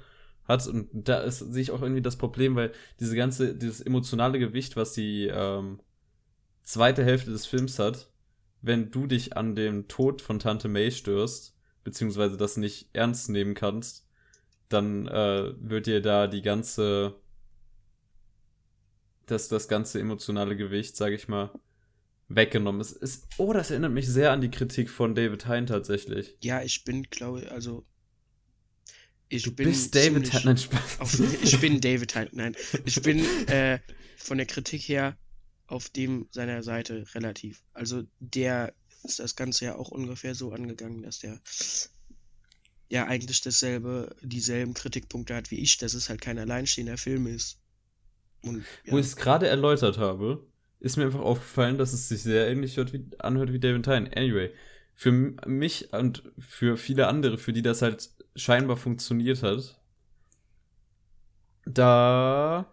hat. 0.47 0.67
Und 0.67 0.89
da 0.93 1.21
ist, 1.21 1.39
sehe 1.39 1.63
ich 1.63 1.71
auch 1.71 1.83
irgendwie 1.83 2.03
das 2.03 2.17
Problem, 2.17 2.57
weil 2.57 2.73
diese 3.01 3.17
ganze, 3.17 3.55
dieses 3.55 3.81
emotionale 3.81 4.39
Gewicht, 4.39 4.77
was 4.77 4.93
die 4.93 5.27
ähm, 5.33 5.81
zweite 6.63 7.05
Hälfte 7.05 7.31
des 7.31 7.47
Films 7.47 7.79
hat, 7.79 8.11
wenn 8.63 8.91
du 8.91 9.07
dich 9.07 9.37
an 9.37 9.55
dem 9.55 9.89
Tod 9.89 10.23
von 10.23 10.39
Tante 10.39 10.69
May 10.69 10.91
störst, 10.91 11.57
beziehungsweise 11.85 12.37
das 12.37 12.57
nicht 12.57 12.89
ernst 12.93 13.29
nehmen 13.29 13.55
kannst, 13.55 14.07
dann 14.69 15.07
äh, 15.07 15.53
wird 15.59 15.87
dir 15.87 16.01
da 16.01 16.27
die 16.27 16.43
ganze 16.43 17.17
dass 19.27 19.49
das 19.49 19.69
ganze 19.69 20.01
emotionale 20.01 20.57
Gewicht, 20.57 20.97
sage 20.97 21.15
ich 21.15 21.29
mal, 21.29 21.51
weggenommen 22.29 22.81
ist. 22.81 22.93
ist. 22.93 23.27
Oh, 23.39 23.53
das 23.53 23.71
erinnert 23.71 23.93
mich 23.93 24.09
sehr 24.09 24.33
an 24.33 24.41
die 24.41 24.51
Kritik 24.51 24.91
von 24.91 25.15
David 25.15 25.47
Hein 25.47 25.67
tatsächlich. 25.67 26.37
Ja, 26.43 26.63
ich 26.63 26.85
bin, 26.85 27.05
glaube 27.05 27.43
ich, 27.43 27.51
also. 27.51 27.85
Ich 29.35 29.43
Du 29.43 29.53
bin 29.53 29.69
bist 29.69 29.95
David 29.95 30.33
Hein. 30.33 30.43
Nein, 30.45 30.57
Spaß. 30.57 31.01
Auf, 31.01 31.19
ich 31.43 31.61
bin 31.61 31.81
David 31.81 32.15
Hein. 32.15 32.29
Nein, 32.33 32.57
ich 32.85 33.01
bin 33.03 33.25
äh, 33.49 33.79
von 34.17 34.39
der 34.39 34.47
Kritik 34.47 34.83
her 34.83 35.17
auf 35.67 35.89
dem 35.91 36.29
seiner 36.31 36.63
Seite 36.63 37.05
relativ. 37.15 37.63
Also 37.73 38.05
der 38.21 38.75
ist 39.03 39.19
das 39.19 39.37
Ganze 39.37 39.67
ja 39.67 39.75
auch 39.77 39.89
ungefähr 39.89 40.35
so 40.35 40.53
angegangen, 40.53 41.03
dass 41.03 41.19
der 41.19 41.41
ja 42.89 43.07
eigentlich 43.07 43.41
dasselbe, 43.41 44.15
dieselben 44.23 44.75
Kritikpunkte 44.75 45.35
hat 45.35 45.51
wie 45.51 45.59
ich, 45.59 45.79
dass 45.79 45.95
es 45.95 46.09
halt 46.09 46.21
kein 46.21 46.39
alleinstehender 46.39 46.97
Film 46.97 47.27
ist. 47.27 47.59
Und 48.43 48.65
Wo 48.87 48.97
ja, 48.97 49.01
ich 49.01 49.07
es 49.07 49.17
gerade 49.17 49.49
erläutert 49.49 49.99
habe, 49.99 50.47
ist 50.81 50.97
mir 50.97 51.05
einfach 51.05 51.21
aufgefallen, 51.21 51.79
dass 51.79 51.93
es 51.93 52.09
sich 52.09 52.23
sehr 52.23 52.49
ähnlich 52.49 52.77
hört 52.77 52.93
wie, 52.93 53.05
anhört 53.19 53.53
wie 53.53 53.59
David 53.59 53.87
Hein. 53.89 54.09
Anyway, 54.15 54.53
für 54.95 55.11
mich 55.11 55.93
und 55.93 56.23
für 56.39 56.77
viele 56.77 57.09
andere, 57.09 57.39
für 57.39 57.53
die 57.53 57.63
das 57.63 57.83
halt 57.83 58.11
scheinbar 58.37 58.77
funktioniert 58.77 59.43
hat, 59.43 59.81
da 61.65 62.67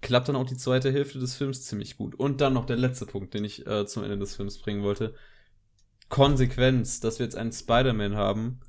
klappt 0.00 0.28
dann 0.28 0.36
auch 0.36 0.46
die 0.46 0.56
zweite 0.56 0.92
Hälfte 0.92 1.18
des 1.18 1.36
Films 1.36 1.64
ziemlich 1.64 1.96
gut. 1.96 2.14
Und 2.14 2.40
dann 2.40 2.54
noch 2.54 2.66
der 2.66 2.76
letzte 2.76 3.06
Punkt, 3.06 3.34
den 3.34 3.44
ich 3.44 3.66
äh, 3.66 3.86
zum 3.86 4.02
Ende 4.02 4.18
des 4.18 4.36
Films 4.36 4.58
bringen 4.58 4.82
wollte. 4.82 5.14
Konsequenz, 6.08 7.00
dass 7.00 7.18
wir 7.18 7.26
jetzt 7.26 7.36
einen 7.36 7.52
Spider-Man 7.52 8.16
haben, 8.16 8.60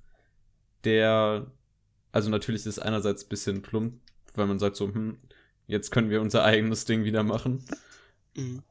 der, 0.83 1.51
also 2.11 2.29
natürlich 2.29 2.61
ist 2.61 2.77
es 2.77 2.79
einerseits 2.79 3.25
ein 3.25 3.29
bisschen 3.29 3.61
plump, 3.61 3.99
weil 4.33 4.47
man 4.47 4.59
sagt 4.59 4.75
so, 4.75 4.87
hm, 4.87 5.17
jetzt 5.67 5.91
können 5.91 6.09
wir 6.09 6.21
unser 6.21 6.43
eigenes 6.43 6.85
Ding 6.85 7.03
wieder 7.03 7.23
machen. 7.23 7.65
mhm. 8.35 8.63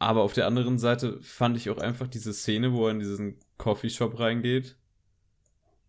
Aber 0.00 0.22
auf 0.22 0.32
der 0.32 0.46
anderen 0.46 0.78
Seite 0.78 1.20
fand 1.22 1.56
ich 1.56 1.70
auch 1.70 1.78
einfach 1.78 2.06
diese 2.06 2.32
Szene, 2.32 2.72
wo 2.72 2.86
er 2.86 2.92
in 2.92 3.00
diesen 3.00 3.40
Coffeeshop 3.58 4.18
reingeht 4.20 4.77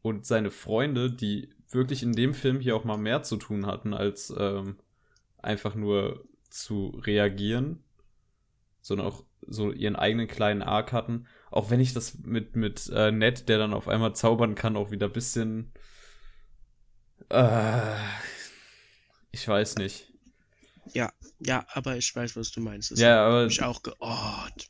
und 0.02 0.26
seine 0.26 0.52
Freunde, 0.52 1.12
die 1.12 1.50
wirklich 1.70 2.04
in 2.04 2.14
dem 2.14 2.34
Film 2.34 2.60
hier 2.60 2.76
auch 2.76 2.84
mal 2.84 2.98
mehr 2.98 3.24
zu 3.24 3.38
tun 3.38 3.66
hatten, 3.66 3.94
als 3.94 4.34
ähm, 4.38 4.78
einfach 5.38 5.76
nur 5.76 6.26
zu 6.50 6.90
reagieren, 7.06 7.84
sondern 8.82 9.08
auch 9.08 9.24
so 9.48 9.72
ihren 9.72 9.96
eigenen 9.96 10.28
kleinen 10.28 10.62
Arc 10.62 10.94
hatten. 10.94 11.28
Auch 11.52 11.70
wenn 11.70 11.80
ich 11.80 11.94
das 11.94 12.20
mit, 12.20 12.56
mit 12.56 12.90
äh, 12.94 13.12
Ned, 13.12 13.50
der 13.50 13.58
dann 13.58 13.74
auf 13.74 13.88
einmal 13.88 14.16
zaubern 14.16 14.56
kann, 14.56 14.78
auch 14.78 14.92
wieder 14.92 15.08
ein 15.08 15.14
bisschen. 15.14 15.72
Äh, 17.30 17.96
ich 19.32 19.48
weiß 19.48 19.76
nicht. 19.76 20.12
ja, 20.94 21.12
ja, 21.40 21.66
aber 21.74 21.98
ich 21.98 22.16
weiß, 22.16 22.36
was 22.36 22.52
du 22.52 22.62
meinst. 22.62 22.92
Das 22.92 23.00
Ja, 23.00 23.26
aber 23.26 23.46
mich 23.46 23.62
auch 23.62 23.84
geort. 23.84 24.70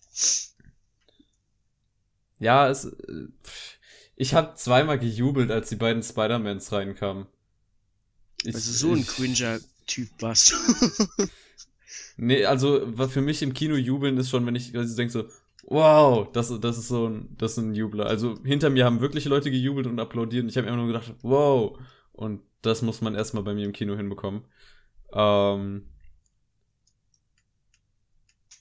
Ja, 2.39 2.69
es. 2.69 2.85
äh, 2.85 3.27
pff, 3.43 3.78
Ich 4.21 4.33
habe 4.33 4.53
zweimal 4.55 4.99
gejubelt, 4.99 5.49
als 5.49 5.69
die 5.69 5.77
beiden 5.77 6.03
Spider-Mans 6.03 6.71
reinkamen. 6.73 7.25
Ich, 8.43 8.53
Also 8.53 8.71
so 8.73 8.91
ein 8.93 8.99
ich- 8.99 9.07
cringer 9.07 9.59
Typ 9.87 10.09
warst 10.19 10.51
du. 10.51 11.25
Nee, 12.21 12.43
also 12.45 12.81
was 12.85 13.13
für 13.13 13.21
mich 13.21 13.41
im 13.41 13.53
Kino 13.53 13.75
jubeln 13.75 14.17
ist 14.17 14.29
schon, 14.29 14.45
wenn 14.45 14.53
ich, 14.55 14.75
ich 14.75 14.95
denke 14.95 15.09
so, 15.11 15.23
wow, 15.63 16.29
das, 16.33 16.49
das 16.59 16.77
ist 16.77 16.89
so 16.89 17.07
ein, 17.07 17.33
das 17.37 17.53
ist 17.53 17.59
ein 17.59 17.73
Jubler. 17.73 18.07
Also 18.07 18.37
hinter 18.43 18.69
mir 18.69 18.83
haben 18.83 18.99
wirklich 18.99 19.23
Leute 19.23 19.49
gejubelt 19.49 19.87
und 19.87 20.01
applaudiert 20.01 20.43
und 20.43 20.49
ich 20.49 20.57
habe 20.57 20.67
immer 20.67 20.75
nur 20.75 20.87
gedacht, 20.87 21.13
wow. 21.21 21.79
Und 22.11 22.41
das 22.61 22.81
muss 22.81 22.99
man 22.99 23.15
erstmal 23.15 23.43
bei 23.43 23.53
mir 23.53 23.63
im 23.63 23.71
Kino 23.71 23.95
hinbekommen. 23.95 24.43
Ähm, 25.13 25.85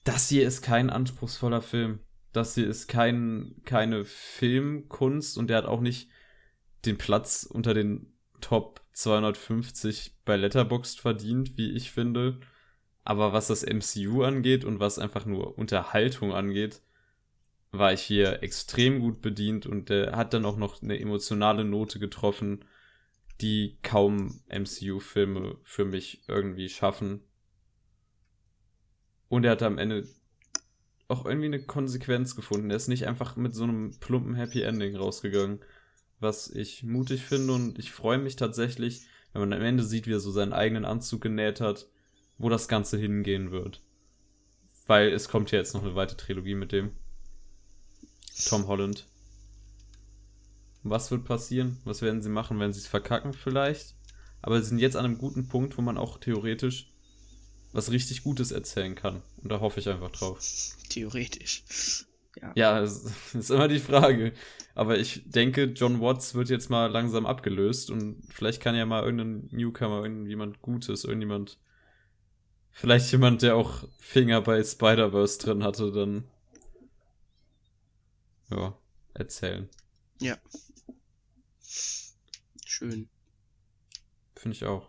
das 0.04 0.28
hier 0.28 0.46
ist 0.46 0.62
kein 0.62 0.88
anspruchsvoller 0.88 1.60
Film. 1.60 1.98
Das 2.38 2.54
hier 2.54 2.68
ist 2.68 2.86
kein, 2.86 3.56
keine 3.64 4.04
Filmkunst 4.04 5.36
und 5.38 5.50
der 5.50 5.56
hat 5.56 5.64
auch 5.64 5.80
nicht 5.80 6.08
den 6.86 6.96
Platz 6.96 7.42
unter 7.42 7.74
den 7.74 8.12
Top 8.40 8.80
250 8.92 10.18
bei 10.24 10.36
Letterboxd 10.36 11.00
verdient, 11.00 11.58
wie 11.58 11.72
ich 11.72 11.90
finde. 11.90 12.38
Aber 13.02 13.32
was 13.32 13.48
das 13.48 13.66
MCU 13.66 14.22
angeht 14.22 14.64
und 14.64 14.78
was 14.78 15.00
einfach 15.00 15.26
nur 15.26 15.58
Unterhaltung 15.58 16.32
angeht, 16.32 16.80
war 17.72 17.92
ich 17.92 18.02
hier 18.02 18.40
extrem 18.40 19.00
gut 19.00 19.20
bedient 19.20 19.66
und 19.66 19.88
der 19.88 20.14
hat 20.14 20.32
dann 20.32 20.44
auch 20.44 20.56
noch 20.56 20.80
eine 20.80 21.00
emotionale 21.00 21.64
Note 21.64 21.98
getroffen, 21.98 22.64
die 23.40 23.78
kaum 23.82 24.44
MCU-Filme 24.48 25.58
für 25.64 25.84
mich 25.84 26.22
irgendwie 26.28 26.68
schaffen. 26.68 27.20
Und 29.28 29.44
er 29.44 29.50
hat 29.50 29.64
am 29.64 29.76
Ende 29.76 30.06
auch 31.08 31.24
irgendwie 31.24 31.46
eine 31.46 31.62
Konsequenz 31.62 32.36
gefunden. 32.36 32.70
Er 32.70 32.76
ist 32.76 32.88
nicht 32.88 33.06
einfach 33.06 33.36
mit 33.36 33.54
so 33.54 33.64
einem 33.64 33.98
plumpen 33.98 34.34
Happy 34.34 34.60
Ending 34.60 34.94
rausgegangen, 34.94 35.60
was 36.20 36.50
ich 36.50 36.84
mutig 36.84 37.22
finde 37.22 37.54
und 37.54 37.78
ich 37.78 37.92
freue 37.92 38.18
mich 38.18 38.36
tatsächlich, 38.36 39.06
wenn 39.32 39.40
man 39.40 39.52
am 39.54 39.62
Ende 39.62 39.84
sieht, 39.84 40.06
wie 40.06 40.12
er 40.12 40.20
so 40.20 40.30
seinen 40.30 40.52
eigenen 40.52 40.84
Anzug 40.84 41.22
genäht 41.22 41.60
hat, 41.60 41.86
wo 42.36 42.48
das 42.50 42.68
Ganze 42.68 42.98
hingehen 42.98 43.50
wird. 43.50 43.82
Weil 44.86 45.08
es 45.08 45.28
kommt 45.28 45.50
ja 45.50 45.58
jetzt 45.58 45.74
noch 45.74 45.82
eine 45.82 45.94
weitere 45.94 46.18
Trilogie 46.18 46.54
mit 46.54 46.72
dem 46.72 46.90
Tom 48.46 48.66
Holland. 48.66 49.06
Was 50.82 51.10
wird 51.10 51.24
passieren? 51.24 51.78
Was 51.84 52.02
werden 52.02 52.22
sie 52.22 52.30
machen? 52.30 52.60
Werden 52.60 52.72
sie 52.72 52.80
es 52.80 52.86
verkacken 52.86 53.32
vielleicht? 53.32 53.94
Aber 54.42 54.60
sie 54.60 54.68
sind 54.68 54.78
jetzt 54.78 54.96
an 54.96 55.04
einem 55.04 55.18
guten 55.18 55.48
Punkt, 55.48 55.76
wo 55.76 55.82
man 55.82 55.98
auch 55.98 56.18
theoretisch 56.18 56.90
was 57.72 57.90
richtig 57.90 58.22
Gutes 58.22 58.50
erzählen 58.50 58.94
kann. 58.94 59.22
Und 59.42 59.50
da 59.50 59.60
hoffe 59.60 59.80
ich 59.80 59.88
einfach 59.88 60.10
drauf. 60.10 60.40
Theoretisch. 60.88 61.62
Ja, 62.54 62.80
es 62.80 63.04
ist 63.34 63.50
immer 63.50 63.68
die 63.68 63.80
Frage. 63.80 64.32
Aber 64.74 64.98
ich 64.98 65.22
denke, 65.26 65.64
John 65.64 66.00
Watts 66.00 66.34
wird 66.34 66.50
jetzt 66.50 66.70
mal 66.70 66.86
langsam 66.86 67.26
abgelöst 67.26 67.90
und 67.90 68.22
vielleicht 68.30 68.62
kann 68.62 68.76
ja 68.76 68.86
mal 68.86 69.02
irgendein 69.02 69.48
Newcomer, 69.50 70.04
irgendjemand 70.04 70.62
Gutes, 70.62 71.04
irgendjemand, 71.04 71.58
vielleicht 72.70 73.10
jemand, 73.10 73.42
der 73.42 73.56
auch 73.56 73.88
Finger 73.98 74.40
bei 74.40 74.62
Spider-Verse 74.62 75.40
drin 75.40 75.64
hatte, 75.64 75.90
dann, 75.90 76.28
ja, 78.50 78.78
erzählen. 79.14 79.68
Ja. 80.20 80.36
Schön. 82.64 83.08
Finde 84.36 84.56
ich 84.56 84.64
auch. 84.64 84.88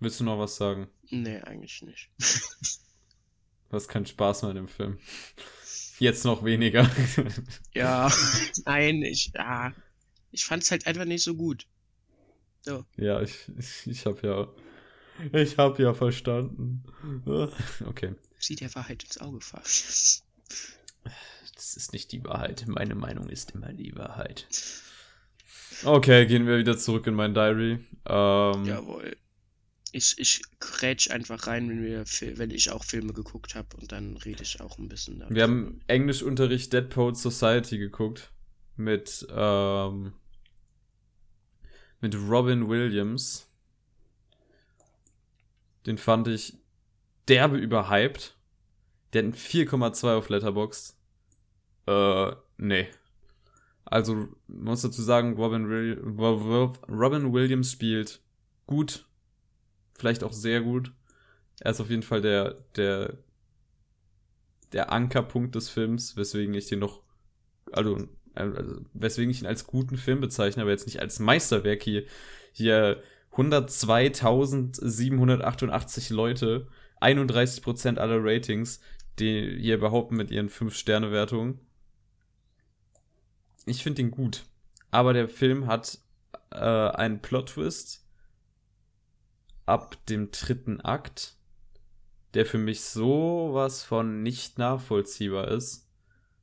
Willst 0.00 0.20
du 0.20 0.24
noch 0.24 0.38
was 0.38 0.56
sagen? 0.56 0.88
Nee, 1.10 1.40
eigentlich 1.40 1.82
nicht. 1.82 2.10
Du 3.68 3.76
hast 3.76 3.88
keinen 3.88 4.06
Spaß 4.06 4.42
mehr 4.42 4.50
in 4.52 4.56
dem 4.56 4.68
Film. 4.68 4.98
Jetzt 5.98 6.24
noch 6.24 6.44
weniger. 6.44 6.88
Ja, 7.74 8.10
nein, 8.64 9.02
ich, 9.02 9.32
ja, 9.34 9.72
ich 10.30 10.44
fand's 10.44 10.70
halt 10.70 10.86
einfach 10.86 11.04
nicht 11.04 11.24
so 11.24 11.34
gut. 11.34 11.66
So, 12.62 12.84
Ja, 12.96 13.20
ich, 13.20 13.34
ich, 13.58 13.86
ich 13.86 14.06
hab 14.06 14.22
ja. 14.22 14.48
Ich 15.32 15.58
hab 15.58 15.78
ja 15.80 15.94
verstanden. 15.94 16.84
Okay. 17.86 18.14
sieh 18.38 18.54
der 18.54 18.72
Wahrheit 18.76 19.02
ins 19.02 19.18
Auge 19.18 19.40
fahren. 19.40 19.64
Das 21.54 21.76
ist 21.76 21.92
nicht 21.92 22.12
die 22.12 22.24
Wahrheit. 22.24 22.64
Meine 22.68 22.94
Meinung 22.94 23.28
ist 23.28 23.50
immer 23.50 23.72
die 23.72 23.96
Wahrheit. 23.96 24.46
Okay, 25.84 26.26
gehen 26.26 26.46
wir 26.46 26.58
wieder 26.58 26.78
zurück 26.78 27.06
in 27.08 27.14
mein 27.14 27.34
Diary. 27.34 27.80
Ähm, 28.06 28.64
Jawohl. 28.64 29.16
Ich, 29.92 30.18
ich 30.18 30.42
grätsch 30.60 31.10
einfach 31.10 31.46
rein, 31.46 31.68
wenn, 31.68 31.82
wir, 31.82 32.04
wenn 32.38 32.50
ich 32.50 32.70
auch 32.70 32.84
Filme 32.84 33.12
geguckt 33.12 33.54
habe 33.54 33.76
und 33.76 33.90
dann 33.92 34.16
rede 34.18 34.42
ich 34.42 34.60
auch 34.60 34.78
ein 34.78 34.88
bisschen 34.88 35.18
darüber. 35.18 35.34
Wir 35.34 35.42
haben 35.44 35.80
Englischunterricht 35.86 36.72
Dead 36.72 36.88
Poet 36.88 37.16
Society 37.16 37.78
geguckt. 37.78 38.32
Mit, 38.76 39.26
ähm, 39.30 40.12
mit 42.00 42.14
Robin 42.14 42.68
Williams. 42.68 43.48
Den 45.86 45.98
fand 45.98 46.28
ich 46.28 46.54
derbe 47.28 47.56
überhyped. 47.56 48.36
Der 49.12 49.22
hat 49.22 49.24
einen 49.24 49.34
4,2 49.34 50.16
auf 50.16 50.28
Letterboxd. 50.28 50.94
Äh, 51.86 52.32
nee. 52.58 52.88
Also, 53.84 54.28
muss 54.46 54.82
dazu 54.82 55.00
sagen, 55.02 55.34
Robin, 55.34 55.64
Robin 55.66 57.32
Williams 57.32 57.72
spielt 57.72 58.20
gut. 58.66 59.07
Vielleicht 59.98 60.24
auch 60.24 60.32
sehr 60.32 60.60
gut. 60.60 60.92
Er 61.60 61.72
ist 61.72 61.80
auf 61.80 61.90
jeden 61.90 62.04
Fall 62.04 62.22
der, 62.22 62.54
der, 62.76 63.18
der 64.72 64.92
Ankerpunkt 64.92 65.56
des 65.56 65.68
Films, 65.68 66.16
weswegen 66.16 66.54
ich 66.54 66.68
den 66.68 66.78
noch, 66.78 67.02
also, 67.72 68.06
also 68.34 68.80
weswegen 68.94 69.30
ich 69.30 69.40
ihn 69.40 69.46
als 69.46 69.66
guten 69.66 69.96
Film 69.96 70.20
bezeichne, 70.20 70.62
aber 70.62 70.70
jetzt 70.70 70.86
nicht 70.86 71.00
als 71.00 71.18
Meisterwerk 71.18 71.82
hier. 71.82 72.04
Hier 72.52 73.02
102.788 73.32 76.14
Leute, 76.14 76.68
31% 77.00 77.98
aller 77.98 78.22
Ratings, 78.22 78.78
die 79.18 79.58
hier 79.60 79.80
behaupten 79.80 80.16
mit 80.16 80.30
ihren 80.30 80.48
5-Sterne-Wertungen. 80.48 81.58
Ich 83.66 83.82
finde 83.82 84.02
ihn 84.02 84.12
gut. 84.12 84.44
Aber 84.90 85.12
der 85.12 85.28
Film 85.28 85.66
hat 85.66 85.98
äh, 86.50 86.56
einen 86.56 87.20
Plot-Twist 87.20 88.07
ab 89.68 89.96
dem 90.06 90.30
dritten 90.30 90.80
Akt, 90.80 91.36
der 92.34 92.46
für 92.46 92.58
mich 92.58 92.82
sowas 92.82 93.84
von 93.84 94.22
nicht 94.22 94.58
nachvollziehbar 94.58 95.48
ist. 95.48 95.88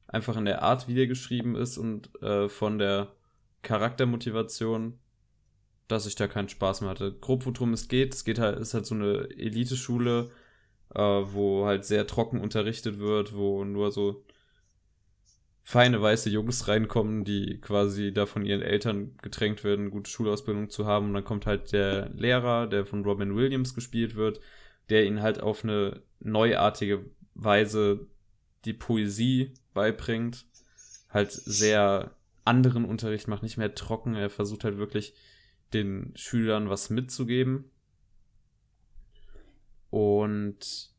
Einfach 0.07 0.37
in 0.37 0.45
der 0.45 0.61
Art, 0.61 0.87
wie 0.87 0.93
der 0.93 1.07
geschrieben 1.07 1.55
ist 1.55 1.77
und 1.77 2.09
äh, 2.21 2.47
von 2.47 2.77
der 2.77 3.13
Charaktermotivation, 3.63 4.99
dass 5.87 6.05
ich 6.05 6.15
da 6.15 6.27
keinen 6.27 6.49
Spaß 6.49 6.81
mehr 6.81 6.89
hatte. 6.89 7.13
Grob, 7.13 7.45
worum 7.45 7.73
es 7.73 7.87
geht, 7.87 8.13
es 8.13 8.23
geht 8.23 8.39
halt, 8.39 8.59
ist 8.59 8.73
halt 8.73 8.85
so 8.85 8.95
eine 8.95 9.29
Eliteschule, 9.31 10.31
äh, 10.93 10.99
wo 10.99 11.65
halt 11.65 11.85
sehr 11.85 12.07
trocken 12.07 12.39
unterrichtet 12.39 12.99
wird, 12.99 13.35
wo 13.35 13.63
nur 13.63 13.91
so 13.91 14.24
feine 15.67 15.99
weiße 15.99 16.29
Jungs 16.29 16.67
reinkommen, 16.67 17.23
die 17.23 17.59
quasi 17.59 18.13
da 18.13 18.27
von 18.27 18.45
ihren 18.45 18.61
Eltern 18.61 19.17
gedrängt 19.23 19.63
werden, 19.63 19.89
gute 19.89 20.11
Schulausbildung 20.11 20.69
zu 20.69 20.85
haben. 20.85 21.07
Und 21.07 21.15
dann 21.15 21.23
kommt 21.23 21.47
halt 21.47 21.71
der 21.71 22.09
Lehrer, 22.09 22.67
der 22.67 22.85
von 22.85 23.03
Robin 23.03 23.35
Williams 23.35 23.73
gespielt 23.73 24.15
wird, 24.15 24.39
der 24.89 25.07
ihnen 25.07 25.23
halt 25.23 25.41
auf 25.41 25.63
eine 25.63 26.03
neuartige 26.19 27.03
Weise 27.33 28.05
die 28.65 28.73
Poesie 28.73 29.55
beibringt. 29.73 30.45
Halt 31.09 31.31
sehr 31.31 32.15
anderen 32.43 32.85
Unterricht 32.85 33.27
macht, 33.27 33.41
nicht 33.41 33.57
mehr 33.57 33.73
trocken. 33.73 34.13
Er 34.13 34.29
versucht 34.29 34.65
halt 34.65 34.77
wirklich 34.77 35.15
den 35.73 36.13
Schülern 36.15 36.69
was 36.69 36.91
mitzugeben. 36.91 37.71
Und 39.89 40.93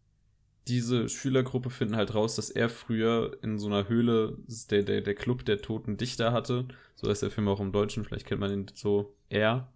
diese 0.69 1.09
Schülergruppe 1.09 1.71
finden 1.71 1.97
halt 1.97 2.15
raus, 2.15 2.35
dass 2.35 2.51
er 2.51 2.69
früher 2.69 3.39
in 3.43 3.59
so 3.59 3.69
einer 3.69 3.89
Höhle 3.89 4.37
der, 4.71 4.83
der, 4.83 5.01
der 5.01 5.15
Club 5.15 5.45
der 5.45 5.63
toten 5.63 5.97
Dichter 5.97 6.33
hatte. 6.33 6.67
So 6.97 7.09
ist 7.09 7.23
der 7.23 7.31
Film 7.31 7.49
auch 7.49 7.61
im 7.61 7.73
Deutschen, 7.73 8.05
vielleicht 8.05 8.27
kennt 8.27 8.41
man 8.41 8.53
ihn 8.53 8.67
so 8.75 9.15
er. 9.29 9.73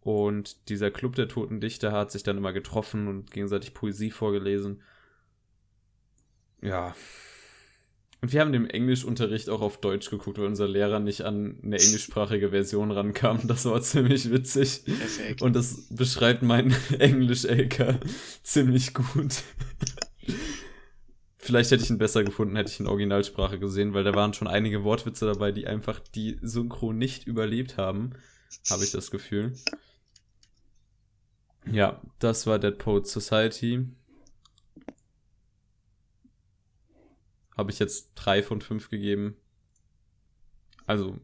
Und 0.00 0.68
dieser 0.68 0.90
Club 0.90 1.14
der 1.14 1.28
toten 1.28 1.60
Dichter 1.60 1.92
hat 1.92 2.12
sich 2.12 2.22
dann 2.22 2.36
immer 2.36 2.52
getroffen 2.52 3.08
und 3.08 3.30
gegenseitig 3.30 3.72
Poesie 3.72 4.10
vorgelesen. 4.10 4.82
Ja, 6.60 6.94
und 8.24 8.32
wir 8.32 8.40
haben 8.40 8.52
den 8.52 8.70
Englischunterricht 8.70 9.50
auch 9.50 9.60
auf 9.60 9.82
Deutsch 9.82 10.08
geguckt, 10.08 10.38
weil 10.38 10.46
unser 10.46 10.66
Lehrer 10.66 10.98
nicht 10.98 11.26
an 11.26 11.58
eine 11.62 11.78
englischsprachige 11.78 12.48
Version 12.48 12.90
rankam. 12.90 13.46
Das 13.46 13.66
war 13.66 13.82
ziemlich 13.82 14.30
witzig. 14.30 14.82
Perfekt. 14.86 15.42
Und 15.42 15.54
das 15.54 15.88
beschreibt 15.90 16.40
mein 16.40 16.74
Englisch-LK 16.98 18.00
ziemlich 18.42 18.94
gut. 18.94 19.42
Vielleicht 21.36 21.70
hätte 21.70 21.82
ich 21.82 21.90
ihn 21.90 21.98
besser 21.98 22.24
gefunden, 22.24 22.56
hätte 22.56 22.70
ich 22.70 22.80
in 22.80 22.86
Originalsprache 22.86 23.58
gesehen, 23.58 23.92
weil 23.92 24.04
da 24.04 24.14
waren 24.14 24.32
schon 24.32 24.48
einige 24.48 24.84
Wortwitze 24.84 25.26
dabei, 25.26 25.52
die 25.52 25.66
einfach 25.66 25.98
die 25.98 26.38
Synchro 26.40 26.94
nicht 26.94 27.26
überlebt 27.26 27.76
haben, 27.76 28.12
habe 28.70 28.84
ich 28.84 28.90
das 28.90 29.10
Gefühl. 29.10 29.52
Ja, 31.70 32.00
das 32.20 32.46
war 32.46 32.58
Dead 32.58 32.78
Poet 32.78 33.06
Society. 33.06 33.84
Habe 37.56 37.70
ich 37.70 37.78
jetzt 37.78 38.12
drei 38.14 38.42
von 38.42 38.60
fünf 38.60 38.90
gegeben. 38.90 39.36
Also, 40.86 41.18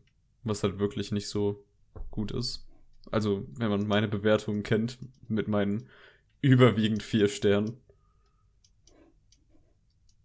was 0.44 0.62
halt 0.62 0.78
wirklich 0.78 1.12
nicht 1.12 1.28
so 1.28 1.64
gut 2.10 2.30
ist. 2.30 2.66
Also, 3.10 3.46
wenn 3.56 3.70
man 3.70 3.86
meine 3.86 4.08
Bewertungen 4.08 4.62
kennt, 4.62 4.98
mit 5.28 5.48
meinen 5.48 5.88
überwiegend 6.40 7.02
vier 7.02 7.28
Sternen. 7.28 7.76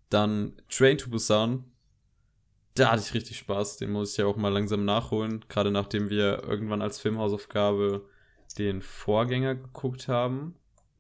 Dann 0.10 0.54
Train 0.70 0.98
to 0.98 1.10
Busan. 1.10 1.66
Da 2.76 2.92
hatte 2.92 3.04
ich 3.06 3.14
richtig 3.14 3.38
Spaß. 3.38 3.78
Den 3.78 3.92
muss 3.92 4.12
ich 4.12 4.18
ja 4.18 4.26
auch 4.26 4.36
mal 4.36 4.50
langsam 4.50 4.86
nachholen. 4.86 5.46
Gerade 5.48 5.72
nachdem 5.72 6.10
wir 6.10 6.44
irgendwann 6.44 6.82
als 6.82 7.00
Filmhausaufgabe 7.00 8.08
den 8.58 8.82
Vorgänger 8.82 9.56
geguckt 9.56 10.08
haben, 10.08 10.56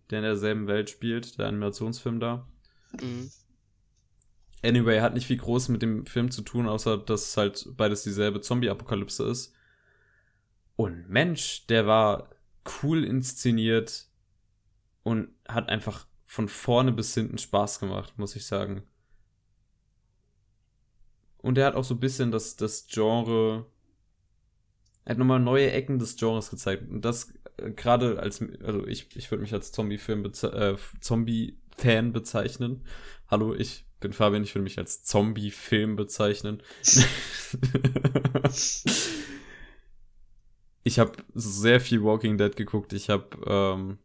der 0.10 0.20
in 0.20 0.26
derselben 0.26 0.68
Welt 0.68 0.90
spielt, 0.90 1.38
der 1.38 1.48
Animationsfilm 1.48 2.20
da. 2.20 2.48
Mhm. 3.02 3.30
Anyway, 4.66 5.00
hat 5.00 5.14
nicht 5.14 5.28
viel 5.28 5.38
groß 5.38 5.70
mit 5.70 5.82
dem 5.82 6.06
Film 6.06 6.32
zu 6.32 6.42
tun, 6.42 6.68
außer 6.68 6.98
dass 6.98 7.38
halt 7.38 7.68
beides 7.78 8.04
dieselbe 8.04 8.42
Zombie-Apokalypse 8.42 9.24
ist. 9.24 9.54
Und 10.76 11.10
Mensch, 11.10 11.68
der 11.68 11.88
war 11.88 12.30
cool 12.82 13.04
inszeniert 13.04 14.08
und 15.04 15.30
hat 15.48 15.70
einfach 15.70 16.08
von 16.26 16.50
vorne 16.50 16.92
bis 16.92 17.14
hinten 17.14 17.38
Spaß 17.38 17.80
gemacht, 17.80 18.18
muss 18.18 18.36
ich 18.36 18.46
sagen. 18.46 18.84
Und 21.38 21.58
er 21.58 21.68
hat 21.68 21.76
auch 21.76 21.84
so 21.84 21.94
ein 21.94 22.00
bisschen 22.00 22.32
das, 22.32 22.56
das 22.56 22.88
Genre. 22.88 23.68
Er 25.06 25.12
hat 25.12 25.18
nochmal 25.20 25.40
neue 25.40 25.72
Ecken 25.72 26.00
des 26.00 26.16
Genres 26.16 26.50
gezeigt. 26.50 26.90
Und 26.90 27.06
das 27.06 27.32
äh, 27.58 27.72
gerade 27.72 28.20
als, 28.20 28.44
also 28.64 28.86
ich, 28.88 29.16
ich 29.16 29.30
würde 29.30 29.44
mich 29.44 29.54
als 29.54 29.72
Zombie-Film, 29.72 30.26
äh, 30.26 30.76
Zombie-Fan 31.00 32.14
bezeichnen. 32.14 32.84
Hallo, 33.28 33.54
ich 33.54 33.85
bin 34.00 34.14
Fabian, 34.14 34.44
ich 34.44 34.54
würde 34.54 34.64
mich 34.64 34.78
als 34.78 35.04
Zombie-Film 35.04 35.96
bezeichnen. 35.96 36.62
ich 40.84 41.00
habe 41.00 41.14
sehr 41.34 41.80
viel 41.80 42.04
Walking 42.04 42.38
Dead 42.38 42.56
geguckt. 42.56 42.94
Ich 42.94 43.10
habe, 43.10 43.30
ähm, 43.48 43.98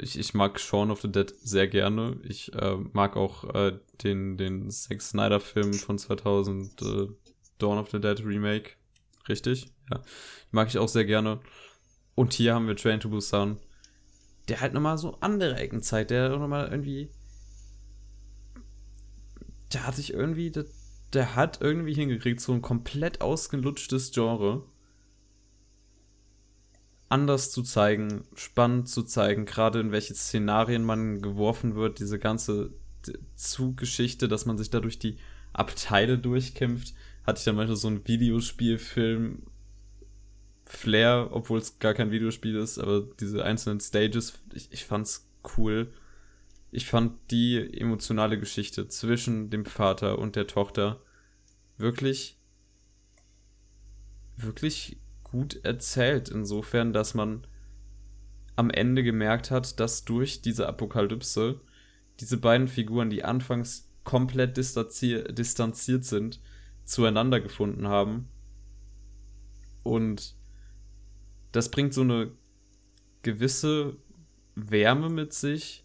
ich, 0.00 0.18
ich 0.18 0.34
mag 0.34 0.58
Shaun 0.58 0.90
of 0.90 1.00
the 1.02 1.12
Dead 1.12 1.32
sehr 1.40 1.68
gerne. 1.68 2.20
Ich 2.24 2.52
äh, 2.54 2.76
mag 2.92 3.16
auch 3.16 3.44
äh, 3.54 3.78
den, 4.02 4.36
den 4.36 4.70
Zack 4.70 5.02
Snyder-Film 5.02 5.74
von 5.74 5.98
2000, 5.98 6.82
äh, 6.82 7.06
Dawn 7.58 7.78
of 7.78 7.90
the 7.90 8.00
Dead 8.00 8.20
Remake. 8.24 8.72
Richtig? 9.28 9.66
Ja. 9.90 10.02
Mag 10.50 10.68
ich 10.68 10.78
auch 10.78 10.88
sehr 10.88 11.04
gerne. 11.04 11.40
Und 12.14 12.32
hier 12.32 12.54
haben 12.54 12.66
wir 12.66 12.76
Train 12.76 13.00
to 13.00 13.10
Busan. 13.10 13.58
Der 14.48 14.60
halt 14.60 14.72
nochmal 14.72 14.96
so 14.96 15.18
andere 15.20 15.56
Ecken 15.56 15.82
zeigt, 15.82 16.10
der 16.10 16.30
nochmal 16.30 16.68
irgendwie 16.70 17.10
der 19.72 19.86
hat 19.86 19.96
sich 19.96 20.12
irgendwie, 20.12 20.50
der, 20.50 20.66
der 21.12 21.36
hat 21.36 21.60
irgendwie 21.60 21.94
hingekriegt, 21.94 22.40
so 22.40 22.52
ein 22.52 22.62
komplett 22.62 23.20
ausgelutschtes 23.20 24.12
Genre 24.12 24.64
anders 27.08 27.50
zu 27.50 27.62
zeigen, 27.62 28.24
spannend 28.34 28.88
zu 28.88 29.02
zeigen, 29.02 29.46
gerade 29.46 29.80
in 29.80 29.92
welche 29.92 30.14
Szenarien 30.14 30.84
man 30.84 31.22
geworfen 31.22 31.74
wird, 31.74 32.00
diese 32.00 32.18
ganze 32.18 32.74
Zuggeschichte, 33.34 34.28
dass 34.28 34.44
man 34.44 34.58
sich 34.58 34.70
da 34.70 34.80
durch 34.80 34.98
die 34.98 35.16
Abteile 35.52 36.18
durchkämpft, 36.18 36.94
hatte 37.24 37.38
ich 37.38 37.44
dann 37.44 37.56
manchmal 37.56 37.76
so 37.76 37.88
ein 37.88 38.06
Videospielfilm 38.06 39.42
Flair, 40.66 41.30
obwohl 41.30 41.58
es 41.58 41.78
gar 41.78 41.94
kein 41.94 42.10
Videospiel 42.10 42.56
ist, 42.56 42.78
aber 42.78 43.08
diese 43.18 43.42
einzelnen 43.42 43.80
Stages, 43.80 44.34
ich, 44.52 44.70
ich 44.70 44.84
fand's 44.84 45.26
cool 45.56 45.90
ich 46.70 46.86
fand 46.86 47.30
die 47.30 47.56
emotionale 47.78 48.38
Geschichte 48.38 48.88
zwischen 48.88 49.50
dem 49.50 49.64
Vater 49.64 50.18
und 50.18 50.36
der 50.36 50.46
Tochter 50.46 51.00
wirklich, 51.78 52.38
wirklich 54.36 55.00
gut 55.24 55.64
erzählt. 55.64 56.28
Insofern, 56.28 56.92
dass 56.92 57.14
man 57.14 57.46
am 58.56 58.70
Ende 58.70 59.02
gemerkt 59.02 59.50
hat, 59.50 59.80
dass 59.80 60.04
durch 60.04 60.42
diese 60.42 60.68
Apokalypse 60.68 61.60
diese 62.20 62.36
beiden 62.36 62.68
Figuren, 62.68 63.10
die 63.10 63.24
anfangs 63.24 63.88
komplett 64.04 64.56
distanziert, 64.56 65.38
distanziert 65.38 66.04
sind, 66.04 66.40
zueinander 66.84 67.40
gefunden 67.40 67.88
haben. 67.88 68.28
Und 69.84 70.34
das 71.52 71.70
bringt 71.70 71.94
so 71.94 72.00
eine 72.00 72.32
gewisse 73.22 73.96
Wärme 74.54 75.08
mit 75.08 75.32
sich, 75.32 75.84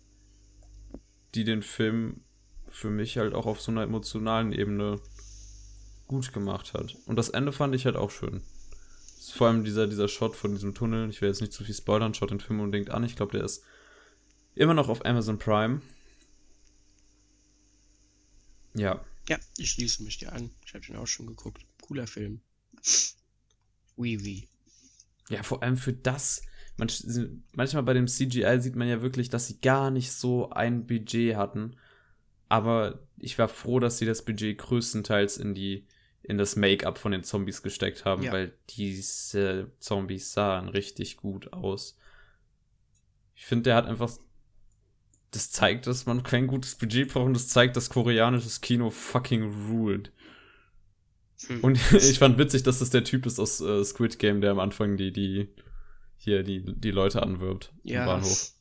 die 1.36 1.44
den 1.44 1.62
Film 1.62 2.22
für 2.68 2.90
mich 2.90 3.18
halt 3.18 3.34
auch 3.34 3.46
auf 3.46 3.62
so 3.62 3.72
einer 3.72 3.84
emotionalen 3.84 4.52
Ebene 4.52 5.02
gut 6.08 6.34
gemacht 6.34 6.74
hat. 6.74 6.96
Und 7.06 7.16
das 7.16 7.30
Ende 7.30 7.52
fand 7.52 7.76
ich 7.76 7.86
halt 7.86 7.96
auch 7.96 8.12
schön. 8.12 8.42
Vor 9.34 9.48
allem 9.48 9.64
dieser, 9.64 9.88
dieser 9.88 10.08
Shot 10.08 10.36
von 10.36 10.52
diesem 10.52 10.74
Tunnel. 10.76 11.10
Ich 11.10 11.22
will 11.22 11.30
jetzt 11.30 11.42
nicht 11.42 11.54
zu 11.54 11.64
viel 11.64 11.76
spoilern, 11.76 12.14
schaut 12.14 12.32
den 12.32 12.40
Film 12.40 12.60
unbedingt 12.60 12.90
an. 12.90 13.04
Ich 13.04 13.16
glaube, 13.16 13.32
der 13.32 13.46
ist 13.46 13.64
immer 14.56 14.74
noch 14.74 14.90
auf 14.90 15.06
Amazon 15.06 15.40
Prime. 15.40 15.82
Ja. 18.74 19.04
Ja, 19.30 19.40
ich 19.58 19.72
schließe 19.72 20.04
mich 20.04 20.18
dir 20.18 20.34
an. 20.34 20.50
Ich 20.66 20.74
habe 20.74 20.86
den 20.86 20.98
auch 20.98 21.08
schon 21.08 21.28
geguckt. 21.28 21.66
Cooler 21.82 22.08
Film. 22.08 22.42
Oui, 23.96 24.20
oui. 24.22 24.50
Ja, 25.30 25.44
vor 25.44 25.64
allem 25.64 25.78
für 25.78 25.94
das, 25.94 26.42
manch, 26.78 27.04
manchmal 27.54 27.84
bei 27.84 27.94
dem 27.94 28.08
CGI 28.08 28.60
sieht 28.60 28.76
man 28.76 28.88
ja 28.88 29.02
wirklich, 29.02 29.30
dass 29.30 29.48
sie 29.48 29.60
gar 29.60 29.92
nicht 29.92 30.12
so 30.12 30.50
ein 30.50 30.86
Budget 30.86 31.36
hatten. 31.36 31.76
Aber 32.50 33.00
ich 33.18 33.38
war 33.40 33.48
froh, 33.48 33.80
dass 33.80 33.98
sie 33.98 34.06
das 34.06 34.26
Budget 34.26 34.58
größtenteils 34.58 35.38
in 35.38 35.54
die 35.54 35.88
in 36.24 36.38
das 36.38 36.56
Make-up 36.56 36.98
von 36.98 37.12
den 37.12 37.24
Zombies 37.24 37.62
gesteckt 37.62 38.06
haben, 38.06 38.24
ja. 38.24 38.32
weil 38.32 38.54
diese 38.70 39.72
Zombies 39.80 40.32
sahen 40.32 40.70
richtig 40.70 41.18
gut 41.18 41.52
aus. 41.52 41.98
Ich 43.36 43.46
finde, 43.46 43.64
der 43.64 43.76
hat 43.76 43.88
einfach 43.88 44.10
das 45.32 45.52
zeigt, 45.52 45.88
dass 45.88 46.06
man 46.06 46.24
kein 46.24 46.48
gutes 46.48 46.76
Budget 46.76 47.12
braucht 47.12 47.26
und 47.26 47.34
das 47.34 47.50
zeigt, 47.50 47.76
dass 47.76 47.90
koreanisches 47.90 48.62
Kino 48.62 48.90
fucking 48.90 49.68
ruled. 49.70 50.12
Hm. 51.48 51.62
Und 51.62 51.80
ich 51.92 52.20
fand 52.20 52.38
witzig, 52.38 52.64
dass 52.64 52.80
das 52.80 52.92
der 52.92 53.04
Typ 53.04 53.26
ist 53.26 53.40
aus 53.40 53.60
äh, 53.60 53.84
Squid 53.84 54.20
Game, 54.20 54.42
der 54.42 54.52
am 54.52 54.60
Anfang 54.60 54.96
die, 54.96 55.12
die 55.12 55.50
hier 56.24 56.44
die, 56.44 56.64
die 56.64 56.92
Leute 56.92 57.22
anwirbt 57.22 57.74
ja. 57.84 58.02
im 58.02 58.06
Bahnhof. 58.06 58.54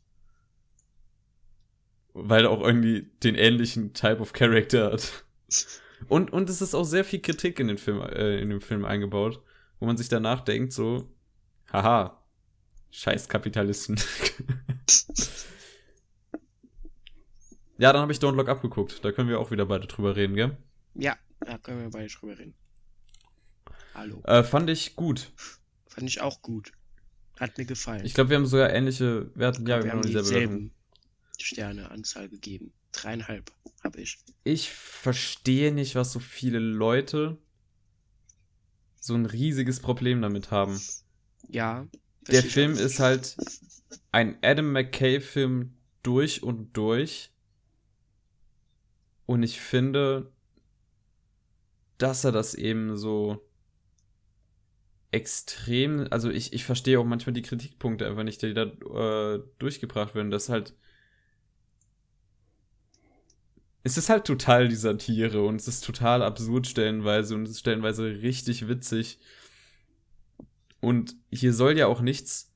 weil 2.12 2.44
er 2.44 2.50
auch 2.50 2.60
irgendwie 2.60 3.10
den 3.22 3.36
ähnlichen 3.36 3.94
Type 3.94 4.18
of 4.18 4.32
Character 4.32 4.92
hat. 4.92 5.24
Und, 6.08 6.32
und 6.32 6.50
es 6.50 6.60
ist 6.60 6.74
auch 6.74 6.82
sehr 6.82 7.04
viel 7.04 7.20
Kritik 7.20 7.60
in 7.60 7.68
den 7.68 7.78
Film, 7.78 8.00
äh, 8.00 8.40
in 8.40 8.50
dem 8.50 8.60
Film 8.60 8.84
eingebaut, 8.84 9.40
wo 9.78 9.86
man 9.86 9.96
sich 9.96 10.08
danach 10.08 10.40
denkt, 10.40 10.72
so, 10.72 11.08
haha, 11.72 12.20
scheiß 12.90 13.28
Kapitalisten. 13.28 13.94
ja, 17.78 17.92
dann 17.92 18.02
habe 18.02 18.10
ich 18.10 18.18
Don't 18.18 18.34
Look 18.34 18.48
Up 18.48 18.62
geguckt. 18.62 19.04
Da 19.04 19.12
können 19.12 19.28
wir 19.28 19.38
auch 19.38 19.52
wieder 19.52 19.66
beide 19.66 19.86
drüber 19.86 20.16
reden, 20.16 20.34
gell? 20.34 20.56
Ja, 20.94 21.16
da 21.38 21.56
können 21.58 21.82
wir 21.82 21.90
beide 21.90 22.12
drüber 22.12 22.36
reden. 22.36 22.54
Hallo. 23.94 24.20
Äh, 24.24 24.42
fand 24.42 24.70
ich 24.70 24.96
gut. 24.96 25.30
Fand 25.86 26.08
ich 26.08 26.20
auch 26.20 26.42
gut. 26.42 26.72
Hat 27.42 27.58
mir 27.58 27.64
gefallen. 27.64 28.04
Ich 28.04 28.14
glaube, 28.14 28.30
wir 28.30 28.36
haben 28.36 28.46
sogar 28.46 28.72
ähnliche 28.72 29.28
Werte. 29.34 29.62
Ja, 29.62 29.78
wir, 29.78 29.84
wir 29.84 29.90
haben 29.90 30.02
dieselbe 30.02 30.28
dieselben 30.28 30.70
Sterneanzahl 31.40 32.28
gegeben. 32.28 32.72
Dreieinhalb 32.92 33.50
habe 33.82 34.00
ich. 34.00 34.20
Ich 34.44 34.70
verstehe 34.70 35.72
nicht, 35.72 35.96
was 35.96 36.12
so 36.12 36.20
viele 36.20 36.60
Leute 36.60 37.36
so 39.00 39.16
ein 39.16 39.26
riesiges 39.26 39.80
Problem 39.80 40.22
damit 40.22 40.52
haben. 40.52 40.80
Ja. 41.48 41.88
Der 42.28 42.44
Film 42.44 42.74
ist 42.74 43.00
halt 43.00 43.36
ein 44.12 44.38
Adam 44.42 44.70
McKay-Film 44.70 45.74
durch 46.04 46.44
und 46.44 46.76
durch. 46.76 47.32
Und 49.26 49.42
ich 49.42 49.60
finde, 49.60 50.30
dass 51.98 52.22
er 52.22 52.30
das 52.30 52.54
eben 52.54 52.96
so 52.96 53.44
extrem, 55.12 56.08
also 56.10 56.30
ich, 56.30 56.52
ich 56.54 56.64
verstehe 56.64 56.98
auch 56.98 57.04
manchmal 57.04 57.34
die 57.34 57.42
Kritikpunkte 57.42 58.06
einfach 58.06 58.24
nicht, 58.24 58.40
die 58.42 58.54
da 58.54 58.64
äh, 58.64 59.42
durchgebracht 59.58 60.14
werden. 60.14 60.30
Das 60.30 60.48
halt. 60.48 60.74
Es 63.84 63.96
ist 63.96 64.08
halt 64.08 64.24
total 64.24 64.68
die 64.68 64.76
Satire 64.76 65.44
und 65.44 65.60
es 65.60 65.68
ist 65.68 65.84
total 65.84 66.22
absurd 66.22 66.66
stellenweise 66.66 67.34
und 67.34 67.44
es 67.44 67.50
ist 67.52 67.60
stellenweise 67.60 68.04
richtig 68.22 68.68
witzig. 68.68 69.18
Und 70.80 71.16
hier 71.30 71.52
soll 71.52 71.76
ja 71.76 71.88
auch 71.88 72.00
nichts 72.00 72.52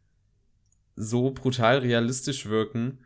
so 0.94 1.32
brutal 1.32 1.78
realistisch 1.78 2.46
wirken, 2.46 3.04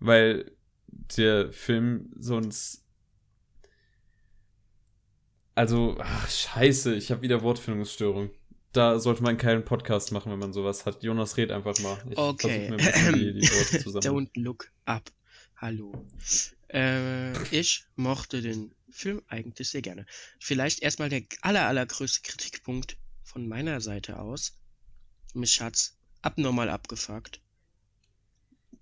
weil 0.00 0.52
der 0.88 1.50
Film 1.52 2.10
sonst. 2.16 2.84
Also, 5.54 5.96
ach, 6.00 6.28
scheiße, 6.28 6.94
ich 6.94 7.10
habe 7.10 7.22
wieder 7.22 7.42
Wortfindungsstörung 7.42 8.30
da 8.72 8.98
sollte 8.98 9.22
man 9.22 9.36
keinen 9.36 9.64
Podcast 9.64 10.12
machen, 10.12 10.32
wenn 10.32 10.38
man 10.38 10.52
sowas 10.52 10.86
hat. 10.86 11.02
Jonas, 11.02 11.36
red 11.36 11.50
einfach 11.50 11.78
mal. 11.80 12.02
Ich 12.10 12.16
okay. 12.16 12.70
Mir 12.70 12.78
ein 12.78 13.14
die, 13.14 13.40
die 13.40 13.48
Worte 13.48 13.78
zusammen. 13.82 14.04
Don't 14.04 14.30
look 14.34 14.70
up. 14.86 15.10
Hallo. 15.56 15.92
Äh, 16.68 17.32
ich 17.54 17.84
mochte 17.96 18.40
den 18.40 18.74
Film 18.90 19.22
eigentlich 19.28 19.68
sehr 19.68 19.82
gerne. 19.82 20.06
Vielleicht 20.40 20.82
erstmal 20.82 21.10
der 21.10 21.22
aller, 21.42 21.66
allergrößte 21.66 22.22
Kritikpunkt 22.22 22.96
von 23.22 23.46
meiner 23.46 23.80
Seite 23.80 24.18
aus. 24.18 24.58
Mich 25.34 25.60
hat's 25.60 25.98
abnormal 26.22 26.70
abgefuckt. 26.70 27.40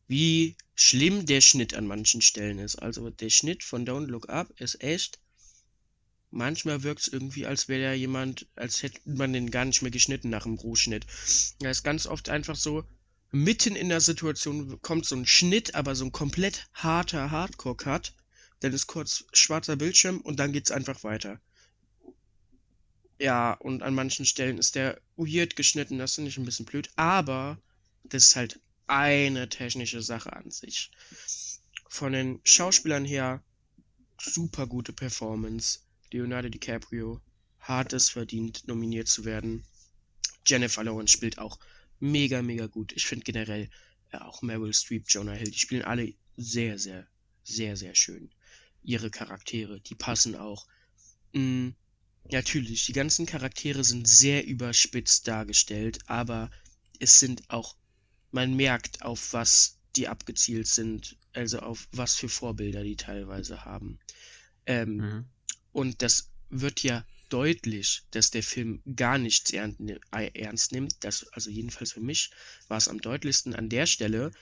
Wie 0.07 0.57
schlimm 0.75 1.27
der 1.27 1.41
Schnitt 1.41 1.75
an 1.75 1.87
manchen 1.87 2.23
Stellen 2.23 2.59
ist. 2.59 2.77
Also 2.77 3.11
der 3.11 3.31
Schnitt 3.31 3.63
von 3.63 3.87
Don't 3.87 4.07
Look 4.07 4.29
Up 4.29 4.51
ist 4.61 4.83
echt 4.83 5.21
manchmal 6.31 6.83
wirkt 6.83 7.03
es 7.03 7.09
irgendwie, 7.09 7.47
als 7.47 7.69
wäre 7.69 7.91
da 7.91 7.93
jemand, 7.93 8.47
als 8.57 8.83
hätte 8.83 9.01
man 9.05 9.33
den 9.33 9.51
gar 9.51 9.65
nicht 9.65 9.83
mehr 9.83 9.91
geschnitten 9.91 10.31
nach 10.31 10.45
dem 10.45 10.55
Rohschnitt. 10.55 11.07
Da 11.61 11.71
ist 11.71 11.83
ganz 11.83 12.07
oft 12.07 12.29
einfach 12.29 12.57
so, 12.57 12.85
mitten 13.31 13.77
in 13.77 13.89
der 13.89 14.01
Situation 14.01 14.81
kommt 14.83 15.07
so 15.07 15.17
ein 15.17 15.27
Schnitt, 15.27 15.75
aber 15.75 15.95
so 15.95 16.05
ein 16.05 16.13
komplett 16.13 16.69
harter 16.73 17.31
Hardcore-Cut. 17.31 18.15
Dann 18.61 18.73
ist 18.73 18.87
kurz 18.87 19.25
schwarzer 19.33 19.77
Bildschirm 19.77 20.21
und 20.21 20.39
dann 20.39 20.53
geht's 20.53 20.71
einfach 20.71 21.03
weiter. 21.03 21.41
Ja, 23.19 23.53
und 23.53 23.83
an 23.83 23.95
manchen 23.95 24.25
Stellen 24.25 24.59
ist 24.59 24.75
der 24.75 25.01
weird 25.17 25.55
geschnitten, 25.57 25.99
das 25.99 26.15
finde 26.15 26.31
ich 26.31 26.39
ein 26.39 26.45
bisschen 26.45 26.67
blöd, 26.67 26.91
aber 26.97 27.59
das 28.05 28.29
ist 28.29 28.37
halt 28.37 28.61
eine 28.87 29.49
technische 29.49 30.03
Sache 30.03 30.33
an 30.33 30.51
sich. 30.51 30.91
Von 31.89 32.13
den 32.13 32.41
Schauspielern 32.45 33.05
her 33.05 33.43
super 34.19 34.67
gute 34.67 34.93
Performance. 34.93 35.81
Leonardo 36.13 36.49
DiCaprio 36.49 37.21
hat 37.61 37.93
es 37.93 38.11
verdient, 38.11 38.67
nominiert 38.67 39.09
zu 39.09 39.25
werden. 39.25 39.65
Jennifer 40.47 40.83
Lawrence 40.83 41.13
spielt 41.13 41.39
auch 41.39 41.59
mega, 42.01 42.43
mega 42.43 42.67
gut. 42.67 42.93
Ich 42.93 43.07
finde 43.07 43.25
generell 43.25 43.69
äh, 44.11 44.19
auch 44.19 44.43
Meryl 44.43 44.73
Streep, 44.73 45.05
Jonah 45.09 45.33
Hill, 45.33 45.51
die 45.51 45.59
spielen 45.59 45.83
alle 45.83 46.15
sehr, 46.37 46.79
sehr, 46.79 47.07
sehr, 47.45 47.77
sehr 47.77 47.95
schön. 47.95 48.31
Ihre 48.83 49.11
Charaktere, 49.11 49.81
die 49.81 49.95
passen 49.95 50.35
auch. 50.35 50.67
Mhm, 51.33 51.75
natürlich, 52.31 52.87
die 52.87 52.93
ganzen 52.93 53.27
Charaktere 53.27 53.85
sind 53.85 54.09
sehr 54.09 54.47
überspitzt 54.47 55.29
dargestellt, 55.29 55.99
aber 56.07 56.51
es 56.99 57.21
sind 57.21 57.49
auch, 57.49 57.77
man 58.31 58.57
merkt, 58.57 59.03
auf 59.03 59.33
was 59.33 59.79
die 59.97 60.09
abgezielt 60.09 60.67
sind, 60.67 61.17
also 61.33 61.59
auf 61.61 61.89
was 61.93 62.15
für 62.15 62.29
Vorbilder 62.29 62.83
die 62.83 62.97
teilweise 62.97 63.65
haben. 63.65 63.99
Ähm, 64.67 64.97
mhm. 64.97 65.25
Und 65.73 66.03
das 66.03 66.31
wird 66.49 66.83
ja 66.83 67.05
deutlich, 67.29 68.03
dass 68.11 68.31
der 68.31 68.43
Film 68.43 68.83
gar 68.97 69.19
nichts 69.19 69.53
ernst 69.53 70.73
nimmt. 70.73 70.97
Das, 71.01 71.27
also 71.33 71.51
jedenfalls 71.51 71.93
für 71.93 72.01
mich 72.01 72.31
war 72.69 72.79
es 72.79 72.89
am 72.89 73.01
deutlichsten 73.01 73.55
an 73.55 73.69
der 73.69 73.87
Stelle, 73.87 74.33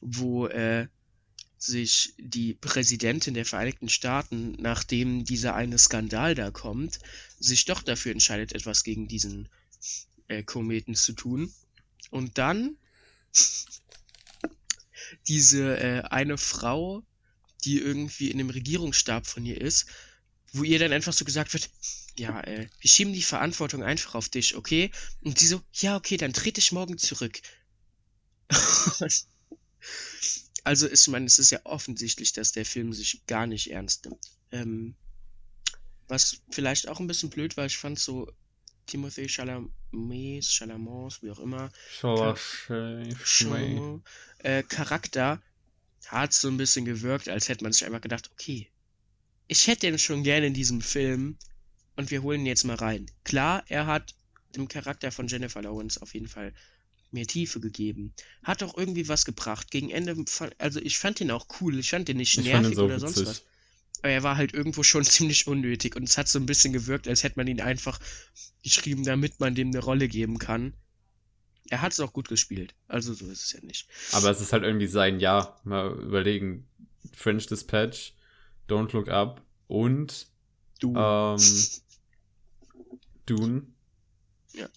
wo 0.00 0.46
äh, 0.46 0.86
sich 1.58 2.14
die 2.18 2.54
Präsidentin 2.54 3.34
der 3.34 3.44
Vereinigten 3.44 3.88
Staaten, 3.88 4.52
nachdem 4.52 5.24
dieser 5.24 5.54
eine 5.54 5.78
Skandal 5.78 6.34
da 6.34 6.50
kommt, 6.50 6.98
sich 7.38 7.64
doch 7.64 7.82
dafür 7.82 8.12
entscheidet, 8.12 8.52
etwas 8.52 8.82
gegen 8.82 9.06
diesen 9.06 9.48
äh, 10.28 10.42
Kometen 10.42 10.94
zu 10.94 11.12
tun. 11.12 11.52
Und 12.10 12.38
dann 12.38 12.76
diese 15.28 15.78
äh, 15.78 16.00
eine 16.02 16.36
Frau, 16.36 17.04
die 17.64 17.78
irgendwie 17.78 18.30
in 18.30 18.38
dem 18.38 18.50
Regierungsstab 18.50 19.26
von 19.26 19.46
ihr 19.46 19.60
ist, 19.60 19.86
wo 20.52 20.64
ihr 20.64 20.78
dann 20.78 20.92
einfach 20.92 21.12
so 21.12 21.24
gesagt 21.24 21.52
wird, 21.54 21.70
ja, 22.16 22.40
äh, 22.42 22.68
wir 22.80 22.90
schieben 22.90 23.12
die 23.12 23.22
Verantwortung 23.22 23.82
einfach 23.82 24.14
auf 24.14 24.28
dich, 24.28 24.54
okay? 24.54 24.90
Und 25.22 25.38
sie 25.38 25.46
so, 25.46 25.62
ja, 25.74 25.96
okay, 25.96 26.16
dann 26.16 26.32
trete 26.32 26.60
ich 26.60 26.72
morgen 26.72 26.98
zurück. 26.98 27.40
also 30.64 30.86
ist 30.86 31.08
man, 31.08 31.24
es 31.24 31.38
ist 31.38 31.50
ja 31.50 31.60
offensichtlich, 31.64 32.32
dass 32.32 32.52
der 32.52 32.66
Film 32.66 32.92
sich 32.92 33.26
gar 33.26 33.46
nicht 33.46 33.70
ernst 33.70 34.04
nimmt. 34.04 34.30
Ähm, 34.50 34.94
was 36.08 36.42
vielleicht 36.50 36.88
auch 36.88 37.00
ein 37.00 37.06
bisschen 37.06 37.30
blöd 37.30 37.56
war, 37.56 37.64
ich 37.64 37.78
fand 37.78 37.98
so 37.98 38.30
Timothée 38.86 39.28
Chalamet, 39.28 40.44
Chalamans, 40.44 41.22
wie 41.22 41.30
auch 41.30 41.38
immer, 41.38 41.70
Chalamet, 43.24 44.02
äh, 44.38 44.62
Charakter 44.64 45.40
hat 46.06 46.32
so 46.34 46.48
ein 46.48 46.56
bisschen 46.58 46.84
gewirkt, 46.84 47.28
als 47.28 47.48
hätte 47.48 47.64
man 47.64 47.72
sich 47.72 47.86
einfach 47.86 48.00
gedacht, 48.00 48.30
okay, 48.32 48.68
ich 49.52 49.66
hätte 49.66 49.86
ihn 49.86 49.98
schon 49.98 50.22
gerne 50.22 50.46
in 50.46 50.54
diesem 50.54 50.80
Film 50.80 51.36
und 51.96 52.10
wir 52.10 52.22
holen 52.22 52.40
ihn 52.40 52.46
jetzt 52.46 52.64
mal 52.64 52.76
rein. 52.76 53.10
Klar, 53.22 53.62
er 53.68 53.86
hat 53.86 54.14
dem 54.56 54.66
Charakter 54.66 55.12
von 55.12 55.28
Jennifer 55.28 55.60
Lawrence 55.60 56.00
auf 56.00 56.14
jeden 56.14 56.26
Fall 56.26 56.54
mehr 57.10 57.26
Tiefe 57.26 57.60
gegeben. 57.60 58.14
Hat 58.42 58.62
auch 58.62 58.78
irgendwie 58.78 59.08
was 59.08 59.26
gebracht. 59.26 59.70
Gegen 59.70 59.90
Ende, 59.90 60.16
also 60.56 60.80
ich 60.80 60.98
fand 60.98 61.20
ihn 61.20 61.30
auch 61.30 61.46
cool. 61.60 61.78
Ich 61.78 61.90
fand 61.90 62.08
ihn 62.08 62.16
nicht 62.16 62.38
ich 62.38 62.44
nervig 62.44 62.74
so 62.74 62.86
oder 62.86 62.96
witzig. 62.96 63.14
sonst 63.14 63.28
was. 63.28 63.42
Aber 63.98 64.08
er 64.08 64.22
war 64.22 64.36
halt 64.38 64.54
irgendwo 64.54 64.82
schon 64.82 65.04
ziemlich 65.16 65.46
unnötig 65.46 65.96
und 65.96 66.04
es 66.04 66.16
hat 66.16 66.28
so 66.28 66.38
ein 66.38 66.46
bisschen 66.46 66.72
gewirkt, 66.72 67.06
als 67.06 67.22
hätte 67.22 67.38
man 67.38 67.46
ihn 67.46 67.60
einfach 67.60 68.00
geschrieben, 68.62 69.04
damit 69.04 69.38
man 69.38 69.54
dem 69.54 69.68
eine 69.68 69.80
Rolle 69.80 70.08
geben 70.08 70.38
kann. 70.38 70.72
Er 71.68 71.82
hat 71.82 71.92
es 71.92 72.00
auch 72.00 72.14
gut 72.14 72.28
gespielt. 72.28 72.74
Also 72.88 73.12
so 73.12 73.26
ist 73.30 73.44
es 73.44 73.52
ja 73.52 73.60
nicht. 73.60 73.86
Aber 74.12 74.30
es 74.30 74.40
ist 74.40 74.54
halt 74.54 74.62
irgendwie 74.62 74.86
sein 74.86 75.20
Jahr. 75.20 75.60
Mal 75.64 75.92
überlegen. 75.92 76.66
French 77.12 77.46
Dispatch 77.48 78.14
Don't 78.68 78.92
Look 78.92 79.08
Up 79.08 79.42
und 79.68 80.28
Dune. 80.80 81.36
Ähm, 81.38 81.60
Dune. 83.26 83.66
Ja. 84.54 84.68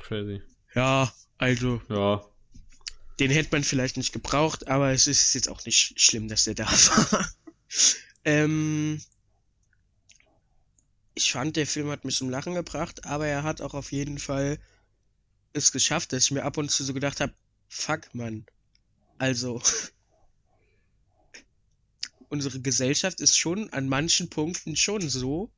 Crazy. 0.00 0.42
Ja, 0.74 1.12
also. 1.38 1.80
Ja. 1.88 2.24
Den 3.18 3.30
hätte 3.30 3.48
man 3.52 3.64
vielleicht 3.64 3.96
nicht 3.96 4.12
gebraucht, 4.12 4.68
aber 4.68 4.92
es 4.92 5.06
ist 5.06 5.34
jetzt 5.34 5.48
auch 5.48 5.64
nicht 5.64 5.98
schlimm, 6.00 6.28
dass 6.28 6.44
der 6.44 6.54
da 6.54 6.66
war. 6.66 7.30
ähm, 8.24 9.00
ich 11.14 11.32
fand, 11.32 11.56
der 11.56 11.66
Film 11.66 11.90
hat 11.90 12.04
mich 12.04 12.16
zum 12.16 12.28
Lachen 12.28 12.54
gebracht, 12.54 13.06
aber 13.06 13.26
er 13.26 13.42
hat 13.42 13.62
auch 13.62 13.72
auf 13.72 13.90
jeden 13.90 14.18
Fall 14.18 14.58
es 15.54 15.72
geschafft, 15.72 16.12
dass 16.12 16.24
ich 16.24 16.30
mir 16.30 16.44
ab 16.44 16.58
und 16.58 16.70
zu 16.70 16.84
so 16.84 16.92
gedacht 16.92 17.20
habe, 17.20 17.32
fuck, 17.68 18.14
Mann. 18.14 18.44
Also, 19.16 19.62
unsere 22.28 22.60
Gesellschaft 22.60 23.20
ist 23.20 23.36
schon 23.36 23.70
an 23.70 23.88
manchen 23.88 24.28
Punkten 24.30 24.76
schon 24.76 25.08
so. 25.08 25.50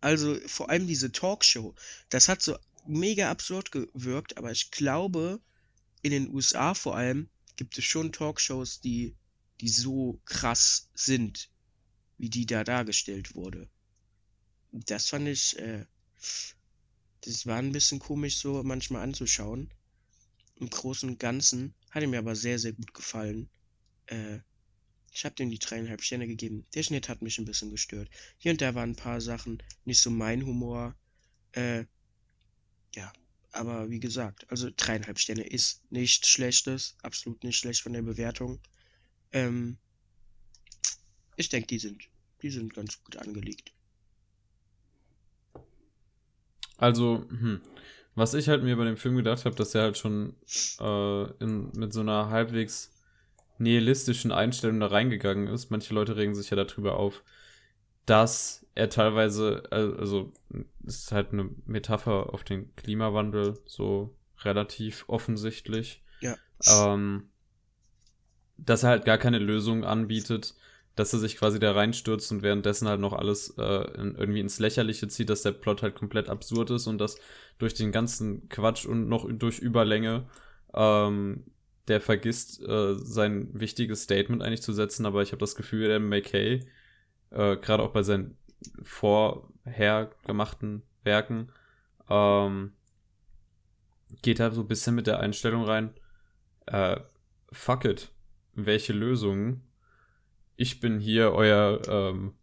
Also 0.00 0.36
vor 0.46 0.68
allem 0.70 0.86
diese 0.86 1.12
Talkshow, 1.12 1.74
das 2.08 2.28
hat 2.28 2.42
so 2.42 2.56
mega 2.86 3.30
absurd 3.30 3.70
gewirkt, 3.70 4.36
aber 4.36 4.50
ich 4.50 4.70
glaube, 4.70 5.40
in 6.02 6.10
den 6.10 6.34
USA 6.34 6.74
vor 6.74 6.96
allem 6.96 7.28
gibt 7.56 7.78
es 7.78 7.84
schon 7.84 8.12
Talkshows, 8.12 8.80
die, 8.80 9.14
die 9.60 9.68
so 9.68 10.20
krass 10.24 10.90
sind, 10.94 11.50
wie 12.18 12.30
die 12.30 12.46
da 12.46 12.64
dargestellt 12.64 13.34
wurde. 13.34 13.68
Das 14.72 15.08
fand 15.08 15.28
ich, 15.28 15.58
äh, 15.58 15.86
das 17.20 17.46
war 17.46 17.58
ein 17.58 17.72
bisschen 17.72 18.00
komisch 18.00 18.38
so 18.38 18.62
manchmal 18.64 19.02
anzuschauen. 19.02 19.72
Im 20.56 20.70
Großen 20.70 21.08
und 21.08 21.20
Ganzen 21.20 21.74
hat 21.90 22.06
mir 22.06 22.18
aber 22.18 22.34
sehr, 22.34 22.58
sehr 22.58 22.72
gut 22.72 22.94
gefallen. 22.94 23.48
Äh, 24.06 24.40
ich 25.12 25.24
habe 25.24 25.34
dem 25.34 25.50
die 25.50 25.58
dreieinhalb 25.58 26.02
Sterne 26.02 26.26
gegeben. 26.26 26.66
Der 26.74 26.82
Schnitt 26.82 27.08
hat 27.08 27.20
mich 27.20 27.38
ein 27.38 27.44
bisschen 27.44 27.70
gestört. 27.70 28.08
Hier 28.38 28.52
und 28.52 28.60
da 28.60 28.74
waren 28.74 28.90
ein 28.90 28.96
paar 28.96 29.20
Sachen 29.20 29.62
nicht 29.84 30.00
so 30.00 30.10
mein 30.10 30.44
Humor. 30.46 30.96
Äh, 31.52 31.84
ja, 32.94 33.12
aber 33.52 33.90
wie 33.90 34.00
gesagt, 34.00 34.50
also 34.50 34.70
dreieinhalb 34.74 35.18
Sterne 35.18 35.42
ist 35.42 35.82
nichts 35.90 36.28
Schlechtes, 36.28 36.96
absolut 37.02 37.44
nicht 37.44 37.58
schlecht 37.58 37.82
von 37.82 37.92
der 37.92 38.02
Bewertung. 38.02 38.60
Ähm, 39.32 39.76
ich 41.36 41.50
denke, 41.50 41.66
die 41.66 41.78
sind, 41.78 42.02
die 42.40 42.50
sind 42.50 42.72
ganz 42.72 43.02
gut 43.04 43.16
angelegt. 43.16 43.72
Also, 46.78 47.26
hm, 47.28 47.60
was 48.14 48.32
ich 48.34 48.48
halt 48.48 48.64
mir 48.64 48.76
bei 48.76 48.84
dem 48.84 48.96
Film 48.96 49.16
gedacht 49.16 49.44
habe, 49.44 49.54
dass 49.56 49.74
er 49.74 49.82
halt 49.82 49.98
schon 49.98 50.34
äh, 50.80 51.44
in, 51.44 51.70
mit 51.72 51.92
so 51.92 52.00
einer 52.00 52.30
halbwegs 52.30 52.91
nihilistischen 53.62 54.32
Einstellung 54.32 54.80
da 54.80 54.86
reingegangen 54.86 55.48
ist. 55.48 55.70
Manche 55.70 55.94
Leute 55.94 56.16
regen 56.16 56.34
sich 56.34 56.50
ja 56.50 56.56
darüber 56.56 56.96
auf, 56.96 57.22
dass 58.06 58.66
er 58.74 58.88
teilweise, 58.88 59.64
also 59.70 60.32
ist 60.84 61.12
halt 61.12 61.32
eine 61.32 61.50
Metapher 61.66 62.32
auf 62.32 62.44
den 62.44 62.74
Klimawandel, 62.76 63.58
so 63.66 64.16
relativ 64.40 65.04
offensichtlich. 65.08 66.02
Ja. 66.20 66.36
Ähm, 66.66 67.28
dass 68.56 68.82
er 68.82 68.90
halt 68.90 69.04
gar 69.04 69.18
keine 69.18 69.38
Lösung 69.38 69.84
anbietet, 69.84 70.54
dass 70.94 71.12
er 71.12 71.18
sich 71.18 71.36
quasi 71.36 71.58
da 71.58 71.72
reinstürzt 71.72 72.30
und 72.32 72.42
währenddessen 72.42 72.86
halt 72.86 73.00
noch 73.00 73.12
alles 73.12 73.50
äh, 73.58 73.62
irgendwie 73.62 74.40
ins 74.40 74.58
Lächerliche 74.58 75.08
zieht, 75.08 75.30
dass 75.30 75.42
der 75.42 75.52
Plot 75.52 75.82
halt 75.82 75.94
komplett 75.94 76.28
absurd 76.28 76.70
ist 76.70 76.86
und 76.86 76.98
dass 76.98 77.16
durch 77.58 77.74
den 77.74 77.92
ganzen 77.92 78.48
Quatsch 78.48 78.84
und 78.84 79.08
noch 79.08 79.26
durch 79.30 79.58
Überlänge 79.58 80.28
ähm, 80.74 81.44
der 81.88 82.00
vergisst, 82.00 82.62
äh, 82.62 82.94
sein 82.96 83.48
wichtiges 83.52 84.04
Statement 84.04 84.42
eigentlich 84.42 84.62
zu 84.62 84.72
setzen, 84.72 85.06
aber 85.06 85.22
ich 85.22 85.32
habe 85.32 85.40
das 85.40 85.56
Gefühl, 85.56 85.88
der 85.88 86.00
McKay, 86.00 86.64
äh, 87.30 87.56
gerade 87.56 87.82
auch 87.82 87.92
bei 87.92 88.02
seinen 88.02 88.36
vorher 88.82 90.10
gemachten 90.24 90.82
Werken, 91.02 91.50
ähm, 92.08 92.72
geht 94.22 94.40
halt 94.40 94.54
so 94.54 94.60
ein 94.60 94.68
bisschen 94.68 94.94
mit 94.94 95.06
der 95.06 95.20
Einstellung 95.20 95.64
rein, 95.64 95.94
äh, 96.66 97.00
fuck 97.50 97.84
it, 97.84 98.12
welche 98.54 98.92
Lösungen? 98.92 99.62
Ich 100.56 100.80
bin 100.80 101.00
hier 101.00 101.32
euer 101.32 101.80
ähm, 101.88 102.34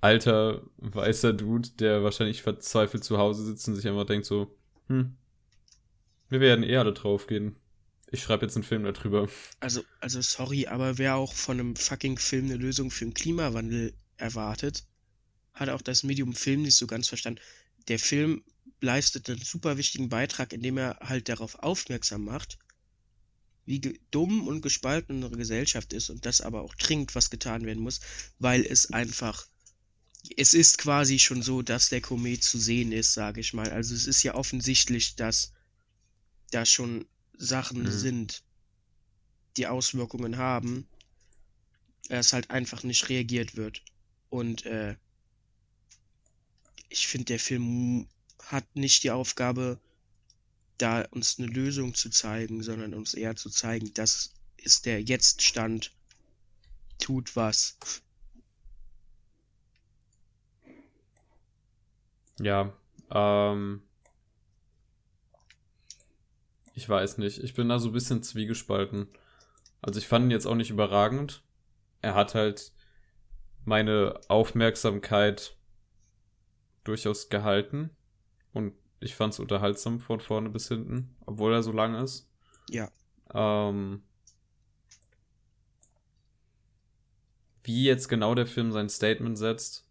alter 0.00 0.62
weißer 0.78 1.32
Dude, 1.32 1.68
der 1.78 2.02
wahrscheinlich 2.02 2.42
verzweifelt 2.42 3.04
zu 3.04 3.18
Hause 3.18 3.44
sitzt 3.44 3.68
und 3.68 3.74
sich 3.74 3.86
einfach 3.86 4.06
denkt 4.06 4.26
so, 4.26 4.56
hm, 4.88 5.16
wir 6.28 6.40
werden 6.40 6.64
eh 6.64 6.76
alle 6.76 6.92
draufgehen. 6.92 7.56
Ich 8.10 8.22
schreibe 8.22 8.46
jetzt 8.46 8.56
einen 8.56 8.64
Film 8.64 8.84
darüber. 8.84 9.28
Also, 9.60 9.82
also 10.00 10.20
sorry, 10.20 10.66
aber 10.66 10.98
wer 10.98 11.16
auch 11.16 11.34
von 11.34 11.58
einem 11.58 11.76
fucking 11.76 12.18
Film 12.18 12.46
eine 12.46 12.56
Lösung 12.56 12.90
für 12.90 13.04
den 13.04 13.14
Klimawandel 13.14 13.94
erwartet, 14.16 14.84
hat 15.54 15.68
auch 15.68 15.82
das 15.82 16.02
Medium 16.02 16.34
Film 16.34 16.62
nicht 16.62 16.76
so 16.76 16.86
ganz 16.86 17.08
verstanden. 17.08 17.40
Der 17.88 17.98
Film 17.98 18.44
leistet 18.80 19.28
einen 19.28 19.40
super 19.40 19.76
wichtigen 19.76 20.08
Beitrag, 20.08 20.52
indem 20.52 20.78
er 20.78 20.98
halt 21.00 21.28
darauf 21.28 21.56
aufmerksam 21.56 22.24
macht, 22.24 22.58
wie 23.64 23.80
dumm 24.10 24.46
und 24.46 24.60
gespalten 24.60 25.16
unsere 25.16 25.36
Gesellschaft 25.36 25.92
ist 25.92 26.10
und 26.10 26.24
das 26.24 26.40
aber 26.40 26.62
auch 26.62 26.74
dringend 26.76 27.14
was 27.14 27.30
getan 27.30 27.64
werden 27.64 27.82
muss, 27.82 28.00
weil 28.38 28.64
es 28.64 28.92
einfach 28.92 29.46
es 30.36 30.54
ist 30.54 30.78
quasi 30.78 31.18
schon 31.18 31.42
so, 31.42 31.62
dass 31.62 31.88
der 31.88 32.00
Komet 32.00 32.42
zu 32.42 32.58
sehen 32.58 32.92
ist, 32.92 33.12
sage 33.12 33.40
ich 33.40 33.52
mal. 33.52 33.70
Also 33.70 33.94
es 33.94 34.06
ist 34.06 34.22
ja 34.22 34.34
offensichtlich, 34.34 35.14
dass 35.14 35.52
da 36.50 36.66
schon 36.66 37.06
Sachen 37.38 37.82
mhm. 37.82 37.90
sind, 37.90 38.42
die 39.56 39.66
Auswirkungen 39.66 40.36
haben, 40.36 40.86
es 42.08 42.32
halt 42.32 42.50
einfach 42.50 42.82
nicht 42.82 43.08
reagiert 43.08 43.56
wird. 43.56 43.82
Und 44.30 44.66
äh, 44.66 44.96
ich 46.88 47.08
finde, 47.08 47.26
der 47.26 47.40
Film 47.40 48.08
hat 48.44 48.76
nicht 48.76 49.02
die 49.02 49.10
Aufgabe, 49.10 49.80
da 50.78 51.02
uns 51.10 51.38
eine 51.38 51.48
Lösung 51.48 51.94
zu 51.94 52.10
zeigen, 52.10 52.62
sondern 52.62 52.94
uns 52.94 53.14
eher 53.14 53.34
zu 53.34 53.50
zeigen, 53.50 53.92
das 53.94 54.34
ist 54.56 54.86
der 54.86 55.02
Jetzt-Stand. 55.02 55.92
Tut 56.98 57.36
was. 57.36 57.76
Ja, 62.40 62.72
ähm, 63.10 63.82
ich 66.76 66.86
weiß 66.86 67.16
nicht. 67.18 67.42
Ich 67.42 67.54
bin 67.54 67.70
da 67.70 67.78
so 67.78 67.88
ein 67.88 67.94
bisschen 67.94 68.22
zwiegespalten. 68.22 69.08
Also 69.80 69.98
ich 69.98 70.06
fand 70.06 70.26
ihn 70.26 70.30
jetzt 70.30 70.46
auch 70.46 70.54
nicht 70.54 70.70
überragend. 70.70 71.42
Er 72.02 72.14
hat 72.14 72.34
halt 72.34 72.72
meine 73.64 74.20
Aufmerksamkeit 74.28 75.56
durchaus 76.84 77.30
gehalten. 77.30 77.96
Und 78.52 78.74
ich 79.00 79.14
fand 79.14 79.32
es 79.32 79.40
unterhaltsam 79.40 80.00
von 80.00 80.20
vorne 80.20 80.50
bis 80.50 80.68
hinten, 80.68 81.16
obwohl 81.24 81.54
er 81.54 81.62
so 81.62 81.72
lang 81.72 81.94
ist. 81.94 82.30
Ja. 82.68 82.90
Ähm, 83.32 84.02
wie 87.62 87.84
jetzt 87.84 88.08
genau 88.08 88.34
der 88.34 88.46
Film 88.46 88.70
sein 88.70 88.90
Statement 88.90 89.38
setzt. 89.38 89.88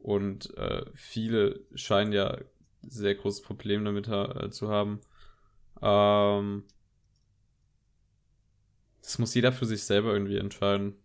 Und 0.00 0.52
äh, 0.56 0.84
viele 0.92 1.60
scheinen 1.76 2.12
ja 2.12 2.36
sehr 2.82 3.14
großes 3.14 3.42
Problem 3.42 3.84
damit 3.84 4.08
ha 4.08 4.24
äh, 4.42 4.50
zu 4.50 4.68
haben. 4.68 5.00
Ähm, 5.82 6.64
das 9.02 9.18
muss 9.18 9.34
jeder 9.34 9.52
für 9.52 9.66
sich 9.66 9.84
selber 9.84 10.12
irgendwie 10.12 10.38
entscheiden. 10.38 10.96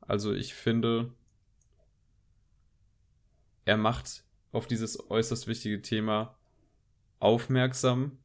Also 0.00 0.32
ich 0.32 0.54
finde, 0.54 1.12
er 3.64 3.76
macht 3.76 4.24
auf 4.52 4.66
dieses 4.66 5.10
äußerst 5.10 5.46
wichtige 5.46 5.82
Thema 5.82 6.36
aufmerksam. 7.18 8.18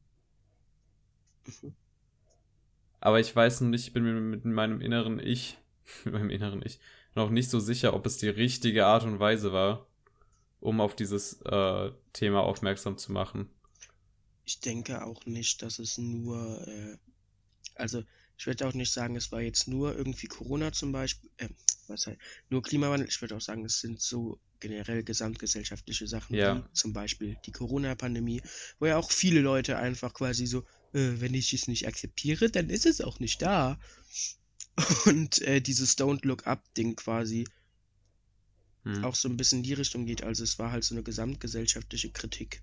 Aber 3.00 3.20
ich 3.20 3.34
weiß 3.34 3.60
noch 3.60 3.68
nicht, 3.68 3.86
ich 3.86 3.92
bin 3.92 4.04
mir 4.04 4.14
mit 4.14 4.44
meinem 4.44 4.80
inneren 4.80 5.18
Ich, 5.20 5.58
mit 6.04 6.14
meinem 6.14 6.30
inneren 6.30 6.62
Ich, 6.64 6.80
noch 7.14 7.30
nicht 7.30 7.50
so 7.50 7.60
sicher, 7.60 7.94
ob 7.94 8.06
es 8.06 8.18
die 8.18 8.28
richtige 8.28 8.86
Art 8.86 9.04
und 9.04 9.20
Weise 9.20 9.52
war, 9.52 9.86
um 10.60 10.80
auf 10.80 10.96
dieses 10.96 11.40
äh, 11.42 11.92
Thema 12.12 12.40
aufmerksam 12.40 12.98
zu 12.98 13.12
machen 13.12 13.50
ich 14.48 14.60
denke 14.60 15.04
auch 15.04 15.26
nicht, 15.26 15.60
dass 15.60 15.78
es 15.78 15.98
nur, 15.98 16.66
äh, 16.66 16.96
also 17.74 18.02
ich 18.38 18.46
würde 18.46 18.66
auch 18.66 18.72
nicht 18.72 18.90
sagen, 18.90 19.14
es 19.14 19.30
war 19.30 19.42
jetzt 19.42 19.68
nur 19.68 19.94
irgendwie 19.94 20.26
Corona 20.26 20.72
zum 20.72 20.90
Beispiel, 20.90 21.28
äh, 21.36 21.50
was 21.86 22.06
halt, 22.06 22.18
nur 22.48 22.62
Klimawandel. 22.62 23.08
Ich 23.08 23.20
würde 23.20 23.36
auch 23.36 23.42
sagen, 23.42 23.66
es 23.66 23.80
sind 23.80 24.00
so 24.00 24.40
generell 24.58 25.02
gesamtgesellschaftliche 25.04 26.08
Sachen, 26.08 26.34
ja. 26.34 26.56
wie 26.56 26.72
zum 26.72 26.94
Beispiel 26.94 27.36
die 27.44 27.52
Corona-Pandemie, 27.52 28.40
wo 28.78 28.86
ja 28.86 28.96
auch 28.96 29.10
viele 29.10 29.40
Leute 29.40 29.76
einfach 29.76 30.14
quasi 30.14 30.46
so, 30.46 30.60
äh, 30.94 31.20
wenn 31.20 31.34
ich 31.34 31.52
es 31.52 31.68
nicht 31.68 31.86
akzeptiere, 31.86 32.50
dann 32.50 32.70
ist 32.70 32.86
es 32.86 33.02
auch 33.02 33.20
nicht 33.20 33.42
da. 33.42 33.78
Und 35.04 35.42
äh, 35.42 35.60
dieses 35.60 35.98
Don't 35.98 36.26
Look 36.26 36.46
Up-Ding 36.46 36.96
quasi 36.96 37.44
hm. 38.84 39.04
auch 39.04 39.14
so 39.14 39.28
ein 39.28 39.36
bisschen 39.36 39.58
in 39.58 39.64
die 39.64 39.74
Richtung 39.74 40.06
geht. 40.06 40.22
Also 40.22 40.42
es 40.42 40.58
war 40.58 40.72
halt 40.72 40.84
so 40.84 40.94
eine 40.94 41.02
gesamtgesellschaftliche 41.02 42.12
Kritik 42.12 42.62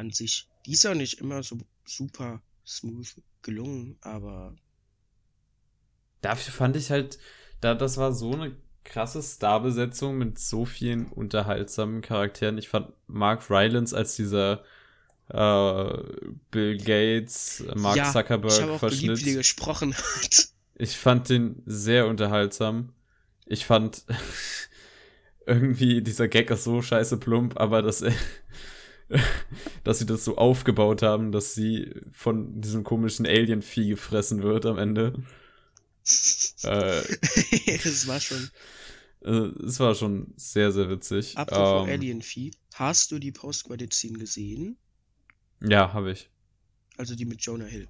an 0.00 0.10
sich. 0.10 0.48
Die 0.66 0.72
ist 0.72 0.86
auch 0.86 0.94
nicht 0.94 1.20
immer 1.20 1.42
so 1.42 1.58
super 1.84 2.42
smooth 2.66 3.06
gelungen, 3.42 3.96
aber. 4.00 4.56
Dafür 6.20 6.52
fand 6.52 6.76
ich 6.76 6.90
halt, 6.90 7.18
da 7.60 7.74
das 7.74 7.96
war 7.96 8.12
so 8.12 8.32
eine 8.32 8.56
krasse 8.84 9.22
Starbesetzung 9.22 10.18
mit 10.18 10.38
so 10.38 10.64
vielen 10.64 11.06
unterhaltsamen 11.06 12.02
Charakteren. 12.02 12.58
Ich 12.58 12.68
fand 12.68 12.92
Mark 13.06 13.50
Rylance 13.50 13.96
als 13.96 14.16
dieser 14.16 14.64
äh, 15.28 16.02
Bill 16.50 16.76
Gates, 16.78 17.64
Mark 17.74 17.96
ja, 17.96 18.10
Zuckerberg 18.10 18.52
ich 18.52 18.64
auch 18.64 18.78
Verschnitt. 18.78 19.18
Geliebt, 19.18 19.26
wie 19.26 19.34
gesprochen 19.34 19.94
hat. 19.94 20.48
Ich 20.74 20.96
fand 20.96 21.28
den 21.28 21.62
sehr 21.66 22.06
unterhaltsam. 22.06 22.92
Ich 23.46 23.66
fand 23.66 24.04
irgendwie 25.46 26.02
dieser 26.02 26.28
Gag 26.28 26.50
ist 26.50 26.64
so 26.64 26.82
scheiße 26.82 27.18
plump, 27.18 27.58
aber 27.60 27.82
das 27.82 28.02
dass 29.84 29.98
sie 29.98 30.06
das 30.06 30.24
so 30.24 30.36
aufgebaut 30.36 31.02
haben, 31.02 31.32
dass 31.32 31.54
sie 31.54 31.94
von 32.12 32.60
diesem 32.60 32.84
komischen 32.84 33.26
Alien-Vieh 33.26 33.88
gefressen 33.88 34.42
wird 34.42 34.66
am 34.66 34.78
Ende. 34.78 35.22
äh, 36.62 37.02
das 37.84 38.06
war 38.06 38.20
schon. 38.20 38.50
Äh, 39.22 39.50
es 39.66 39.78
war 39.80 39.94
schon 39.94 40.32
sehr, 40.36 40.72
sehr 40.72 40.88
witzig. 40.88 41.36
Apropos 41.36 41.86
ähm, 41.86 41.92
Alien-Vieh, 41.92 42.52
hast 42.74 43.10
du 43.10 43.18
die 43.18 43.32
Post-Credit-Scene 43.32 44.18
gesehen? 44.18 44.78
Ja, 45.62 45.92
habe 45.92 46.12
ich. 46.12 46.30
Also 46.96 47.14
die 47.14 47.26
mit 47.26 47.40
Jonah 47.42 47.66
Hill. 47.66 47.88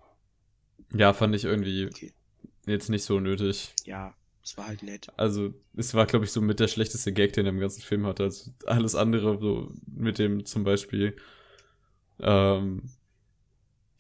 Ja, 0.92 1.12
fand 1.12 1.34
ich 1.36 1.44
irgendwie 1.44 1.86
Okay. 1.86 2.12
jetzt 2.66 2.88
nicht 2.88 3.04
so 3.04 3.20
nötig. 3.20 3.74
Ja, 3.84 4.14
es 4.42 4.56
war 4.56 4.66
halt 4.66 4.82
nett. 4.82 5.08
Also, 5.16 5.54
es 5.76 5.94
war, 5.94 6.06
glaube 6.06 6.24
ich, 6.24 6.32
so 6.32 6.40
mit 6.40 6.60
der 6.60 6.68
schlechteste 6.68 7.12
Gag, 7.12 7.32
den 7.34 7.46
er 7.46 7.52
im 7.52 7.60
ganzen 7.60 7.82
Film 7.82 8.06
hatte. 8.06 8.24
Also, 8.24 8.52
alles 8.66 8.94
andere, 8.94 9.38
so 9.38 9.72
mit 9.86 10.18
dem 10.18 10.46
zum 10.46 10.64
Beispiel, 10.64 11.16
ähm, 12.20 12.82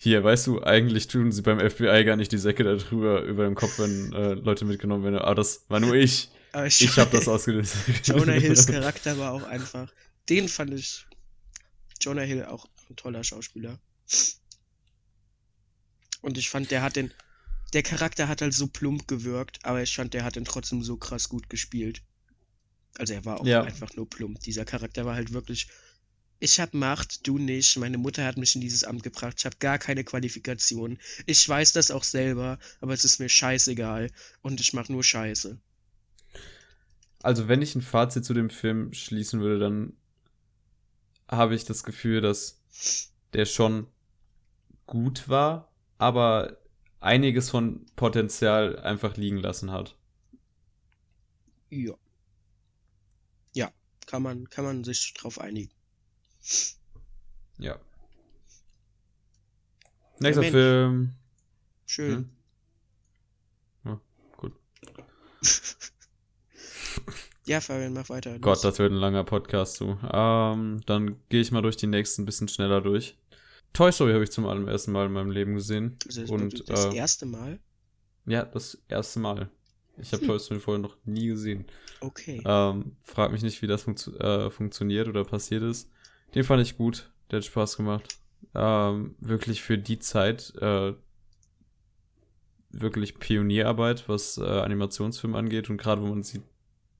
hier, 0.02 0.24
weißt 0.24 0.46
du, 0.46 0.62
eigentlich 0.62 1.08
tun 1.08 1.30
sie 1.30 1.42
beim 1.42 1.60
FBI 1.60 2.04
gar 2.04 2.16
nicht 2.16 2.32
die 2.32 2.38
Säcke 2.38 2.64
da 2.64 2.74
drüber 2.76 3.22
über 3.22 3.44
dem 3.44 3.54
Kopf, 3.54 3.78
wenn 3.78 4.14
äh, 4.14 4.32
Leute 4.32 4.64
mitgenommen 4.64 5.04
werden. 5.04 5.18
Aber 5.18 5.34
das 5.34 5.66
war 5.68 5.78
nur 5.78 5.94
ich. 5.94 6.30
Aber 6.52 6.66
Ich 6.66 6.98
habe 6.98 7.10
das 7.10 7.28
ausgelöst. 7.28 7.76
Jonah 8.04 8.32
Hills 8.40 8.66
Charakter 8.66 9.18
war 9.18 9.32
auch 9.32 9.42
einfach. 9.42 9.92
Den 10.30 10.48
fand 10.48 10.72
ich. 10.72 11.04
Jonah 12.00 12.22
Hill 12.22 12.46
auch 12.46 12.66
ein 12.88 12.96
toller 12.96 13.22
Schauspieler. 13.22 13.78
Und 16.22 16.38
ich 16.38 16.48
fand, 16.48 16.70
der 16.70 16.80
hat 16.80 16.96
den. 16.96 17.12
Der 17.72 17.82
Charakter 17.82 18.28
hat 18.28 18.42
halt 18.42 18.54
so 18.54 18.66
plump 18.66 19.06
gewirkt, 19.06 19.58
aber 19.64 19.82
ich 19.82 19.94
fand, 19.94 20.12
der 20.14 20.24
hat 20.24 20.36
den 20.36 20.44
trotzdem 20.44 20.82
so 20.82 20.96
krass 20.96 21.28
gut 21.28 21.48
gespielt. 21.48 22.02
Also 22.98 23.14
er 23.14 23.24
war 23.24 23.40
auch 23.40 23.46
Ja. 23.46 23.62
einfach 23.62 23.94
nur 23.96 24.08
plump. 24.08 24.40
Dieser 24.40 24.64
Charakter 24.64 25.04
war 25.06 25.14
halt 25.14 25.32
wirklich. 25.32 25.68
Ich 26.42 26.58
hab 26.58 26.72
Macht, 26.74 27.26
du 27.26 27.38
nicht. 27.38 27.76
Meine 27.76 27.98
Mutter 27.98 28.24
hat 28.24 28.38
mich 28.38 28.54
in 28.54 28.62
dieses 28.62 28.82
Amt 28.82 29.02
gebracht. 29.02 29.34
Ich 29.38 29.44
habe 29.44 29.56
gar 29.58 29.78
keine 29.78 30.04
Qualifikation. 30.04 30.98
Ich 31.26 31.46
weiß 31.46 31.72
das 31.72 31.90
auch 31.90 32.02
selber, 32.02 32.58
aber 32.80 32.94
es 32.94 33.04
ist 33.04 33.20
mir 33.20 33.28
scheißegal. 33.28 34.10
Und 34.40 34.58
ich 34.60 34.72
mach 34.72 34.88
nur 34.88 35.04
Scheiße. 35.04 35.58
Also, 37.22 37.48
wenn 37.48 37.60
ich 37.60 37.74
ein 37.74 37.82
Fazit 37.82 38.24
zu 38.24 38.32
dem 38.32 38.48
Film 38.48 38.94
schließen 38.94 39.40
würde, 39.40 39.58
dann 39.58 39.92
habe 41.28 41.54
ich 41.54 41.64
das 41.66 41.84
Gefühl, 41.84 42.22
dass 42.22 42.62
der 43.34 43.44
schon 43.44 43.86
gut 44.86 45.28
war, 45.28 45.70
aber 45.98 46.56
einiges 47.00 47.50
von 47.50 47.86
Potenzial 47.96 48.78
einfach 48.78 49.16
liegen 49.16 49.38
lassen 49.38 49.70
hat. 49.72 49.96
Ja. 51.70 51.94
Ja, 53.52 53.70
kann 54.06 54.22
man, 54.22 54.48
kann 54.48 54.64
man 54.64 54.84
sich 54.84 55.14
drauf 55.14 55.40
einigen. 55.40 55.72
Ja. 57.58 57.78
Nächster 60.18 60.42
Mensch. 60.42 60.52
Film. 60.52 61.14
Schön. 61.86 62.14
Hm? 62.14 62.30
Ja, 63.84 64.00
gut. 64.36 64.52
Ja, 67.46 67.60
Fabian, 67.60 67.94
mach 67.94 68.08
weiter. 68.10 68.30
Los. 68.30 68.40
Gott, 68.42 68.62
das 68.62 68.78
wird 68.78 68.92
ein 68.92 68.98
langer 68.98 69.24
Podcast 69.24 69.74
so. 69.74 69.98
Ähm, 70.12 70.82
dann 70.86 71.16
gehe 71.30 71.40
ich 71.40 71.50
mal 71.50 71.62
durch 71.62 71.76
die 71.76 71.88
nächsten 71.88 72.22
ein 72.22 72.24
bisschen 72.24 72.46
schneller 72.46 72.80
durch. 72.80 73.16
Toy 73.72 73.92
Story 73.92 74.12
habe 74.12 74.24
ich 74.24 74.30
zum 74.30 74.46
allerersten 74.46 74.92
Mal 74.92 75.06
in 75.06 75.12
meinem 75.12 75.30
Leben 75.30 75.54
gesehen. 75.54 75.96
Also 76.06 76.20
das, 76.22 76.30
und, 76.30 76.68
das 76.68 76.84
äh, 76.86 76.96
erste 76.96 77.26
Mal? 77.26 77.60
Ja, 78.26 78.44
das 78.44 78.78
erste 78.88 79.20
Mal. 79.20 79.50
Ich 79.98 80.12
habe 80.12 80.22
Hm. 80.22 80.28
Toy 80.28 80.38
Story 80.38 80.60
vorher 80.60 80.82
noch 80.82 80.96
nie 81.04 81.26
gesehen. 81.26 81.66
Okay. 82.00 82.42
Ähm, 82.44 82.96
frag 83.02 83.32
mich 83.32 83.42
nicht, 83.42 83.60
wie 83.62 83.66
das 83.66 83.82
funktio 83.82 84.14
äh, 84.16 84.50
funktioniert 84.50 85.08
oder 85.08 85.24
passiert 85.24 85.62
ist. 85.62 85.90
Den 86.34 86.44
fand 86.44 86.62
ich 86.62 86.76
gut. 86.76 87.10
Der 87.30 87.38
hat 87.38 87.44
Spaß 87.44 87.76
gemacht. 87.76 88.18
Ähm, 88.54 89.14
wirklich 89.20 89.62
für 89.62 89.78
die 89.78 89.98
Zeit 89.98 90.52
äh, 90.60 90.94
wirklich 92.70 93.18
Pionierarbeit, 93.18 94.08
was 94.08 94.38
äh, 94.38 94.44
Animationsfilm 94.44 95.34
angeht 95.34 95.70
und 95.70 95.76
gerade 95.76 96.02
wo 96.02 96.06
man 96.06 96.22
sieht, 96.22 96.42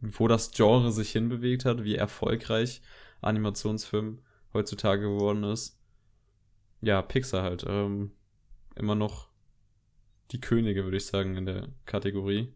wo 0.01 0.29
das 0.29 0.51
Genre 0.53 0.93
sich 0.93 1.11
hinbewegt 1.13 1.65
hat, 1.65 1.85
wie 1.85 1.95
erfolgreich 1.97 2.83
Animationsfilm 3.21 4.21
heutzutage 4.53 5.03
geworden 5.03 5.45
ist. 5.45 5.80
Ja, 6.83 7.03
Pixar 7.03 7.43
halt. 7.43 7.65
Ähm, 7.67 8.13
immer 8.75 8.95
noch 8.95 9.29
die 10.31 10.41
Könige, 10.41 10.85
würde 10.85 10.97
ich 10.97 11.07
sagen, 11.07 11.37
in 11.37 11.47
der 11.47 11.69
Kategorie. 11.87 12.55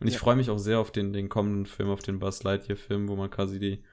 Und 0.00 0.06
ich 0.08 0.14
Ja. 0.14 0.20
freue 0.20 0.36
mich 0.36 0.50
auch 0.50 0.58
sehr 0.58 0.78
auf 0.80 0.90
den, 0.92 1.12
den 1.12 1.28
kommenden 1.28 1.66
Film, 1.66 1.88
auf 1.90 2.02
den 2.02 2.18
Buzz 2.18 2.42
Lightyear-Film, 2.42 3.08
wo 3.08 3.16
man 3.16 3.30
quasi 3.30 3.58
die 3.58 3.84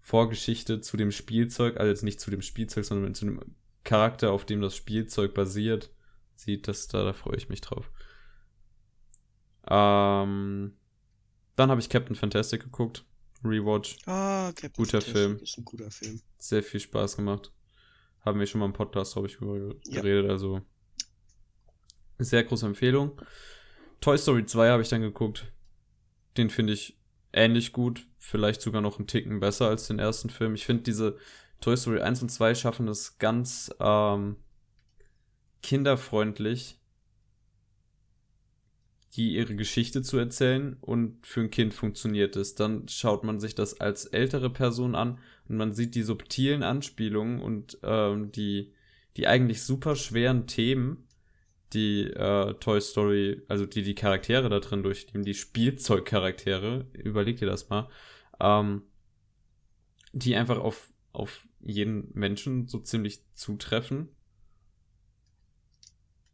Vorgeschichte 0.00 0.80
zu 0.80 0.96
dem 0.96 1.12
Spielzeug, 1.12 1.76
also 1.78 1.88
jetzt 1.90 2.02
nicht 2.02 2.20
zu 2.20 2.30
dem 2.30 2.42
Spielzeug, 2.42 2.84
sondern 2.84 3.14
zu 3.14 3.24
dem 3.26 3.40
Charakter, 3.84 4.32
auf 4.32 4.44
dem 4.44 4.60
das 4.60 4.74
Spielzeug 4.76 5.34
basiert, 5.34 5.90
sieht. 6.34 6.66
Das, 6.68 6.88
da, 6.88 7.04
da 7.04 7.12
freue 7.12 7.36
ich 7.36 7.48
mich 7.48 7.60
drauf. 7.60 7.90
Ähm, 9.68 10.76
dann 11.56 11.70
habe 11.70 11.80
ich 11.80 11.88
Captain 11.88 12.16
Fantastic 12.16 12.62
geguckt. 12.62 13.04
Rewatch. 13.44 13.96
ah, 14.06 14.52
Captain 14.54 14.72
guter 14.76 15.00
Fantastic 15.00 15.12
Film. 15.12 15.38
ist 15.38 15.58
ein 15.58 15.64
guter 15.64 15.90
Film. 15.90 16.20
Sehr 16.38 16.62
viel 16.62 16.80
Spaß 16.80 17.16
gemacht. 17.16 17.52
Haben 18.24 18.38
wir 18.38 18.46
schon 18.46 18.60
mal 18.60 18.66
im 18.66 18.72
Podcast, 18.72 19.12
glaube 19.14 19.28
ich, 19.28 19.36
drüber 19.36 19.74
Ja. 19.86 20.00
geredet. 20.00 20.30
Also 20.30 20.60
sehr 22.18 22.44
große 22.44 22.66
Empfehlung. 22.66 23.20
Toy 24.00 24.16
Story 24.18 24.46
2 24.46 24.68
habe 24.70 24.82
ich 24.82 24.88
dann 24.88 25.00
geguckt. 25.02 25.52
Den 26.36 26.50
finde 26.50 26.72
ich 26.72 26.98
ähnlich 27.32 27.72
gut. 27.72 28.06
Vielleicht 28.18 28.62
sogar 28.62 28.80
noch 28.80 28.98
einen 28.98 29.08
Ticken 29.08 29.40
besser 29.40 29.68
als 29.68 29.88
den 29.88 29.98
ersten 29.98 30.30
Film. 30.30 30.54
Ich 30.54 30.64
finde 30.66 30.84
diese 30.84 31.18
Toy 31.60 31.76
Story 31.76 32.00
1 32.00 32.22
und 32.22 32.28
2 32.28 32.54
schaffen 32.54 32.88
es 32.88 33.18
ganz 33.18 33.74
ähm, 33.80 34.36
kinderfreundlich, 35.62 36.78
die 39.14 39.34
ihre 39.36 39.54
Geschichte 39.56 40.02
zu 40.02 40.16
erzählen 40.18 40.76
und 40.80 41.26
für 41.26 41.40
ein 41.40 41.50
Kind 41.50 41.74
funktioniert 41.74 42.36
es. 42.36 42.54
Dann 42.54 42.88
schaut 42.88 43.24
man 43.24 43.40
sich 43.40 43.54
das 43.54 43.78
als 43.80 44.06
ältere 44.06 44.50
Person 44.50 44.94
an 44.94 45.18
und 45.48 45.56
man 45.56 45.72
sieht 45.72 45.94
die 45.94 46.02
subtilen 46.02 46.62
Anspielungen 46.62 47.40
und 47.40 47.78
ähm, 47.82 48.32
die, 48.32 48.72
die 49.16 49.26
eigentlich 49.26 49.62
super 49.62 49.96
schweren 49.96 50.46
Themen, 50.46 51.08
die 51.72 52.04
äh, 52.04 52.54
Toy 52.54 52.80
Story, 52.80 53.42
also 53.48 53.66
die 53.66 53.82
die 53.82 53.94
Charaktere 53.94 54.48
da 54.48 54.60
drin 54.60 54.82
durchnehmen, 54.82 55.24
die 55.24 55.34
Spielzeugcharaktere, 55.34 56.86
überleg 56.92 57.38
dir 57.38 57.46
das 57.46 57.68
mal, 57.70 57.88
ähm, 58.40 58.82
die 60.12 60.36
einfach 60.36 60.58
auf, 60.58 60.90
auf 61.12 61.46
jeden 61.60 62.10
Menschen 62.14 62.68
so 62.68 62.78
ziemlich 62.78 63.20
zutreffen. 63.34 64.08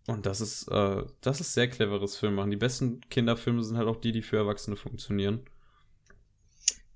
Und 0.06 0.24
das 0.26 0.40
ist, 0.40 0.68
äh, 0.68 1.04
das 1.20 1.40
ist 1.40 1.54
sehr 1.54 1.68
cleveres 1.68 2.16
Filmmachen. 2.16 2.50
Die 2.50 2.56
besten 2.56 3.00
Kinderfilme 3.10 3.62
sind 3.62 3.76
halt 3.76 3.88
auch 3.88 4.00
die, 4.00 4.12
die 4.12 4.22
für 4.22 4.38
Erwachsene 4.38 4.76
funktionieren. 4.76 5.40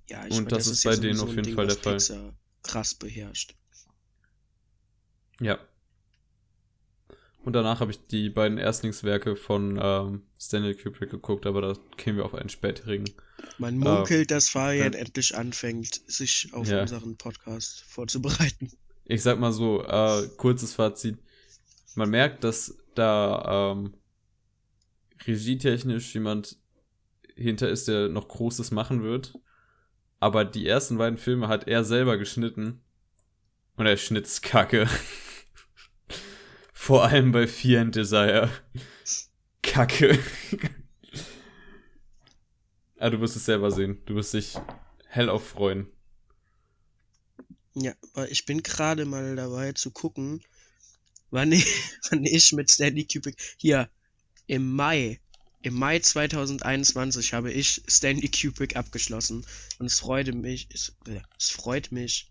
Ja, 0.08 0.26
ich 0.26 0.32
Und 0.32 0.44
meine, 0.44 0.48
das 0.48 0.66
ist 0.66 0.84
bei 0.84 0.96
denen 0.96 1.20
auf 1.20 1.30
jeden 1.30 1.42
Ding, 1.44 1.54
Fall 1.54 1.66
der 1.66 1.76
Fall. 1.76 1.94
Pixar 1.94 2.34
krass 2.62 2.94
beherrscht. 2.94 3.54
Ja. 5.40 5.58
Und 7.44 7.54
danach 7.54 7.80
habe 7.80 7.90
ich 7.90 8.06
die 8.06 8.30
beiden 8.30 8.56
Erstlingswerke 8.56 9.34
von 9.34 9.78
ähm, 9.82 10.22
Stanley 10.38 10.76
Kubrick 10.76 11.10
geguckt, 11.10 11.44
aber 11.44 11.60
da 11.60 11.76
kämen 11.96 12.18
wir 12.18 12.24
auf 12.24 12.34
einen 12.34 12.48
späterigen. 12.48 13.10
Man 13.58 13.78
munkelt, 13.78 14.30
dass 14.30 14.48
Fabian 14.48 14.92
ja. 14.92 14.98
endlich 15.00 15.36
anfängt, 15.36 16.02
sich 16.06 16.50
auf 16.52 16.68
Ja. 16.68 16.82
unseren 16.82 17.16
Podcast 17.16 17.82
vorzubereiten. 17.88 18.70
Ich 19.04 19.22
sag 19.22 19.40
mal 19.40 19.52
so, 19.52 19.82
äh, 19.84 20.28
kurzes 20.36 20.74
Fazit. 20.74 21.18
Man 21.96 22.10
merkt, 22.10 22.44
dass 22.44 22.76
da 22.94 23.72
ähm, 23.72 23.94
regietechnisch 25.26 26.14
jemand 26.14 26.56
hinter 27.34 27.68
ist, 27.68 27.88
der 27.88 28.08
noch 28.08 28.28
Großes 28.28 28.70
machen 28.70 29.02
wird. 29.02 29.34
Aber 30.22 30.44
die 30.44 30.68
ersten 30.68 30.98
beiden 30.98 31.18
Filme 31.18 31.48
hat 31.48 31.66
er 31.66 31.82
selber 31.82 32.16
geschnitten. 32.16 32.80
Und 33.74 33.86
der 33.86 33.96
Schnitt 33.96 34.24
ist 34.24 34.40
kacke. 34.40 34.88
Vor 36.72 37.02
allem 37.02 37.32
bei 37.32 37.48
Fear 37.48 37.82
and 37.82 37.96
Desire. 37.96 38.48
Kacke. 39.62 40.16
ah, 42.98 43.10
du 43.10 43.20
wirst 43.20 43.34
es 43.34 43.46
selber 43.46 43.72
sehen. 43.72 44.00
Du 44.06 44.14
wirst 44.14 44.32
dich 44.34 44.54
hellauf 45.08 45.44
freuen. 45.44 45.88
Ja, 47.74 47.92
ich 48.28 48.46
bin 48.46 48.62
gerade 48.62 49.06
mal 49.06 49.34
dabei 49.34 49.72
zu 49.72 49.90
gucken, 49.90 50.40
wann 51.30 51.50
ich, 51.50 51.66
wann 52.10 52.24
ich 52.24 52.52
mit 52.52 52.70
Stanley 52.70 53.08
Kubrick 53.12 53.56
hier 53.56 53.90
im 54.46 54.70
Mai, 54.72 55.20
im 55.62 55.74
Mai 55.74 55.98
2021 56.00 57.32
habe 57.34 57.52
ich 57.52 57.82
Stanley 57.88 58.28
Kubrick 58.28 58.76
abgeschlossen 58.76 59.46
und 59.78 59.86
es 59.86 60.00
freute 60.00 60.32
mich, 60.32 60.68
es, 60.72 60.94
äh, 61.06 61.20
es 61.38 61.50
freut 61.50 61.92
mich, 61.92 62.30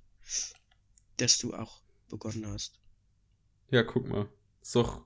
dass 1.17 1.37
du 1.37 1.53
auch 1.53 1.81
begonnen 2.09 2.45
hast. 2.47 2.79
Ja, 3.69 3.83
guck 3.83 4.07
mal. 4.07 4.27
Ist 4.61 4.75
doch 4.75 5.05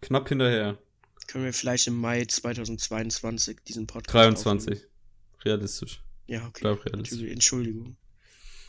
knapp 0.00 0.28
hinterher. 0.28 0.78
Können 1.26 1.44
wir 1.44 1.52
vielleicht 1.52 1.86
im 1.86 1.94
Mai 1.94 2.24
2022 2.24 3.58
diesen 3.66 3.86
Podcast 3.86 4.14
23. 4.14 4.80
Realistisch. 5.44 5.98
aufnehmen? 5.98 6.40
Ja, 6.42 6.46
okay. 6.48 6.60
Bleib 6.62 6.84
realistisch. 6.86 7.30
Entschuldigung. 7.30 7.96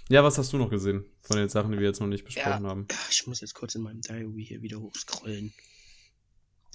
Ja, 0.10 0.24
was 0.24 0.38
hast 0.38 0.52
du 0.54 0.58
noch 0.58 0.70
gesehen 0.70 1.06
von 1.22 1.38
den 1.38 1.50
Sachen, 1.50 1.72
die 1.72 1.80
wir 1.80 1.88
jetzt 1.88 2.00
noch 2.02 2.08
nicht 2.08 2.26
besprochen 2.26 2.68
haben? 2.68 2.88
Ah, 2.92 2.96
Ich 3.10 3.26
muss 3.28 3.42
jetzt 3.42 3.54
kurz 3.56 3.76
in 3.76 3.82
meinem 3.82 4.02
Diary 4.02 4.46
hier 4.46 4.62
wieder 4.62 4.80
hochscrollen. 4.80 5.54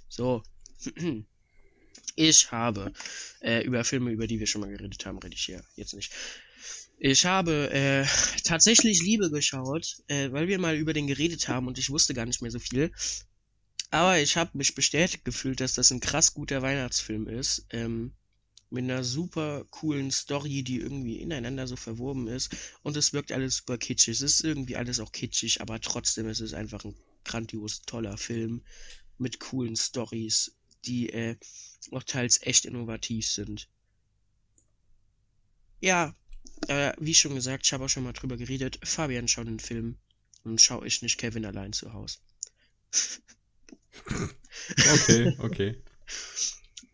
So. 0.09 0.43
Ich 2.15 2.51
habe 2.53 2.93
äh, 3.41 3.65
über 3.65 3.85
Filme, 3.85 4.11
über 4.11 4.27
die 4.27 4.41
wir 4.41 4.47
schon 4.47 4.61
mal 4.61 4.71
geredet 4.71 5.05
haben, 5.07 5.19
rede 5.19 5.35
ich 5.35 5.45
hier 5.45 5.63
jetzt 5.77 5.95
nicht. 5.95 6.13
Ich 6.99 7.27
habe 7.27 7.71
äh, 7.71 8.07
tatsächlich 8.45 9.03
Liebe 9.03 9.31
geschaut, 9.31 9.97
äh, 10.09 10.33
weil 10.33 10.49
wir 10.49 10.59
mal 10.59 10.77
über 10.77 10.95
den 10.95 11.07
geredet 11.07 11.49
haben 11.49 11.67
und 11.67 11.79
ich 11.79 11.91
wusste 11.91 12.15
gar 12.15 12.25
nicht 12.25 12.41
mehr 12.41 12.51
so 12.51 12.59
viel. 12.59 12.91
Aber 13.91 14.19
ich 14.19 14.37
habe 14.37 14.57
mich 14.59 14.75
bestätigt 14.75 15.25
gefühlt, 15.25 15.61
dass 15.61 15.75
das 15.75 15.91
ein 15.91 16.01
krass 16.01 16.35
guter 16.35 16.63
Weihnachtsfilm 16.63 17.29
ist. 17.29 17.67
Ähm, 17.71 18.13
mit 18.71 18.85
einer 18.85 19.05
super 19.05 19.65
coolen 19.71 20.11
Story, 20.11 20.63
die 20.63 20.79
irgendwie 20.79 21.21
ineinander 21.21 21.67
so 21.67 21.77
verwoben 21.77 22.27
ist. 22.29 22.55
Und 22.83 22.97
es 22.97 23.13
wirkt 23.13 23.33
alles 23.33 23.59
super 23.59 23.79
kitschig. 23.79 24.17
Es 24.17 24.23
ist 24.23 24.41
irgendwie 24.45 24.77
alles 24.77 24.99
auch 25.01 25.13
kitschig, 25.13 25.61
aber 25.61 25.81
trotzdem 25.81 26.29
ist 26.29 26.41
es 26.41 26.53
einfach 26.53 26.85
ein 26.85 26.97
grandios 27.25 27.83
toller 27.83 28.17
Film 28.17 28.63
mit 29.19 29.41
coolen 29.41 29.77
Stories, 29.77 30.57
die 30.87 31.11
äh, 31.11 31.37
auch 31.93 32.03
teils 32.03 32.41
echt 32.43 32.65
innovativ 32.65 33.29
sind. 33.29 33.69
Ja, 35.81 36.15
äh, 36.69 36.93
wie 36.99 37.15
schon 37.15 37.35
gesagt, 37.35 37.67
ich 37.67 37.73
habe 37.73 37.85
auch 37.85 37.89
schon 37.89 38.05
mal 38.05 38.13
drüber 38.13 38.37
geredet. 38.37 38.79
Fabian 38.83 39.29
schaut 39.29 39.47
den 39.47 39.61
Film 39.61 39.99
und 40.45 40.61
schaue 40.61 40.87
ich 40.87 41.03
nicht 41.03 41.19
Kevin 41.19 41.45
allein 41.45 41.73
zu 41.73 41.93
Hause. 41.93 42.19
okay, 44.93 45.37
okay. 45.41 45.83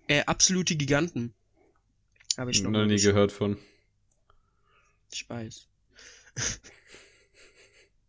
Äh, 0.08 0.24
absolute 0.24 0.76
Giganten. 0.76 1.34
Habe 2.36 2.50
ich 2.50 2.62
noch, 2.62 2.70
noch 2.70 2.86
nie 2.86 3.00
gehört 3.00 3.30
von. 3.30 3.58
Ich 5.12 5.28
weiß. 5.28 5.68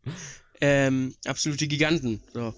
ähm, 0.63 1.13
absolute 1.25 1.67
Giganten. 1.67 2.23
So. 2.33 2.55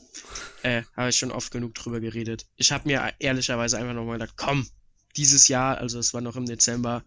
Äh, 0.61 0.83
habe 0.95 1.09
ich 1.09 1.17
schon 1.17 1.31
oft 1.31 1.51
genug 1.51 1.73
drüber 1.73 1.99
geredet. 1.99 2.45
Ich 2.55 2.71
habe 2.71 2.87
mir 2.87 3.13
ehrlicherweise 3.17 3.79
einfach 3.79 3.95
nochmal 3.95 4.19
gedacht, 4.19 4.35
komm, 4.37 4.69
dieses 5.15 5.47
Jahr, 5.47 5.79
also 5.79 5.97
es 5.97 6.13
war 6.13 6.21
noch 6.21 6.35
im 6.35 6.45
Dezember, 6.45 7.03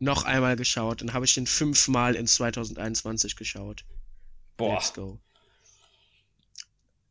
noch 0.00 0.24
einmal 0.24 0.56
geschaut. 0.56 1.02
Dann 1.02 1.12
habe 1.12 1.24
ich 1.24 1.34
den 1.34 1.46
fünfmal 1.46 2.16
in 2.16 2.26
2021 2.26 3.36
geschaut. 3.36 3.84
Boah. 4.56 4.74
Let's 4.74 4.92
go. 4.92 5.20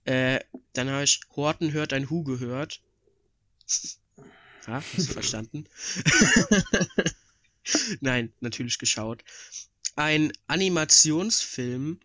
Äh, 0.04 0.42
dann 0.74 0.90
habe 0.90 1.06
ich 1.06 1.22
Horten 1.34 1.72
hört 1.72 1.94
ein 1.94 2.10
Hu 2.10 2.26
gehört. 2.26 2.82
Ja, 4.68 4.84
hast 4.84 4.98
du 4.98 5.14
verstanden? 5.14 5.64
Nein, 8.02 8.34
natürlich 8.42 8.78
geschaut. 8.78 9.24
Ein 9.96 10.34
Animationsfilm 10.48 12.02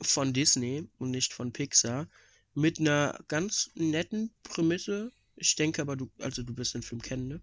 von 0.00 0.32
Disney 0.32 0.88
und 0.98 1.10
nicht 1.10 1.32
von 1.32 1.52
Pixar 1.52 2.08
mit 2.54 2.78
einer 2.78 3.18
ganz 3.28 3.70
netten 3.74 4.30
Prämisse. 4.42 5.12
Ich 5.36 5.56
denke 5.56 5.82
aber, 5.82 5.96
du, 5.96 6.10
also 6.20 6.42
du 6.42 6.56
wirst 6.56 6.74
den 6.74 6.82
Film 6.82 7.02
kennen, 7.02 7.28
ne? 7.28 7.40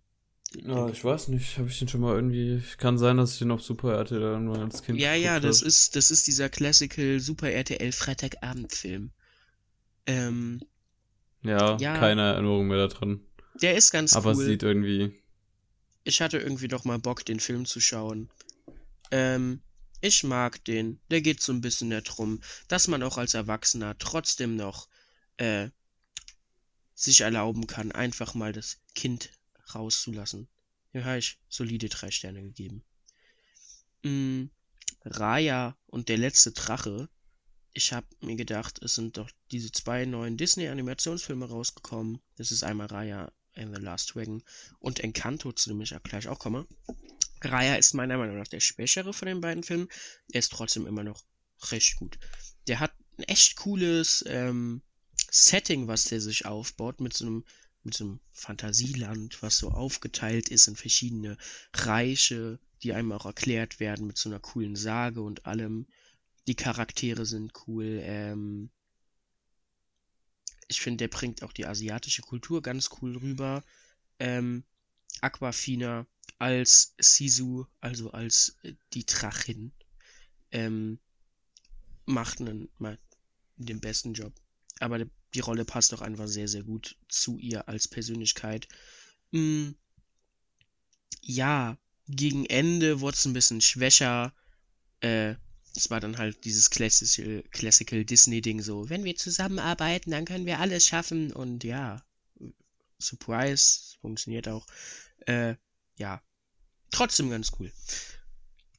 Ja, 0.53 0.89
ich 0.89 1.03
weiß 1.03 1.29
nicht, 1.29 1.57
habe 1.57 1.69
ich 1.69 1.79
den 1.79 1.87
schon 1.87 2.01
mal 2.01 2.15
irgendwie. 2.15 2.61
Kann 2.77 2.97
sein, 2.97 3.17
dass 3.17 3.33
ich 3.33 3.39
den 3.39 3.51
auf 3.51 3.61
Super 3.63 3.93
RTL 3.93 4.19
irgendwann 4.19 4.63
als 4.63 4.83
Kind. 4.83 4.99
Ja, 4.99 5.13
ja, 5.13 5.39
das 5.39 5.61
ist, 5.61 5.95
das 5.95 6.11
ist 6.11 6.27
dieser 6.27 6.49
Classical 6.49 7.19
Super 7.21 7.51
RTL 7.51 7.91
Freitagabendfilm. 7.93 9.11
Ähm, 10.07 10.61
ja, 11.43 11.77
ja, 11.77 11.97
keine 11.97 12.33
Erinnerung 12.33 12.67
mehr 12.67 12.87
daran. 12.87 13.21
Der 13.61 13.75
ist 13.75 13.91
ganz 13.91 14.13
Aber 14.13 14.31
cool. 14.31 14.33
Aber 14.33 14.41
es 14.41 14.47
sieht 14.47 14.63
irgendwie. 14.63 15.13
Ich 16.03 16.21
hatte 16.21 16.37
irgendwie 16.37 16.67
doch 16.67 16.83
mal 16.83 16.99
Bock, 16.99 17.23
den 17.25 17.39
Film 17.39 17.65
zu 17.65 17.79
schauen. 17.79 18.29
Ähm, 19.11 19.61
ich 20.01 20.23
mag 20.23 20.63
den. 20.65 20.99
Der 21.09 21.21
geht 21.21 21.41
so 21.41 21.53
ein 21.53 21.61
bisschen 21.61 21.89
darum, 21.89 22.41
dass 22.67 22.87
man 22.87 23.03
auch 23.03 23.17
als 23.17 23.33
Erwachsener 23.33 23.97
trotzdem 23.97 24.55
noch 24.55 24.87
äh, 25.37 25.69
sich 26.93 27.21
erlauben 27.21 27.67
kann, 27.67 27.91
einfach 27.91 28.33
mal 28.33 28.53
das 28.53 28.79
Kind 28.93 29.31
rauszulassen. 29.73 30.47
Hier 30.91 31.05
habe 31.05 31.19
ich 31.19 31.39
solide 31.49 31.89
drei 31.89 32.11
Sterne 32.11 32.41
gegeben. 32.41 32.83
Mm, 34.03 34.45
Raya 35.03 35.77
und 35.87 36.09
der 36.09 36.17
letzte 36.17 36.51
Drache. 36.51 37.09
Ich 37.73 37.93
habe 37.93 38.07
mir 38.19 38.35
gedacht, 38.35 38.81
es 38.83 38.95
sind 38.95 39.17
doch 39.17 39.29
diese 39.51 39.71
zwei 39.71 40.05
neuen 40.05 40.35
Disney-Animationsfilme 40.35 41.47
rausgekommen. 41.47 42.19
Das 42.35 42.51
ist 42.51 42.63
einmal 42.63 42.87
Raya 42.87 43.31
and 43.55 43.75
the 43.75 43.81
Last 43.81 44.13
Dragon 44.13 44.43
und 44.79 44.99
Encanto, 44.99 45.51
zu 45.53 45.69
dem 45.69 45.81
ich 45.81 45.95
auch 45.95 46.03
gleich 46.03 46.27
auch 46.27 46.39
komme. 46.39 46.67
Raya 47.41 47.75
ist 47.75 47.93
meiner 47.93 48.17
Meinung 48.17 48.37
nach 48.37 48.47
der 48.47 48.59
schwächere 48.59 49.13
von 49.13 49.27
den 49.27 49.41
beiden 49.41 49.63
Filmen. 49.63 49.87
Er 50.31 50.39
ist 50.39 50.51
trotzdem 50.51 50.85
immer 50.85 51.03
noch 51.03 51.23
recht 51.71 51.95
gut. 51.97 52.19
Der 52.67 52.79
hat 52.79 52.93
ein 53.17 53.23
echt 53.23 53.55
cooles 53.57 54.23
ähm, 54.27 54.81
Setting, 55.29 55.87
was 55.87 56.05
der 56.05 56.21
sich 56.21 56.45
aufbaut, 56.45 56.99
mit 56.99 57.13
so 57.13 57.25
einem 57.25 57.45
mit 57.83 57.95
so 57.95 58.03
einem 58.03 58.19
Fantasieland, 58.31 59.41
was 59.41 59.57
so 59.57 59.71
aufgeteilt 59.71 60.49
ist 60.49 60.67
in 60.67 60.75
verschiedene 60.75 61.37
Reiche, 61.73 62.59
die 62.83 62.93
einem 62.93 63.11
auch 63.11 63.25
erklärt 63.25 63.79
werden 63.79 64.07
mit 64.07 64.17
so 64.17 64.29
einer 64.29 64.39
coolen 64.39 64.75
Sage 64.75 65.21
und 65.21 65.45
allem. 65.45 65.87
Die 66.47 66.55
Charaktere 66.55 67.25
sind 67.25 67.53
cool. 67.67 67.99
Ähm, 68.03 68.69
ich 70.67 70.81
finde, 70.81 70.97
der 70.97 71.07
bringt 71.07 71.43
auch 71.43 71.53
die 71.53 71.65
asiatische 71.65 72.21
Kultur 72.21 72.61
ganz 72.61 72.89
cool 73.01 73.17
rüber. 73.17 73.63
Ähm, 74.19 74.63
Aquafina 75.21 76.07
als 76.41 76.95
Sisu, 76.99 77.65
also 77.81 78.11
als 78.11 78.57
äh, 78.63 78.73
die 78.93 79.05
Drachin, 79.05 79.71
ähm, 80.51 80.99
macht 82.05 82.41
einen, 82.41 82.67
mal 82.79 82.97
den 83.57 83.79
besten 83.79 84.13
Job. 84.13 84.33
Aber 84.79 85.05
die 85.35 85.39
Rolle 85.39 85.65
passt 85.65 85.93
auch 85.93 86.01
einfach 86.01 86.27
sehr, 86.27 86.47
sehr 86.47 86.63
gut 86.63 86.97
zu 87.07 87.37
ihr 87.37 87.69
als 87.69 87.87
Persönlichkeit. 87.87 88.67
Hm, 89.31 89.75
ja, 91.21 91.77
gegen 92.07 92.47
Ende 92.47 93.01
wurde 93.01 93.17
es 93.17 93.25
ein 93.25 93.33
bisschen 93.33 93.61
schwächer. 93.61 94.33
Äh, 95.01 95.35
es 95.75 95.91
war 95.91 95.99
dann 95.99 96.17
halt 96.17 96.43
dieses 96.43 96.71
Classical, 96.71 97.43
Classical 97.51 98.03
Disney-Ding 98.03 98.61
so, 98.63 98.89
wenn 98.89 99.03
wir 99.03 99.15
zusammenarbeiten, 99.15 100.09
dann 100.09 100.25
können 100.25 100.47
wir 100.47 100.59
alles 100.59 100.87
schaffen 100.87 101.31
und 101.31 101.63
ja, 101.63 102.03
Surprise, 102.99 103.95
funktioniert 104.01 104.47
auch. 104.47 104.65
Äh, 105.27 105.55
ja, 105.97 106.21
trotzdem 106.91 107.29
ganz 107.29 107.51
cool. 107.59 107.71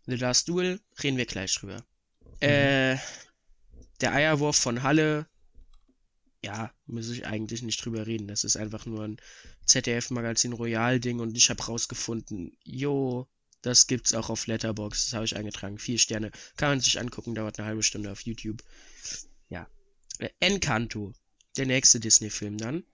The 0.06 0.16
Last 0.16 0.48
Duel, 0.48 0.80
reden 1.02 1.16
wir 1.16 1.26
gleich 1.26 1.54
drüber. 1.54 1.84
Mhm. 2.40 2.48
Äh, 2.48 2.98
der 4.00 4.12
Eierwurf 4.12 4.56
von 4.56 4.82
Halle, 4.82 5.26
ja, 6.44 6.72
muss 6.86 7.08
ich 7.08 7.26
eigentlich 7.26 7.62
nicht 7.62 7.84
drüber 7.84 8.06
reden. 8.06 8.26
Das 8.26 8.44
ist 8.44 8.56
einfach 8.56 8.84
nur 8.84 9.04
ein 9.04 9.16
ZDF-Magazin 9.64 10.52
Royal-Ding 10.52 11.20
und 11.20 11.36
ich 11.36 11.50
habe 11.50 11.62
rausgefunden, 11.62 12.56
jo, 12.64 13.28
das 13.62 13.86
gibt's 13.86 14.12
auch 14.12 14.28
auf 14.28 14.48
Letterbox. 14.48 15.04
Das 15.04 15.12
habe 15.14 15.24
ich 15.24 15.36
eingetragen. 15.36 15.78
Vier 15.78 15.98
Sterne. 15.98 16.32
Kann 16.56 16.70
man 16.70 16.80
sich 16.80 16.98
angucken, 16.98 17.34
dauert 17.34 17.58
eine 17.58 17.68
halbe 17.68 17.84
Stunde 17.84 18.10
auf 18.10 18.22
YouTube. 18.22 18.62
Ja. 19.48 19.68
Äh, 20.18 20.30
Encanto. 20.40 21.14
Der 21.56 21.66
nächste 21.66 22.00
Disney-Film 22.00 22.58
dann. 22.58 22.84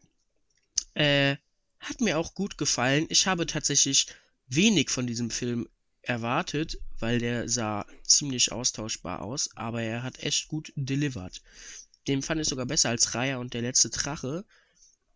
Äh, 0.95 1.37
hat 1.81 2.01
mir 2.01 2.19
auch 2.19 2.35
gut 2.35 2.59
gefallen. 2.59 3.07
Ich 3.09 3.27
habe 3.27 3.47
tatsächlich 3.47 4.09
wenig 4.49 4.91
von 4.91 5.07
diesem 5.07 5.31
Film 5.31 5.69
erwartet, 6.03 6.79
weil 6.99 7.19
der 7.19 7.49
sah 7.49 7.87
ziemlich 8.03 8.51
austauschbar 8.53 9.23
aus, 9.23 9.51
aber 9.57 9.83
er 9.83 10.03
hat 10.03 10.23
echt 10.23 10.49
gut 10.49 10.73
delivered. 10.75 11.43
Den 12.07 12.23
fand 12.23 12.41
ich 12.41 12.49
sogar 12.49 12.67
besser 12.67 12.89
als 12.89 13.15
Raya 13.15 13.39
und 13.39 13.55
der 13.55 13.63
letzte 13.63 13.91
Drache. 13.91 14.45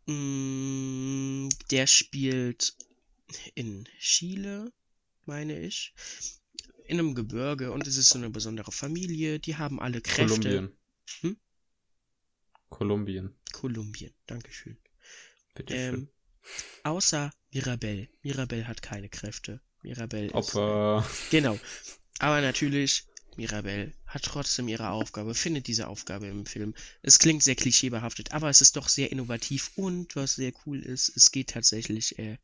Mm, 0.06 1.48
der 1.70 1.86
spielt 1.86 2.76
in 3.54 3.88
Chile, 3.98 4.72
meine 5.24 5.58
ich. 5.58 5.94
In 6.84 6.98
einem 6.98 7.14
Gebirge 7.14 7.72
und 7.72 7.86
es 7.86 7.96
ist 7.96 8.10
so 8.10 8.18
eine 8.18 8.28
besondere 8.28 8.72
Familie. 8.72 9.38
Die 9.38 9.56
haben 9.56 9.80
alle 9.80 10.02
Kräfte. 10.02 10.34
Kolumbien. 10.34 10.72
Hm? 11.20 11.36
Kolumbien. 12.68 13.34
Kolumbien, 13.52 14.12
Dankeschön. 14.26 14.76
Bitte 15.54 15.74
ähm. 15.74 16.08
Außer 16.82 17.30
Mirabelle. 17.52 18.08
Mirabelle 18.22 18.66
hat 18.68 18.82
keine 18.82 19.08
Kräfte. 19.08 19.60
Mirabelle 19.82 20.32
Opfer. 20.32 21.06
Ist, 21.08 21.30
genau. 21.30 21.58
Aber 22.18 22.40
natürlich, 22.40 23.04
Mirabelle 23.36 23.92
hat 24.06 24.22
trotzdem 24.22 24.68
ihre 24.68 24.90
Aufgabe, 24.90 25.34
findet 25.34 25.66
diese 25.66 25.88
Aufgabe 25.88 26.26
im 26.26 26.46
Film. 26.46 26.74
Es 27.02 27.18
klingt 27.18 27.42
sehr 27.42 27.56
klischeebehaftet, 27.56 28.32
aber 28.32 28.48
es 28.48 28.60
ist 28.60 28.76
doch 28.76 28.88
sehr 28.88 29.10
innovativ 29.10 29.72
und 29.76 30.14
was 30.16 30.36
sehr 30.36 30.52
cool 30.66 30.80
ist, 30.80 31.16
es 31.16 31.32
geht 31.32 31.50
tatsächlich 31.50 32.18
äh, 32.18 32.38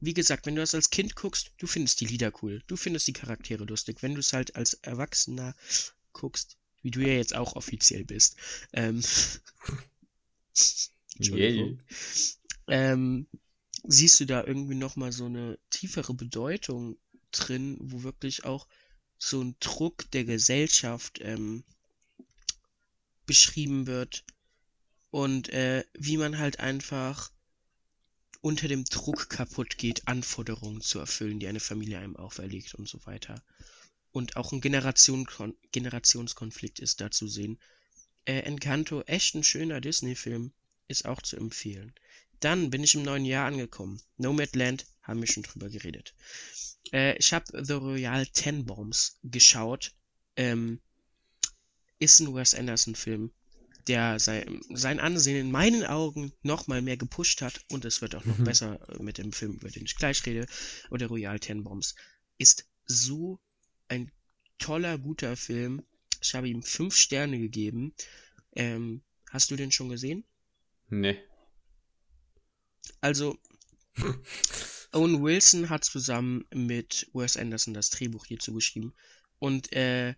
wie 0.00 0.14
gesagt, 0.14 0.46
wenn 0.46 0.54
du 0.54 0.60
das 0.62 0.74
als 0.74 0.90
Kind 0.90 1.16
guckst, 1.16 1.52
du 1.58 1.66
findest 1.66 2.00
die 2.00 2.06
Lieder 2.06 2.32
cool, 2.42 2.62
du 2.66 2.76
findest 2.76 3.06
die 3.06 3.12
Charaktere 3.12 3.64
lustig. 3.64 4.02
Wenn 4.02 4.14
du 4.14 4.20
es 4.20 4.32
halt 4.32 4.54
als 4.56 4.74
Erwachsener 4.74 5.54
guckst, 6.12 6.56
wie 6.82 6.90
du 6.90 7.00
ja 7.00 7.14
jetzt 7.14 7.34
auch 7.34 7.56
offiziell 7.56 8.04
bist, 8.04 8.36
ähm, 8.72 9.02
Entschuldigung, 11.18 11.80
yeah. 12.68 12.92
ähm, 12.92 13.26
siehst 13.84 14.20
du 14.20 14.26
da 14.26 14.44
irgendwie 14.44 14.74
nochmal 14.74 15.12
so 15.12 15.26
eine 15.26 15.58
tiefere 15.70 16.14
Bedeutung 16.14 16.96
drin, 17.30 17.76
wo 17.80 18.02
wirklich 18.02 18.44
auch 18.44 18.66
so 19.18 19.42
ein 19.42 19.56
Druck 19.60 20.10
der 20.12 20.24
Gesellschaft 20.24 21.20
ähm, 21.22 21.64
beschrieben 23.26 23.86
wird 23.86 24.24
und 25.10 25.48
äh, 25.50 25.84
wie 25.94 26.16
man 26.16 26.38
halt 26.38 26.60
einfach 26.60 27.30
unter 28.40 28.68
dem 28.68 28.84
Druck 28.84 29.28
kaputt 29.28 29.78
geht, 29.78 30.06
Anforderungen 30.06 30.80
zu 30.80 30.98
erfüllen, 30.98 31.40
die 31.40 31.48
eine 31.48 31.60
Familie 31.60 31.98
einem 31.98 32.16
auferlegt 32.16 32.74
und 32.74 32.88
so 32.88 33.04
weiter. 33.04 33.42
Und 34.12 34.36
auch 34.36 34.52
ein 34.52 34.60
Generation 34.60 35.26
Generationskonflikt 35.72 36.78
ist 36.78 37.00
da 37.00 37.10
zu 37.10 37.28
sehen. 37.28 37.58
Äh, 38.24 38.40
Encanto, 38.40 39.02
echt 39.02 39.34
ein 39.34 39.44
schöner 39.44 39.80
Disney-Film, 39.80 40.52
ist 40.88 41.06
auch 41.06 41.22
zu 41.22 41.36
empfehlen. 41.36 41.92
Dann 42.40 42.70
bin 42.70 42.84
ich 42.84 42.94
im 42.94 43.02
neuen 43.02 43.24
Jahr 43.24 43.46
angekommen. 43.46 44.00
Nomadland, 44.16 44.86
haben 45.02 45.20
wir 45.20 45.26
schon 45.26 45.42
drüber 45.42 45.68
geredet. 45.68 46.14
Äh, 46.92 47.16
ich 47.16 47.32
habe 47.32 47.64
The 47.64 47.74
Royal 47.74 48.26
Tenenbaums 48.26 49.18
geschaut. 49.24 49.92
Ähm, 50.36 50.80
ist 51.98 52.20
ein 52.20 52.32
Wes 52.34 52.54
Anderson-Film, 52.54 53.32
der 53.88 54.20
sein, 54.20 54.60
sein 54.72 55.00
Ansehen 55.00 55.36
in 55.36 55.50
meinen 55.50 55.84
Augen 55.84 56.32
nochmal 56.42 56.82
mehr 56.82 56.96
gepusht 56.96 57.42
hat 57.42 57.64
und 57.70 57.84
es 57.84 58.00
wird 58.02 58.14
auch 58.14 58.24
noch 58.24 58.38
mhm. 58.38 58.44
besser 58.44 58.78
mit 59.00 59.18
dem 59.18 59.32
Film, 59.32 59.54
über 59.54 59.68
den 59.68 59.84
ich 59.84 59.96
gleich 59.96 60.24
rede, 60.26 60.46
oder 60.90 61.08
Royal 61.08 61.40
Tenenbaums. 61.40 61.96
Ist 62.36 62.68
so 62.84 63.40
ein 63.88 64.12
toller, 64.58 64.98
guter 64.98 65.36
Film. 65.36 65.82
Ich 66.20 66.34
habe 66.34 66.48
ihm 66.48 66.62
fünf 66.62 66.96
Sterne 66.96 67.38
gegeben. 67.38 67.94
Ähm, 68.54 69.02
hast 69.30 69.50
du 69.50 69.56
den 69.56 69.72
schon 69.72 69.88
gesehen? 69.88 70.24
Nee. 70.88 71.18
Also, 73.00 73.38
Owen 74.92 75.22
Wilson 75.22 75.68
hat 75.68 75.84
zusammen 75.84 76.46
mit 76.52 77.08
Wes 77.12 77.36
Anderson 77.36 77.74
das 77.74 77.90
Drehbuch 77.90 78.26
hierzu 78.26 78.54
geschrieben. 78.54 78.94
Und 79.38 79.72
äh, 79.72 80.14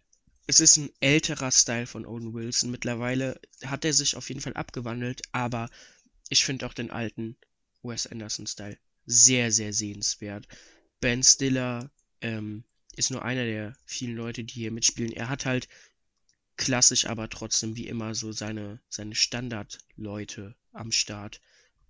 es 0.46 0.60
ist 0.60 0.76
ein 0.76 0.90
älterer 1.00 1.50
Style 1.50 1.86
von 1.86 2.06
Owen 2.06 2.32
Wilson. 2.34 2.70
Mittlerweile 2.70 3.40
hat 3.64 3.84
er 3.84 3.92
sich 3.92 4.16
auf 4.16 4.28
jeden 4.28 4.40
Fall 4.40 4.54
abgewandelt, 4.54 5.22
aber 5.32 5.68
ich 6.28 6.44
finde 6.44 6.66
auch 6.66 6.74
den 6.74 6.90
alten 6.90 7.36
Wes 7.82 8.06
Anderson-Style 8.06 8.78
sehr, 9.06 9.52
sehr 9.52 9.72
sehenswert. 9.72 10.46
Ben 11.00 11.22
Stiller 11.22 11.90
ähm, 12.20 12.64
ist 12.96 13.10
nur 13.10 13.24
einer 13.24 13.44
der 13.44 13.76
vielen 13.84 14.16
Leute, 14.16 14.44
die 14.44 14.54
hier 14.54 14.70
mitspielen. 14.70 15.12
Er 15.12 15.28
hat 15.28 15.46
halt 15.46 15.68
klassisch, 16.56 17.06
aber 17.06 17.28
trotzdem 17.28 17.76
wie 17.76 17.88
immer 17.88 18.14
so 18.14 18.32
seine, 18.32 18.80
seine 18.88 19.14
Standardleute 19.14 20.54
am 20.72 20.92
Start, 20.92 21.40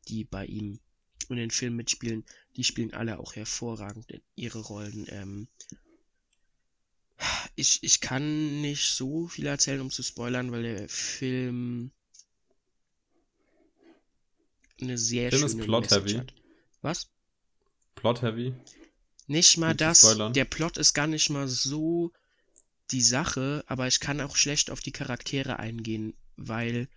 die 0.09 0.25
bei 0.25 0.47
ihm 0.47 0.81
in 1.29 1.37
den 1.37 1.51
Film 1.51 1.77
mitspielen. 1.77 2.25
Die 2.57 2.65
spielen 2.65 2.93
alle 2.93 3.19
auch 3.19 3.37
hervorragend 3.37 4.11
in 4.11 4.21
ihre 4.35 4.61
Rollen. 4.61 5.07
Ähm, 5.09 5.49
ich, 7.55 7.83
ich 7.83 8.01
kann 8.01 8.61
nicht 8.61 8.95
so 8.95 9.29
viel 9.29 9.47
erzählen, 9.47 9.81
um 9.81 9.91
zu 9.91 10.03
spoilern, 10.03 10.51
weil 10.53 10.63
der 10.63 10.89
Film 10.89 11.93
eine 14.81 14.99
sehr 14.99 15.31
Film 15.31 15.49
schöne 15.49 15.61
ist 15.61 15.67
Plot 15.67 15.83
Message 15.83 16.13
heavy. 16.15 16.19
hat. 16.19 16.35
Was? 16.83 17.11
Plot 17.95 18.23
heavy? 18.23 18.55
Nicht 19.27 19.59
mal 19.59 19.75
das. 19.75 20.01
Der 20.33 20.45
Plot 20.45 20.79
ist 20.79 20.95
gar 20.95 21.07
nicht 21.07 21.31
mal 21.31 21.47
so 21.47 22.13
die 22.91 23.03
Sache, 23.03 23.63
aber 23.67 23.87
ich 23.87 24.01
kann 24.01 24.21
auch 24.21 24.37
schlecht 24.37 24.71
auf 24.71 24.81
die 24.81 24.91
Charaktere 24.91 25.59
eingehen, 25.59 26.15
weil 26.37 26.89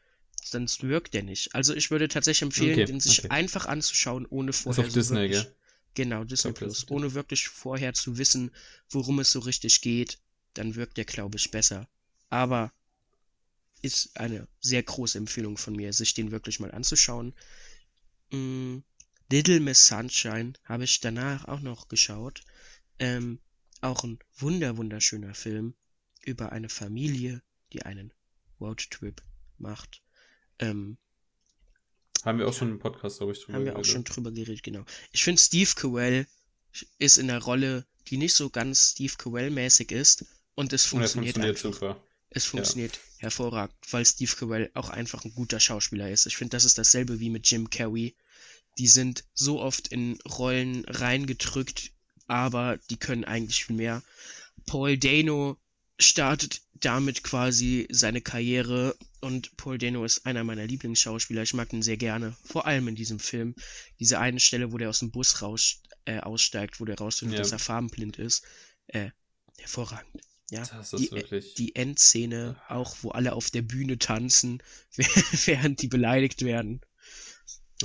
sonst 0.47 0.83
wirkt 0.83 1.13
der 1.13 1.23
nicht. 1.23 1.53
Also 1.55 1.73
ich 1.73 1.91
würde 1.91 2.07
tatsächlich 2.07 2.43
empfehlen, 2.43 2.73
okay, 2.73 2.85
den 2.85 2.99
sich 2.99 3.19
okay. 3.19 3.29
einfach 3.29 3.65
anzuschauen, 3.65 4.25
ohne 4.29 4.53
vorher 4.53 4.83
ist 4.83 4.89
auf 4.89 4.93
so 4.93 4.99
Disney, 4.99 5.19
wirklich, 5.21 5.43
gell? 5.43 5.55
Genau, 5.95 6.23
Disney 6.23 6.53
Plus. 6.53 6.89
Ohne 6.89 7.13
wirklich 7.13 7.47
vorher 7.47 7.93
zu 7.93 8.17
wissen, 8.17 8.51
worum 8.89 9.19
es 9.19 9.31
so 9.31 9.39
richtig 9.39 9.81
geht, 9.81 10.19
dann 10.53 10.75
wirkt 10.75 10.97
der, 10.97 11.05
glaube 11.05 11.37
ich, 11.37 11.51
besser. 11.51 11.87
Aber 12.29 12.71
ist 13.81 14.17
eine 14.17 14.47
sehr 14.59 14.81
große 14.81 15.17
Empfehlung 15.17 15.57
von 15.57 15.75
mir, 15.75 15.93
sich 15.93 16.13
den 16.13 16.31
wirklich 16.31 16.59
mal 16.59 16.71
anzuschauen. 16.71 17.33
Mm, 18.31 18.79
Little 19.29 19.59
Miss 19.59 19.87
Sunshine 19.87 20.53
habe 20.63 20.83
ich 20.83 20.99
danach 20.99 21.45
auch 21.45 21.59
noch 21.59 21.87
geschaut. 21.87 22.43
Ähm, 22.99 23.39
auch 23.81 24.03
ein 24.03 24.19
wunder 24.37 24.77
wunderschöner 24.77 25.33
Film 25.33 25.73
über 26.21 26.51
eine 26.51 26.69
Familie, 26.69 27.41
die 27.73 27.81
einen 27.81 28.13
Roadtrip 28.59 29.21
macht. 29.57 30.02
Ähm, 30.63 30.97
haben 32.23 32.39
wir 32.39 32.47
auch 32.47 32.53
schon 32.53 32.71
im 32.71 32.79
Podcast, 32.79 33.17
glaube 33.17 33.33
ich, 33.33 33.41
drüber 33.41 33.57
Haben 33.57 33.65
wir 33.65 33.77
auch 33.77 33.83
schon 33.83 34.03
drüber 34.03 34.31
geredet, 34.31 34.63
genau. 34.63 34.85
Ich 35.11 35.23
finde, 35.23 35.41
Steve 35.41 35.71
Carell 35.75 36.25
ist 36.97 37.17
in 37.17 37.29
einer 37.29 37.43
Rolle, 37.43 37.85
die 38.07 38.17
nicht 38.17 38.33
so 38.33 38.49
ganz 38.49 38.91
Steve 38.91 39.13
Carell-mäßig 39.17 39.91
ist. 39.91 40.25
Und 40.55 40.71
es 40.71 40.85
funktioniert, 40.85 41.35
und 41.35 41.43
funktioniert 41.43 41.75
super. 41.75 42.03
Es 42.29 42.45
funktioniert 42.45 42.95
ja. 42.95 43.23
hervorragend, 43.23 43.75
weil 43.91 44.05
Steve 44.05 44.31
Carell 44.37 44.71
auch 44.73 44.89
einfach 44.89 45.25
ein 45.25 45.33
guter 45.35 45.59
Schauspieler 45.59 46.09
ist. 46.09 46.25
Ich 46.25 46.37
finde, 46.37 46.51
das 46.51 46.65
ist 46.65 46.77
dasselbe 46.77 47.19
wie 47.19 47.29
mit 47.29 47.49
Jim 47.49 47.69
Carrey 47.69 48.15
die 48.77 48.87
sind 48.87 49.23
so 49.33 49.61
oft 49.61 49.87
in 49.89 50.19
Rollen 50.21 50.85
reingedrückt, 50.85 51.91
aber 52.27 52.77
die 52.89 52.97
können 52.97 53.23
eigentlich 53.23 53.65
viel 53.65 53.75
mehr. 53.75 54.01
Paul 54.65 54.97
Dano 54.97 55.57
startet 55.99 56.61
damit 56.73 57.23
quasi 57.23 57.87
seine 57.91 58.21
Karriere 58.21 58.95
und 59.21 59.55
Paul 59.55 59.77
Dano 59.77 60.03
ist 60.03 60.25
einer 60.25 60.43
meiner 60.43 60.65
Lieblingsschauspieler. 60.65 61.43
Ich 61.43 61.53
mag 61.53 61.71
ihn 61.71 61.81
sehr 61.81 61.97
gerne, 61.97 62.35
vor 62.43 62.67
allem 62.67 62.89
in 62.89 62.95
diesem 62.95 63.19
Film. 63.19 63.55
Diese 63.99 64.19
eine 64.19 64.39
Stelle, 64.39 64.73
wo 64.73 64.77
der 64.77 64.89
aus 64.89 64.99
dem 64.99 65.11
Bus 65.11 65.41
raus, 65.41 65.81
äh, 66.05 66.19
aussteigt, 66.19 66.81
wo 66.81 66.85
der 66.85 66.97
rausfindet, 66.97 67.37
ja. 67.37 67.43
dass 67.43 67.53
er 67.53 67.59
farbenblind 67.59 68.19
ist. 68.19 68.43
Äh, 68.87 69.11
hervorragend. 69.57 70.21
Ja, 70.51 70.63
die, 70.91 71.09
wirklich... 71.11 71.53
die 71.55 71.75
Endszene, 71.75 72.61
auch 72.67 72.97
wo 73.01 73.11
alle 73.11 73.33
auf 73.33 73.49
der 73.49 73.61
Bühne 73.61 73.97
tanzen, 73.97 74.61
während 75.45 75.81
die 75.81 75.87
beleidigt 75.87 76.43
werden. 76.43 76.81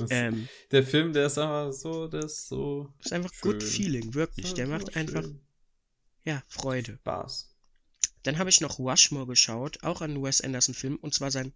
Ähm, 0.09 0.47
der 0.71 0.83
Film, 0.83 1.13
der 1.13 1.27
ist 1.27 1.37
einfach 1.37 1.73
so, 1.73 2.07
der 2.07 2.25
ist 2.25 2.47
so. 2.47 2.93
Ist 3.03 3.13
einfach 3.13 3.33
schön. 3.33 3.53
good 3.53 3.63
feeling, 3.63 4.13
wirklich. 4.13 4.53
Der 4.53 4.67
macht 4.67 4.95
einfach, 4.95 5.23
ja, 6.23 6.43
Freude. 6.47 6.97
Spaß. 7.01 7.48
Dann 8.23 8.37
habe 8.37 8.49
ich 8.49 8.61
noch 8.61 8.79
Rushmore 8.79 9.27
geschaut, 9.27 9.83
auch 9.83 10.01
ein 10.01 10.21
Wes 10.21 10.41
Anderson-Film, 10.41 10.97
und 10.97 11.13
zwar 11.13 11.31
sein 11.31 11.53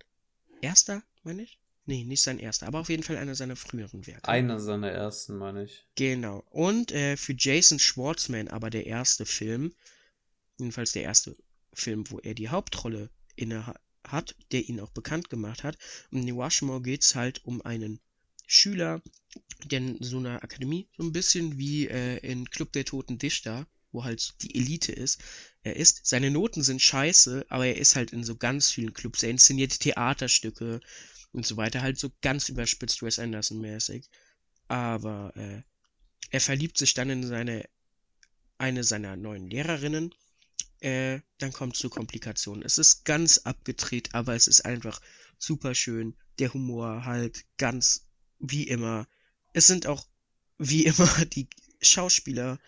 erster, 0.62 1.04
meine 1.24 1.44
ich? 1.44 1.60
Nee, 1.86 2.06
nicht 2.06 2.22
sein 2.22 2.40
erster, 2.40 2.68
aber 2.68 2.80
auf 2.80 2.90
jeden 2.90 3.04
Fall 3.04 3.18
einer 3.18 3.36
seiner 3.36 3.58
früheren 3.58 4.08
Werke. 4.08 4.30
Einer 4.30 4.60
seiner 4.60 4.90
ersten, 4.90 5.38
meine 5.38 5.66
ich. 5.66 5.86
Genau. 5.96 6.46
Und 6.50 6.94
äh, 6.94 7.18
für 7.18 7.36
Jason 7.38 7.78
Schwartzman 7.78 8.48
aber 8.48 8.70
der 8.70 8.86
erste 8.86 9.26
Film, 9.26 9.74
jedenfalls 10.58 10.94
der 10.94 11.04
erste 11.04 11.36
Film, 11.74 12.10
wo 12.10 12.20
er 12.20 12.36
die 12.36 12.48
Hauptrolle 12.48 13.10
inne 13.36 13.74
hat, 14.08 14.36
der 14.52 14.68
ihn 14.70 14.80
auch 14.80 14.92
bekannt 14.92 15.30
gemacht 15.30 15.64
hat. 15.64 15.78
Und 16.12 16.26
in 16.26 16.36
Rushmore 16.36 16.82
geht 16.82 17.04
es 17.04 17.16
halt 17.16 17.44
um 17.44 17.62
einen 17.62 18.00
Schüler, 18.48 19.02
der 19.66 19.80
in 19.80 19.98
so 20.02 20.18
einer 20.18 20.44
Akademie, 20.44 20.88
so 20.96 21.04
ein 21.04 21.12
bisschen 21.12 21.58
wie 21.58 21.88
äh, 21.88 22.18
in 22.20 22.50
Club 22.50 22.72
der 22.74 22.86
Toten 22.86 23.18
Dichter, 23.18 23.68
wo 23.94 24.04
halt 24.04 24.42
die 24.42 24.56
Elite 24.56 24.92
ist. 24.92 25.22
Er 25.62 25.78
ist, 25.78 26.06
seine 26.06 26.32
Noten 26.32 26.64
sind 26.64 26.82
scheiße, 26.82 27.46
aber 27.50 27.68
er 27.68 27.78
ist 27.78 27.96
halt 27.96 28.12
in 28.12 28.24
so 28.24 28.36
ganz 28.36 28.70
vielen 28.70 28.94
Clubs. 28.94 29.24
Er 29.24 29.30
inszeniert 29.30 29.80
Theaterstücke 29.80 30.82
und 31.32 31.46
so 31.46 31.56
weiter, 31.56 31.82
halt 31.82 31.98
so 31.98 32.12
ganz 32.22 32.50
überspitzt 32.50 33.02
Wes 33.02 33.20
Anderson-mäßig. 33.20 34.10
Aber 34.68 35.34
äh, 35.36 35.62
er 36.32 36.42
verliebt 36.42 36.78
sich 36.78 36.94
dann 36.94 37.10
in 37.10 37.26
seine, 37.26 37.70
eine 38.58 38.84
seiner 38.84 39.16
neuen 39.16 39.50
Lehrerinnen. 39.50 40.14
Äh, 40.80 41.22
dann 41.38 41.54
kommt 41.54 41.76
es 41.76 41.80
zu 41.80 41.90
Komplikationen. 41.90 42.64
Es 42.64 42.78
ist 42.78 43.06
ganz 43.06 43.38
abgedreht, 43.40 44.14
aber 44.14 44.36
es 44.36 44.48
ist 44.48 44.66
einfach 44.66 45.00
super 45.38 45.76
schön. 45.76 46.16
Der 46.40 46.54
Humor 46.54 47.06
halt 47.06 47.46
ganz 47.58 48.08
wie 48.40 48.68
immer. 48.68 49.08
Es 49.54 49.68
sind 49.68 49.88
auch 49.88 50.08
wie 50.58 50.86
immer 50.86 51.26
die 51.26 51.48
Schauspieler, 51.82 52.60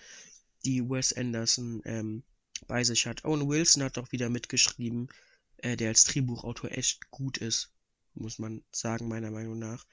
die 0.66 0.90
Wes 0.90 1.14
Anderson 1.14 1.82
ähm, 1.86 2.24
bei 2.68 2.84
sich 2.84 3.06
hat. 3.06 3.24
Owen 3.26 3.48
Wilson 3.48 3.84
hat 3.84 3.98
auch 3.98 4.12
wieder 4.12 4.30
mitgeschrieben, 4.30 5.10
äh, 5.58 5.78
der 5.78 5.90
als 5.90 6.04
Drehbuchautor 6.06 6.72
echt 6.72 7.10
gut 7.12 7.38
ist, 7.38 7.72
muss 8.14 8.40
man 8.40 8.64
sagen, 8.72 9.08
meiner 9.08 9.32
Meinung 9.32 9.60
nach. 9.60 9.86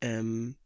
Ähm, 0.00 0.56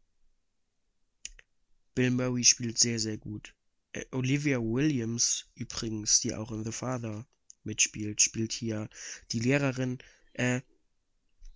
Bill 1.93 2.11
Murray 2.11 2.43
spielt 2.43 2.77
sehr, 2.77 2.99
sehr 2.99 3.17
gut. 3.17 3.55
Äh, 3.93 4.05
Olivia 4.11 4.59
Williams 4.59 5.45
übrigens, 5.55 6.19
die 6.19 6.35
auch 6.35 6.51
in 6.51 6.63
The 6.63 6.71
Father 6.71 7.25
mitspielt, 7.63 8.21
spielt 8.21 8.51
hier 8.51 8.89
die 9.31 9.39
Lehrerin. 9.39 9.99
Äh, 10.33 10.61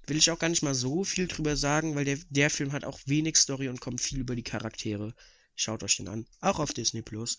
will 0.07 0.17
ich 0.17 0.31
auch 0.31 0.39
gar 0.39 0.49
nicht 0.49 0.63
mal 0.63 0.75
so 0.75 1.03
viel 1.03 1.27
drüber 1.27 1.55
sagen, 1.55 1.95
weil 1.95 2.05
der, 2.05 2.17
der 2.29 2.49
Film 2.49 2.71
hat 2.71 2.85
auch 2.85 2.99
wenig 3.05 3.37
Story 3.37 3.69
und 3.69 3.81
kommt 3.81 4.01
viel 4.01 4.19
über 4.19 4.35
die 4.35 4.43
Charaktere. 4.43 5.13
Schaut 5.55 5.83
euch 5.83 5.97
den 5.97 6.07
an. 6.07 6.25
Auch 6.39 6.59
auf 6.59 6.73
Disney 6.73 7.01
Plus. 7.01 7.37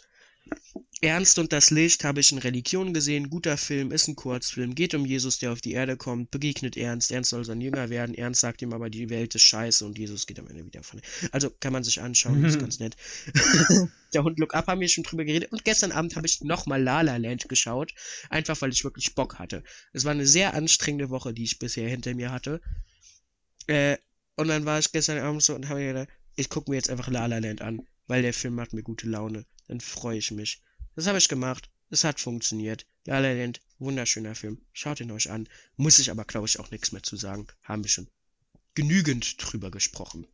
Ernst 1.03 1.39
und 1.39 1.51
das 1.55 1.71
Licht 1.71 2.05
habe 2.05 2.21
ich 2.21 2.31
in 2.31 2.37
Religion 2.37 2.93
gesehen. 2.93 3.31
Guter 3.31 3.57
Film, 3.57 3.91
ist 3.91 4.07
ein 4.07 4.17
Kurzfilm. 4.17 4.75
Geht 4.75 4.95
um 4.95 5.07
Jesus, 5.07 5.39
der 5.39 5.53
auf 5.53 5.63
die 5.63 5.73
Erde 5.73 5.97
kommt, 5.97 6.31
begegnet 6.31 6.77
Ernst. 6.77 7.11
Ernst 7.11 7.31
soll 7.31 7.43
sein 7.43 7.63
Jünger 7.63 7.89
werden. 7.89 8.15
Ernst 8.15 8.43
sagt 8.43 8.61
ihm 8.61 8.75
aber, 8.75 8.91
die 8.91 9.09
Welt 9.09 9.35
ist 9.35 9.43
scheiße 9.43 9.87
und 9.87 9.99
Jesus 9.99 10.27
geht 10.27 10.39
am 10.39 10.47
Ende 10.49 10.67
wieder 10.67 10.83
von. 10.83 11.01
Also 11.33 11.51
kann 11.59 11.73
man 11.73 11.85
sich 11.85 12.03
anschauen, 12.03 12.45
ist 12.45 12.59
ganz 12.59 12.81
nett. 12.81 12.97
der 14.13 14.25
Hund 14.25 14.39
Look 14.39 14.53
Up 14.55 14.67
haben 14.67 14.81
wir 14.83 14.89
schon 14.89 15.05
drüber 15.05 15.25
geredet. 15.25 15.51
Und 15.53 15.65
gestern 15.65 15.91
Abend 15.91 16.17
habe 16.17 16.27
ich 16.27 16.43
nochmal 16.43 16.83
La 16.83 17.01
La 17.01 17.17
Land 17.17 17.49
geschaut. 17.49 17.95
Einfach 18.29 18.61
weil 18.61 18.71
ich 18.71 18.85
wirklich 18.85 19.15
Bock 19.15 19.39
hatte. 19.39 19.65
Es 19.95 20.05
war 20.05 20.13
eine 20.13 20.27
sehr 20.27 20.53
anstrengende 20.53 21.09
Woche, 21.09 21.33
die 21.33 21.45
ich 21.45 21.59
bisher 21.59 21.89
hinter 21.89 22.15
mir 22.15 22.31
hatte. 22.31 22.61
Äh, 23.69 23.97
und 24.37 24.49
dann 24.49 24.67
war 24.67 24.79
ich 24.79 24.93
gestern 24.93 25.19
Abend 25.19 25.43
so 25.43 25.55
und 25.55 25.71
habe 25.71 25.81
mir 25.81 25.95
gedacht, 25.95 26.09
ich 26.37 26.51
gucke 26.51 26.71
mir 26.71 26.77
jetzt 26.77 26.91
einfach 26.91 27.09
La 27.09 27.25
La 27.25 27.39
Land 27.39 27.63
an, 27.63 27.81
weil 28.11 28.23
der 28.23 28.35
Film 28.35 28.55
macht 28.55 28.73
mir 28.73 28.83
gute 28.83 29.09
Laune 29.09 29.47
dann 29.71 29.81
freue 29.81 30.19
ich 30.19 30.33
mich. 30.33 30.61
Das 30.97 31.07
habe 31.07 31.19
ich 31.19 31.29
gemacht. 31.29 31.71
Es 31.91 32.03
hat 32.03 32.19
funktioniert. 32.19 32.87
La 33.07 33.21
La 33.21 33.33
Land 33.33 33.61
Wunderschöner 33.79 34.35
Film. 34.35 34.61
Schaut 34.73 34.99
ihn 34.99 35.13
euch 35.13 35.31
an. 35.31 35.49
Muss 35.77 36.01
ich 36.01 36.11
aber, 36.11 36.25
glaube 36.25 36.49
ich, 36.49 36.59
auch 36.59 36.73
nichts 36.73 36.91
mehr 36.91 37.05
zu 37.05 37.15
sagen. 37.15 37.47
Haben 37.63 37.85
wir 37.85 37.89
schon 37.89 38.09
genügend 38.75 39.37
drüber 39.39 39.71
gesprochen. 39.71 40.27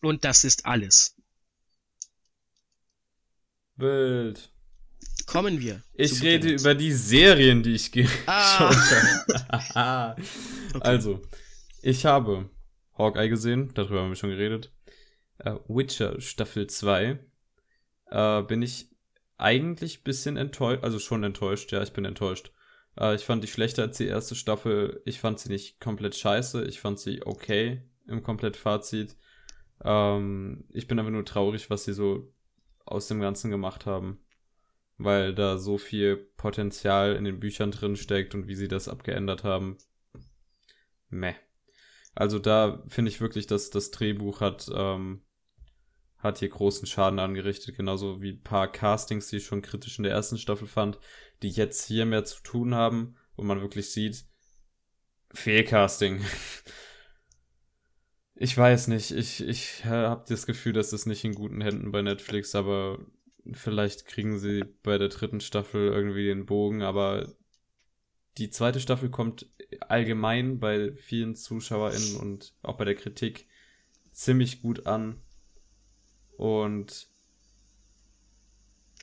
Und 0.00 0.24
das 0.24 0.44
ist 0.44 0.64
alles. 0.64 1.16
Wild. 3.74 4.52
Kommen 5.26 5.60
wir. 5.60 5.82
Ich 5.94 6.22
rede 6.22 6.52
über 6.52 6.76
die 6.76 6.92
Serien, 6.92 7.64
die 7.64 7.74
ich 7.74 7.90
geschaut 7.90 8.28
ah. 8.28 8.70
habe. 9.74 10.22
okay. 10.72 10.80
Also, 10.80 11.20
ich 11.82 12.06
habe 12.06 12.48
Hawkeye 12.96 13.28
gesehen, 13.28 13.72
darüber 13.74 14.02
haben 14.02 14.10
wir 14.10 14.16
schon 14.16 14.30
geredet. 14.30 14.72
Uh, 15.44 15.58
Witcher 15.68 16.20
Staffel 16.20 16.66
2. 16.66 17.18
Uh, 18.10 18.42
bin 18.42 18.62
ich 18.62 18.88
eigentlich 19.36 20.02
bisschen 20.02 20.36
enttäuscht, 20.36 20.82
also 20.82 20.98
schon 20.98 21.22
enttäuscht, 21.22 21.70
ja, 21.72 21.82
ich 21.82 21.92
bin 21.92 22.04
enttäuscht. 22.04 22.52
Uh, 23.00 23.12
ich 23.12 23.22
fand 23.24 23.44
die 23.44 23.48
schlechter 23.48 23.82
als 23.82 23.98
die 23.98 24.06
erste 24.06 24.34
Staffel. 24.34 25.00
Ich 25.04 25.20
fand 25.20 25.38
sie 25.38 25.50
nicht 25.50 25.80
komplett 25.80 26.16
scheiße, 26.16 26.64
ich 26.64 26.80
fand 26.80 26.98
sie 26.98 27.24
okay 27.24 27.82
im 28.06 28.22
Komplettfazit. 28.22 29.16
Ähm, 29.84 30.64
ich 30.70 30.88
bin 30.88 30.98
aber 30.98 31.10
nur 31.10 31.24
traurig, 31.24 31.70
was 31.70 31.84
sie 31.84 31.92
so 31.92 32.32
aus 32.84 33.06
dem 33.08 33.20
Ganzen 33.20 33.50
gemacht 33.50 33.86
haben. 33.86 34.18
Weil 34.96 35.34
da 35.34 35.58
so 35.58 35.78
viel 35.78 36.16
Potenzial 36.16 37.14
in 37.14 37.24
den 37.24 37.38
Büchern 37.38 37.70
drin 37.70 37.94
steckt 37.94 38.34
und 38.34 38.48
wie 38.48 38.56
sie 38.56 38.66
das 38.66 38.88
abgeändert 38.88 39.44
haben. 39.44 39.78
Meh. 41.08 41.34
Also 42.14 42.40
da 42.40 42.82
finde 42.88 43.10
ich 43.10 43.20
wirklich, 43.20 43.46
dass 43.46 43.70
das 43.70 43.92
Drehbuch 43.92 44.40
hat, 44.40 44.68
ähm, 44.74 45.22
hat 46.18 46.38
hier 46.38 46.48
großen 46.48 46.86
Schaden 46.86 47.18
angerichtet, 47.18 47.76
genauso 47.76 48.20
wie 48.20 48.32
ein 48.32 48.42
paar 48.42 48.70
Castings, 48.70 49.28
die 49.28 49.36
ich 49.36 49.46
schon 49.46 49.62
kritisch 49.62 49.98
in 49.98 50.04
der 50.04 50.12
ersten 50.12 50.38
Staffel 50.38 50.66
fand, 50.66 50.98
die 51.42 51.50
jetzt 51.50 51.86
hier 51.86 52.06
mehr 52.06 52.24
zu 52.24 52.42
tun 52.42 52.74
haben, 52.74 53.16
wo 53.36 53.44
man 53.44 53.60
wirklich 53.60 53.90
sieht, 53.90 54.24
Fehlcasting. 55.32 56.24
Ich 58.40 58.56
weiß 58.56 58.86
nicht, 58.86 59.10
ich, 59.10 59.40
ich 59.40 59.84
habe 59.84 60.24
das 60.28 60.46
Gefühl, 60.46 60.72
dass 60.72 60.92
es 60.92 61.06
nicht 61.06 61.24
in 61.24 61.34
guten 61.34 61.60
Händen 61.60 61.90
bei 61.90 62.02
Netflix, 62.02 62.54
aber 62.54 63.04
vielleicht 63.50 64.06
kriegen 64.06 64.38
sie 64.38 64.64
bei 64.84 64.96
der 64.96 65.08
dritten 65.08 65.40
Staffel 65.40 65.88
irgendwie 65.88 66.24
den 66.24 66.46
Bogen, 66.46 66.82
aber 66.82 67.34
die 68.38 68.50
zweite 68.50 68.78
Staffel 68.78 69.10
kommt 69.10 69.50
allgemein 69.80 70.60
bei 70.60 70.92
vielen 70.92 71.34
ZuschauerInnen 71.34 72.14
und 72.14 72.54
auch 72.62 72.76
bei 72.76 72.84
der 72.84 72.94
Kritik 72.94 73.48
ziemlich 74.12 74.62
gut 74.62 74.86
an. 74.86 75.20
Und 76.38 77.08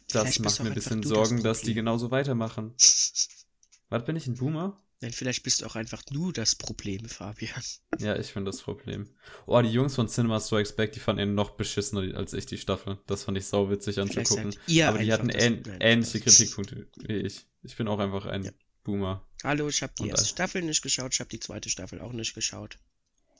das 0.09 0.39
macht 0.39 0.63
mir 0.63 0.69
ein 0.69 0.73
bisschen 0.73 1.03
Sorgen, 1.03 1.43
dass 1.43 1.61
die 1.61 1.73
genauso 1.73 2.09
weitermachen. 2.09 2.73
Was 3.89 4.05
bin 4.05 4.15
ich, 4.15 4.25
ein 4.25 4.35
Boomer? 4.35 4.81
Nein, 5.01 5.11
vielleicht 5.11 5.43
bist 5.43 5.61
du 5.61 5.65
auch 5.65 5.75
einfach 5.75 6.01
du 6.03 6.31
das 6.31 6.55
Problem, 6.55 7.03
Fabian. 7.09 7.61
Ja, 7.99 8.15
ich 8.17 8.33
bin 8.33 8.45
das 8.45 8.61
Problem. 8.61 9.09
Oh, 9.45 9.61
die 9.61 9.69
Jungs 9.69 9.95
von 9.95 10.07
Cinema 10.07 10.39
Strikes 10.39 10.77
Back, 10.77 10.93
die 10.93 11.01
fanden 11.01 11.23
ihn 11.23 11.35
noch 11.35 11.51
beschissener 11.51 12.15
als 12.17 12.31
ich 12.31 12.45
die 12.45 12.57
Staffel. 12.57 12.99
Das 13.05 13.25
fand 13.25 13.37
ich 13.37 13.45
sau 13.45 13.69
witzig 13.69 13.99
anzugucken. 13.99 14.55
Aber 14.83 14.99
die 14.99 15.11
hatten 15.11 15.29
ähn 15.29 15.61
Nein, 15.65 15.77
ähnliche 15.81 16.21
Kritikpunkte 16.21 16.87
wie 16.99 17.17
ich. 17.17 17.45
Ich 17.63 17.75
bin 17.75 17.89
auch 17.89 17.99
einfach 17.99 18.25
ein 18.27 18.45
ja. 18.45 18.51
Boomer. 18.83 19.27
Hallo, 19.43 19.67
ich 19.67 19.83
habe 19.83 19.91
die 19.99 20.03
Und 20.03 20.09
erste 20.09 20.29
Staffel 20.29 20.61
nicht 20.61 20.81
geschaut, 20.81 21.13
ich 21.13 21.19
habe 21.19 21.29
die 21.29 21.41
zweite 21.41 21.69
Staffel 21.69 21.99
auch 21.99 22.13
nicht 22.13 22.33
geschaut. 22.33 22.79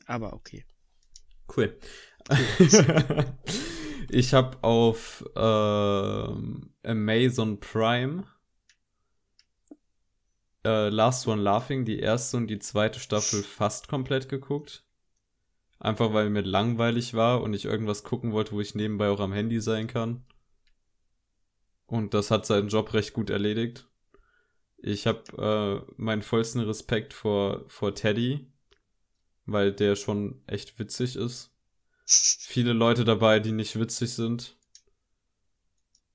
Aber 0.05 0.33
okay. 0.33 0.65
Cool. 1.47 1.79
cool. 2.59 3.25
ich 4.09 4.33
habe 4.33 4.57
auf 4.63 5.23
äh, 5.35 6.89
Amazon 6.89 7.59
Prime 7.59 8.23
äh, 10.65 10.89
Last 10.89 11.27
One 11.27 11.41
Laughing, 11.41 11.85
die 11.85 11.99
erste 11.99 12.37
und 12.37 12.47
die 12.47 12.59
zweite 12.59 12.99
Staffel 12.99 13.43
fast 13.43 13.87
komplett 13.87 14.27
geguckt. 14.27 14.83
Einfach 15.79 16.13
weil 16.13 16.29
mir 16.29 16.41
langweilig 16.41 17.13
war 17.13 17.41
und 17.41 17.53
ich 17.53 17.65
irgendwas 17.65 18.03
gucken 18.03 18.31
wollte, 18.31 18.53
wo 18.53 18.61
ich 18.61 18.75
nebenbei 18.75 19.09
auch 19.09 19.19
am 19.19 19.33
Handy 19.33 19.61
sein 19.61 19.87
kann. 19.87 20.25
Und 21.85 22.13
das 22.13 22.31
hat 22.31 22.45
seinen 22.45 22.69
Job 22.69 22.93
recht 22.93 23.13
gut 23.13 23.29
erledigt. 23.29 23.87
Ich 24.77 25.05
habe 25.07 25.85
äh, 25.87 25.93
meinen 25.97 26.21
vollsten 26.23 26.61
Respekt 26.61 27.13
vor, 27.13 27.63
vor 27.67 27.93
Teddy, 27.93 28.51
weil 29.45 29.71
der 29.71 29.95
schon 29.95 30.41
echt 30.47 30.79
witzig 30.79 31.15
ist. 31.15 31.54
Viele 32.05 32.73
Leute 32.73 33.03
dabei, 33.03 33.39
die 33.39 33.51
nicht 33.51 33.79
witzig 33.79 34.13
sind. 34.13 34.55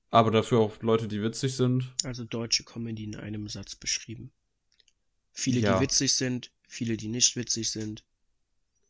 Aber 0.09 0.31
dafür 0.31 0.59
auch 0.59 0.81
Leute, 0.81 1.07
die 1.07 1.21
witzig 1.21 1.55
sind. 1.55 1.93
Also 2.03 2.23
deutsche 2.23 2.63
Comedy 2.63 3.03
in 3.03 3.15
einem 3.15 3.47
Satz 3.47 3.75
beschrieben. 3.75 4.31
Viele, 5.31 5.59
ja. 5.59 5.75
die 5.75 5.83
witzig 5.83 6.13
sind, 6.13 6.51
viele, 6.67 6.97
die 6.97 7.07
nicht 7.07 7.35
witzig 7.35 7.71
sind. 7.71 8.03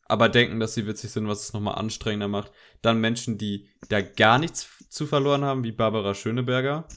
Aber 0.06 0.30
denken, 0.30 0.60
dass 0.60 0.74
sie 0.74 0.88
witzig 0.88 1.12
sind, 1.12 1.28
was 1.28 1.44
es 1.44 1.54
nochmal 1.54 1.76
anstrengender 1.76 2.28
macht. 2.28 2.52
Dann 2.82 3.00
Menschen, 3.00 3.38
die 3.38 3.70
da 3.88 4.02
gar 4.02 4.40
nichts 4.40 4.68
zu 4.90 5.08
verloren 5.08 5.44
haben, 5.44 5.64
wie 5.64 5.72
Barbara 5.72 6.14
Schöneberger. 6.14 6.88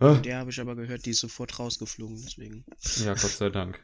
Der 0.00 0.38
habe 0.38 0.50
ich 0.50 0.60
aber 0.60 0.76
gehört, 0.76 1.06
die 1.06 1.10
ist 1.10 1.20
sofort 1.20 1.58
rausgeflogen, 1.58 2.20
deswegen. 2.22 2.64
Ja, 3.04 3.14
Gott 3.14 3.30
sei 3.30 3.48
Dank. 3.50 3.82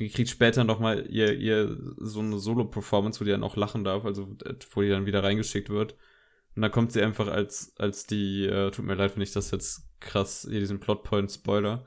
Die 0.00 0.08
kriegt 0.08 0.30
später 0.30 0.64
nochmal 0.64 1.06
ihr, 1.10 1.34
ihr 1.38 1.78
so 1.98 2.20
eine 2.20 2.38
Solo-Performance, 2.38 3.20
wo 3.20 3.24
die 3.24 3.30
dann 3.30 3.44
auch 3.44 3.56
lachen 3.56 3.84
darf, 3.84 4.04
also 4.04 4.34
wo 4.72 4.82
die 4.82 4.88
dann 4.88 5.06
wieder 5.06 5.22
reingeschickt 5.22 5.68
wird. 5.68 5.94
Und 6.56 6.62
dann 6.62 6.72
kommt 6.72 6.92
sie 6.92 7.02
einfach 7.02 7.28
als, 7.28 7.74
als 7.76 8.06
die, 8.06 8.46
äh, 8.46 8.70
tut 8.70 8.86
mir 8.86 8.94
leid, 8.94 9.14
wenn 9.14 9.22
ich 9.22 9.32
das 9.32 9.50
jetzt 9.50 9.82
krass, 10.00 10.46
hier 10.48 10.58
diesen 10.58 10.80
Plotpoint 10.80 11.30
Spoiler, 11.30 11.84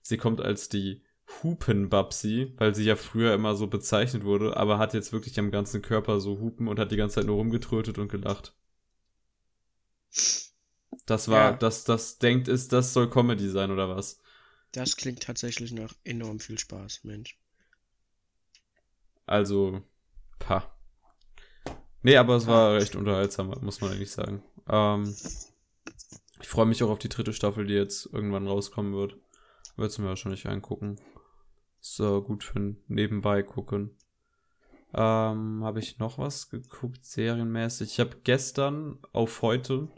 sie 0.00 0.16
kommt 0.16 0.40
als 0.40 0.68
die 0.68 1.02
Hupenbabsi, 1.42 2.54
weil 2.56 2.74
sie 2.74 2.84
ja 2.84 2.94
früher 2.94 3.34
immer 3.34 3.56
so 3.56 3.66
bezeichnet 3.66 4.24
wurde, 4.24 4.56
aber 4.56 4.78
hat 4.78 4.94
jetzt 4.94 5.12
wirklich 5.12 5.38
am 5.40 5.50
ganzen 5.50 5.82
Körper 5.82 6.20
so 6.20 6.38
Hupen 6.38 6.68
und 6.68 6.78
hat 6.78 6.92
die 6.92 6.96
ganze 6.96 7.16
Zeit 7.16 7.26
nur 7.26 7.36
rumgetrötet 7.36 7.98
und 7.98 8.08
gelacht. 8.08 8.54
Das 11.04 11.28
war, 11.28 11.50
ja. 11.50 11.56
das, 11.56 11.82
das 11.84 12.18
denkt 12.18 12.46
ist, 12.46 12.72
das 12.72 12.92
soll 12.92 13.10
Comedy 13.10 13.48
sein 13.48 13.72
oder 13.72 13.88
was? 13.88 14.20
Das 14.72 14.96
klingt 14.96 15.22
tatsächlich 15.22 15.72
nach 15.72 15.94
enorm 16.04 16.38
viel 16.38 16.58
Spaß, 16.58 17.04
Mensch. 17.04 17.38
Also, 19.26 19.82
pa. 20.38 20.72
Nee, 22.02 22.16
aber 22.16 22.36
es 22.36 22.46
war 22.46 22.74
recht 22.74 22.94
unterhaltsam, 22.94 23.52
muss 23.62 23.80
man 23.80 23.90
eigentlich 23.90 24.12
sagen. 24.12 24.42
Ähm, 24.68 25.14
ich 26.40 26.48
freue 26.48 26.66
mich 26.66 26.82
auch 26.82 26.90
auf 26.90 27.00
die 27.00 27.08
dritte 27.08 27.32
Staffel, 27.32 27.66
die 27.66 27.74
jetzt 27.74 28.06
irgendwann 28.12 28.46
rauskommen 28.46 28.94
wird. 28.94 29.16
Würdest 29.76 29.98
du 29.98 30.02
mir 30.02 30.08
wahrscheinlich 30.08 30.48
angucken. 30.48 31.00
So 31.80 32.22
gut 32.22 32.44
für 32.44 32.76
nebenbei 32.88 33.42
gucken. 33.42 33.96
Ähm, 34.94 35.64
habe 35.64 35.80
ich 35.80 35.98
noch 35.98 36.18
was 36.18 36.48
geguckt, 36.48 37.04
serienmäßig? 37.04 37.92
Ich 37.92 38.00
habe 38.00 38.16
gestern 38.22 38.98
auf 39.12 39.42
heute 39.42 39.88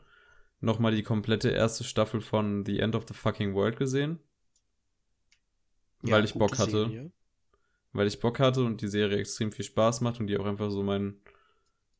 nochmal 0.60 0.94
die 0.94 1.02
komplette 1.02 1.50
erste 1.50 1.84
Staffel 1.84 2.20
von 2.20 2.64
The 2.64 2.80
End 2.80 2.96
of 2.96 3.04
the 3.06 3.14
Fucking 3.14 3.54
World 3.54 3.76
gesehen. 3.76 4.18
Ja, 6.02 6.16
weil 6.16 6.24
ich 6.24 6.34
Bock 6.34 6.58
hatte. 6.58 6.88
Serie. 6.88 7.12
Weil 7.92 8.06
ich 8.06 8.20
Bock 8.20 8.38
hatte 8.38 8.64
und 8.64 8.80
die 8.80 8.88
Serie 8.88 9.18
extrem 9.18 9.52
viel 9.52 9.64
Spaß 9.64 10.00
macht 10.02 10.20
und 10.20 10.26
die 10.26 10.38
auch 10.38 10.46
einfach 10.46 10.70
so 10.70 10.82
mein, 10.82 11.20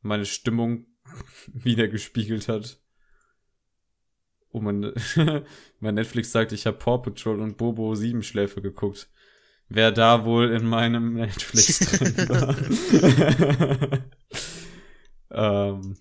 meine 0.01 0.25
Stimmung 0.25 0.85
wieder 1.47 1.87
gespiegelt 1.87 2.47
hat. 2.47 2.79
Oh, 4.51 4.61
mein, 4.61 4.93
mein 5.79 5.95
Netflix 5.95 6.31
sagt, 6.31 6.51
ich 6.51 6.65
habe 6.65 6.77
Paw 6.77 6.99
Patrol 6.99 7.39
und 7.39 7.57
Bobo 7.57 7.95
sieben 7.95 8.23
Schläfe 8.23 8.61
geguckt. 8.61 9.09
Wer 9.67 9.91
da 9.91 10.25
wohl 10.25 10.51
in 10.51 10.65
meinem 10.65 11.13
Netflix 11.15 11.79
drin 11.79 12.29
war. 12.29 12.55
ähm, 15.31 15.97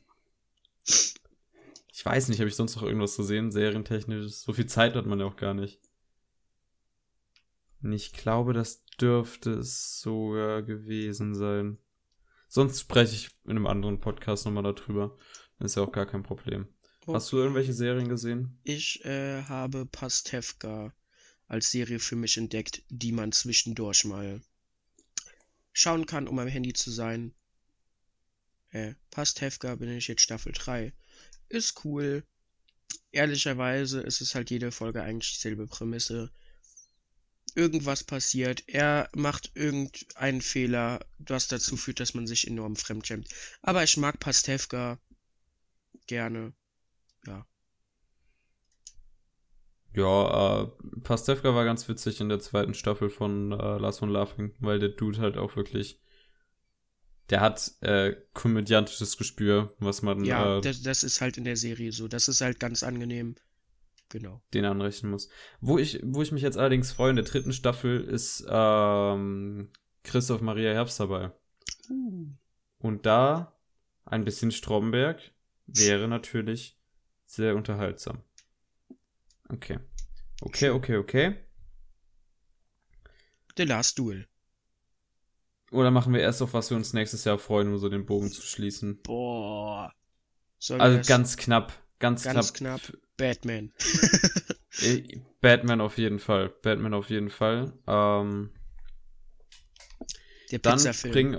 ich 1.92 2.06
weiß 2.06 2.28
nicht, 2.28 2.38
habe 2.40 2.48
ich 2.48 2.56
sonst 2.56 2.76
noch 2.76 2.84
irgendwas 2.84 3.16
gesehen, 3.16 3.50
serientechnisch? 3.50 4.32
So 4.32 4.54
viel 4.54 4.66
Zeit 4.66 4.94
hat 4.94 5.04
man 5.04 5.20
ja 5.20 5.26
auch 5.26 5.36
gar 5.36 5.52
nicht. 5.52 5.80
Ich 7.82 8.12
glaube, 8.12 8.54
das 8.54 8.84
dürfte 9.00 9.50
es 9.50 10.00
sogar 10.00 10.62
gewesen 10.62 11.34
sein. 11.34 11.78
Sonst 12.48 12.80
spreche 12.80 13.14
ich 13.14 13.30
in 13.44 13.52
einem 13.52 13.66
anderen 13.66 14.00
Podcast 14.00 14.46
nochmal 14.46 14.62
darüber. 14.62 15.16
Das 15.58 15.72
ist 15.72 15.76
ja 15.76 15.82
auch 15.82 15.92
gar 15.92 16.06
kein 16.06 16.22
Problem. 16.22 16.68
Hast 17.06 17.32
du 17.32 17.38
irgendwelche 17.38 17.72
Serien 17.72 18.08
gesehen? 18.08 18.58
Ich 18.64 19.04
äh, 19.04 19.42
habe 19.44 19.86
Pastewka 19.86 20.92
als 21.46 21.70
Serie 21.70 21.98
für 21.98 22.16
mich 22.16 22.36
entdeckt, 22.36 22.82
die 22.90 23.12
man 23.12 23.32
zwischendurch 23.32 24.04
mal 24.04 24.42
schauen 25.72 26.06
kann, 26.06 26.28
um 26.28 26.38
am 26.38 26.48
Handy 26.48 26.74
zu 26.74 26.90
sein. 26.90 27.34
Äh, 28.70 28.94
Pastewka 29.10 29.74
bin 29.76 29.90
ich 29.90 30.08
jetzt 30.08 30.20
Staffel 30.20 30.52
3. 30.52 30.92
Ist 31.48 31.84
cool. 31.84 32.24
Ehrlicherweise 33.10 34.00
ist 34.00 34.20
es 34.20 34.34
halt 34.34 34.50
jede 34.50 34.70
Folge 34.70 35.02
eigentlich 35.02 35.32
dieselbe 35.32 35.66
Prämisse. 35.66 36.30
Irgendwas 37.58 38.04
passiert, 38.04 38.62
er 38.68 39.08
macht 39.14 39.50
irgendeinen 39.54 40.40
Fehler, 40.40 41.00
was 41.18 41.48
dazu 41.48 41.76
führt, 41.76 42.00
dass 42.00 42.14
man 42.14 42.26
sich 42.26 42.46
enorm 42.46 42.76
fremdschämt. 42.76 43.28
Aber 43.62 43.82
ich 43.82 43.96
mag 43.96 44.20
Pastewka 44.20 44.98
gerne 46.06 46.52
ja. 47.26 47.46
Ja, 49.94 50.62
äh, 50.62 50.66
Pastewka 51.02 51.54
war 51.54 51.64
ganz 51.64 51.88
witzig 51.88 52.20
in 52.20 52.28
der 52.28 52.40
zweiten 52.40 52.74
Staffel 52.74 53.10
von 53.10 53.52
äh, 53.52 53.78
Last 53.78 54.00
von 54.00 54.10
Laughing, 54.10 54.54
weil 54.60 54.78
der 54.78 54.90
Dude 54.90 55.18
halt 55.18 55.36
auch 55.36 55.56
wirklich, 55.56 56.00
der 57.30 57.40
hat 57.40 57.72
äh, 57.80 58.14
komödiantisches 58.34 59.16
Gespür, 59.16 59.74
was 59.78 60.02
man 60.02 60.24
Ja, 60.24 60.58
äh, 60.58 60.60
das, 60.60 60.82
das 60.82 61.02
ist 61.02 61.20
halt 61.20 61.36
in 61.36 61.44
der 61.44 61.56
Serie 61.56 61.92
so. 61.92 62.06
Das 62.06 62.28
ist 62.28 62.40
halt 62.40 62.60
ganz 62.60 62.82
angenehm. 62.82 63.34
Genau. 64.10 64.42
den 64.54 64.64
anrechnen 64.64 65.12
muss. 65.12 65.28
Wo 65.60 65.78
ich, 65.78 66.00
wo 66.02 66.22
ich 66.22 66.32
mich 66.32 66.42
jetzt 66.42 66.56
allerdings 66.56 66.92
freue, 66.92 67.10
in 67.10 67.16
der 67.16 67.24
dritten 67.24 67.52
Staffel 67.52 68.02
ist 68.02 68.46
ähm, 68.48 69.70
Christoph 70.02 70.40
Maria 70.40 70.72
Herbst 70.72 70.98
dabei. 70.98 71.32
Uh. 71.90 72.28
Und 72.78 73.06
da 73.06 73.58
ein 74.04 74.24
bisschen 74.24 74.50
Stromberg 74.50 75.20
wäre 75.66 76.08
natürlich 76.08 76.78
sehr 77.26 77.54
unterhaltsam. 77.56 78.22
Okay. 79.48 79.78
Okay, 80.40 80.70
okay, 80.70 80.96
okay. 80.96 81.36
The 83.56 83.64
Last 83.64 83.98
Duel. 83.98 84.26
Oder 85.70 85.90
machen 85.90 86.14
wir 86.14 86.20
erst 86.20 86.40
auf, 86.40 86.54
was 86.54 86.70
wir 86.70 86.76
uns 86.76 86.92
nächstes 86.94 87.24
Jahr 87.24 87.38
freuen, 87.38 87.68
um 87.68 87.78
so 87.78 87.88
den 87.88 88.06
Bogen 88.06 88.30
zu 88.30 88.40
schließen? 88.40 89.02
Boah. 89.02 89.92
Sollen 90.58 90.80
Also 90.80 91.06
ganz 91.06 91.36
knapp. 91.36 91.72
Ganz, 91.98 92.24
ganz 92.24 92.54
knapp. 92.54 92.80
knapp. 92.80 93.02
Batman. 93.18 93.72
Batman 95.42 95.80
auf 95.82 95.98
jeden 95.98 96.18
Fall. 96.18 96.48
Batman 96.62 96.94
auf 96.94 97.10
jeden 97.10 97.28
Fall. 97.28 97.74
Ähm, 97.86 98.50
Der 100.50 100.60
dann 100.60 100.78
Pizzafilm. 100.78 101.12
bring. 101.12 101.36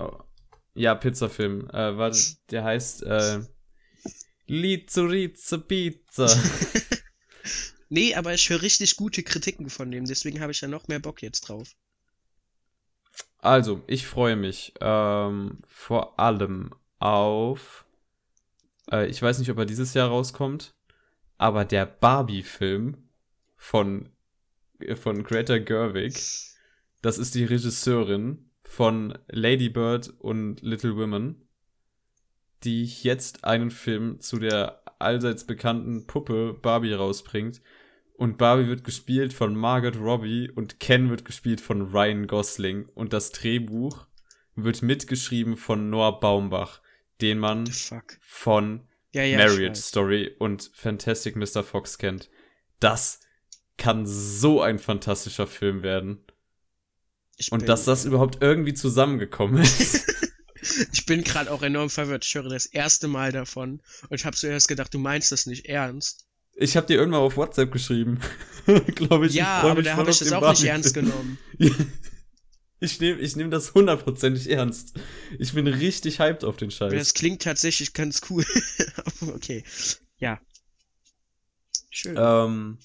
Ja, 0.74 0.94
Pizzafilm. 0.94 1.68
Äh, 1.70 1.96
warte, 1.98 2.20
der 2.50 2.62
heißt 2.62 3.02
äh, 3.02 3.40
Lizurize 4.46 5.58
Pizza. 5.58 6.28
Nee, 7.92 8.14
aber 8.14 8.32
ich 8.32 8.48
höre 8.48 8.62
richtig 8.62 8.94
gute 8.94 9.24
Kritiken 9.24 9.68
von 9.68 9.90
dem, 9.90 10.04
deswegen 10.04 10.40
habe 10.40 10.52
ich 10.52 10.60
ja 10.60 10.68
noch 10.68 10.86
mehr 10.86 11.00
Bock 11.00 11.22
jetzt 11.22 11.40
drauf. 11.48 11.74
Also, 13.38 13.82
ich 13.88 14.06
freue 14.06 14.36
mich 14.36 14.74
ähm, 14.80 15.58
vor 15.66 16.20
allem 16.20 16.70
auf. 17.00 17.84
Äh, 18.92 19.06
ich 19.08 19.20
weiß 19.20 19.40
nicht, 19.40 19.50
ob 19.50 19.58
er 19.58 19.66
dieses 19.66 19.92
Jahr 19.94 20.08
rauskommt, 20.08 20.72
aber 21.40 21.64
der 21.64 21.86
Barbie-Film 21.86 22.98
von, 23.56 24.10
äh, 24.78 24.94
von 24.94 25.24
Greta 25.24 25.56
Gerwig, 25.56 26.14
das 27.00 27.16
ist 27.16 27.34
die 27.34 27.44
Regisseurin 27.44 28.50
von 28.62 29.18
Lady 29.28 29.70
Bird 29.70 30.12
und 30.18 30.60
Little 30.60 30.96
Women, 30.96 31.48
die 32.62 32.84
jetzt 32.84 33.42
einen 33.42 33.70
Film 33.70 34.20
zu 34.20 34.38
der 34.38 34.82
allseits 34.98 35.46
bekannten 35.46 36.06
Puppe 36.06 36.52
Barbie 36.60 36.92
rausbringt. 36.92 37.62
Und 38.12 38.36
Barbie 38.36 38.68
wird 38.68 38.84
gespielt 38.84 39.32
von 39.32 39.56
Margot 39.56 39.96
Robbie 39.96 40.50
und 40.50 40.78
Ken 40.78 41.08
wird 41.08 41.24
gespielt 41.24 41.62
von 41.62 41.90
Ryan 41.90 42.26
Gosling. 42.26 42.86
Und 42.94 43.14
das 43.14 43.32
Drehbuch 43.32 44.06
wird 44.56 44.82
mitgeschrieben 44.82 45.56
von 45.56 45.88
Noah 45.88 46.20
Baumbach, 46.20 46.82
den 47.22 47.38
man 47.38 47.66
von 48.20 48.82
Ja, 49.12 49.22
ja. 49.22 49.38
Marriage. 49.38 49.80
Story 49.80 50.34
und 50.38 50.70
Fantastic 50.74 51.36
Mr. 51.36 51.62
Fox 51.64 51.98
kennt. 51.98 52.30
Das 52.78 53.20
kann 53.76 54.06
so 54.06 54.60
ein 54.62 54.78
fantastischer 54.78 55.46
Film 55.46 55.82
werden. 55.82 56.22
Ich 57.36 57.50
Und 57.50 57.68
dass 57.68 57.86
das 57.86 58.04
überhaupt 58.04 58.38
irgendwie 58.42 58.74
zusammengekommen 58.74 59.62
ist. 59.62 60.06
Ich 60.92 61.06
bin 61.06 61.24
gerade 61.24 61.50
auch 61.50 61.62
enorm 61.62 61.88
verwirrt. 61.88 62.24
Ich 62.24 62.34
höre 62.34 62.48
das 62.48 62.66
erste 62.66 63.08
Mal 63.08 63.32
davon. 63.32 63.80
Und 64.08 64.20
ich 64.20 64.26
habe 64.26 64.36
zuerst 64.36 64.68
gedacht, 64.68 64.92
du 64.92 64.98
meinst 64.98 65.32
das 65.32 65.46
nicht 65.46 65.66
ernst. 65.66 66.26
Ich 66.54 66.76
habe 66.76 66.86
dir 66.86 66.98
irgendwann 66.98 67.22
auf 67.22 67.38
WhatsApp 67.38 67.72
geschrieben. 67.72 68.20
Glaube 68.94 69.26
ich. 69.26 69.34
ja, 69.34 69.62
ich 69.64 69.70
aber 69.70 69.82
da 69.82 69.96
habe 69.96 70.10
ich 70.10 70.18
das 70.18 70.30
auch 70.32 70.40
nicht 70.40 70.42
Barbie-Film. 70.42 70.70
ernst 70.70 70.94
genommen. 70.94 71.38
Ich 72.80 72.98
nehme 72.98 73.20
ich 73.20 73.36
nehm 73.36 73.50
das 73.50 73.74
hundertprozentig 73.74 74.50
ernst. 74.50 74.98
Ich 75.38 75.52
bin 75.52 75.66
richtig 75.66 76.18
hyped 76.18 76.44
auf 76.44 76.56
den 76.56 76.70
Scheiß. 76.70 76.92
das 76.92 77.14
klingt 77.14 77.42
tatsächlich 77.42 77.92
ganz 77.92 78.22
cool. 78.30 78.44
okay. 79.34 79.62
Ja. 80.18 80.40
Schön. 81.90 82.16
Ähm, 82.18 82.78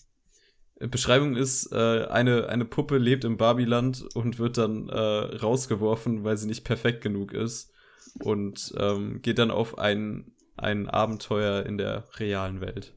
Beschreibung 0.80 1.38
ist, 1.38 1.72
äh, 1.72 2.06
eine, 2.08 2.50
eine 2.50 2.66
Puppe 2.66 2.98
lebt 2.98 3.24
im 3.24 3.38
Barbieland 3.38 4.04
und 4.14 4.38
wird 4.38 4.58
dann 4.58 4.90
äh, 4.90 4.98
rausgeworfen, 4.98 6.26
weil 6.26 6.38
sie 6.38 6.48
nicht 6.48 6.66
perfekt 6.66 7.02
genug 7.02 7.34
ist. 7.34 7.72
Und 8.20 8.74
ähm, 8.78 9.22
geht 9.22 9.40
dann 9.40 9.52
auf 9.52 9.78
ein, 9.78 10.34
ein 10.58 10.90
Abenteuer 10.90 11.66
in 11.66 11.78
der 11.78 12.06
realen 12.20 12.60
Welt. 12.62 12.94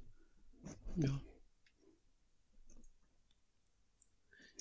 ja. 0.97 1.21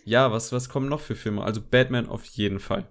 Ja, 0.07 0.31
was, 0.31 0.53
was 0.53 0.69
kommen 0.69 0.87
noch 0.87 1.01
für 1.01 1.15
Filme? 1.15 1.43
Also 1.43 1.61
Batman 1.61 2.07
auf 2.07 2.23
jeden 2.23 2.61
Fall. 2.61 2.89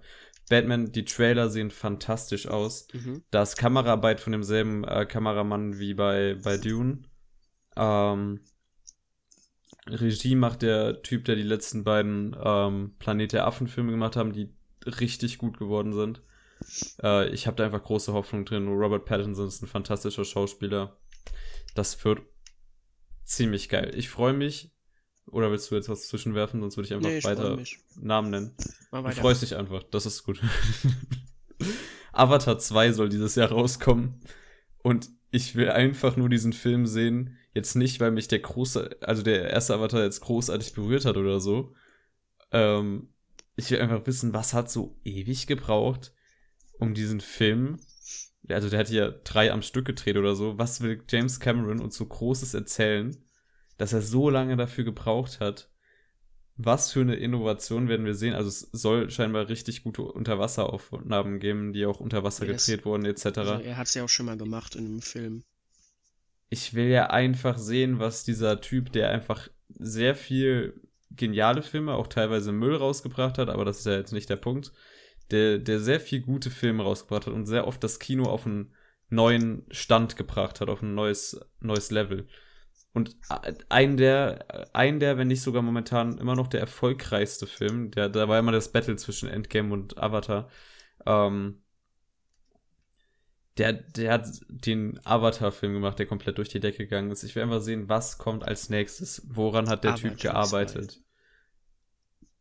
Batman, 0.51 0.91
die 0.91 1.03
Trailer 1.03 1.49
sehen 1.49 1.71
fantastisch 1.71 2.47
aus. 2.47 2.87
Mhm. 2.93 3.23
Da 3.31 3.41
ist 3.41 3.57
Kameraarbeit 3.57 4.19
von 4.21 4.33
demselben 4.33 4.83
äh, 4.83 5.07
Kameramann 5.07 5.79
wie 5.79 5.95
bei, 5.95 6.37
bei 6.43 6.57
Dune. 6.57 7.01
Ähm, 7.75 8.41
Regie 9.87 10.35
macht 10.35 10.61
der 10.61 11.01
Typ, 11.01 11.25
der 11.25 11.35
die 11.35 11.41
letzten 11.41 11.83
beiden 11.83 12.35
ähm, 12.39 12.93
Planet 12.99 13.33
der 13.33 13.47
Affen-Filme 13.47 13.89
gemacht 13.89 14.15
haben, 14.15 14.31
die 14.31 14.53
richtig 14.85 15.39
gut 15.39 15.57
geworden 15.57 15.93
sind. 15.93 16.21
Äh, 17.01 17.29
ich 17.29 17.47
habe 17.47 17.57
da 17.57 17.65
einfach 17.65 17.81
große 17.81 18.13
Hoffnung 18.13 18.45
drin. 18.45 18.67
Robert 18.67 19.05
Pattinson 19.05 19.47
ist 19.47 19.63
ein 19.63 19.67
fantastischer 19.67 20.23
Schauspieler. 20.23 20.99
Das 21.73 22.05
wird 22.05 22.21
ziemlich 23.23 23.69
geil. 23.69 23.91
Ich 23.95 24.07
freue 24.07 24.33
mich. 24.33 24.71
Oder 25.31 25.51
willst 25.51 25.69
du 25.71 25.75
jetzt 25.75 25.89
was 25.89 26.07
zwischenwerfen? 26.07 26.61
Sonst 26.61 26.77
würde 26.77 26.87
ich 26.87 26.93
einfach 26.93 27.09
Nee, 27.09 27.17
ich 27.17 27.25
weiter. 27.25 27.57
Namen 27.99 28.29
nennen. 28.29 28.55
Mal 28.91 29.01
Du 29.01 29.07
weiter. 29.09 29.21
freust 29.21 29.41
dich 29.41 29.55
einfach, 29.55 29.83
das 29.83 30.05
ist 30.05 30.23
gut. 30.23 30.41
Avatar 32.13 32.57
2 32.59 32.93
soll 32.93 33.09
dieses 33.09 33.35
Jahr 33.35 33.49
rauskommen. 33.51 34.19
Und 34.83 35.09
ich 35.31 35.55
will 35.55 35.69
einfach 35.69 36.15
nur 36.15 36.29
diesen 36.29 36.53
Film 36.53 36.85
sehen. 36.85 37.37
Jetzt 37.53 37.75
nicht, 37.75 37.99
weil 37.99 38.11
mich 38.11 38.27
der 38.27 38.39
große, 38.39 38.97
also 39.01 39.23
der 39.23 39.49
erste 39.49 39.73
Avatar 39.75 40.03
jetzt 40.03 40.21
großartig 40.21 40.73
berührt 40.73 41.05
hat 41.05 41.17
oder 41.17 41.39
so. 41.39 41.73
Ähm, 42.51 43.09
ich 43.55 43.71
will 43.71 43.81
einfach 43.81 44.05
wissen, 44.05 44.33
was 44.33 44.53
hat 44.53 44.69
so 44.71 44.99
ewig 45.03 45.47
gebraucht, 45.47 46.13
um 46.79 46.93
diesen 46.93 47.19
Film. 47.19 47.79
Also 48.47 48.69
der 48.69 48.79
hat 48.79 48.89
ja 48.89 49.09
drei 49.09 49.51
am 49.51 49.61
Stück 49.61 49.85
gedreht 49.85 50.15
oder 50.15 50.35
so. 50.35 50.57
Was 50.57 50.81
will 50.81 51.03
James 51.09 51.39
Cameron 51.39 51.81
uns 51.81 51.97
so 51.97 52.05
Großes 52.05 52.53
erzählen, 52.53 53.17
dass 53.77 53.93
er 53.93 54.01
so 54.01 54.29
lange 54.29 54.57
dafür 54.57 54.83
gebraucht 54.83 55.39
hat? 55.39 55.69
was 56.57 56.91
für 56.91 57.01
eine 57.01 57.15
Innovation 57.15 57.87
werden 57.87 58.05
wir 58.05 58.15
sehen? 58.15 58.33
Also 58.33 58.49
es 58.49 58.61
soll 58.71 59.11
scheinbar 59.11 59.47
richtig 59.47 59.83
gute 59.83 60.01
Unterwasseraufnahmen 60.01 61.39
geben, 61.39 61.71
die 61.71 61.85
auch 61.85 61.99
unter 61.99 62.23
Wasser 62.23 62.45
das- 62.45 62.65
gedreht 62.65 62.83
wurden, 62.85 63.05
etc. 63.05 63.25
Also, 63.37 63.53
er 63.63 63.77
hat 63.77 63.87
es 63.87 63.93
ja 63.93 64.03
auch 64.03 64.09
schon 64.09 64.25
mal 64.25 64.37
gemacht 64.37 64.75
in 64.75 64.85
einem 64.85 65.01
Film. 65.01 65.43
Ich 66.49 66.73
will 66.73 66.87
ja 66.87 67.09
einfach 67.11 67.57
sehen, 67.57 67.99
was 67.99 68.23
dieser 68.23 68.59
Typ, 68.61 68.91
der 68.91 69.11
einfach 69.11 69.49
sehr 69.69 70.15
viel 70.15 70.81
geniale 71.11 71.61
Filme, 71.61 71.93
auch 71.93 72.07
teilweise 72.07 72.51
Müll 72.51 72.75
rausgebracht 72.75 73.37
hat, 73.37 73.49
aber 73.49 73.65
das 73.65 73.79
ist 73.79 73.85
ja 73.85 73.97
jetzt 73.97 74.13
nicht 74.13 74.29
der 74.29 74.37
Punkt, 74.37 74.71
der, 75.29 75.59
der 75.59 75.79
sehr 75.79 75.99
viel 75.99 76.21
gute 76.21 76.49
Filme 76.49 76.83
rausgebracht 76.83 77.27
hat 77.27 77.33
und 77.33 77.45
sehr 77.45 77.67
oft 77.67 77.83
das 77.83 77.99
Kino 77.99 78.23
auf 78.23 78.45
einen 78.45 78.73
neuen 79.09 79.65
Stand 79.69 80.15
gebracht 80.15 80.59
hat, 80.61 80.69
auf 80.69 80.81
ein 80.81 80.95
neues, 80.95 81.39
neues 81.59 81.91
Level. 81.91 82.27
Und 82.93 83.15
ein 83.69 83.97
der, 83.97 84.69
ein 84.73 84.99
der, 84.99 85.17
wenn 85.17 85.27
nicht 85.27 85.41
sogar 85.41 85.61
momentan 85.61 86.17
immer 86.17 86.35
noch 86.35 86.47
der 86.47 86.61
erfolgreichste 86.61 87.45
Film, 87.45 87.91
der, 87.91 88.09
da 88.09 88.27
war 88.27 88.39
immer 88.39 88.51
das 88.51 88.71
Battle 88.71 88.95
zwischen 88.95 89.29
Endgame 89.29 89.71
und 89.71 89.97
Avatar, 89.97 90.49
ähm, 91.05 91.61
der, 93.57 93.73
der 93.73 94.13
hat 94.13 94.27
den 94.49 94.99
Avatar-Film 95.03 95.73
gemacht, 95.73 95.97
der 95.99 96.05
komplett 96.05 96.37
durch 96.37 96.49
die 96.49 96.59
Decke 96.59 96.79
gegangen 96.79 97.11
ist. 97.11 97.23
Ich 97.23 97.35
will 97.35 97.43
einfach 97.43 97.61
sehen, 97.61 97.89
was 97.89 98.17
kommt 98.17 98.47
als 98.47 98.69
nächstes. 98.69 99.25
Woran 99.29 99.67
hat 99.67 99.83
der 99.83 99.95
Typ 99.95 100.13
Avatar 100.13 100.33
gearbeitet? 100.33 101.01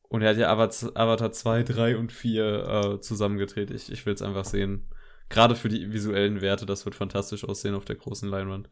Und 0.02 0.22
er 0.22 0.30
hat 0.30 0.36
ja 0.36 0.50
Avatar, 0.50 0.90
Avatar 0.94 1.32
2, 1.32 1.62
3 1.64 1.96
und 1.96 2.12
4 2.12 2.44
äh, 2.44 3.00
zusammengedreht. 3.00 3.70
Ich, 3.70 3.90
ich 3.90 4.06
will 4.06 4.14
es 4.14 4.22
einfach 4.22 4.44
sehen. 4.44 4.88
Gerade 5.28 5.56
für 5.56 5.68
die 5.68 5.92
visuellen 5.92 6.40
Werte, 6.40 6.66
das 6.66 6.84
wird 6.84 6.94
fantastisch 6.94 7.44
aussehen 7.44 7.74
auf 7.74 7.84
der 7.84 7.96
großen 7.96 8.28
Leinwand. 8.28 8.68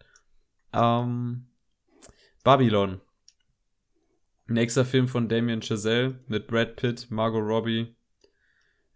Ähm, 0.73 1.47
Babylon. 2.45 3.01
Nächster 4.47 4.85
Film 4.85 5.09
von 5.09 5.29
Damien 5.29 5.63
Chazelle 5.63 6.23
mit 6.29 6.47
Brad 6.47 6.77
Pitt, 6.77 7.11
Margot 7.11 7.43
Robbie 7.43 7.97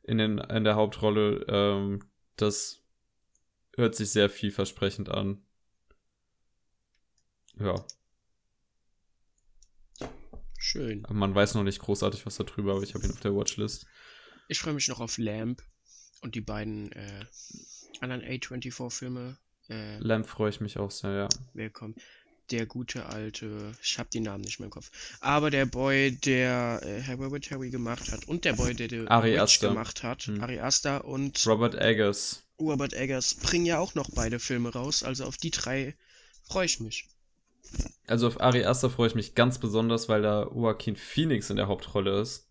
in, 0.05 0.19
den, 0.19 0.39
in 0.39 0.65
der 0.65 0.77
Hauptrolle. 0.77 1.47
Ähm, 1.49 2.05
das 2.37 2.85
hört 3.75 3.95
sich 3.95 4.11
sehr 4.11 4.29
vielversprechend 4.29 5.09
an. 5.09 5.43
Ja, 7.59 7.85
Schön. 10.59 11.05
aber 11.07 11.15
man 11.15 11.35
weiß 11.35 11.55
noch 11.55 11.63
nicht 11.63 11.79
großartig 11.79 12.27
was 12.27 12.37
darüber, 12.37 12.73
aber 12.73 12.83
ich 12.83 12.95
habe 12.95 13.05
ihn 13.07 13.13
auf 13.13 13.21
der 13.21 13.35
Watchlist. 13.35 13.87
Ich 14.49 14.59
freue 14.59 14.75
mich 14.75 14.87
noch 14.89 15.01
auf 15.01 15.17
Lamp 15.17 15.63
und 16.21 16.35
die 16.35 16.41
beiden 16.41 16.93
äh, 16.93 17.25
anderen 18.01 18.23
A24-Filme. 18.23 19.39
Äh, 19.71 19.99
Lamp 19.99 20.27
freue 20.27 20.51
ich 20.51 20.61
mich 20.61 20.79
auch 20.79 20.91
sehr, 20.91 21.13
ja. 21.13 21.29
willkommen. 21.55 21.95
Der 22.51 22.67
gute 22.67 23.07
alte, 23.07 23.73
ich 23.83 23.99
habe 23.99 24.09
die 24.13 24.21
Namen 24.21 24.43
nicht 24.45 24.59
mehr 24.59 24.67
im 24.67 24.71
Kopf, 24.71 24.91
aber 25.21 25.51
der 25.51 25.67
Boy, 25.67 26.13
der 26.13 26.81
äh, 26.83 27.01
Hereditary 27.01 27.71
gemacht 27.71 28.11
hat 28.13 28.27
und 28.29 28.45
der 28.45 28.55
Boy, 28.55 28.75
der 28.75 28.89
The 28.89 29.07
Ari 29.09 29.39
Aster. 29.39 29.69
gemacht 29.69 30.03
hat, 30.03 30.23
Hm. 30.25 30.43
Ari 30.43 30.61
Aster 30.61 31.05
und 31.05 31.45
Robert 31.47 31.75
Eggers. 31.75 32.45
Robert 32.61 32.93
Eggers, 32.93 33.35
bringen 33.35 33.67
ja 33.67 33.79
auch 33.79 33.95
noch 33.95 34.11
beide 34.15 34.39
Filme 34.39 34.73
raus. 34.73 35.03
Also 35.03 35.25
auf 35.25 35.37
die 35.37 35.51
drei 35.51 35.95
freue 36.49 36.67
ich 36.67 36.81
mich. 36.81 37.09
Also 38.07 38.27
auf 38.27 38.41
Ari 38.41 38.65
Aster 38.65 38.91
freue 38.91 39.09
ich 39.09 39.15
mich 39.15 39.35
ganz 39.35 39.59
besonders, 39.59 40.09
weil 40.09 40.23
da 40.23 40.45
Joaquin 40.45 40.97
Phoenix 40.97 41.51
in 41.51 41.57
der 41.57 41.69
Hauptrolle 41.69 42.21
ist. 42.21 42.49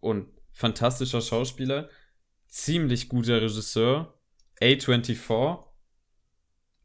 Und 0.00 0.26
fantastischer 0.52 1.20
Schauspieler, 1.20 1.88
ziemlich 2.48 3.08
guter 3.08 3.40
Regisseur, 3.42 4.18
A24. 4.60 5.62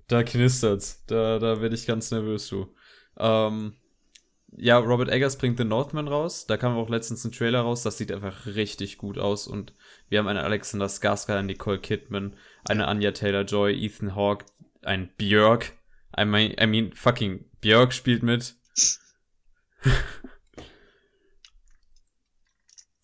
Da 0.09 0.23
knistert's. 0.23 1.05
Da, 1.05 1.39
da 1.39 1.61
werde 1.61 1.75
ich 1.75 1.85
ganz 1.85 2.11
nervös, 2.11 2.49
du. 2.49 2.75
Ähm, 3.17 3.75
ja, 4.57 4.79
Robert 4.79 5.09
Eggers 5.09 5.37
bringt 5.37 5.59
The 5.59 5.63
Northman 5.63 6.07
raus. 6.07 6.47
Da 6.47 6.57
kam 6.57 6.75
auch 6.75 6.89
letztens 6.89 7.23
ein 7.23 7.31
Trailer 7.31 7.61
raus. 7.61 7.83
Das 7.83 7.99
sieht 7.99 8.11
einfach 8.11 8.47
richtig 8.47 8.97
gut 8.97 9.19
aus. 9.19 9.47
Und 9.47 9.73
wir 10.09 10.17
haben 10.19 10.27
einen 10.27 10.39
Alexander 10.39 10.87
Skarsgård, 10.87 11.37
eine 11.37 11.45
Nicole 11.47 11.79
Kidman, 11.79 12.35
eine 12.65 12.87
Anja 12.87 13.11
Taylor-Joy, 13.11 13.73
Ethan 13.85 14.15
Hawke, 14.15 14.45
ein 14.81 15.09
Björk. 15.15 15.73
I 16.19 16.25
mean, 16.25 16.55
I 16.59 16.65
mean, 16.65 16.91
fucking 16.93 17.45
Björk 17.61 17.93
spielt 17.93 18.23
mit. 18.23 18.55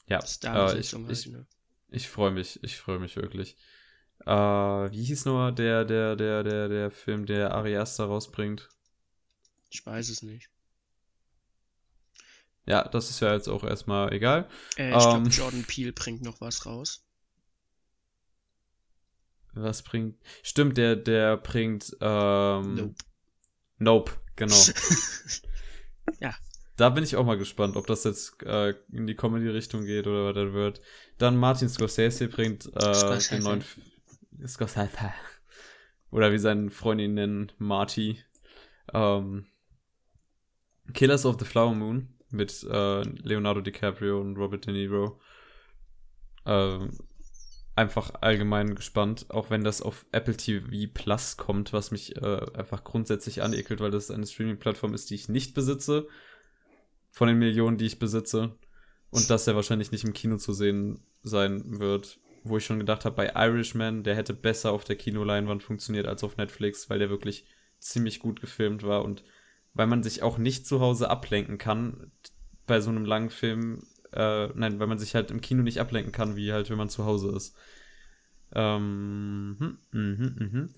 ja, 0.08 0.20
äh, 0.44 0.80
ich, 0.80 0.94
ich, 0.94 1.28
ne? 1.28 1.46
ich 1.92 2.10
freue 2.10 2.32
mich, 2.32 2.64
ich 2.64 2.78
freue 2.78 2.98
mich 2.98 3.16
wirklich. 3.16 3.58
Äh, 4.26 4.32
wie 4.92 5.04
hieß 5.04 5.26
nur 5.26 5.52
der, 5.52 5.86
der, 5.86 6.16
der, 6.16 6.44
der, 6.44 6.68
der 6.70 6.92
Film, 6.92 7.26
der 7.26 7.54
Ari 7.54 7.78
Aster 7.78 8.06
rausbringt? 8.06 8.70
Ich 9.70 9.86
weiß 9.86 10.10
es 10.10 10.22
nicht. 10.22 10.50
Ja, 12.66 12.88
das 12.88 13.10
ist 13.12 13.20
ja 13.20 13.34
jetzt 13.34 13.48
auch 13.48 13.64
erstmal 13.64 14.12
egal. 14.14 14.48
Äh, 14.78 14.90
ich 14.90 14.98
glaube, 14.98 15.26
Ähm. 15.26 15.30
Jordan 15.30 15.64
Peele 15.64 15.94
bringt 15.94 16.24
noch 16.24 16.42
was 16.42 16.66
raus. 16.66 17.04
Was 19.54 19.84
bringt. 19.84 20.18
Stimmt, 20.44 20.78
der, 20.78 20.96
der 20.96 21.38
bringt. 21.38 21.96
Ähm, 22.02 22.76
Nope. 22.76 22.96
Nope, 23.78 24.12
genau. 24.36 24.56
Ja. 26.20 26.34
Da 26.78 26.90
bin 26.90 27.04
ich 27.04 27.16
auch 27.16 27.26
mal 27.26 27.38
gespannt, 27.38 27.78
ob 27.78 27.88
das 27.88 28.04
jetzt 28.04 28.42
äh, 28.44 28.76
in 28.92 29.08
die 29.08 29.16
Comedy-Richtung 29.16 29.86
geht 29.86 30.08
oder 30.08 30.26
was 30.28 30.36
das 30.36 30.54
wird. 30.54 30.82
Dann 31.18 31.36
Martin 31.38 31.68
Scorsese 31.70 32.28
bringt 32.28 32.66
äh, 32.76 32.94
Scorsese. 32.94 33.36
den 33.36 33.44
neuen. 33.44 33.62
F- 33.62 33.80
Scorsese. 34.46 35.14
Oder 36.12 36.32
wie 36.32 36.38
seine 36.38 36.70
Freunde 36.70 37.06
ihn 37.06 37.14
nennen, 37.14 37.52
Marty. 37.58 38.20
Ähm, 38.94 39.48
Killers 40.94 41.26
of 41.26 41.38
the 41.40 41.46
Flower 41.46 41.74
Moon 41.74 42.14
mit 42.30 42.64
äh, 42.64 43.02
Leonardo 43.02 43.62
DiCaprio 43.62 44.22
und 44.22 44.38
Robert 44.38 44.66
De 44.66 44.74
Niro. 44.74 45.20
Ähm, 46.46 46.92
einfach 47.76 48.14
allgemein 48.22 48.76
gespannt, 48.76 49.26
auch 49.30 49.50
wenn 49.50 49.64
das 49.64 49.82
auf 49.82 50.06
Apple 50.12 50.38
TV 50.38 50.88
Plus 50.94 51.38
kommt, 51.38 51.74
was 51.74 51.92
mich 51.92 52.16
äh, 52.16 52.46
einfach 52.54 52.84
grundsätzlich 52.84 53.42
anekelt, 53.42 53.80
weil 53.80 53.92
das 53.92 54.12
eine 54.12 54.26
Streaming-Plattform 54.26 54.94
ist, 54.94 55.10
die 55.10 55.16
ich 55.16 55.28
nicht 55.28 55.54
besitze, 55.54 56.08
von 57.12 57.28
den 57.28 57.38
Millionen, 57.38 57.78
die 57.78 57.86
ich 57.86 58.00
besitze, 58.00 58.56
und 59.10 59.30
das 59.30 59.46
ja 59.46 59.56
wahrscheinlich 59.56 59.92
nicht 59.92 60.04
im 60.04 60.14
Kino 60.14 60.38
zu 60.38 60.54
sehen 60.54 61.00
sein 61.24 61.80
wird, 61.80 62.20
wo 62.46 62.58
ich 62.58 62.66
schon 62.66 62.80
gedacht 62.80 63.06
habe, 63.06 63.16
bei 63.16 63.32
Irishman, 63.36 64.04
der 64.04 64.16
hätte 64.16 64.34
besser 64.34 64.72
auf 64.72 64.84
der 64.84 64.96
Kinoleinwand 64.96 65.64
funktioniert 65.64 66.06
als 66.06 66.24
auf 66.24 66.38
Netflix, 66.38 66.90
weil 66.90 67.00
der 67.00 67.10
wirklich 67.10 67.46
ziemlich 67.80 68.20
gut 68.20 68.40
gefilmt 68.40 68.84
war 68.84 69.04
und 69.04 69.24
weil 69.74 69.88
man 69.88 70.04
sich 70.04 70.24
auch 70.24 70.38
nicht 70.38 70.66
zu 70.66 70.80
Hause 70.80 71.10
ablenken 71.10 71.58
kann 71.58 72.12
bei 72.68 72.80
so 72.80 72.92
einem 72.92 73.04
langen 73.04 73.32
Film, 73.32 73.84
äh, 74.14 74.48
nein, 74.54 74.80
weil 74.80 74.88
man 74.88 75.00
sich 75.00 75.16
halt 75.16 75.32
im 75.32 75.42
Kino 75.42 75.64
nicht 75.64 75.80
ablenken 75.80 76.12
kann, 76.12 76.36
wie 76.36 76.54
halt, 76.54 76.70
wenn 76.70 76.78
man 76.78 76.90
zu 76.90 77.06
Hause 77.06 77.36
ist. 77.36 77.56
Ähm, 78.54 79.58
hm, 79.60 79.78
mhm, 79.92 80.36
mhm. 80.40 80.70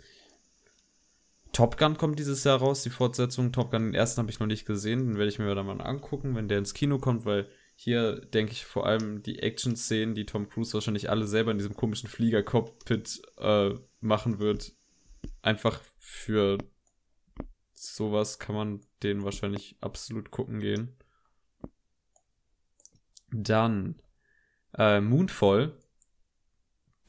Top 1.51 1.77
Gun 1.77 1.97
kommt 1.97 2.19
dieses 2.19 2.43
Jahr 2.43 2.59
raus, 2.59 2.83
die 2.83 2.89
Fortsetzung. 2.89 3.51
Top 3.51 3.71
Gun, 3.71 3.85
den 3.85 3.93
ersten 3.93 4.19
habe 4.19 4.31
ich 4.31 4.39
noch 4.39 4.47
nicht 4.47 4.65
gesehen, 4.65 5.07
den 5.07 5.17
werde 5.17 5.29
ich 5.29 5.39
mir 5.39 5.53
dann 5.53 5.65
mal 5.65 5.81
angucken, 5.81 6.35
wenn 6.35 6.47
der 6.47 6.59
ins 6.59 6.73
Kino 6.73 6.97
kommt, 6.97 7.25
weil 7.25 7.47
hier 7.79 8.21
denke 8.21 8.53
ich 8.53 8.65
vor 8.65 8.87
allem 8.87 9.21
die 9.21 9.37
Action-Szenen, 9.37 10.15
die 10.15 10.25
Tom 10.25 10.49
Cruise 10.49 10.73
wahrscheinlich 10.73 11.11
alle 11.11 11.27
selber 11.27 11.51
in 11.51 11.59
diesem 11.59 11.75
komischen 11.75 12.09
Flieger-Cockpit 12.09 13.21
äh, 13.37 13.75
machen 14.01 14.39
wird, 14.39 14.73
einfach 15.43 15.79
für 15.99 16.57
sowas 17.73 18.39
kann 18.39 18.55
man 18.55 18.79
den 19.03 19.23
wahrscheinlich 19.23 19.77
absolut 19.79 20.31
gucken 20.31 20.59
gehen. 20.59 20.97
Dann 23.31 24.01
äh, 24.75 24.99
Moonfall, 24.99 25.77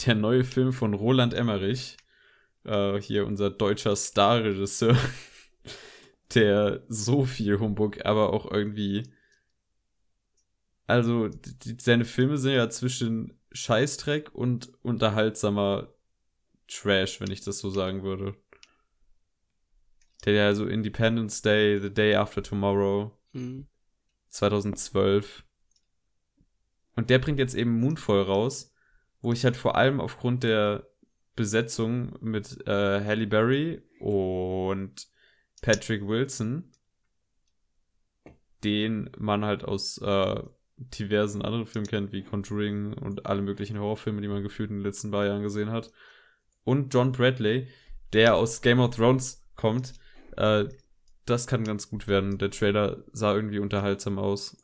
der 0.04 0.16
neue 0.16 0.44
Film 0.44 0.74
von 0.74 0.92
Roland 0.92 1.32
Emmerich, 1.32 1.96
äh, 2.64 3.00
hier 3.00 3.26
unser 3.26 3.48
deutscher 3.48 3.96
Starregisseur, 3.96 4.98
der 6.34 6.84
so 6.88 7.24
viel 7.24 7.58
Humbug, 7.58 8.04
aber 8.04 8.34
auch 8.34 8.50
irgendwie, 8.50 9.04
also 10.88 11.28
die, 11.28 11.76
seine 11.78 12.04
Filme 12.04 12.38
sind 12.38 12.52
ja 12.52 12.68
zwischen 12.70 13.38
Scheißdreck 13.52 14.34
und 14.34 14.72
unterhaltsamer 14.82 15.94
Trash, 16.66 17.20
wenn 17.20 17.30
ich 17.30 17.42
das 17.42 17.60
so 17.60 17.70
sagen 17.70 18.02
würde. 18.02 18.34
Der 20.24 20.32
ja 20.32 20.54
so 20.54 20.66
Independence 20.66 21.42
Day, 21.42 21.78
The 21.80 21.92
Day 21.92 22.14
After 22.14 22.42
Tomorrow, 22.42 23.12
Hm. 23.32 23.68
2012. 24.28 25.44
Und 26.96 27.10
der 27.10 27.18
bringt 27.18 27.38
jetzt 27.38 27.54
eben 27.54 27.78
Moonfall 27.78 28.22
raus, 28.22 28.74
wo 29.20 29.32
ich 29.32 29.44
halt 29.44 29.56
vor 29.56 29.76
allem 29.76 30.00
aufgrund 30.00 30.42
der 30.42 30.88
Besetzung 31.36 32.16
mit 32.20 32.66
äh, 32.66 33.04
Halle 33.04 33.26
Berry 33.26 33.82
und 34.00 35.06
Patrick 35.62 36.06
Wilson, 36.06 36.72
den 38.64 39.10
man 39.18 39.44
halt 39.44 39.64
aus 39.64 39.98
äh, 39.98 40.42
diversen 40.78 41.42
anderen 41.42 41.66
Filmen 41.66 41.86
kennt, 41.86 42.12
wie 42.12 42.22
Conjuring 42.22 42.94
und 42.94 43.26
alle 43.26 43.42
möglichen 43.42 43.78
Horrorfilme, 43.78 44.20
die 44.20 44.28
man 44.28 44.42
gefühlt 44.42 44.70
in 44.70 44.76
den 44.76 44.84
letzten 44.84 45.10
paar 45.10 45.26
Jahren 45.26 45.42
gesehen 45.42 45.70
hat. 45.70 45.90
Und 46.64 46.92
John 46.94 47.12
Bradley, 47.12 47.68
der 48.12 48.36
aus 48.36 48.62
Game 48.62 48.80
of 48.80 48.94
Thrones 48.94 49.44
kommt. 49.56 49.94
Äh, 50.36 50.66
das 51.24 51.46
kann 51.46 51.64
ganz 51.64 51.90
gut 51.90 52.08
werden. 52.08 52.38
Der 52.38 52.50
Trailer 52.50 53.04
sah 53.12 53.34
irgendwie 53.34 53.58
unterhaltsam 53.58 54.18
aus. 54.18 54.56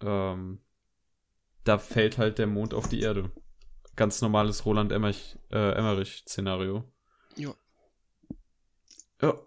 Ähm, 0.00 0.60
da 1.64 1.78
fällt 1.78 2.18
halt 2.18 2.38
der 2.38 2.46
Mond 2.46 2.74
auf 2.74 2.88
die 2.88 3.00
Erde. 3.00 3.30
Ganz 3.96 4.20
normales 4.20 4.64
Roland 4.64 4.92
Emmerich, 4.92 5.38
äh, 5.50 5.72
Emmerich-Szenario. 5.72 6.90
Ja. 7.36 7.54
Ja. 9.22 9.38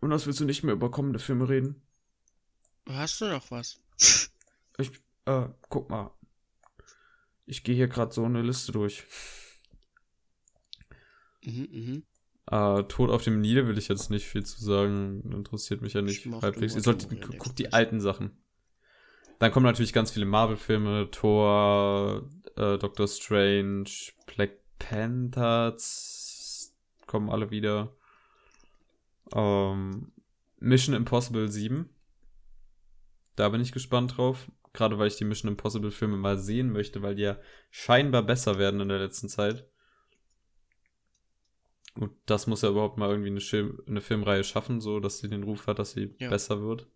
Und 0.00 0.10
was 0.10 0.26
willst 0.26 0.40
du 0.40 0.44
nicht 0.44 0.62
mehr 0.62 0.74
über 0.74 0.90
kommende 0.90 1.18
Filme 1.18 1.48
reden? 1.48 1.82
Hast 2.88 3.20
du 3.20 3.26
noch 3.26 3.50
was? 3.50 3.80
Ich, 4.78 4.90
äh, 5.30 5.48
guck 5.68 5.90
mal. 5.90 6.10
Ich 7.46 7.64
gehe 7.64 7.74
hier 7.74 7.88
gerade 7.88 8.12
so 8.12 8.24
eine 8.24 8.42
Liste 8.42 8.72
durch. 8.72 9.04
Mhm, 11.44 11.68
mhm. 11.72 12.02
Äh, 12.50 12.82
Tod 12.84 13.10
auf 13.10 13.22
dem 13.22 13.40
Nil 13.40 13.66
will 13.66 13.78
ich 13.78 13.88
jetzt 13.88 14.10
nicht 14.10 14.26
viel 14.26 14.44
zu 14.44 14.62
sagen. 14.62 15.22
Interessiert 15.32 15.82
mich 15.82 15.94
ja 15.94 16.02
nicht 16.02 16.26
halbwegs. 16.26 16.74
Ihr 16.74 16.80
solltet, 16.82 17.38
guckt 17.38 17.58
die 17.58 17.72
alten 17.72 18.00
Sachen. 18.00 18.36
Dann 19.38 19.52
kommen 19.52 19.64
natürlich 19.64 19.92
ganz 19.92 20.10
viele 20.10 20.26
Marvel-Filme, 20.26 21.10
Thor, 21.10 22.28
äh, 22.56 22.76
Doctor 22.76 23.08
Strange, 23.08 23.88
Black 24.26 24.58
Panther, 24.78 25.74
z- 25.76 26.72
kommen 27.06 27.30
alle 27.30 27.50
wieder. 27.50 27.94
Ähm, 29.32 30.12
Mission 30.58 30.94
Impossible 30.94 31.48
7. 31.50 31.88
Da 33.36 33.48
bin 33.48 33.60
ich 33.62 33.72
gespannt 33.72 34.16
drauf. 34.18 34.50
Gerade 34.72 34.98
weil 34.98 35.08
ich 35.08 35.16
die 35.16 35.24
Mission 35.24 35.50
Impossible 35.50 35.90
Filme 35.90 36.16
mal 36.16 36.38
sehen 36.38 36.70
möchte, 36.70 37.02
weil 37.02 37.14
die 37.16 37.22
ja 37.22 37.38
scheinbar 37.70 38.22
besser 38.22 38.58
werden 38.58 38.80
in 38.80 38.88
der 38.88 38.98
letzten 39.00 39.28
Zeit. 39.28 39.66
Und 41.96 42.12
das 42.26 42.46
muss 42.46 42.62
ja 42.62 42.68
überhaupt 42.70 42.96
mal 42.98 43.10
irgendwie 43.10 43.30
eine, 43.30 43.40
Film, 43.40 43.82
eine 43.88 44.00
Filmreihe 44.00 44.44
schaffen, 44.44 44.80
so 44.80 45.00
dass 45.00 45.18
sie 45.18 45.28
den 45.28 45.42
Ruf 45.42 45.66
hat, 45.66 45.78
dass 45.80 45.90
sie 45.92 46.14
Ja. 46.18 46.30
besser 46.30 46.62
wird. 46.62 46.86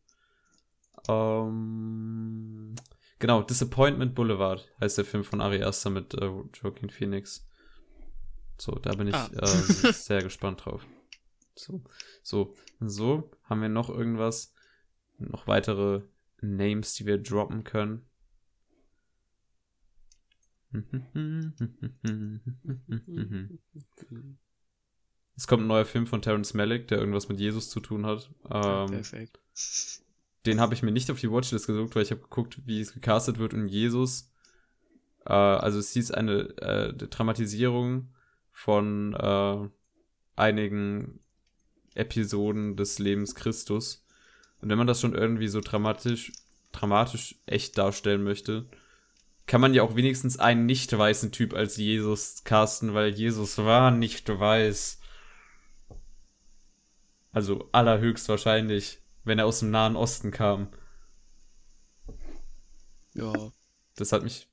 Ähm, 1.09 2.75
genau, 3.19 3.43
Disappointment 3.43 4.15
Boulevard 4.15 4.69
heißt 4.81 4.99
der 4.99 5.05
Film 5.05 5.25
von 5.25 5.41
Ari 5.41 5.63
Aster 5.63 5.91
mit 5.91 6.15
äh, 6.15 6.31
Joaquin 6.55 6.91
Phoenix. 6.91 7.47
So, 8.57 8.73
da 8.77 8.93
bin 8.95 9.09
ich 9.09 9.15
Ah. 9.15 9.31
äh, 9.35 9.43
sehr 9.93 10.23
gespannt 10.23 10.65
drauf. 10.65 10.87
So, 11.57 11.83
so, 12.23 12.55
so, 12.81 13.31
haben 13.45 13.63
wir 13.63 13.69
noch 13.69 13.91
irgendwas? 13.91 14.55
Noch 15.19 15.47
weitere 15.47 16.03
Names, 16.45 16.95
die 16.95 17.07
wir 17.07 17.19
droppen 17.19 17.65
können? 17.65 18.07
Es 25.37 25.49
kommt 25.49 25.65
ein 25.65 25.69
neuer 25.69 25.85
Film 25.85 26.07
von 26.07 26.23
Terence 26.23 26.55
Malick, 26.55 26.87
der 26.89 26.99
irgendwas 26.99 27.29
mit 27.29 27.41
Jesus 27.41 27.69
zu 27.69 27.81
tun 27.81 28.07
hat. 28.07 28.31
Ähm, 28.51 28.87
Perfekt. 28.87 29.41
Den 30.47 30.61
habe 30.61 30.75
ich 30.75 30.83
mir 30.83 30.93
nicht 30.93 31.11
auf 31.11 31.19
die 31.19 31.31
Watchlist 31.31 31.66
gesucht, 31.66 31.95
weil 31.95 32.03
ich 32.03 32.11
habe 32.11 32.21
geguckt, 32.21 32.61
wie 32.66 32.81
es 32.81 32.93
gecastet 32.93 33.39
wird 33.39 33.55
und 33.55 33.66
Jesus. 33.66 34.31
Äh, 35.27 35.33
also 35.33 35.79
es 35.79 35.93
hieß 35.93 36.12
eine 36.12 36.57
äh, 36.59 36.93
Dramatisierung 36.93 38.15
von 38.51 39.15
äh, 39.15 39.69
einigen 40.37 41.21
Episoden 41.95 42.77
des 42.77 42.99
Lebens 42.99 43.35
Christus. 43.35 44.03
Und 44.65 44.70
wenn 44.70 44.78
man 44.78 44.86
das 44.86 45.03
schon 45.03 45.15
irgendwie 45.15 45.49
so 45.49 45.61
dramatisch, 45.61 46.32
dramatisch 46.73 47.35
echt 47.45 47.77
darstellen 47.77 48.24
möchte, 48.24 48.65
kann 49.45 49.61
man 49.61 49.74
ja 49.74 49.82
auch 49.82 49.95
wenigstens 49.95 50.39
einen 50.39 50.65
nicht 50.65 50.97
weißen 50.97 51.32
Typ 51.32 51.53
als 51.53 51.77
Jesus 51.77 52.45
casten, 52.45 52.95
weil 52.95 53.11
Jesus 53.11 53.59
war 53.59 53.91
nicht 53.91 54.27
weiß. 54.27 55.01
Also 57.31 57.69
allerhöchstwahrscheinlich, 57.73 59.01
wenn 59.24 59.39
er 59.39 59.45
aus 59.45 59.59
dem 59.59 59.70
Nahen 59.70 59.97
Osten 59.97 60.31
kam. 60.31 60.73
Ja. 63.12 63.53
Das 63.97 64.12
hat 64.12 64.23
mich 64.23 64.49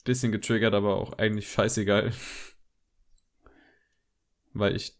ein 0.00 0.04
bisschen 0.06 0.32
getriggert, 0.32 0.74
aber 0.74 0.96
auch 0.96 1.12
eigentlich 1.18 1.52
scheißegal. 1.52 2.12
weil 4.54 4.74
ich 4.74 4.99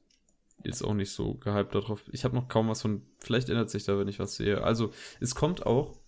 jetzt 0.65 0.83
auch 0.83 0.95
nicht 0.95 1.11
so 1.11 1.35
gehypt 1.35 1.75
darauf. 1.75 2.03
Ich 2.13 2.25
habe 2.25 2.35
noch 2.35 2.49
kaum 2.49 2.69
was 2.69 2.83
von. 2.83 3.03
Vielleicht 3.19 3.49
ändert 3.49 3.71
sich 3.71 3.85
da, 3.85 3.99
wenn 3.99 4.09
ich 4.09 4.19
was 4.19 4.37
sehe. 4.37 4.63
Also, 4.63 4.93
es 5.21 5.35
kommt 5.35 5.67
auch 5.67 5.99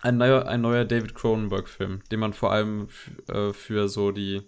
ein 0.00 0.16
neuer, 0.16 0.46
ein 0.46 0.60
neuer 0.60 0.84
David 0.84 1.14
Cronenberg-Film, 1.14 2.02
den 2.10 2.20
man 2.20 2.32
vor 2.32 2.52
allem 2.52 2.88
äh, 3.28 3.52
für 3.52 3.88
so 3.88 4.12
die 4.12 4.42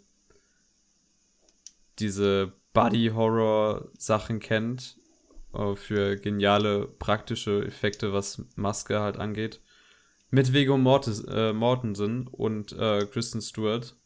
diese 1.98 2.52
Body-Horror-Sachen 2.72 4.40
kennt. 4.40 4.96
Äh, 5.52 5.74
für 5.74 6.16
geniale 6.16 6.86
praktische 6.86 7.64
Effekte, 7.64 8.12
was 8.12 8.44
Maske 8.56 9.00
halt 9.00 9.16
angeht. 9.16 9.60
Mit 10.30 10.52
Viggo 10.52 10.78
Mortis, 10.78 11.24
äh, 11.24 11.52
Mortensen 11.52 12.28
und 12.28 12.72
äh, 12.72 13.06
Kristen 13.06 13.40
Stewart 13.40 13.96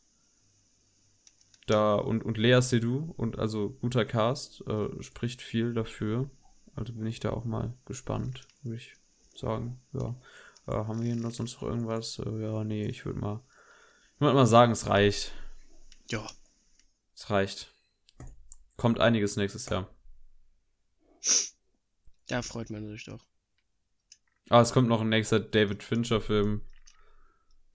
da 1.66 1.94
und, 1.94 2.24
und 2.24 2.38
Lea 2.38 2.60
Seydoux 2.60 3.12
und 3.16 3.38
also 3.38 3.70
guter 3.80 4.04
Cast, 4.04 4.62
äh, 4.66 5.02
spricht 5.02 5.42
viel 5.42 5.74
dafür. 5.74 6.30
Also 6.74 6.92
bin 6.92 7.06
ich 7.06 7.20
da 7.20 7.30
auch 7.30 7.44
mal 7.44 7.74
gespannt, 7.86 8.46
würde 8.62 8.76
ich 8.76 8.94
sagen. 9.34 9.80
Ja. 9.92 10.14
Äh, 10.66 10.72
haben 10.72 11.00
wir 11.00 11.12
hier 11.12 11.16
noch 11.16 11.30
sonst 11.30 11.54
noch 11.54 11.68
irgendwas? 11.68 12.18
Äh, 12.18 12.42
ja, 12.42 12.64
nee, 12.64 12.86
ich 12.86 13.04
würde 13.04 13.18
mal, 13.18 13.40
ich 14.14 14.20
würde 14.20 14.34
mal 14.34 14.46
sagen, 14.46 14.72
es 14.72 14.88
reicht. 14.88 15.32
Ja. 16.10 16.26
Es 17.14 17.30
reicht. 17.30 17.72
Kommt 18.76 18.98
einiges 18.98 19.36
nächstes 19.36 19.66
Jahr. 19.68 19.88
Da 22.26 22.42
freut 22.42 22.70
man 22.70 22.86
sich 22.88 23.04
doch. 23.04 23.24
Ah, 24.50 24.60
es 24.60 24.72
kommt 24.72 24.88
noch 24.88 25.00
ein 25.00 25.08
nächster 25.08 25.40
David 25.40 25.82
Fincher-Film. 25.82 26.62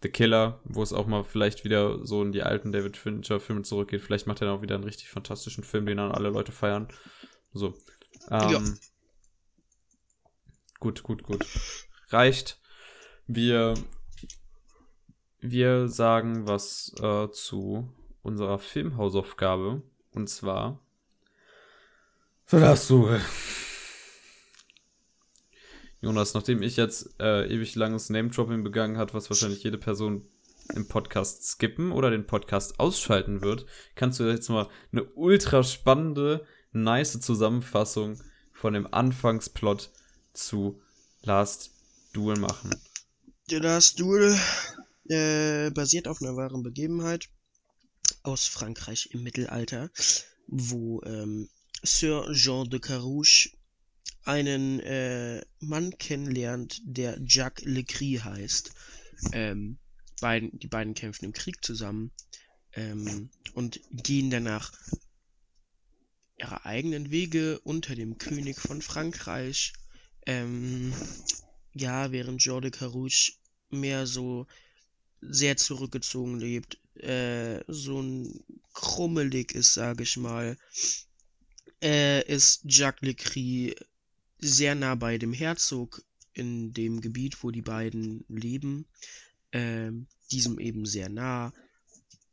The 0.01 0.09
Killer, 0.09 0.61
wo 0.63 0.81
es 0.81 0.93
auch 0.93 1.07
mal 1.07 1.23
vielleicht 1.23 1.65
wieder 1.65 2.05
so 2.05 2.21
in 2.21 2.31
die 2.31 2.43
alten 2.43 2.71
David 2.71 2.95
Fincher-Filme 2.95 3.63
zurückgeht. 3.63 4.01
Vielleicht 4.01 4.27
macht 4.27 4.41
er 4.41 4.47
dann 4.47 4.57
auch 4.57 4.61
wieder 4.61 4.76
einen 4.76 4.85
richtig 4.85 5.09
fantastischen 5.09 5.63
Film, 5.63 5.85
den 5.85 5.97
dann 5.97 6.11
alle 6.11 6.30
Leute 6.30 6.51
feiern. 6.51 6.88
So. 7.53 7.73
Ähm, 8.30 8.49
ja. 8.49 8.61
Gut, 10.80 11.03
gut, 11.03 11.23
gut. 11.23 11.45
Reicht. 12.09 12.59
Wir, 13.27 13.73
wir 15.41 15.89
sagen 15.89 16.47
was 16.47 16.93
äh, 17.01 17.30
zu 17.31 17.93
unserer 18.21 18.59
Filmhausaufgabe. 18.59 19.81
Und 20.11 20.30
zwar. 20.30 20.80
So 22.45 22.59
darfst 22.59 22.89
du. 22.89 23.09
Jonas, 26.01 26.34
nachdem 26.34 26.61
ich 26.61 26.77
jetzt 26.77 27.09
äh, 27.19 27.45
ewig 27.53 27.76
langes 27.76 28.09
Name-Dropping 28.09 28.63
begangen 28.63 28.97
hat, 28.97 29.13
was 29.13 29.30
wahrscheinlich 29.30 29.63
jede 29.63 29.77
Person 29.77 30.26
im 30.76 30.88
Podcast 30.88 31.43
skippen 31.43 31.91
oder 31.91 32.09
den 32.09 32.26
Podcast 32.26 32.80
ausschalten 32.80 33.41
wird, 33.41 33.65
kannst 33.95 34.19
du 34.19 34.23
jetzt 34.23 34.49
mal 34.49 34.69
eine 34.91 35.03
ultra 35.03 35.63
spannende, 35.63 36.45
nice 36.71 37.19
Zusammenfassung 37.19 38.21
von 38.53 38.73
dem 38.73 38.91
Anfangsplot 38.93 39.91
zu 40.34 40.81
Last 41.23 41.71
Duel 42.13 42.39
machen. 42.39 42.76
Der 43.49 43.61
Last 43.61 43.99
Duel 43.99 44.38
äh, 45.09 45.71
basiert 45.71 46.07
auf 46.07 46.21
einer 46.21 46.35
wahren 46.35 46.63
Begebenheit 46.63 47.30
aus 48.23 48.45
Frankreich 48.45 49.09
im 49.11 49.23
Mittelalter, 49.23 49.89
wo 50.47 51.01
ähm, 51.03 51.49
Sir 51.84 52.31
Jean 52.34 52.69
de 52.69 52.80
Carouche 52.80 53.49
einen 54.23 54.80
äh, 54.81 55.41
Mann 55.60 55.98
kennenlernt, 55.98 56.81
der 56.84 57.19
Jacques 57.26 57.65
Lecris 57.65 58.23
heißt. 58.23 58.72
Ähm, 59.34 59.77
beiden, 60.22 60.57
die 60.60 60.68
beiden 60.68 60.94
kämpfen 60.94 61.26
im 61.26 61.34
Krieg 61.34 61.64
zusammen 61.64 62.11
ähm, 62.73 63.30
und 63.53 63.80
gehen 63.91 64.30
danach 64.30 64.72
ihre 66.38 66.65
eigenen 66.65 67.11
Wege 67.11 67.60
unter 67.61 67.95
dem 67.95 68.18
König 68.18 68.60
von 68.60 68.81
Frankreich. 68.81 69.73
Ähm, 70.26 70.94
ja, 71.73 72.11
während 72.11 72.45
de 72.45 72.72
Carouche 72.72 73.34
mehr 73.69 74.07
so 74.07 74.48
sehr 75.22 75.57
zurückgezogen 75.57 76.40
lebt, 76.40 76.80
äh, 76.95 77.61
so 77.68 78.02
ein 78.02 78.44
krummelig 78.73 79.53
ist, 79.53 79.73
sage 79.73 80.03
ich 80.03 80.18
mal, 80.18 80.57
äh, 81.81 82.26
ist 82.27 82.61
Jacques 82.65 83.02
Lecris 83.02 83.73
sehr 84.40 84.76
nah 84.76 84.95
bei 84.95 85.18
dem 85.18 85.34
Herzog 85.34 86.03
in 86.34 86.74
dem 86.74 87.02
Gebiet, 87.02 87.44
wo 87.44 87.52
die 87.52 87.61
beiden 87.61 88.26
leben, 88.28 88.88
äh, 89.52 89.91
diesem 90.32 90.60
eben 90.60 90.86
sehr 90.86 91.10
nah. 91.10 91.53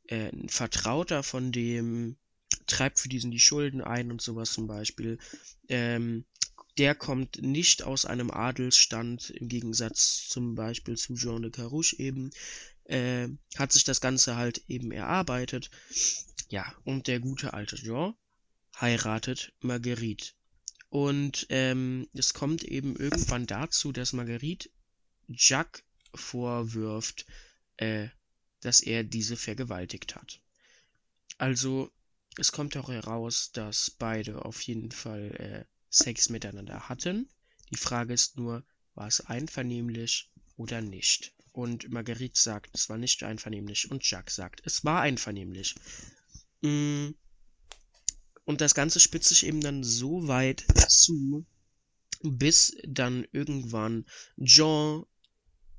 Äh, 0.06 0.30
ein 0.30 0.48
Vertrauter 0.48 1.22
von 1.22 1.52
dem 1.52 2.16
treibt 2.66 2.98
für 3.00 3.08
diesen 3.08 3.30
die 3.30 3.40
Schulden 3.40 3.80
ein 3.80 4.10
und 4.10 4.20
sowas 4.20 4.52
zum 4.52 4.66
Beispiel. 4.66 5.18
Ähm, 5.68 6.24
der 6.78 6.94
kommt 6.94 7.40
nicht 7.40 7.82
aus 7.82 8.04
einem 8.04 8.30
Adelsstand, 8.30 9.30
im 9.30 9.48
Gegensatz 9.48 10.28
zum 10.28 10.54
Beispiel 10.54 10.96
zu 10.96 11.14
Jean 11.14 11.42
de 11.42 11.50
Carouche 11.50 11.98
eben. 11.98 12.30
Äh, 12.84 13.28
hat 13.56 13.72
sich 13.72 13.84
das 13.84 14.00
Ganze 14.00 14.36
halt 14.36 14.62
eben 14.68 14.92
erarbeitet. 14.92 15.70
Ja, 16.48 16.72
und 16.84 17.06
der 17.08 17.18
gute 17.18 17.54
alte 17.54 17.76
Jean 17.76 18.14
heiratet 18.80 19.52
Marguerite. 19.60 20.34
Und 20.88 21.46
ähm, 21.50 22.08
es 22.14 22.32
kommt 22.32 22.64
eben 22.64 22.96
irgendwann 22.96 23.46
dazu, 23.46 23.92
dass 23.92 24.12
Marguerite 24.12 24.70
Jacques 25.28 25.84
vorwirft, 26.14 27.26
äh, 27.76 28.08
dass 28.60 28.80
er 28.80 29.04
diese 29.04 29.36
vergewaltigt 29.36 30.14
hat. 30.14 30.40
Also, 31.38 31.90
es 32.38 32.52
kommt 32.52 32.76
auch 32.76 32.88
heraus, 32.88 33.52
dass 33.52 33.90
beide 33.90 34.44
auf 34.44 34.60
jeden 34.62 34.90
Fall 34.90 35.30
äh, 35.38 35.64
Sex 35.90 36.28
miteinander 36.28 36.88
hatten. 36.88 37.28
Die 37.70 37.76
Frage 37.76 38.14
ist 38.14 38.36
nur, 38.36 38.64
war 38.94 39.06
es 39.06 39.20
einvernehmlich 39.20 40.30
oder 40.56 40.80
nicht? 40.80 41.34
Und 41.52 41.90
Marguerite 41.90 42.38
sagt, 42.38 42.70
es 42.74 42.88
war 42.88 42.98
nicht 42.98 43.22
einvernehmlich 43.22 43.90
und 43.90 44.08
Jacques 44.08 44.34
sagt, 44.34 44.60
es 44.64 44.84
war 44.84 45.00
einvernehmlich. 45.00 45.74
Mm, 46.60 47.10
und 48.46 48.60
das 48.60 48.74
Ganze 48.74 49.00
spitzt 49.00 49.28
sich 49.28 49.44
eben 49.44 49.60
dann 49.60 49.84
so 49.84 50.28
weit 50.28 50.64
zu, 50.88 51.44
bis 52.22 52.76
dann 52.86 53.26
irgendwann 53.32 54.06
Jean 54.42 55.04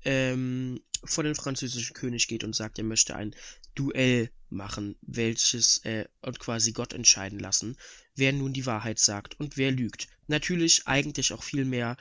ähm, 0.03 0.81
vor 1.03 1.23
den 1.23 1.35
französischen 1.35 1.94
König 1.94 2.27
geht 2.27 2.44
und 2.44 2.56
sagt, 2.56 2.77
er 2.77 2.84
möchte 2.84 3.15
ein 3.15 3.35
Duell 3.73 4.31
machen, 4.49 4.95
welches 5.02 5.80
äh, 5.85 6.06
und 6.22 6.39
quasi 6.39 6.73
Gott 6.73 6.94
entscheiden 6.94 7.39
lassen, 7.39 7.77
wer 8.15 8.34
nun 8.34 8.53
die 8.53 8.65
Wahrheit 8.65 8.99
sagt 8.99 9.39
und 9.39 9.57
wer 9.57 9.72
lügt. 9.72 10.07
Natürlich 10.27 10.88
eigentlich 10.88 11.31
auch 11.34 11.44
viel 11.44 11.64
mehr, 11.64 11.95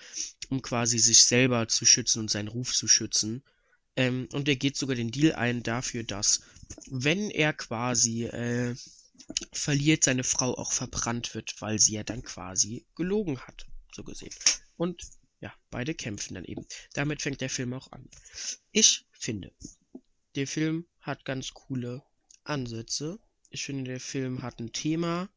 um 0.48 0.62
quasi 0.62 0.98
sich 0.98 1.24
selber 1.24 1.68
zu 1.68 1.86
schützen 1.86 2.20
und 2.20 2.30
seinen 2.30 2.48
Ruf 2.48 2.74
zu 2.74 2.88
schützen. 2.88 3.42
Ähm, 3.94 4.28
und 4.32 4.48
er 4.48 4.56
geht 4.56 4.76
sogar 4.76 4.96
den 4.96 5.10
Deal 5.12 5.34
ein 5.34 5.62
dafür, 5.62 6.02
dass 6.02 6.40
wenn 6.90 7.30
er 7.30 7.52
quasi 7.52 8.24
äh, 8.24 8.74
verliert, 9.52 10.04
seine 10.04 10.24
Frau 10.24 10.54
auch 10.54 10.72
verbrannt 10.72 11.34
wird, 11.34 11.60
weil 11.60 11.78
sie 11.78 11.94
ja 11.94 12.04
dann 12.04 12.22
quasi 12.22 12.86
gelogen 12.94 13.40
hat, 13.40 13.66
so 13.92 14.04
gesehen. 14.04 14.32
Und 14.76 15.02
ja, 15.40 15.52
beide 15.70 15.94
kämpfen 15.94 16.34
dann 16.34 16.44
eben. 16.44 16.66
Damit 16.94 17.22
fängt 17.22 17.40
der 17.40 17.50
Film 17.50 17.74
auch 17.74 17.92
an. 17.92 18.08
Ich 18.72 19.06
finde, 19.12 19.52
der 20.34 20.46
Film 20.46 20.86
hat 21.00 21.24
ganz 21.24 21.52
coole 21.54 22.02
Ansätze. 22.44 23.18
Ich 23.50 23.64
finde, 23.64 23.84
der 23.84 24.00
Film 24.00 24.42
hat 24.42 24.60
ein 24.60 24.72
Thema, 24.72 25.28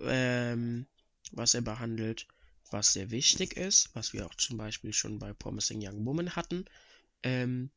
ähm, 0.00 0.86
was 1.32 1.54
er 1.54 1.62
behandelt, 1.62 2.26
was 2.70 2.92
sehr 2.92 3.10
wichtig 3.10 3.56
ist, 3.56 3.94
was 3.94 4.12
wir 4.12 4.26
auch 4.26 4.34
zum 4.34 4.56
Beispiel 4.56 4.92
schon 4.92 5.18
bei 5.18 5.32
Promising 5.32 5.80
Young 5.82 6.04
Woman 6.04 6.36
hatten. 6.36 6.64
Ähm, 7.22 7.70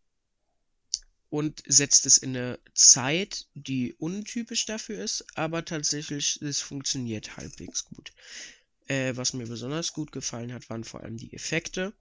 und 1.30 1.64
setzt 1.68 2.06
es 2.06 2.18
in 2.18 2.36
eine 2.36 2.60
Zeit, 2.74 3.48
die 3.54 3.94
untypisch 3.94 4.66
dafür 4.66 5.04
ist, 5.04 5.26
aber 5.36 5.64
tatsächlich, 5.64 6.42
es 6.42 6.62
funktioniert 6.62 7.38
halbwegs 7.38 7.86
gut. 7.86 8.12
Äh, 8.88 9.16
was 9.16 9.34
mir 9.34 9.48
besonders 9.48 9.94
gut 9.94 10.12
gefallen 10.12 10.54
hat, 10.54 10.70
waren 10.70 10.84
vor 10.84 11.02
allem 11.02 11.18
die 11.18 11.34
Effekte. 11.34 11.94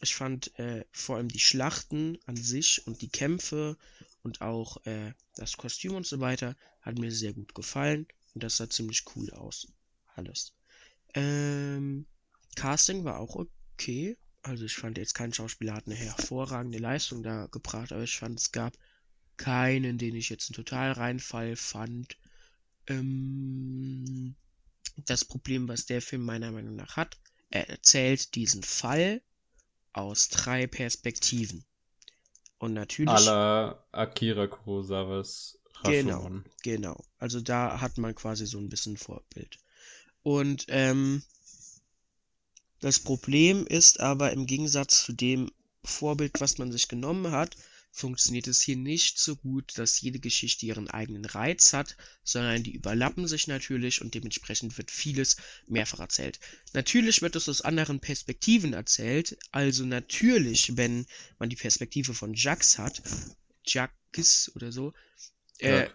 Ich 0.00 0.16
fand 0.16 0.58
äh, 0.58 0.84
vor 0.90 1.16
allem 1.16 1.28
die 1.28 1.38
Schlachten 1.38 2.18
an 2.26 2.36
sich 2.36 2.86
und 2.86 3.00
die 3.00 3.08
Kämpfe 3.08 3.76
und 4.22 4.40
auch 4.40 4.84
äh, 4.86 5.12
das 5.36 5.56
Kostüm 5.56 5.94
und 5.94 6.06
so 6.06 6.18
weiter 6.18 6.56
hat 6.82 6.98
mir 6.98 7.12
sehr 7.12 7.32
gut 7.32 7.54
gefallen 7.54 8.06
und 8.34 8.42
das 8.42 8.56
sah 8.56 8.68
ziemlich 8.68 9.04
cool 9.14 9.30
aus. 9.30 9.68
Alles. 10.16 10.52
Ähm, 11.14 12.06
Casting 12.56 13.04
war 13.04 13.20
auch 13.20 13.36
okay. 13.36 14.16
Also 14.44 14.66
ich 14.66 14.76
fand 14.76 14.98
jetzt 14.98 15.14
kein 15.14 15.32
Schauspieler 15.32 15.72
hat 15.72 15.86
eine 15.86 15.94
hervorragende 15.94 16.78
Leistung 16.78 17.22
da 17.22 17.46
gebracht, 17.46 17.92
aber 17.92 18.02
ich 18.02 18.18
fand 18.18 18.38
es 18.38 18.52
gab 18.52 18.74
keinen, 19.38 19.96
den 19.96 20.14
ich 20.14 20.28
jetzt 20.28 20.50
einen 20.50 20.56
total 20.56 20.92
Reinfall 20.92 21.56
fand. 21.56 22.18
Ähm, 22.86 24.36
das 25.06 25.24
Problem, 25.24 25.66
was 25.66 25.86
der 25.86 26.02
Film 26.02 26.26
meiner 26.26 26.52
Meinung 26.52 26.76
nach 26.76 26.96
hat, 26.96 27.16
er 27.48 27.70
erzählt 27.70 28.34
diesen 28.34 28.62
Fall 28.62 29.22
aus 29.94 30.28
drei 30.28 30.66
Perspektiven. 30.66 31.64
Und 32.58 32.74
natürlich. 32.74 33.10
Aller 33.10 33.82
Akira 33.92 34.46
Kurosawas. 34.46 35.58
Genau, 35.84 36.30
genau. 36.62 37.02
Also 37.18 37.40
da 37.40 37.80
hat 37.80 37.96
man 37.96 38.14
quasi 38.14 38.46
so 38.46 38.58
ein 38.58 38.68
bisschen 38.68 38.98
Vorbild. 38.98 39.58
Und 40.22 40.66
ähm, 40.68 41.22
das 42.84 43.00
Problem 43.00 43.66
ist 43.66 44.00
aber 44.00 44.32
im 44.32 44.44
Gegensatz 44.44 45.06
zu 45.06 45.14
dem 45.14 45.50
Vorbild, 45.84 46.38
was 46.38 46.58
man 46.58 46.70
sich 46.70 46.86
genommen 46.86 47.30
hat, 47.32 47.56
funktioniert 47.90 48.46
es 48.46 48.60
hier 48.60 48.76
nicht 48.76 49.18
so 49.18 49.36
gut, 49.36 49.78
dass 49.78 50.02
jede 50.02 50.18
Geschichte 50.18 50.66
ihren 50.66 50.90
eigenen 50.90 51.24
Reiz 51.24 51.72
hat, 51.72 51.96
sondern 52.24 52.62
die 52.62 52.74
überlappen 52.74 53.26
sich 53.26 53.46
natürlich 53.46 54.02
und 54.02 54.12
dementsprechend 54.12 54.76
wird 54.76 54.90
vieles 54.90 55.36
mehrfach 55.66 56.00
erzählt. 56.00 56.40
Natürlich 56.74 57.22
wird 57.22 57.36
es 57.36 57.48
aus 57.48 57.62
anderen 57.62 58.00
Perspektiven 58.00 58.74
erzählt, 58.74 59.38
also 59.50 59.86
natürlich, 59.86 60.76
wenn 60.76 61.06
man 61.38 61.48
die 61.48 61.56
Perspektive 61.56 62.12
von 62.12 62.34
Jacques 62.34 62.76
hat, 62.76 63.00
Jacques 63.64 64.52
oder 64.56 64.72
so, 64.72 64.92
äh, 65.60 65.88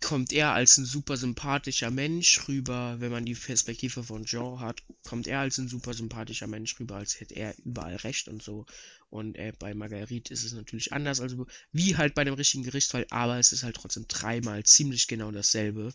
kommt 0.00 0.32
er 0.32 0.52
als 0.52 0.76
ein 0.78 0.84
super 0.84 1.16
sympathischer 1.16 1.90
Mensch 1.90 2.46
rüber, 2.46 2.96
wenn 3.00 3.10
man 3.10 3.24
die 3.24 3.34
Perspektive 3.34 4.04
von 4.04 4.24
Jean 4.24 4.60
hat, 4.60 4.82
kommt 5.02 5.26
er 5.26 5.40
als 5.40 5.58
ein 5.58 5.68
super 5.68 5.92
sympathischer 5.92 6.46
Mensch 6.46 6.78
rüber, 6.78 6.96
als 6.96 7.18
hätte 7.20 7.34
er 7.34 7.54
überall 7.64 7.96
recht 7.96 8.28
und 8.28 8.42
so. 8.42 8.64
Und 9.10 9.36
äh, 9.36 9.52
bei 9.58 9.74
Marguerite 9.74 10.32
ist 10.32 10.44
es 10.44 10.52
natürlich 10.52 10.92
anders, 10.92 11.20
also 11.20 11.46
wie 11.72 11.96
halt 11.96 12.14
bei 12.14 12.24
dem 12.24 12.34
richtigen 12.34 12.62
Gerichtsfall, 12.62 13.06
aber 13.10 13.38
es 13.38 13.52
ist 13.52 13.64
halt 13.64 13.76
trotzdem 13.76 14.06
dreimal 14.06 14.62
ziemlich 14.64 15.08
genau 15.08 15.32
dasselbe. 15.32 15.92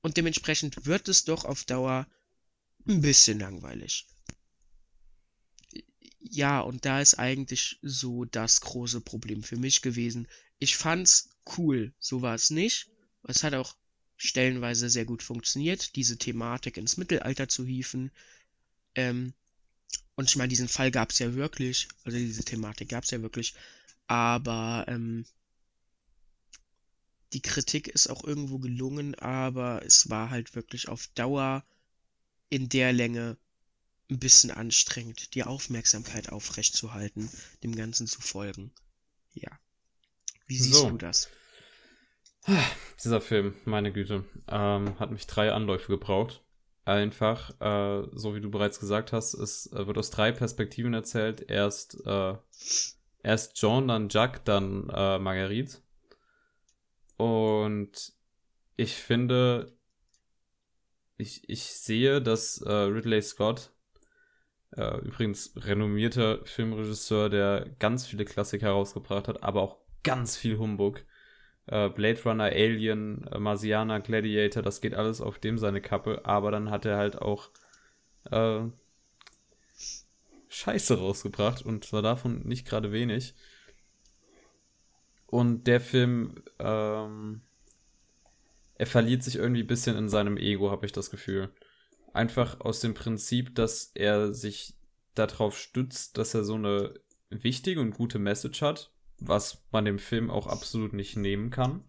Und 0.00 0.16
dementsprechend 0.16 0.86
wird 0.86 1.08
es 1.08 1.24
doch 1.24 1.44
auf 1.44 1.64
Dauer 1.64 2.06
ein 2.88 3.00
bisschen 3.02 3.40
langweilig. 3.40 4.06
Ja, 6.20 6.60
und 6.60 6.86
da 6.86 7.00
ist 7.00 7.18
eigentlich 7.18 7.78
so 7.82 8.24
das 8.24 8.62
große 8.62 9.02
Problem 9.02 9.42
für 9.42 9.56
mich 9.56 9.82
gewesen. 9.82 10.28
Ich 10.58 10.76
fand's 10.76 11.30
cool, 11.58 11.92
so 11.98 12.22
war 12.22 12.34
es 12.34 12.48
nicht 12.48 12.93
es 13.24 13.42
hat 13.42 13.54
auch 13.54 13.76
stellenweise 14.16 14.88
sehr 14.88 15.04
gut 15.04 15.22
funktioniert, 15.22 15.96
diese 15.96 16.18
Thematik 16.18 16.76
ins 16.76 16.96
Mittelalter 16.96 17.48
zu 17.48 17.64
hieven. 17.64 18.10
Ähm, 18.94 19.34
und 20.14 20.28
ich 20.28 20.36
meine, 20.36 20.48
diesen 20.48 20.68
Fall 20.68 20.90
gab 20.90 21.10
es 21.10 21.18
ja 21.18 21.34
wirklich, 21.34 21.88
also 22.04 22.16
diese 22.16 22.44
Thematik 22.44 22.90
gab 22.90 23.04
es 23.04 23.10
ja 23.10 23.20
wirklich, 23.22 23.54
aber 24.06 24.84
ähm, 24.88 25.24
die 27.32 27.42
Kritik 27.42 27.88
ist 27.88 28.08
auch 28.08 28.22
irgendwo 28.22 28.58
gelungen, 28.58 29.14
aber 29.16 29.84
es 29.84 30.08
war 30.08 30.30
halt 30.30 30.54
wirklich 30.54 30.88
auf 30.88 31.08
Dauer 31.14 31.64
in 32.48 32.68
der 32.68 32.92
Länge 32.92 33.36
ein 34.08 34.18
bisschen 34.18 34.50
anstrengend, 34.52 35.34
die 35.34 35.42
Aufmerksamkeit 35.42 36.28
aufrechtzuerhalten, 36.28 37.28
dem 37.64 37.74
Ganzen 37.74 38.06
zu 38.06 38.20
folgen. 38.20 38.70
Ja. 39.32 39.50
Wie 40.46 40.58
siehst 40.58 40.78
so. 40.78 40.90
du 40.90 40.98
das? 40.98 41.28
Dieser 43.02 43.20
Film, 43.20 43.54
meine 43.64 43.92
Güte, 43.92 44.24
ähm, 44.48 44.98
hat 44.98 45.10
mich 45.10 45.26
drei 45.26 45.52
Anläufe 45.52 45.90
gebraucht. 45.90 46.42
Einfach, 46.84 47.50
äh, 47.60 48.06
so 48.12 48.34
wie 48.34 48.40
du 48.40 48.50
bereits 48.50 48.78
gesagt 48.78 49.12
hast, 49.12 49.32
es 49.34 49.72
äh, 49.72 49.86
wird 49.86 49.96
aus 49.96 50.10
drei 50.10 50.32
Perspektiven 50.32 50.92
erzählt. 50.92 51.48
Erst, 51.48 52.06
äh, 52.06 52.34
erst 53.22 53.60
John, 53.60 53.88
dann 53.88 54.08
Jack, 54.10 54.44
dann 54.44 54.90
äh, 54.90 55.18
Marguerite. 55.18 55.78
Und 57.16 58.12
ich 58.76 58.94
finde, 58.96 59.72
ich, 61.16 61.48
ich 61.48 61.64
sehe, 61.64 62.20
dass 62.20 62.60
äh, 62.60 62.70
Ridley 62.70 63.22
Scott, 63.22 63.70
äh, 64.76 64.98
übrigens 64.98 65.54
renommierter 65.56 66.44
Filmregisseur, 66.44 67.30
der 67.30 67.70
ganz 67.78 68.06
viele 68.06 68.26
Klassiker 68.26 68.66
herausgebracht 68.66 69.28
hat, 69.28 69.42
aber 69.42 69.62
auch 69.62 69.78
ganz 70.02 70.36
viel 70.36 70.58
Humbug, 70.58 71.04
äh, 71.66 71.88
Blade 71.88 72.22
Runner, 72.24 72.44
Alien, 72.44 73.26
äh, 73.28 73.38
Marsianer, 73.38 74.00
Gladiator, 74.00 74.62
das 74.62 74.80
geht 74.80 74.94
alles 74.94 75.20
auf 75.20 75.38
dem 75.38 75.58
seine 75.58 75.80
Kappe, 75.80 76.24
aber 76.24 76.50
dann 76.50 76.70
hat 76.70 76.84
er 76.84 76.96
halt 76.96 77.20
auch 77.20 77.50
äh, 78.30 78.62
Scheiße 80.48 80.98
rausgebracht 80.98 81.64
und 81.64 81.84
zwar 81.84 82.02
davon 82.02 82.46
nicht 82.46 82.66
gerade 82.66 82.92
wenig. 82.92 83.34
Und 85.26 85.66
der 85.66 85.80
Film, 85.80 86.42
ähm, 86.60 87.40
er 88.76 88.86
verliert 88.86 89.24
sich 89.24 89.36
irgendwie 89.36 89.62
ein 89.62 89.66
bisschen 89.66 89.96
in 89.96 90.08
seinem 90.08 90.36
Ego, 90.36 90.70
habe 90.70 90.86
ich 90.86 90.92
das 90.92 91.10
Gefühl. 91.10 91.50
Einfach 92.12 92.60
aus 92.60 92.78
dem 92.78 92.94
Prinzip, 92.94 93.54
dass 93.56 93.90
er 93.94 94.32
sich 94.32 94.74
darauf 95.16 95.58
stützt, 95.58 96.18
dass 96.18 96.34
er 96.34 96.44
so 96.44 96.54
eine 96.54 96.94
wichtige 97.30 97.80
und 97.80 97.92
gute 97.92 98.20
Message 98.20 98.62
hat, 98.62 98.93
was 99.20 99.62
man 99.70 99.84
dem 99.84 99.98
Film 99.98 100.30
auch 100.30 100.46
absolut 100.46 100.92
nicht 100.92 101.16
nehmen 101.16 101.50
kann. 101.50 101.84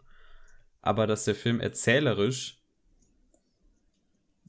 Aber 0.82 1.08
dass 1.08 1.26
der 1.26 1.36
Film 1.36 1.60
erzählerisch 1.60 2.62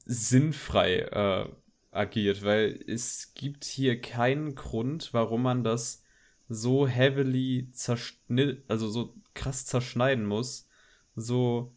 sinnfrei 0.05 0.99
äh, 0.99 1.49
agiert, 1.91 2.43
weil 2.43 2.83
es 2.87 3.33
gibt 3.33 3.65
hier 3.65 3.99
keinen 3.99 4.55
Grund, 4.55 5.13
warum 5.13 5.41
man 5.43 5.63
das 5.63 6.03
so 6.47 6.87
heavily 6.87 7.69
zerschnitt, 7.71 8.63
also 8.69 8.87
so 8.87 9.15
krass 9.33 9.65
zerschneiden 9.65 10.25
muss, 10.25 10.67
so 11.15 11.75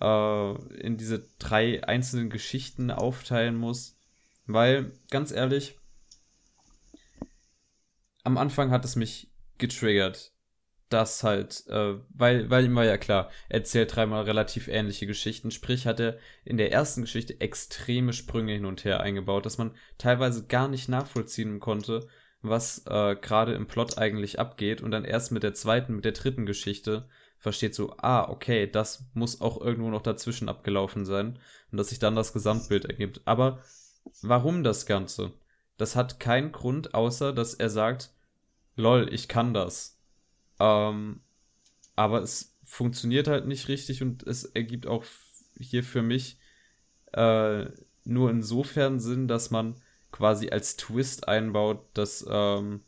äh, 0.00 0.80
in 0.80 0.96
diese 0.96 1.28
drei 1.38 1.82
einzelnen 1.84 2.28
Geschichten 2.28 2.90
aufteilen 2.90 3.56
muss, 3.56 3.96
weil 4.46 4.92
ganz 5.10 5.30
ehrlich, 5.30 5.78
am 8.24 8.36
Anfang 8.36 8.70
hat 8.70 8.84
es 8.84 8.96
mich 8.96 9.30
getriggert, 9.58 10.31
das 10.92 11.22
halt, 11.22 11.66
äh, 11.68 11.94
weil, 12.10 12.50
weil 12.50 12.64
ihm 12.66 12.74
war 12.74 12.84
ja 12.84 12.98
klar, 12.98 13.30
er 13.48 13.60
erzählt 13.60 13.94
dreimal 13.94 14.24
relativ 14.24 14.68
ähnliche 14.68 15.06
Geschichten. 15.06 15.50
Sprich, 15.50 15.86
hat 15.86 16.00
er 16.00 16.18
in 16.44 16.56
der 16.56 16.72
ersten 16.72 17.02
Geschichte 17.02 17.40
extreme 17.40 18.12
Sprünge 18.12 18.52
hin 18.52 18.64
und 18.64 18.84
her 18.84 19.00
eingebaut, 19.00 19.46
dass 19.46 19.58
man 19.58 19.74
teilweise 19.98 20.46
gar 20.46 20.68
nicht 20.68 20.88
nachvollziehen 20.88 21.60
konnte, 21.60 22.08
was 22.42 22.84
äh, 22.86 23.16
gerade 23.16 23.54
im 23.54 23.66
Plot 23.66 23.98
eigentlich 23.98 24.38
abgeht. 24.38 24.82
Und 24.82 24.90
dann 24.90 25.04
erst 25.04 25.32
mit 25.32 25.42
der 25.42 25.54
zweiten, 25.54 25.96
mit 25.96 26.04
der 26.04 26.12
dritten 26.12 26.46
Geschichte 26.46 27.08
versteht 27.38 27.74
so, 27.74 27.94
ah, 27.98 28.28
okay, 28.28 28.70
das 28.70 29.04
muss 29.14 29.40
auch 29.40 29.60
irgendwo 29.60 29.90
noch 29.90 30.02
dazwischen 30.02 30.48
abgelaufen 30.48 31.04
sein. 31.04 31.38
Und 31.70 31.78
dass 31.78 31.88
sich 31.88 31.98
dann 31.98 32.14
das 32.14 32.32
Gesamtbild 32.32 32.84
ergibt. 32.84 33.22
Aber 33.24 33.60
warum 34.20 34.62
das 34.62 34.86
Ganze? 34.86 35.32
Das 35.76 35.96
hat 35.96 36.20
keinen 36.20 36.52
Grund, 36.52 36.94
außer 36.94 37.32
dass 37.32 37.54
er 37.54 37.70
sagt, 37.70 38.10
lol, 38.76 39.08
ich 39.12 39.28
kann 39.28 39.54
das 39.54 40.01
ähm, 40.62 41.20
aber 41.96 42.22
es 42.22 42.56
funktioniert 42.64 43.26
halt 43.26 43.46
nicht 43.46 43.66
richtig 43.68 44.00
und 44.00 44.22
es 44.22 44.44
ergibt 44.44 44.86
auch 44.86 45.04
hier 45.58 45.82
für 45.82 46.02
mich 46.02 46.38
äh, 47.12 47.66
nur 48.04 48.30
insofern 48.30 49.00
Sinn, 49.00 49.26
dass 49.26 49.50
man 49.50 49.74
quasi 50.12 50.50
als 50.50 50.76
Twist 50.76 51.26
einbaut, 51.26 51.84
dass 51.94 52.24
ähm, 52.28 52.82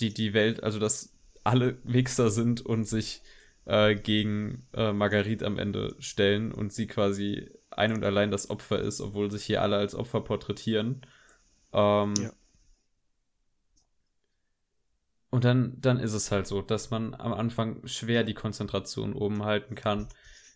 die, 0.00 0.12
die 0.12 0.34
Welt, 0.34 0.62
also 0.62 0.78
dass 0.78 1.14
alle 1.42 1.78
Wichser 1.84 2.30
sind 2.30 2.60
und 2.60 2.84
sich 2.84 3.22
äh, 3.64 3.94
gegen 3.94 4.66
äh, 4.74 4.92
Marguerite 4.92 5.46
am 5.46 5.58
Ende 5.58 5.96
stellen 6.00 6.52
und 6.52 6.72
sie 6.72 6.86
quasi 6.86 7.50
ein 7.70 7.92
und 7.92 8.04
allein 8.04 8.30
das 8.30 8.50
Opfer 8.50 8.78
ist, 8.78 9.00
obwohl 9.00 9.30
sich 9.30 9.44
hier 9.44 9.62
alle 9.62 9.76
als 9.76 9.94
Opfer 9.94 10.20
porträtieren. 10.20 11.06
Ähm, 11.72 12.14
ja. 12.18 12.32
Und 15.34 15.42
dann, 15.42 15.80
dann 15.80 15.98
ist 15.98 16.12
es 16.12 16.30
halt 16.30 16.46
so, 16.46 16.62
dass 16.62 16.90
man 16.90 17.12
am 17.12 17.32
Anfang 17.32 17.84
schwer 17.88 18.22
die 18.22 18.34
Konzentration 18.34 19.14
oben 19.14 19.42
halten 19.42 19.74
kann, 19.74 20.06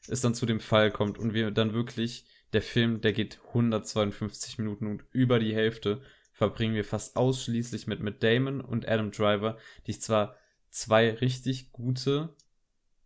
es 0.06 0.20
dann 0.20 0.36
zu 0.36 0.46
dem 0.46 0.60
Fall 0.60 0.92
kommt 0.92 1.18
und 1.18 1.34
wir 1.34 1.50
dann 1.50 1.72
wirklich, 1.72 2.26
der 2.52 2.62
Film, 2.62 3.00
der 3.00 3.12
geht 3.12 3.40
152 3.48 4.56
Minuten 4.58 4.86
und 4.86 5.02
über 5.10 5.40
die 5.40 5.52
Hälfte 5.52 6.00
verbringen 6.30 6.76
wir 6.76 6.84
fast 6.84 7.16
ausschließlich 7.16 7.88
mit, 7.88 7.98
mit 7.98 8.22
Damon 8.22 8.60
und 8.60 8.86
Adam 8.86 9.10
Driver, 9.10 9.58
die 9.88 9.90
ich 9.90 10.00
zwar 10.00 10.36
zwei 10.70 11.10
richtig 11.10 11.72
gute 11.72 12.36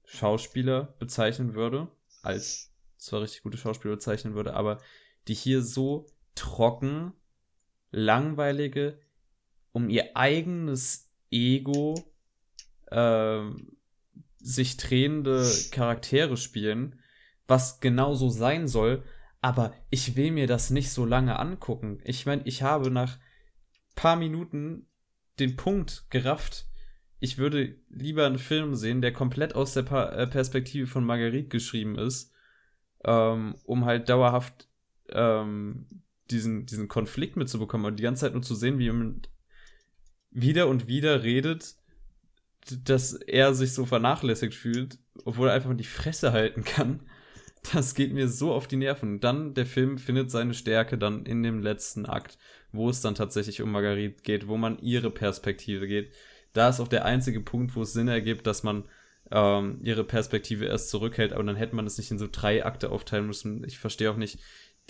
Schauspieler 0.05 0.95
bezeichnen 0.99 1.55
würde, 1.55 1.89
als 2.21 2.71
zwei 2.99 3.17
richtig 3.21 3.45
gute 3.45 3.57
Schauspieler 3.57 3.95
bezeichnen 3.95 4.35
würde, 4.35 4.53
aber 4.53 4.79
die 5.27 5.33
hier 5.33 5.63
so 5.63 6.05
trocken, 6.35 7.15
langweilige, 7.93 8.99
um 9.73 9.89
ihr 9.89 10.19
eigenes 10.19 11.09
Ego 11.33 11.95
äh, 12.91 13.41
sich 14.39 14.77
drehende 14.77 15.51
Charaktere 15.71 16.37
spielen, 16.37 17.01
was 17.47 17.81
genauso 17.81 18.29
sein 18.29 18.69
soll, 18.69 19.03
aber 19.41 19.73
ich 19.91 20.17
will 20.17 20.31
mir 20.31 20.47
das 20.47 20.71
nicht 20.71 20.91
so 20.91 21.05
lange 21.05 21.39
angucken. 21.39 22.01
Ich 22.05 22.27
meine, 22.27 22.43
ich 22.45 22.63
habe 22.63 22.91
nach 22.91 23.19
paar 23.95 24.17
Minuten 24.17 24.87
den 25.39 25.57
Punkt 25.57 26.07
gerafft. 26.11 26.67
Ich 27.19 27.39
würde 27.39 27.77
lieber 27.89 28.27
einen 28.27 28.39
Film 28.39 28.75
sehen, 28.75 29.01
der 29.01 29.13
komplett 29.13 29.55
aus 29.55 29.75
der 29.75 29.83
pa 29.83 30.11
äh, 30.11 30.27
Perspektive 30.27 30.87
von 30.87 31.05
Marguerite 31.05 31.49
geschrieben 31.49 31.97
ist, 31.99 32.33
ähm, 33.05 33.57
um 33.65 33.85
halt 33.85 34.09
dauerhaft 34.09 34.69
ähm, 35.09 35.87
diesen, 36.31 36.67
diesen 36.67 36.89
Konflikt 36.89 37.37
mitzubekommen 37.37 37.87
und 37.87 37.99
die 37.99 38.03
ganze 38.03 38.23
Zeit 38.23 38.33
nur 38.33 38.43
zu 38.43 38.55
sehen, 38.55 38.79
wie 38.79 38.85
jemand 38.85 39.29
wieder 40.33 40.69
und 40.69 40.87
wieder 40.87 41.23
redet, 41.23 41.77
dass 42.85 43.15
er 43.15 43.55
sich 43.55 43.73
so 43.75 43.87
vernachlässigt 43.87 44.55
fühlt, 44.55 44.99
obwohl 45.25 45.49
er 45.49 45.55
einfach 45.55 45.75
die 45.75 45.85
Fresse 45.85 46.33
halten 46.33 46.65
kann. 46.65 47.01
Das 47.73 47.95
geht 47.95 48.13
mir 48.13 48.27
so 48.27 48.53
auf 48.53 48.67
die 48.67 48.75
Nerven. 48.75 49.21
Dann 49.21 49.55
der 49.55 49.67
Film 49.67 49.97
findet 49.97 50.33
seine 50.33 50.53
Stärke 50.53 50.99
dann 50.99 51.25
in 51.25 51.45
dem 51.45 51.63
letzten 51.63 52.07
Akt, 52.07 52.37
wo 52.73 52.91
es 52.91 53.03
dann 53.03 53.15
tatsächlich 53.15 53.63
um 53.63 53.71
Marguerite 53.71 54.21
geht, 54.25 54.49
wo 54.49 54.57
man 54.57 54.81
ihre 54.81 55.13
Perspektive 55.13 55.87
geht. 55.87 56.11
Da 56.55 56.69
ist 56.69 56.81
auch 56.81 56.89
der 56.89 57.05
einzige 57.05 57.41
Punkt, 57.41 57.77
wo 57.77 57.83
es 57.83 57.93
Sinn 57.93 58.09
ergibt, 58.09 58.49
dass 58.49 58.65
man 58.65 58.83
ähm, 59.31 59.79
ihre 59.81 60.03
Perspektive 60.03 60.67
erst 60.67 60.91
zurückhält, 60.91 61.33
aber 61.33 61.45
dann 61.45 61.55
hätte 61.55 61.77
man 61.77 61.87
es 61.87 61.99
nicht 61.99 62.11
in 62.11 62.19
so 62.19 62.29
drei 62.31 62.65
Akte 62.65 62.91
aufteilen 62.91 63.29
müssen. 63.29 63.63
Ich 63.65 63.79
verstehe 63.79 64.11
auch 64.11 64.17
nicht, 64.17 64.41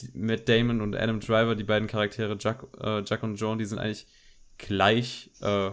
die, 0.00 0.10
Matt 0.14 0.48
Damon 0.48 0.80
und 0.80 0.96
Adam 0.96 1.20
Driver, 1.20 1.54
die 1.54 1.64
beiden 1.64 1.88
Charaktere, 1.88 2.36
Jack, 2.40 2.66
äh, 2.80 3.02
Jack 3.04 3.22
und 3.22 3.36
John, 3.36 3.58
die 3.58 3.66
sind 3.66 3.78
eigentlich 3.78 4.06
gleich 4.58 5.30
äh, 5.40 5.70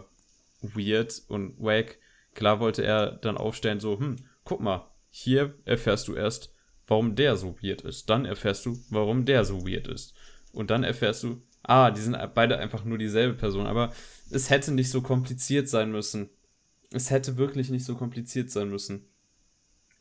weird 0.62 1.22
und 1.28 1.60
wack. 1.60 2.00
Klar 2.34 2.60
wollte 2.60 2.84
er 2.84 3.12
dann 3.12 3.38
aufstellen, 3.38 3.80
so, 3.80 4.00
hm, 4.00 4.18
guck 4.44 4.62
mal, 4.62 4.90
hier 5.10 5.56
erfährst 5.66 6.08
du 6.08 6.16
erst, 6.16 6.54
warum 6.88 7.16
der 7.16 7.38
so 7.38 7.56
weird 7.62 7.82
ist. 7.82 8.10
Dann 8.10 8.26
erfährst 8.26 8.66
du, 8.66 8.78
warum 8.90 9.26
der 9.26 9.46
so 9.46 9.68
weird 9.68 9.88
ist. 9.88 10.14
Und 10.52 10.72
dann 10.72 10.84
erfährst 10.84 11.24
du, 11.24 11.42
ah, 11.64 11.92
die 11.92 12.02
sind 12.02 12.18
beide 12.34 12.58
einfach 12.58 12.84
nur 12.84 12.98
dieselbe 12.98 13.36
Person. 13.36 13.68
Aber 13.68 13.94
es 14.30 14.50
hätte 14.50 14.72
nicht 14.72 14.90
so 14.90 15.02
kompliziert 15.02 15.70
sein 15.70 15.92
müssen. 15.92 16.30
Es 16.92 17.12
hätte 17.12 17.38
wirklich 17.38 17.70
nicht 17.70 17.86
so 17.86 17.96
kompliziert 17.96 18.50
sein 18.50 18.70
müssen. 18.70 19.06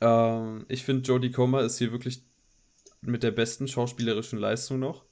Ähm, 0.01 0.65
ich 0.69 0.85
finde, 0.85 1.03
Jodie 1.03 1.31
Comer 1.31 1.61
ist 1.61 1.79
hier 1.79 1.93
wirklich 1.93 2.23
mit 3.01 3.23
der 3.23 3.31
besten 3.31 3.69
schauspielerischen 3.69 4.39
Leistung 4.39 4.79
noch. 4.79 5.05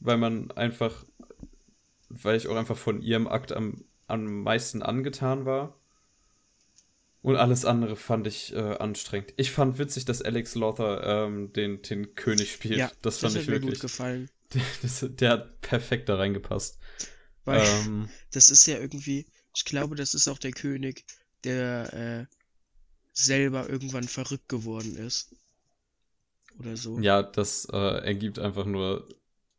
Weil 0.00 0.16
man 0.16 0.50
einfach, 0.52 1.04
weil 2.22 2.36
ich 2.36 2.48
auch 2.48 2.56
einfach 2.56 2.76
von 2.76 3.02
ihrem 3.02 3.26
Akt 3.26 3.52
am, 3.52 3.84
am 4.06 4.42
meisten 4.42 4.82
angetan 4.82 5.44
war. 5.44 5.78
Und 7.22 7.36
alles 7.36 7.64
andere 7.64 7.96
fand 7.96 8.26
ich 8.26 8.54
äh, 8.54 8.58
anstrengend. 8.76 9.32
Ich 9.38 9.50
fand 9.50 9.78
witzig, 9.78 10.04
dass 10.04 10.20
Alex 10.20 10.56
Lothar 10.56 11.26
ähm, 11.26 11.52
den, 11.54 11.80
den 11.80 12.14
König 12.14 12.52
spielt. 12.52 12.78
Ja, 12.78 12.92
das 13.00 13.20
fand 13.20 13.34
das 13.34 13.42
ich 13.42 13.48
wirklich. 13.48 13.80
Gut 13.80 13.80
gefallen. 13.80 14.28
Der, 14.52 14.62
das, 14.82 15.06
der 15.08 15.30
hat 15.30 15.60
perfekt 15.62 16.10
da 16.10 16.16
reingepasst. 16.16 16.78
Weil 17.46 17.66
ähm, 17.66 18.10
das 18.32 18.50
ist 18.50 18.66
ja 18.66 18.78
irgendwie, 18.78 19.26
ich 19.56 19.64
glaube, 19.64 19.96
das 19.96 20.12
ist 20.12 20.28
auch 20.28 20.38
der 20.38 20.52
König, 20.52 21.04
der 21.44 22.28
äh, 22.28 22.34
selber 23.14 23.70
irgendwann 23.70 24.04
verrückt 24.04 24.48
geworden 24.50 24.96
ist. 24.96 25.34
Oder 26.58 26.76
so. 26.76 26.98
Ja, 27.00 27.22
das 27.22 27.66
äh, 27.72 28.04
ergibt 28.04 28.38
einfach 28.38 28.66
nur 28.66 29.08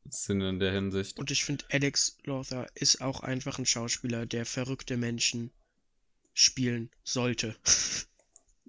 Sinn 0.10 0.42
in 0.42 0.60
der 0.60 0.72
Hinsicht. 0.72 1.18
Und 1.18 1.32
ich 1.32 1.44
finde, 1.46 1.66
Alex 1.72 2.18
Lothar 2.24 2.68
ist 2.76 3.02
auch 3.02 3.22
einfach 3.22 3.60
ein 3.60 3.66
Schauspieler, 3.66 4.26
der 4.26 4.46
verrückte 4.46 4.98
Menschen 4.98 5.52
spielen 6.34 6.90
sollte. 7.04 7.56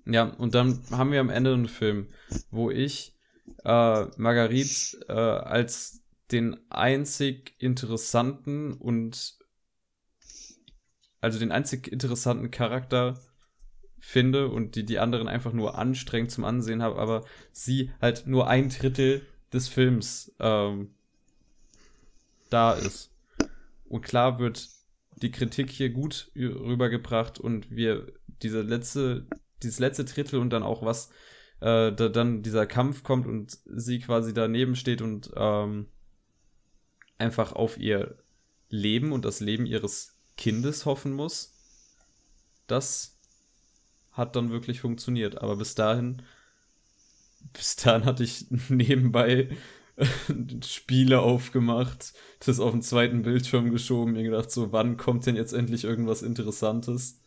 Ja, 0.09 0.23
und 0.23 0.55
dann 0.55 0.85
haben 0.91 1.11
wir 1.11 1.19
am 1.19 1.31
Ende 1.31 1.53
einen 1.53 1.67
Film, 1.67 2.11
wo 2.53 2.71
ich 2.71 3.13
äh, 3.65 4.05
Marguerite 4.17 5.05
äh, 5.09 5.13
als 5.13 6.01
den 6.31 6.57
einzig 6.71 7.57
interessanten 7.59 8.73
und 8.73 9.37
also 11.21 11.41
den 11.41 11.51
einzig 11.51 11.91
interessanten 11.91 12.53
Charakter 12.53 13.21
finde 13.99 14.49
und 14.49 14.77
die 14.77 14.85
die 14.85 15.01
anderen 15.01 15.27
einfach 15.27 15.53
nur 15.53 15.77
anstrengend 15.77 16.31
zum 16.31 16.45
Ansehen 16.45 16.83
habe, 16.83 17.01
aber 17.01 17.25
sie 17.51 17.91
halt 18.01 18.29
nur 18.29 18.47
ein 18.47 18.69
Drittel 18.69 19.27
des 19.53 19.67
Films 19.67 20.33
ähm, 20.39 20.95
da 22.51 22.73
ist. 22.73 23.13
Und 23.89 24.03
klar 24.03 24.39
wird 24.39 24.69
die 25.17 25.31
Kritik 25.31 25.71
hier 25.71 25.91
gut 25.91 26.31
rübergebracht 26.35 27.39
und 27.39 27.71
wir 27.71 28.13
diese 28.43 28.63
letzte, 28.63 29.27
dieses 29.63 29.79
letzte 29.79 30.05
Drittel 30.05 30.39
und 30.39 30.51
dann 30.51 30.63
auch 30.63 30.83
was, 30.83 31.11
äh, 31.61 31.93
da 31.93 32.09
dann 32.09 32.43
dieser 32.43 32.67
Kampf 32.67 33.03
kommt 33.03 33.27
und 33.27 33.59
sie 33.65 33.99
quasi 33.99 34.35
daneben 34.35 34.77
steht 34.77 35.01
und 35.01 35.31
ähm, 35.37 35.89
einfach 37.19 37.53
auf 37.53 37.79
ihr 37.79 38.19
Leben 38.69 39.13
und 39.13 39.25
das 39.25 39.41
Leben 39.41 39.65
ihres 39.65 40.19
Kindes 40.37 40.85
hoffen 40.85 41.13
muss. 41.13 41.55
Das 42.67 43.19
hat 44.13 44.37
dann 44.37 44.51
wirklich 44.51 44.81
funktioniert. 44.81 45.41
Aber 45.41 45.57
bis 45.57 45.75
dahin, 45.75 46.23
bis 47.53 47.77
dahin 47.77 48.05
hatte 48.05 48.25
ich 48.25 48.47
nebenbei 48.69 49.49
Spiele 50.65 51.21
aufgemacht, 51.21 52.13
das 52.45 52.61
auf 52.61 52.73
den 52.73 52.83
zweiten 52.83 53.23
Bildschirm 53.23 53.71
geschoben, 53.71 54.13
mir 54.13 54.23
gedacht, 54.23 54.51
so, 54.51 54.73
wann 54.73 54.97
kommt 54.97 55.27
denn 55.27 55.37
jetzt 55.37 55.53
endlich 55.53 55.85
irgendwas 55.85 56.23
Interessantes? 56.23 57.21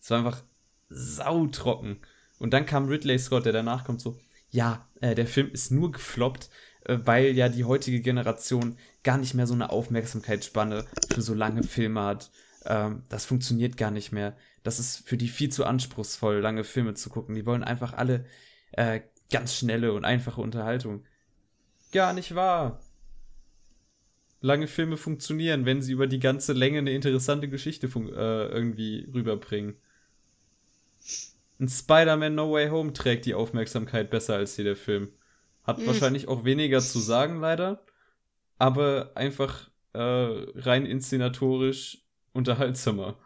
Es 0.00 0.10
war 0.10 0.18
einfach 0.18 0.42
sautrocken. 0.88 1.98
Und 2.38 2.52
dann 2.52 2.66
kam 2.66 2.88
Ridley 2.88 3.18
Scott, 3.18 3.44
der 3.44 3.52
danach 3.52 3.84
kommt, 3.84 4.00
so, 4.00 4.18
ja, 4.50 4.88
äh, 5.00 5.14
der 5.14 5.26
Film 5.26 5.50
ist 5.50 5.70
nur 5.70 5.92
gefloppt, 5.92 6.50
äh, 6.84 6.98
weil 7.04 7.36
ja 7.36 7.48
die 7.48 7.64
heutige 7.64 8.00
Generation 8.00 8.76
gar 9.02 9.18
nicht 9.18 9.34
mehr 9.34 9.46
so 9.46 9.54
eine 9.54 9.70
Aufmerksamkeitsspanne 9.70 10.86
für 11.12 11.22
so 11.22 11.34
lange 11.34 11.62
Filme 11.62 12.02
hat. 12.02 12.30
Ähm, 12.64 13.02
das 13.08 13.24
funktioniert 13.24 13.76
gar 13.76 13.90
nicht 13.90 14.12
mehr. 14.12 14.36
Das 14.62 14.78
ist 14.78 15.08
für 15.08 15.16
die 15.16 15.28
viel 15.28 15.50
zu 15.50 15.64
anspruchsvoll, 15.64 16.38
lange 16.40 16.64
Filme 16.64 16.94
zu 16.94 17.10
gucken. 17.10 17.34
Die 17.34 17.46
wollen 17.46 17.64
einfach 17.64 17.92
alle 17.94 18.26
äh, 18.72 19.00
ganz 19.30 19.54
schnelle 19.54 19.92
und 19.92 20.04
einfache 20.04 20.40
Unterhaltung. 20.40 21.04
Gar 21.92 22.14
nicht 22.14 22.34
wahr. 22.34 22.80
Lange 24.40 24.66
Filme 24.66 24.96
funktionieren, 24.96 25.66
wenn 25.66 25.82
sie 25.82 25.92
über 25.92 26.08
die 26.08 26.18
ganze 26.18 26.52
Länge 26.52 26.78
eine 26.78 26.92
interessante 26.92 27.48
Geschichte 27.48 27.86
äh, 27.86 28.48
irgendwie 28.48 29.08
rüberbringen. 29.14 29.76
Ein 31.60 31.68
Spider-Man 31.68 32.34
No 32.34 32.50
Way 32.50 32.70
Home 32.70 32.92
trägt 32.92 33.24
die 33.26 33.34
Aufmerksamkeit 33.34 34.10
besser 34.10 34.34
als 34.34 34.56
hier 34.56 34.64
der 34.64 34.74
Film. 34.74 35.12
Hat 35.62 35.78
mhm. 35.78 35.86
wahrscheinlich 35.86 36.26
auch 36.26 36.44
weniger 36.44 36.80
zu 36.80 36.98
sagen, 36.98 37.40
leider. 37.40 37.84
Aber 38.58 39.12
einfach 39.14 39.70
äh, 39.92 40.00
rein 40.00 40.86
inszenatorisch 40.86 42.04
unterhaltsamer. 42.32 43.18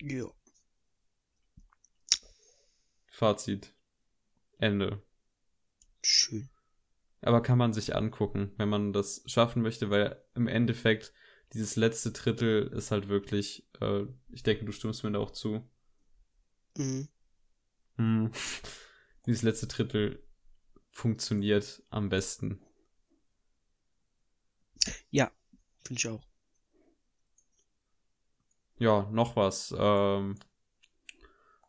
Ja. 0.00 0.26
Fazit. 3.08 3.74
Ende. 4.58 5.02
Schön. 6.02 6.48
Aber 7.22 7.40
kann 7.40 7.58
man 7.58 7.72
sich 7.72 7.94
angucken, 7.94 8.52
wenn 8.56 8.68
man 8.68 8.92
das 8.92 9.22
schaffen 9.26 9.62
möchte, 9.62 9.90
weil 9.90 10.20
im 10.34 10.48
Endeffekt 10.48 11.12
dieses 11.52 11.76
letzte 11.76 12.12
Drittel 12.12 12.66
ist 12.68 12.90
halt 12.90 13.08
wirklich, 13.08 13.68
äh, 13.80 14.04
ich 14.30 14.42
denke, 14.42 14.64
du 14.64 14.72
stimmst 14.72 15.04
mir 15.04 15.12
da 15.12 15.18
auch 15.18 15.30
zu. 15.30 15.62
Mhm. 16.76 17.08
Hm. 17.96 18.30
Dieses 19.26 19.42
letzte 19.42 19.68
Drittel 19.68 20.22
funktioniert 20.90 21.82
am 21.90 22.08
besten. 22.08 22.60
Ja, 25.10 25.30
finde 25.84 25.98
ich 25.98 26.08
auch. 26.08 26.26
Ja, 28.78 29.08
noch 29.12 29.36
was. 29.36 29.72
Ähm, 29.78 30.34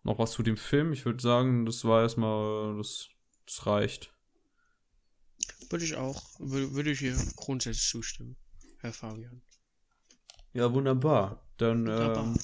noch 0.03 0.17
was 0.17 0.31
zu 0.31 0.41
dem 0.41 0.57
Film. 0.57 0.93
Ich 0.93 1.05
würde 1.05 1.21
sagen, 1.21 1.65
das 1.65 1.85
war 1.85 2.01
erstmal, 2.01 2.77
das, 2.77 3.09
das 3.45 3.65
reicht. 3.67 4.12
Würde 5.69 5.85
ich 5.85 5.95
auch, 5.95 6.23
würde, 6.39 6.73
würde 6.73 6.91
ich 6.91 6.99
hier 6.99 7.15
grundsätzlich 7.35 7.87
zustimmen, 7.87 8.35
Herr 8.79 8.93
Fabian. 8.93 9.41
Ja, 10.53 10.71
wunderbar. 10.73 11.47
Dann 11.57 11.87
wunderbar. 11.87 12.25
Ähm, 12.25 12.39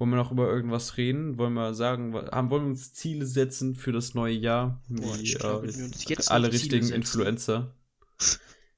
wollen 0.00 0.10
wir 0.12 0.16
noch 0.16 0.32
über 0.32 0.48
irgendwas 0.48 0.96
reden? 0.96 1.36
Wollen 1.36 1.52
wir 1.52 1.74
sagen, 1.74 2.14
haben, 2.14 2.48
wollen 2.48 2.62
wir 2.64 2.70
uns 2.70 2.94
Ziele 2.94 3.26
setzen 3.26 3.74
für 3.74 3.92
das 3.92 4.14
neue 4.14 4.34
Jahr? 4.34 4.82
Boah, 4.88 5.18
Wie, 5.18 5.34
glaub, 5.34 5.64
äh, 5.64 6.16
alle 6.28 6.50
richtigen 6.50 6.88
Influencer. 6.88 7.76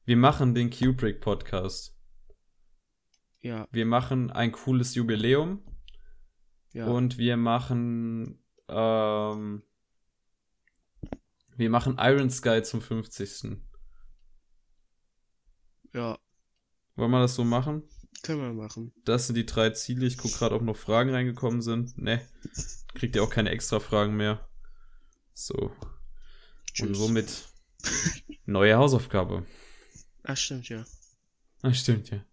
Wir 0.05 0.17
machen 0.17 0.53
den 0.55 0.71
Kubrick 0.71 1.21
Podcast. 1.21 1.97
Ja, 3.41 3.69
wir 3.71 3.87
machen 3.87 4.33
ein 4.33 4.51
cooles 4.51 4.97
Jubiläum 4.97 5.63
ja. 6.73 6.87
und 6.87 7.19
wir 7.19 7.37
machen, 7.37 8.43
ähm, 8.69 9.63
wir 11.57 11.71
machen 11.71 11.97
Iron 11.99 12.31
Sky 12.31 12.63
zum 12.63 12.81
50. 12.81 13.59
ja, 15.95 16.19
Wollen 16.97 17.11
wir 17.11 17.21
das 17.21 17.35
so 17.35 17.45
machen? 17.45 17.83
können 18.23 18.41
wir 18.41 18.53
machen. 18.53 18.93
Das 19.05 19.27
sind 19.27 19.35
die 19.37 19.47
drei 19.47 19.71
Ziele. 19.71 20.07
Ich 20.07 20.17
gucke 20.17 20.35
gerade, 20.39 20.55
ob 20.55 20.63
noch 20.63 20.77
Fragen 20.77 21.11
reingekommen 21.11 21.61
sind. 21.61 21.99
Ne, 21.99 22.25
kriegt 22.95 23.17
ihr 23.17 23.23
auch 23.25 23.31
keine 23.31 23.51
extra 23.51 23.81
Fragen 23.81 24.17
mehr. 24.17 24.49
So. 25.35 25.55
Und 25.57 25.73
Tschüss. 26.73 26.99
somit 26.99 27.49
neue 28.47 28.77
Hausaufgabe. 28.77 29.45
Ach, 30.23 30.37
stimmt, 30.37 30.69
ja. 30.69 30.85
Ah, 31.63 31.75
stimmt, 31.75 32.11
ja. 32.11 32.25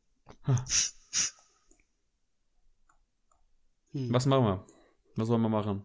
Hm. 3.94 4.14
Was 4.14 4.26
machen 4.28 4.44
wir? 4.46 4.68
Was 5.16 5.28
sollen 5.28 5.42
wir 5.42 5.50
machen? 5.50 5.84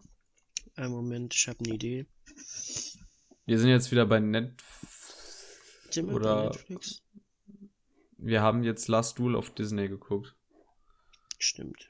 Einen 0.77 0.93
Moment, 0.93 1.35
ich 1.35 1.49
habe 1.49 1.61
eine 1.65 1.75
Idee. 1.75 2.07
Wir 3.47 3.59
sind 3.59 3.69
jetzt 3.69 3.91
wieder 3.91 4.07
bei 4.07 4.21
Net. 4.21 4.55
Sind 5.91 6.09
wir 6.09 6.15
Oder- 6.17 6.37
bei 6.37 6.45
Netflix? 6.51 7.03
Wir 8.17 8.41
haben 8.43 8.63
jetzt 8.65 8.89
Last 8.89 9.19
Duel 9.19 9.37
auf 9.37 9.51
Disney 9.55 9.89
geguckt. 9.89 10.35
Stimmt. 11.39 11.89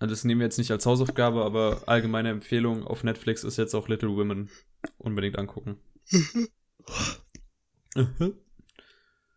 Also 0.00 0.12
das 0.12 0.24
nehmen 0.24 0.40
wir 0.40 0.46
jetzt 0.46 0.58
nicht 0.58 0.72
als 0.72 0.84
Hausaufgabe, 0.86 1.44
aber 1.44 1.84
allgemeine 1.86 2.30
Empfehlung 2.30 2.84
auf 2.84 3.04
Netflix 3.04 3.44
ist 3.44 3.58
jetzt 3.58 3.74
auch 3.74 3.86
Little 3.86 4.16
Women. 4.16 4.50
Unbedingt 4.98 5.38
angucken. 5.38 5.78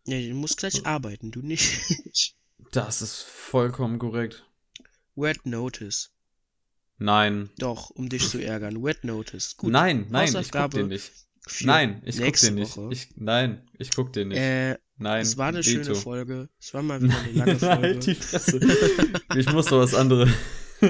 Ja, 0.07 0.19
du 0.19 0.33
musst 0.35 0.57
gleich 0.57 0.85
arbeiten, 0.85 1.31
du 1.31 1.41
nicht. 1.41 1.81
Das 2.71 3.01
ist 3.01 3.21
vollkommen 3.23 3.99
korrekt. 3.99 4.49
Wet 5.15 5.45
Notice. 5.45 6.14
Nein. 6.97 7.49
Doch, 7.57 7.89
um 7.89 8.07
dich 8.09 8.29
zu 8.29 8.39
ärgern. 8.39 8.81
Wet 8.83 9.03
Notice. 9.03 9.55
Gut. 9.57 9.71
Nein, 9.71 10.07
nein, 10.09 10.33
ich 10.39 10.51
guck 10.51 10.71
den 10.71 10.87
nicht. 10.87 11.11
Nein, 11.61 12.01
ich 12.05 12.17
guck 12.21 12.35
den 12.39 12.55
nicht. 12.55 12.77
Ich, 12.91 13.09
nein, 13.17 13.61
ich 13.77 13.91
guck 13.91 14.13
den 14.13 14.29
nicht. 14.29 14.37
Äh, 14.39 14.77
nein. 14.97 15.21
es 15.21 15.37
war 15.37 15.47
eine 15.49 15.59
Veto. 15.59 15.83
schöne 15.83 15.95
Folge. 15.95 16.49
Es 16.59 16.73
war 16.73 16.81
mal 16.81 17.01
wieder 17.03 17.17
eine 17.21 17.33
lange 17.33 17.61
halt 17.61 17.81
Folge. 17.81 17.99
die 17.99 18.15
Fresse. 18.15 18.59
ich 19.35 19.51
muss 19.51 19.65
doch 19.67 19.79
was 19.79 19.93
anderes. 19.93 20.29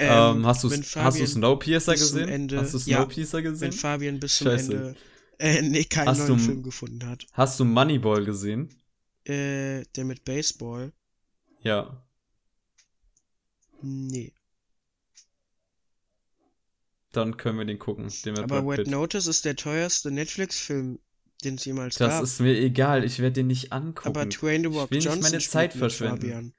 Ähm, 0.00 0.46
hast 0.46 0.62
du 0.62 0.70
hast 0.70 1.18
du 1.18 1.26
Snowpiercer 1.26 1.94
gesehen? 1.94 2.28
Ende- 2.28 2.58
hast 2.60 2.72
du 2.72 2.78
ja, 2.88 2.98
Snowpiercer 2.98 3.42
gesehen? 3.42 3.60
Wenn 3.60 3.72
Fabian 3.72 4.20
bis 4.20 4.36
zum 4.38 4.46
Scheiße. 4.46 4.72
Ende 4.72 4.96
äh, 5.38 5.62
nee, 5.62 5.82
keinen 5.84 6.06
Hast 6.06 6.28
neuen 6.28 6.38
du- 6.38 6.44
Film 6.44 6.62
gefunden 6.62 7.04
hat. 7.04 7.26
Hast 7.32 7.58
du 7.58 7.64
Moneyball 7.64 8.24
gesehen? 8.24 8.68
Äh, 9.24 9.82
der 9.96 10.04
mit 10.04 10.24
Baseball? 10.24 10.92
Ja. 11.62 12.00
Nee. 13.82 14.32
Dann 17.12 17.36
können 17.36 17.58
wir 17.58 17.64
den 17.64 17.78
gucken. 17.78 18.12
Den 18.24 18.34
mit 18.34 18.42
Aber 18.42 18.66
Wet. 18.66 18.86
Notice 18.86 19.26
ist 19.26 19.44
der 19.44 19.56
teuerste 19.56 20.10
Netflix-Film, 20.10 20.98
den 21.44 21.54
es 21.54 21.64
jemals 21.64 21.96
Das 21.96 22.14
gab. 22.14 22.22
ist 22.22 22.40
mir 22.40 22.58
egal. 22.58 23.04
Ich 23.04 23.18
werde 23.18 23.34
den 23.34 23.46
nicht 23.46 23.72
angucken. 23.72 24.08
Aber 24.08 24.26
Dwayne 24.26 24.68
The 24.68 24.76
Rock 24.76 24.90
will 24.90 24.98
nicht 24.98 25.04
Johnson 25.06 25.22
meine 25.22 25.40
spielt 25.40 25.50
Zeit 25.52 25.72
verschwenden. 25.72 26.20
Fabian 26.20 26.54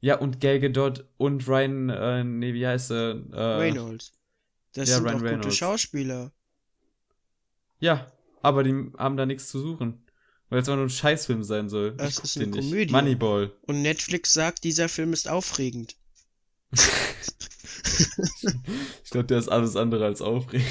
Ja, 0.00 0.16
und 0.16 0.40
Gal 0.40 0.60
Gadot 0.60 1.06
und 1.18 1.46
Ryan, 1.46 1.90
äh, 1.90 2.24
nee, 2.24 2.54
wie 2.54 2.66
heißt 2.66 2.90
er? 2.90 3.22
Äh, 3.32 3.36
Reynolds. 3.36 4.12
Das 4.72 4.88
ja, 4.88 4.96
sind 4.96 5.04
Ryan 5.04 5.12
doch 5.14 5.20
gute 5.20 5.32
Reynolds. 5.32 5.56
Schauspieler. 5.56 6.32
Ja, 7.80 8.10
aber 8.42 8.62
die 8.64 8.90
haben 8.96 9.16
da 9.16 9.26
nichts 9.26 9.48
zu 9.48 9.60
suchen. 9.60 10.00
Weil 10.50 10.60
es 10.60 10.68
auch 10.68 10.76
nur 10.76 10.84
ein 10.84 10.90
Scheißfilm 10.90 11.42
sein 11.42 11.68
soll. 11.68 11.96
Das 11.96 12.18
ich 12.18 12.24
ist 12.24 12.36
eine 12.36 12.46
nicht. 12.46 12.70
Komödie. 12.70 12.92
Moneyball. 12.92 13.52
Und 13.62 13.82
Netflix 13.82 14.32
sagt, 14.32 14.62
dieser 14.64 14.88
Film 14.88 15.12
ist 15.12 15.28
aufregend. 15.28 15.96
Ich 19.04 19.10
glaube, 19.10 19.26
der 19.26 19.38
ist 19.38 19.48
alles 19.48 19.76
andere 19.76 20.04
als 20.04 20.20
aufregend. 20.22 20.66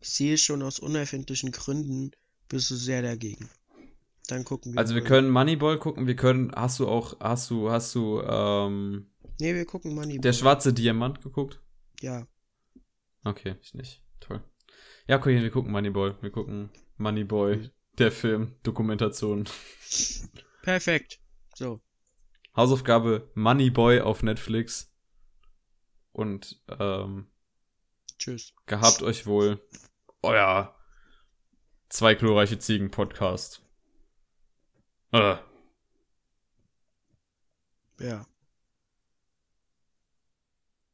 Ich 0.00 0.08
sehe 0.08 0.36
schon 0.38 0.62
aus 0.62 0.78
unerfindlichen 0.78 1.52
Gründen 1.52 2.10
bist 2.48 2.70
du 2.70 2.74
sehr 2.74 3.02
dagegen. 3.02 3.48
Dann 4.28 4.44
gucken 4.44 4.72
wir. 4.72 4.78
Also 4.78 4.94
wir 4.94 5.02
können 5.04 5.30
Moneyball 5.30 5.78
gucken, 5.78 6.06
wir 6.06 6.16
können, 6.16 6.52
hast 6.54 6.78
du 6.80 6.88
auch, 6.88 7.18
hast 7.20 7.50
du, 7.50 7.70
hast 7.70 7.94
du, 7.94 8.20
ähm, 8.22 9.10
Nee, 9.40 9.54
wir 9.54 9.64
gucken 9.64 9.94
Moneyball. 9.94 10.20
der 10.20 10.32
schwarze 10.32 10.72
Diamant 10.72 11.20
geguckt? 11.22 11.60
Ja. 12.00 12.26
Okay, 13.24 13.56
ich 13.62 13.74
nicht. 13.74 14.02
Toll. 14.20 14.42
Ja, 15.08 15.18
okay, 15.18 15.40
wir 15.42 15.50
gucken 15.50 15.72
Moneyball. 15.72 16.16
Wir 16.20 16.30
gucken 16.30 16.70
Moneyboy, 16.96 17.70
der 17.98 18.12
Film, 18.12 18.54
Dokumentation. 18.62 19.48
Perfekt. 20.62 21.20
So. 21.54 21.80
Hausaufgabe 22.54 23.30
Moneyboy 23.34 24.00
auf 24.00 24.22
Netflix. 24.22 24.91
Und, 26.12 26.60
ähm, 26.68 27.26
Tschüss. 28.18 28.54
gehabt 28.66 29.02
euch 29.02 29.26
wohl. 29.26 29.60
Euer 30.22 30.74
zwei 31.88 32.14
glorreiche 32.14 32.58
Ziegen 32.58 32.90
Podcast. 32.90 33.62
Äh. 35.12 35.36
Ja. 37.98 38.26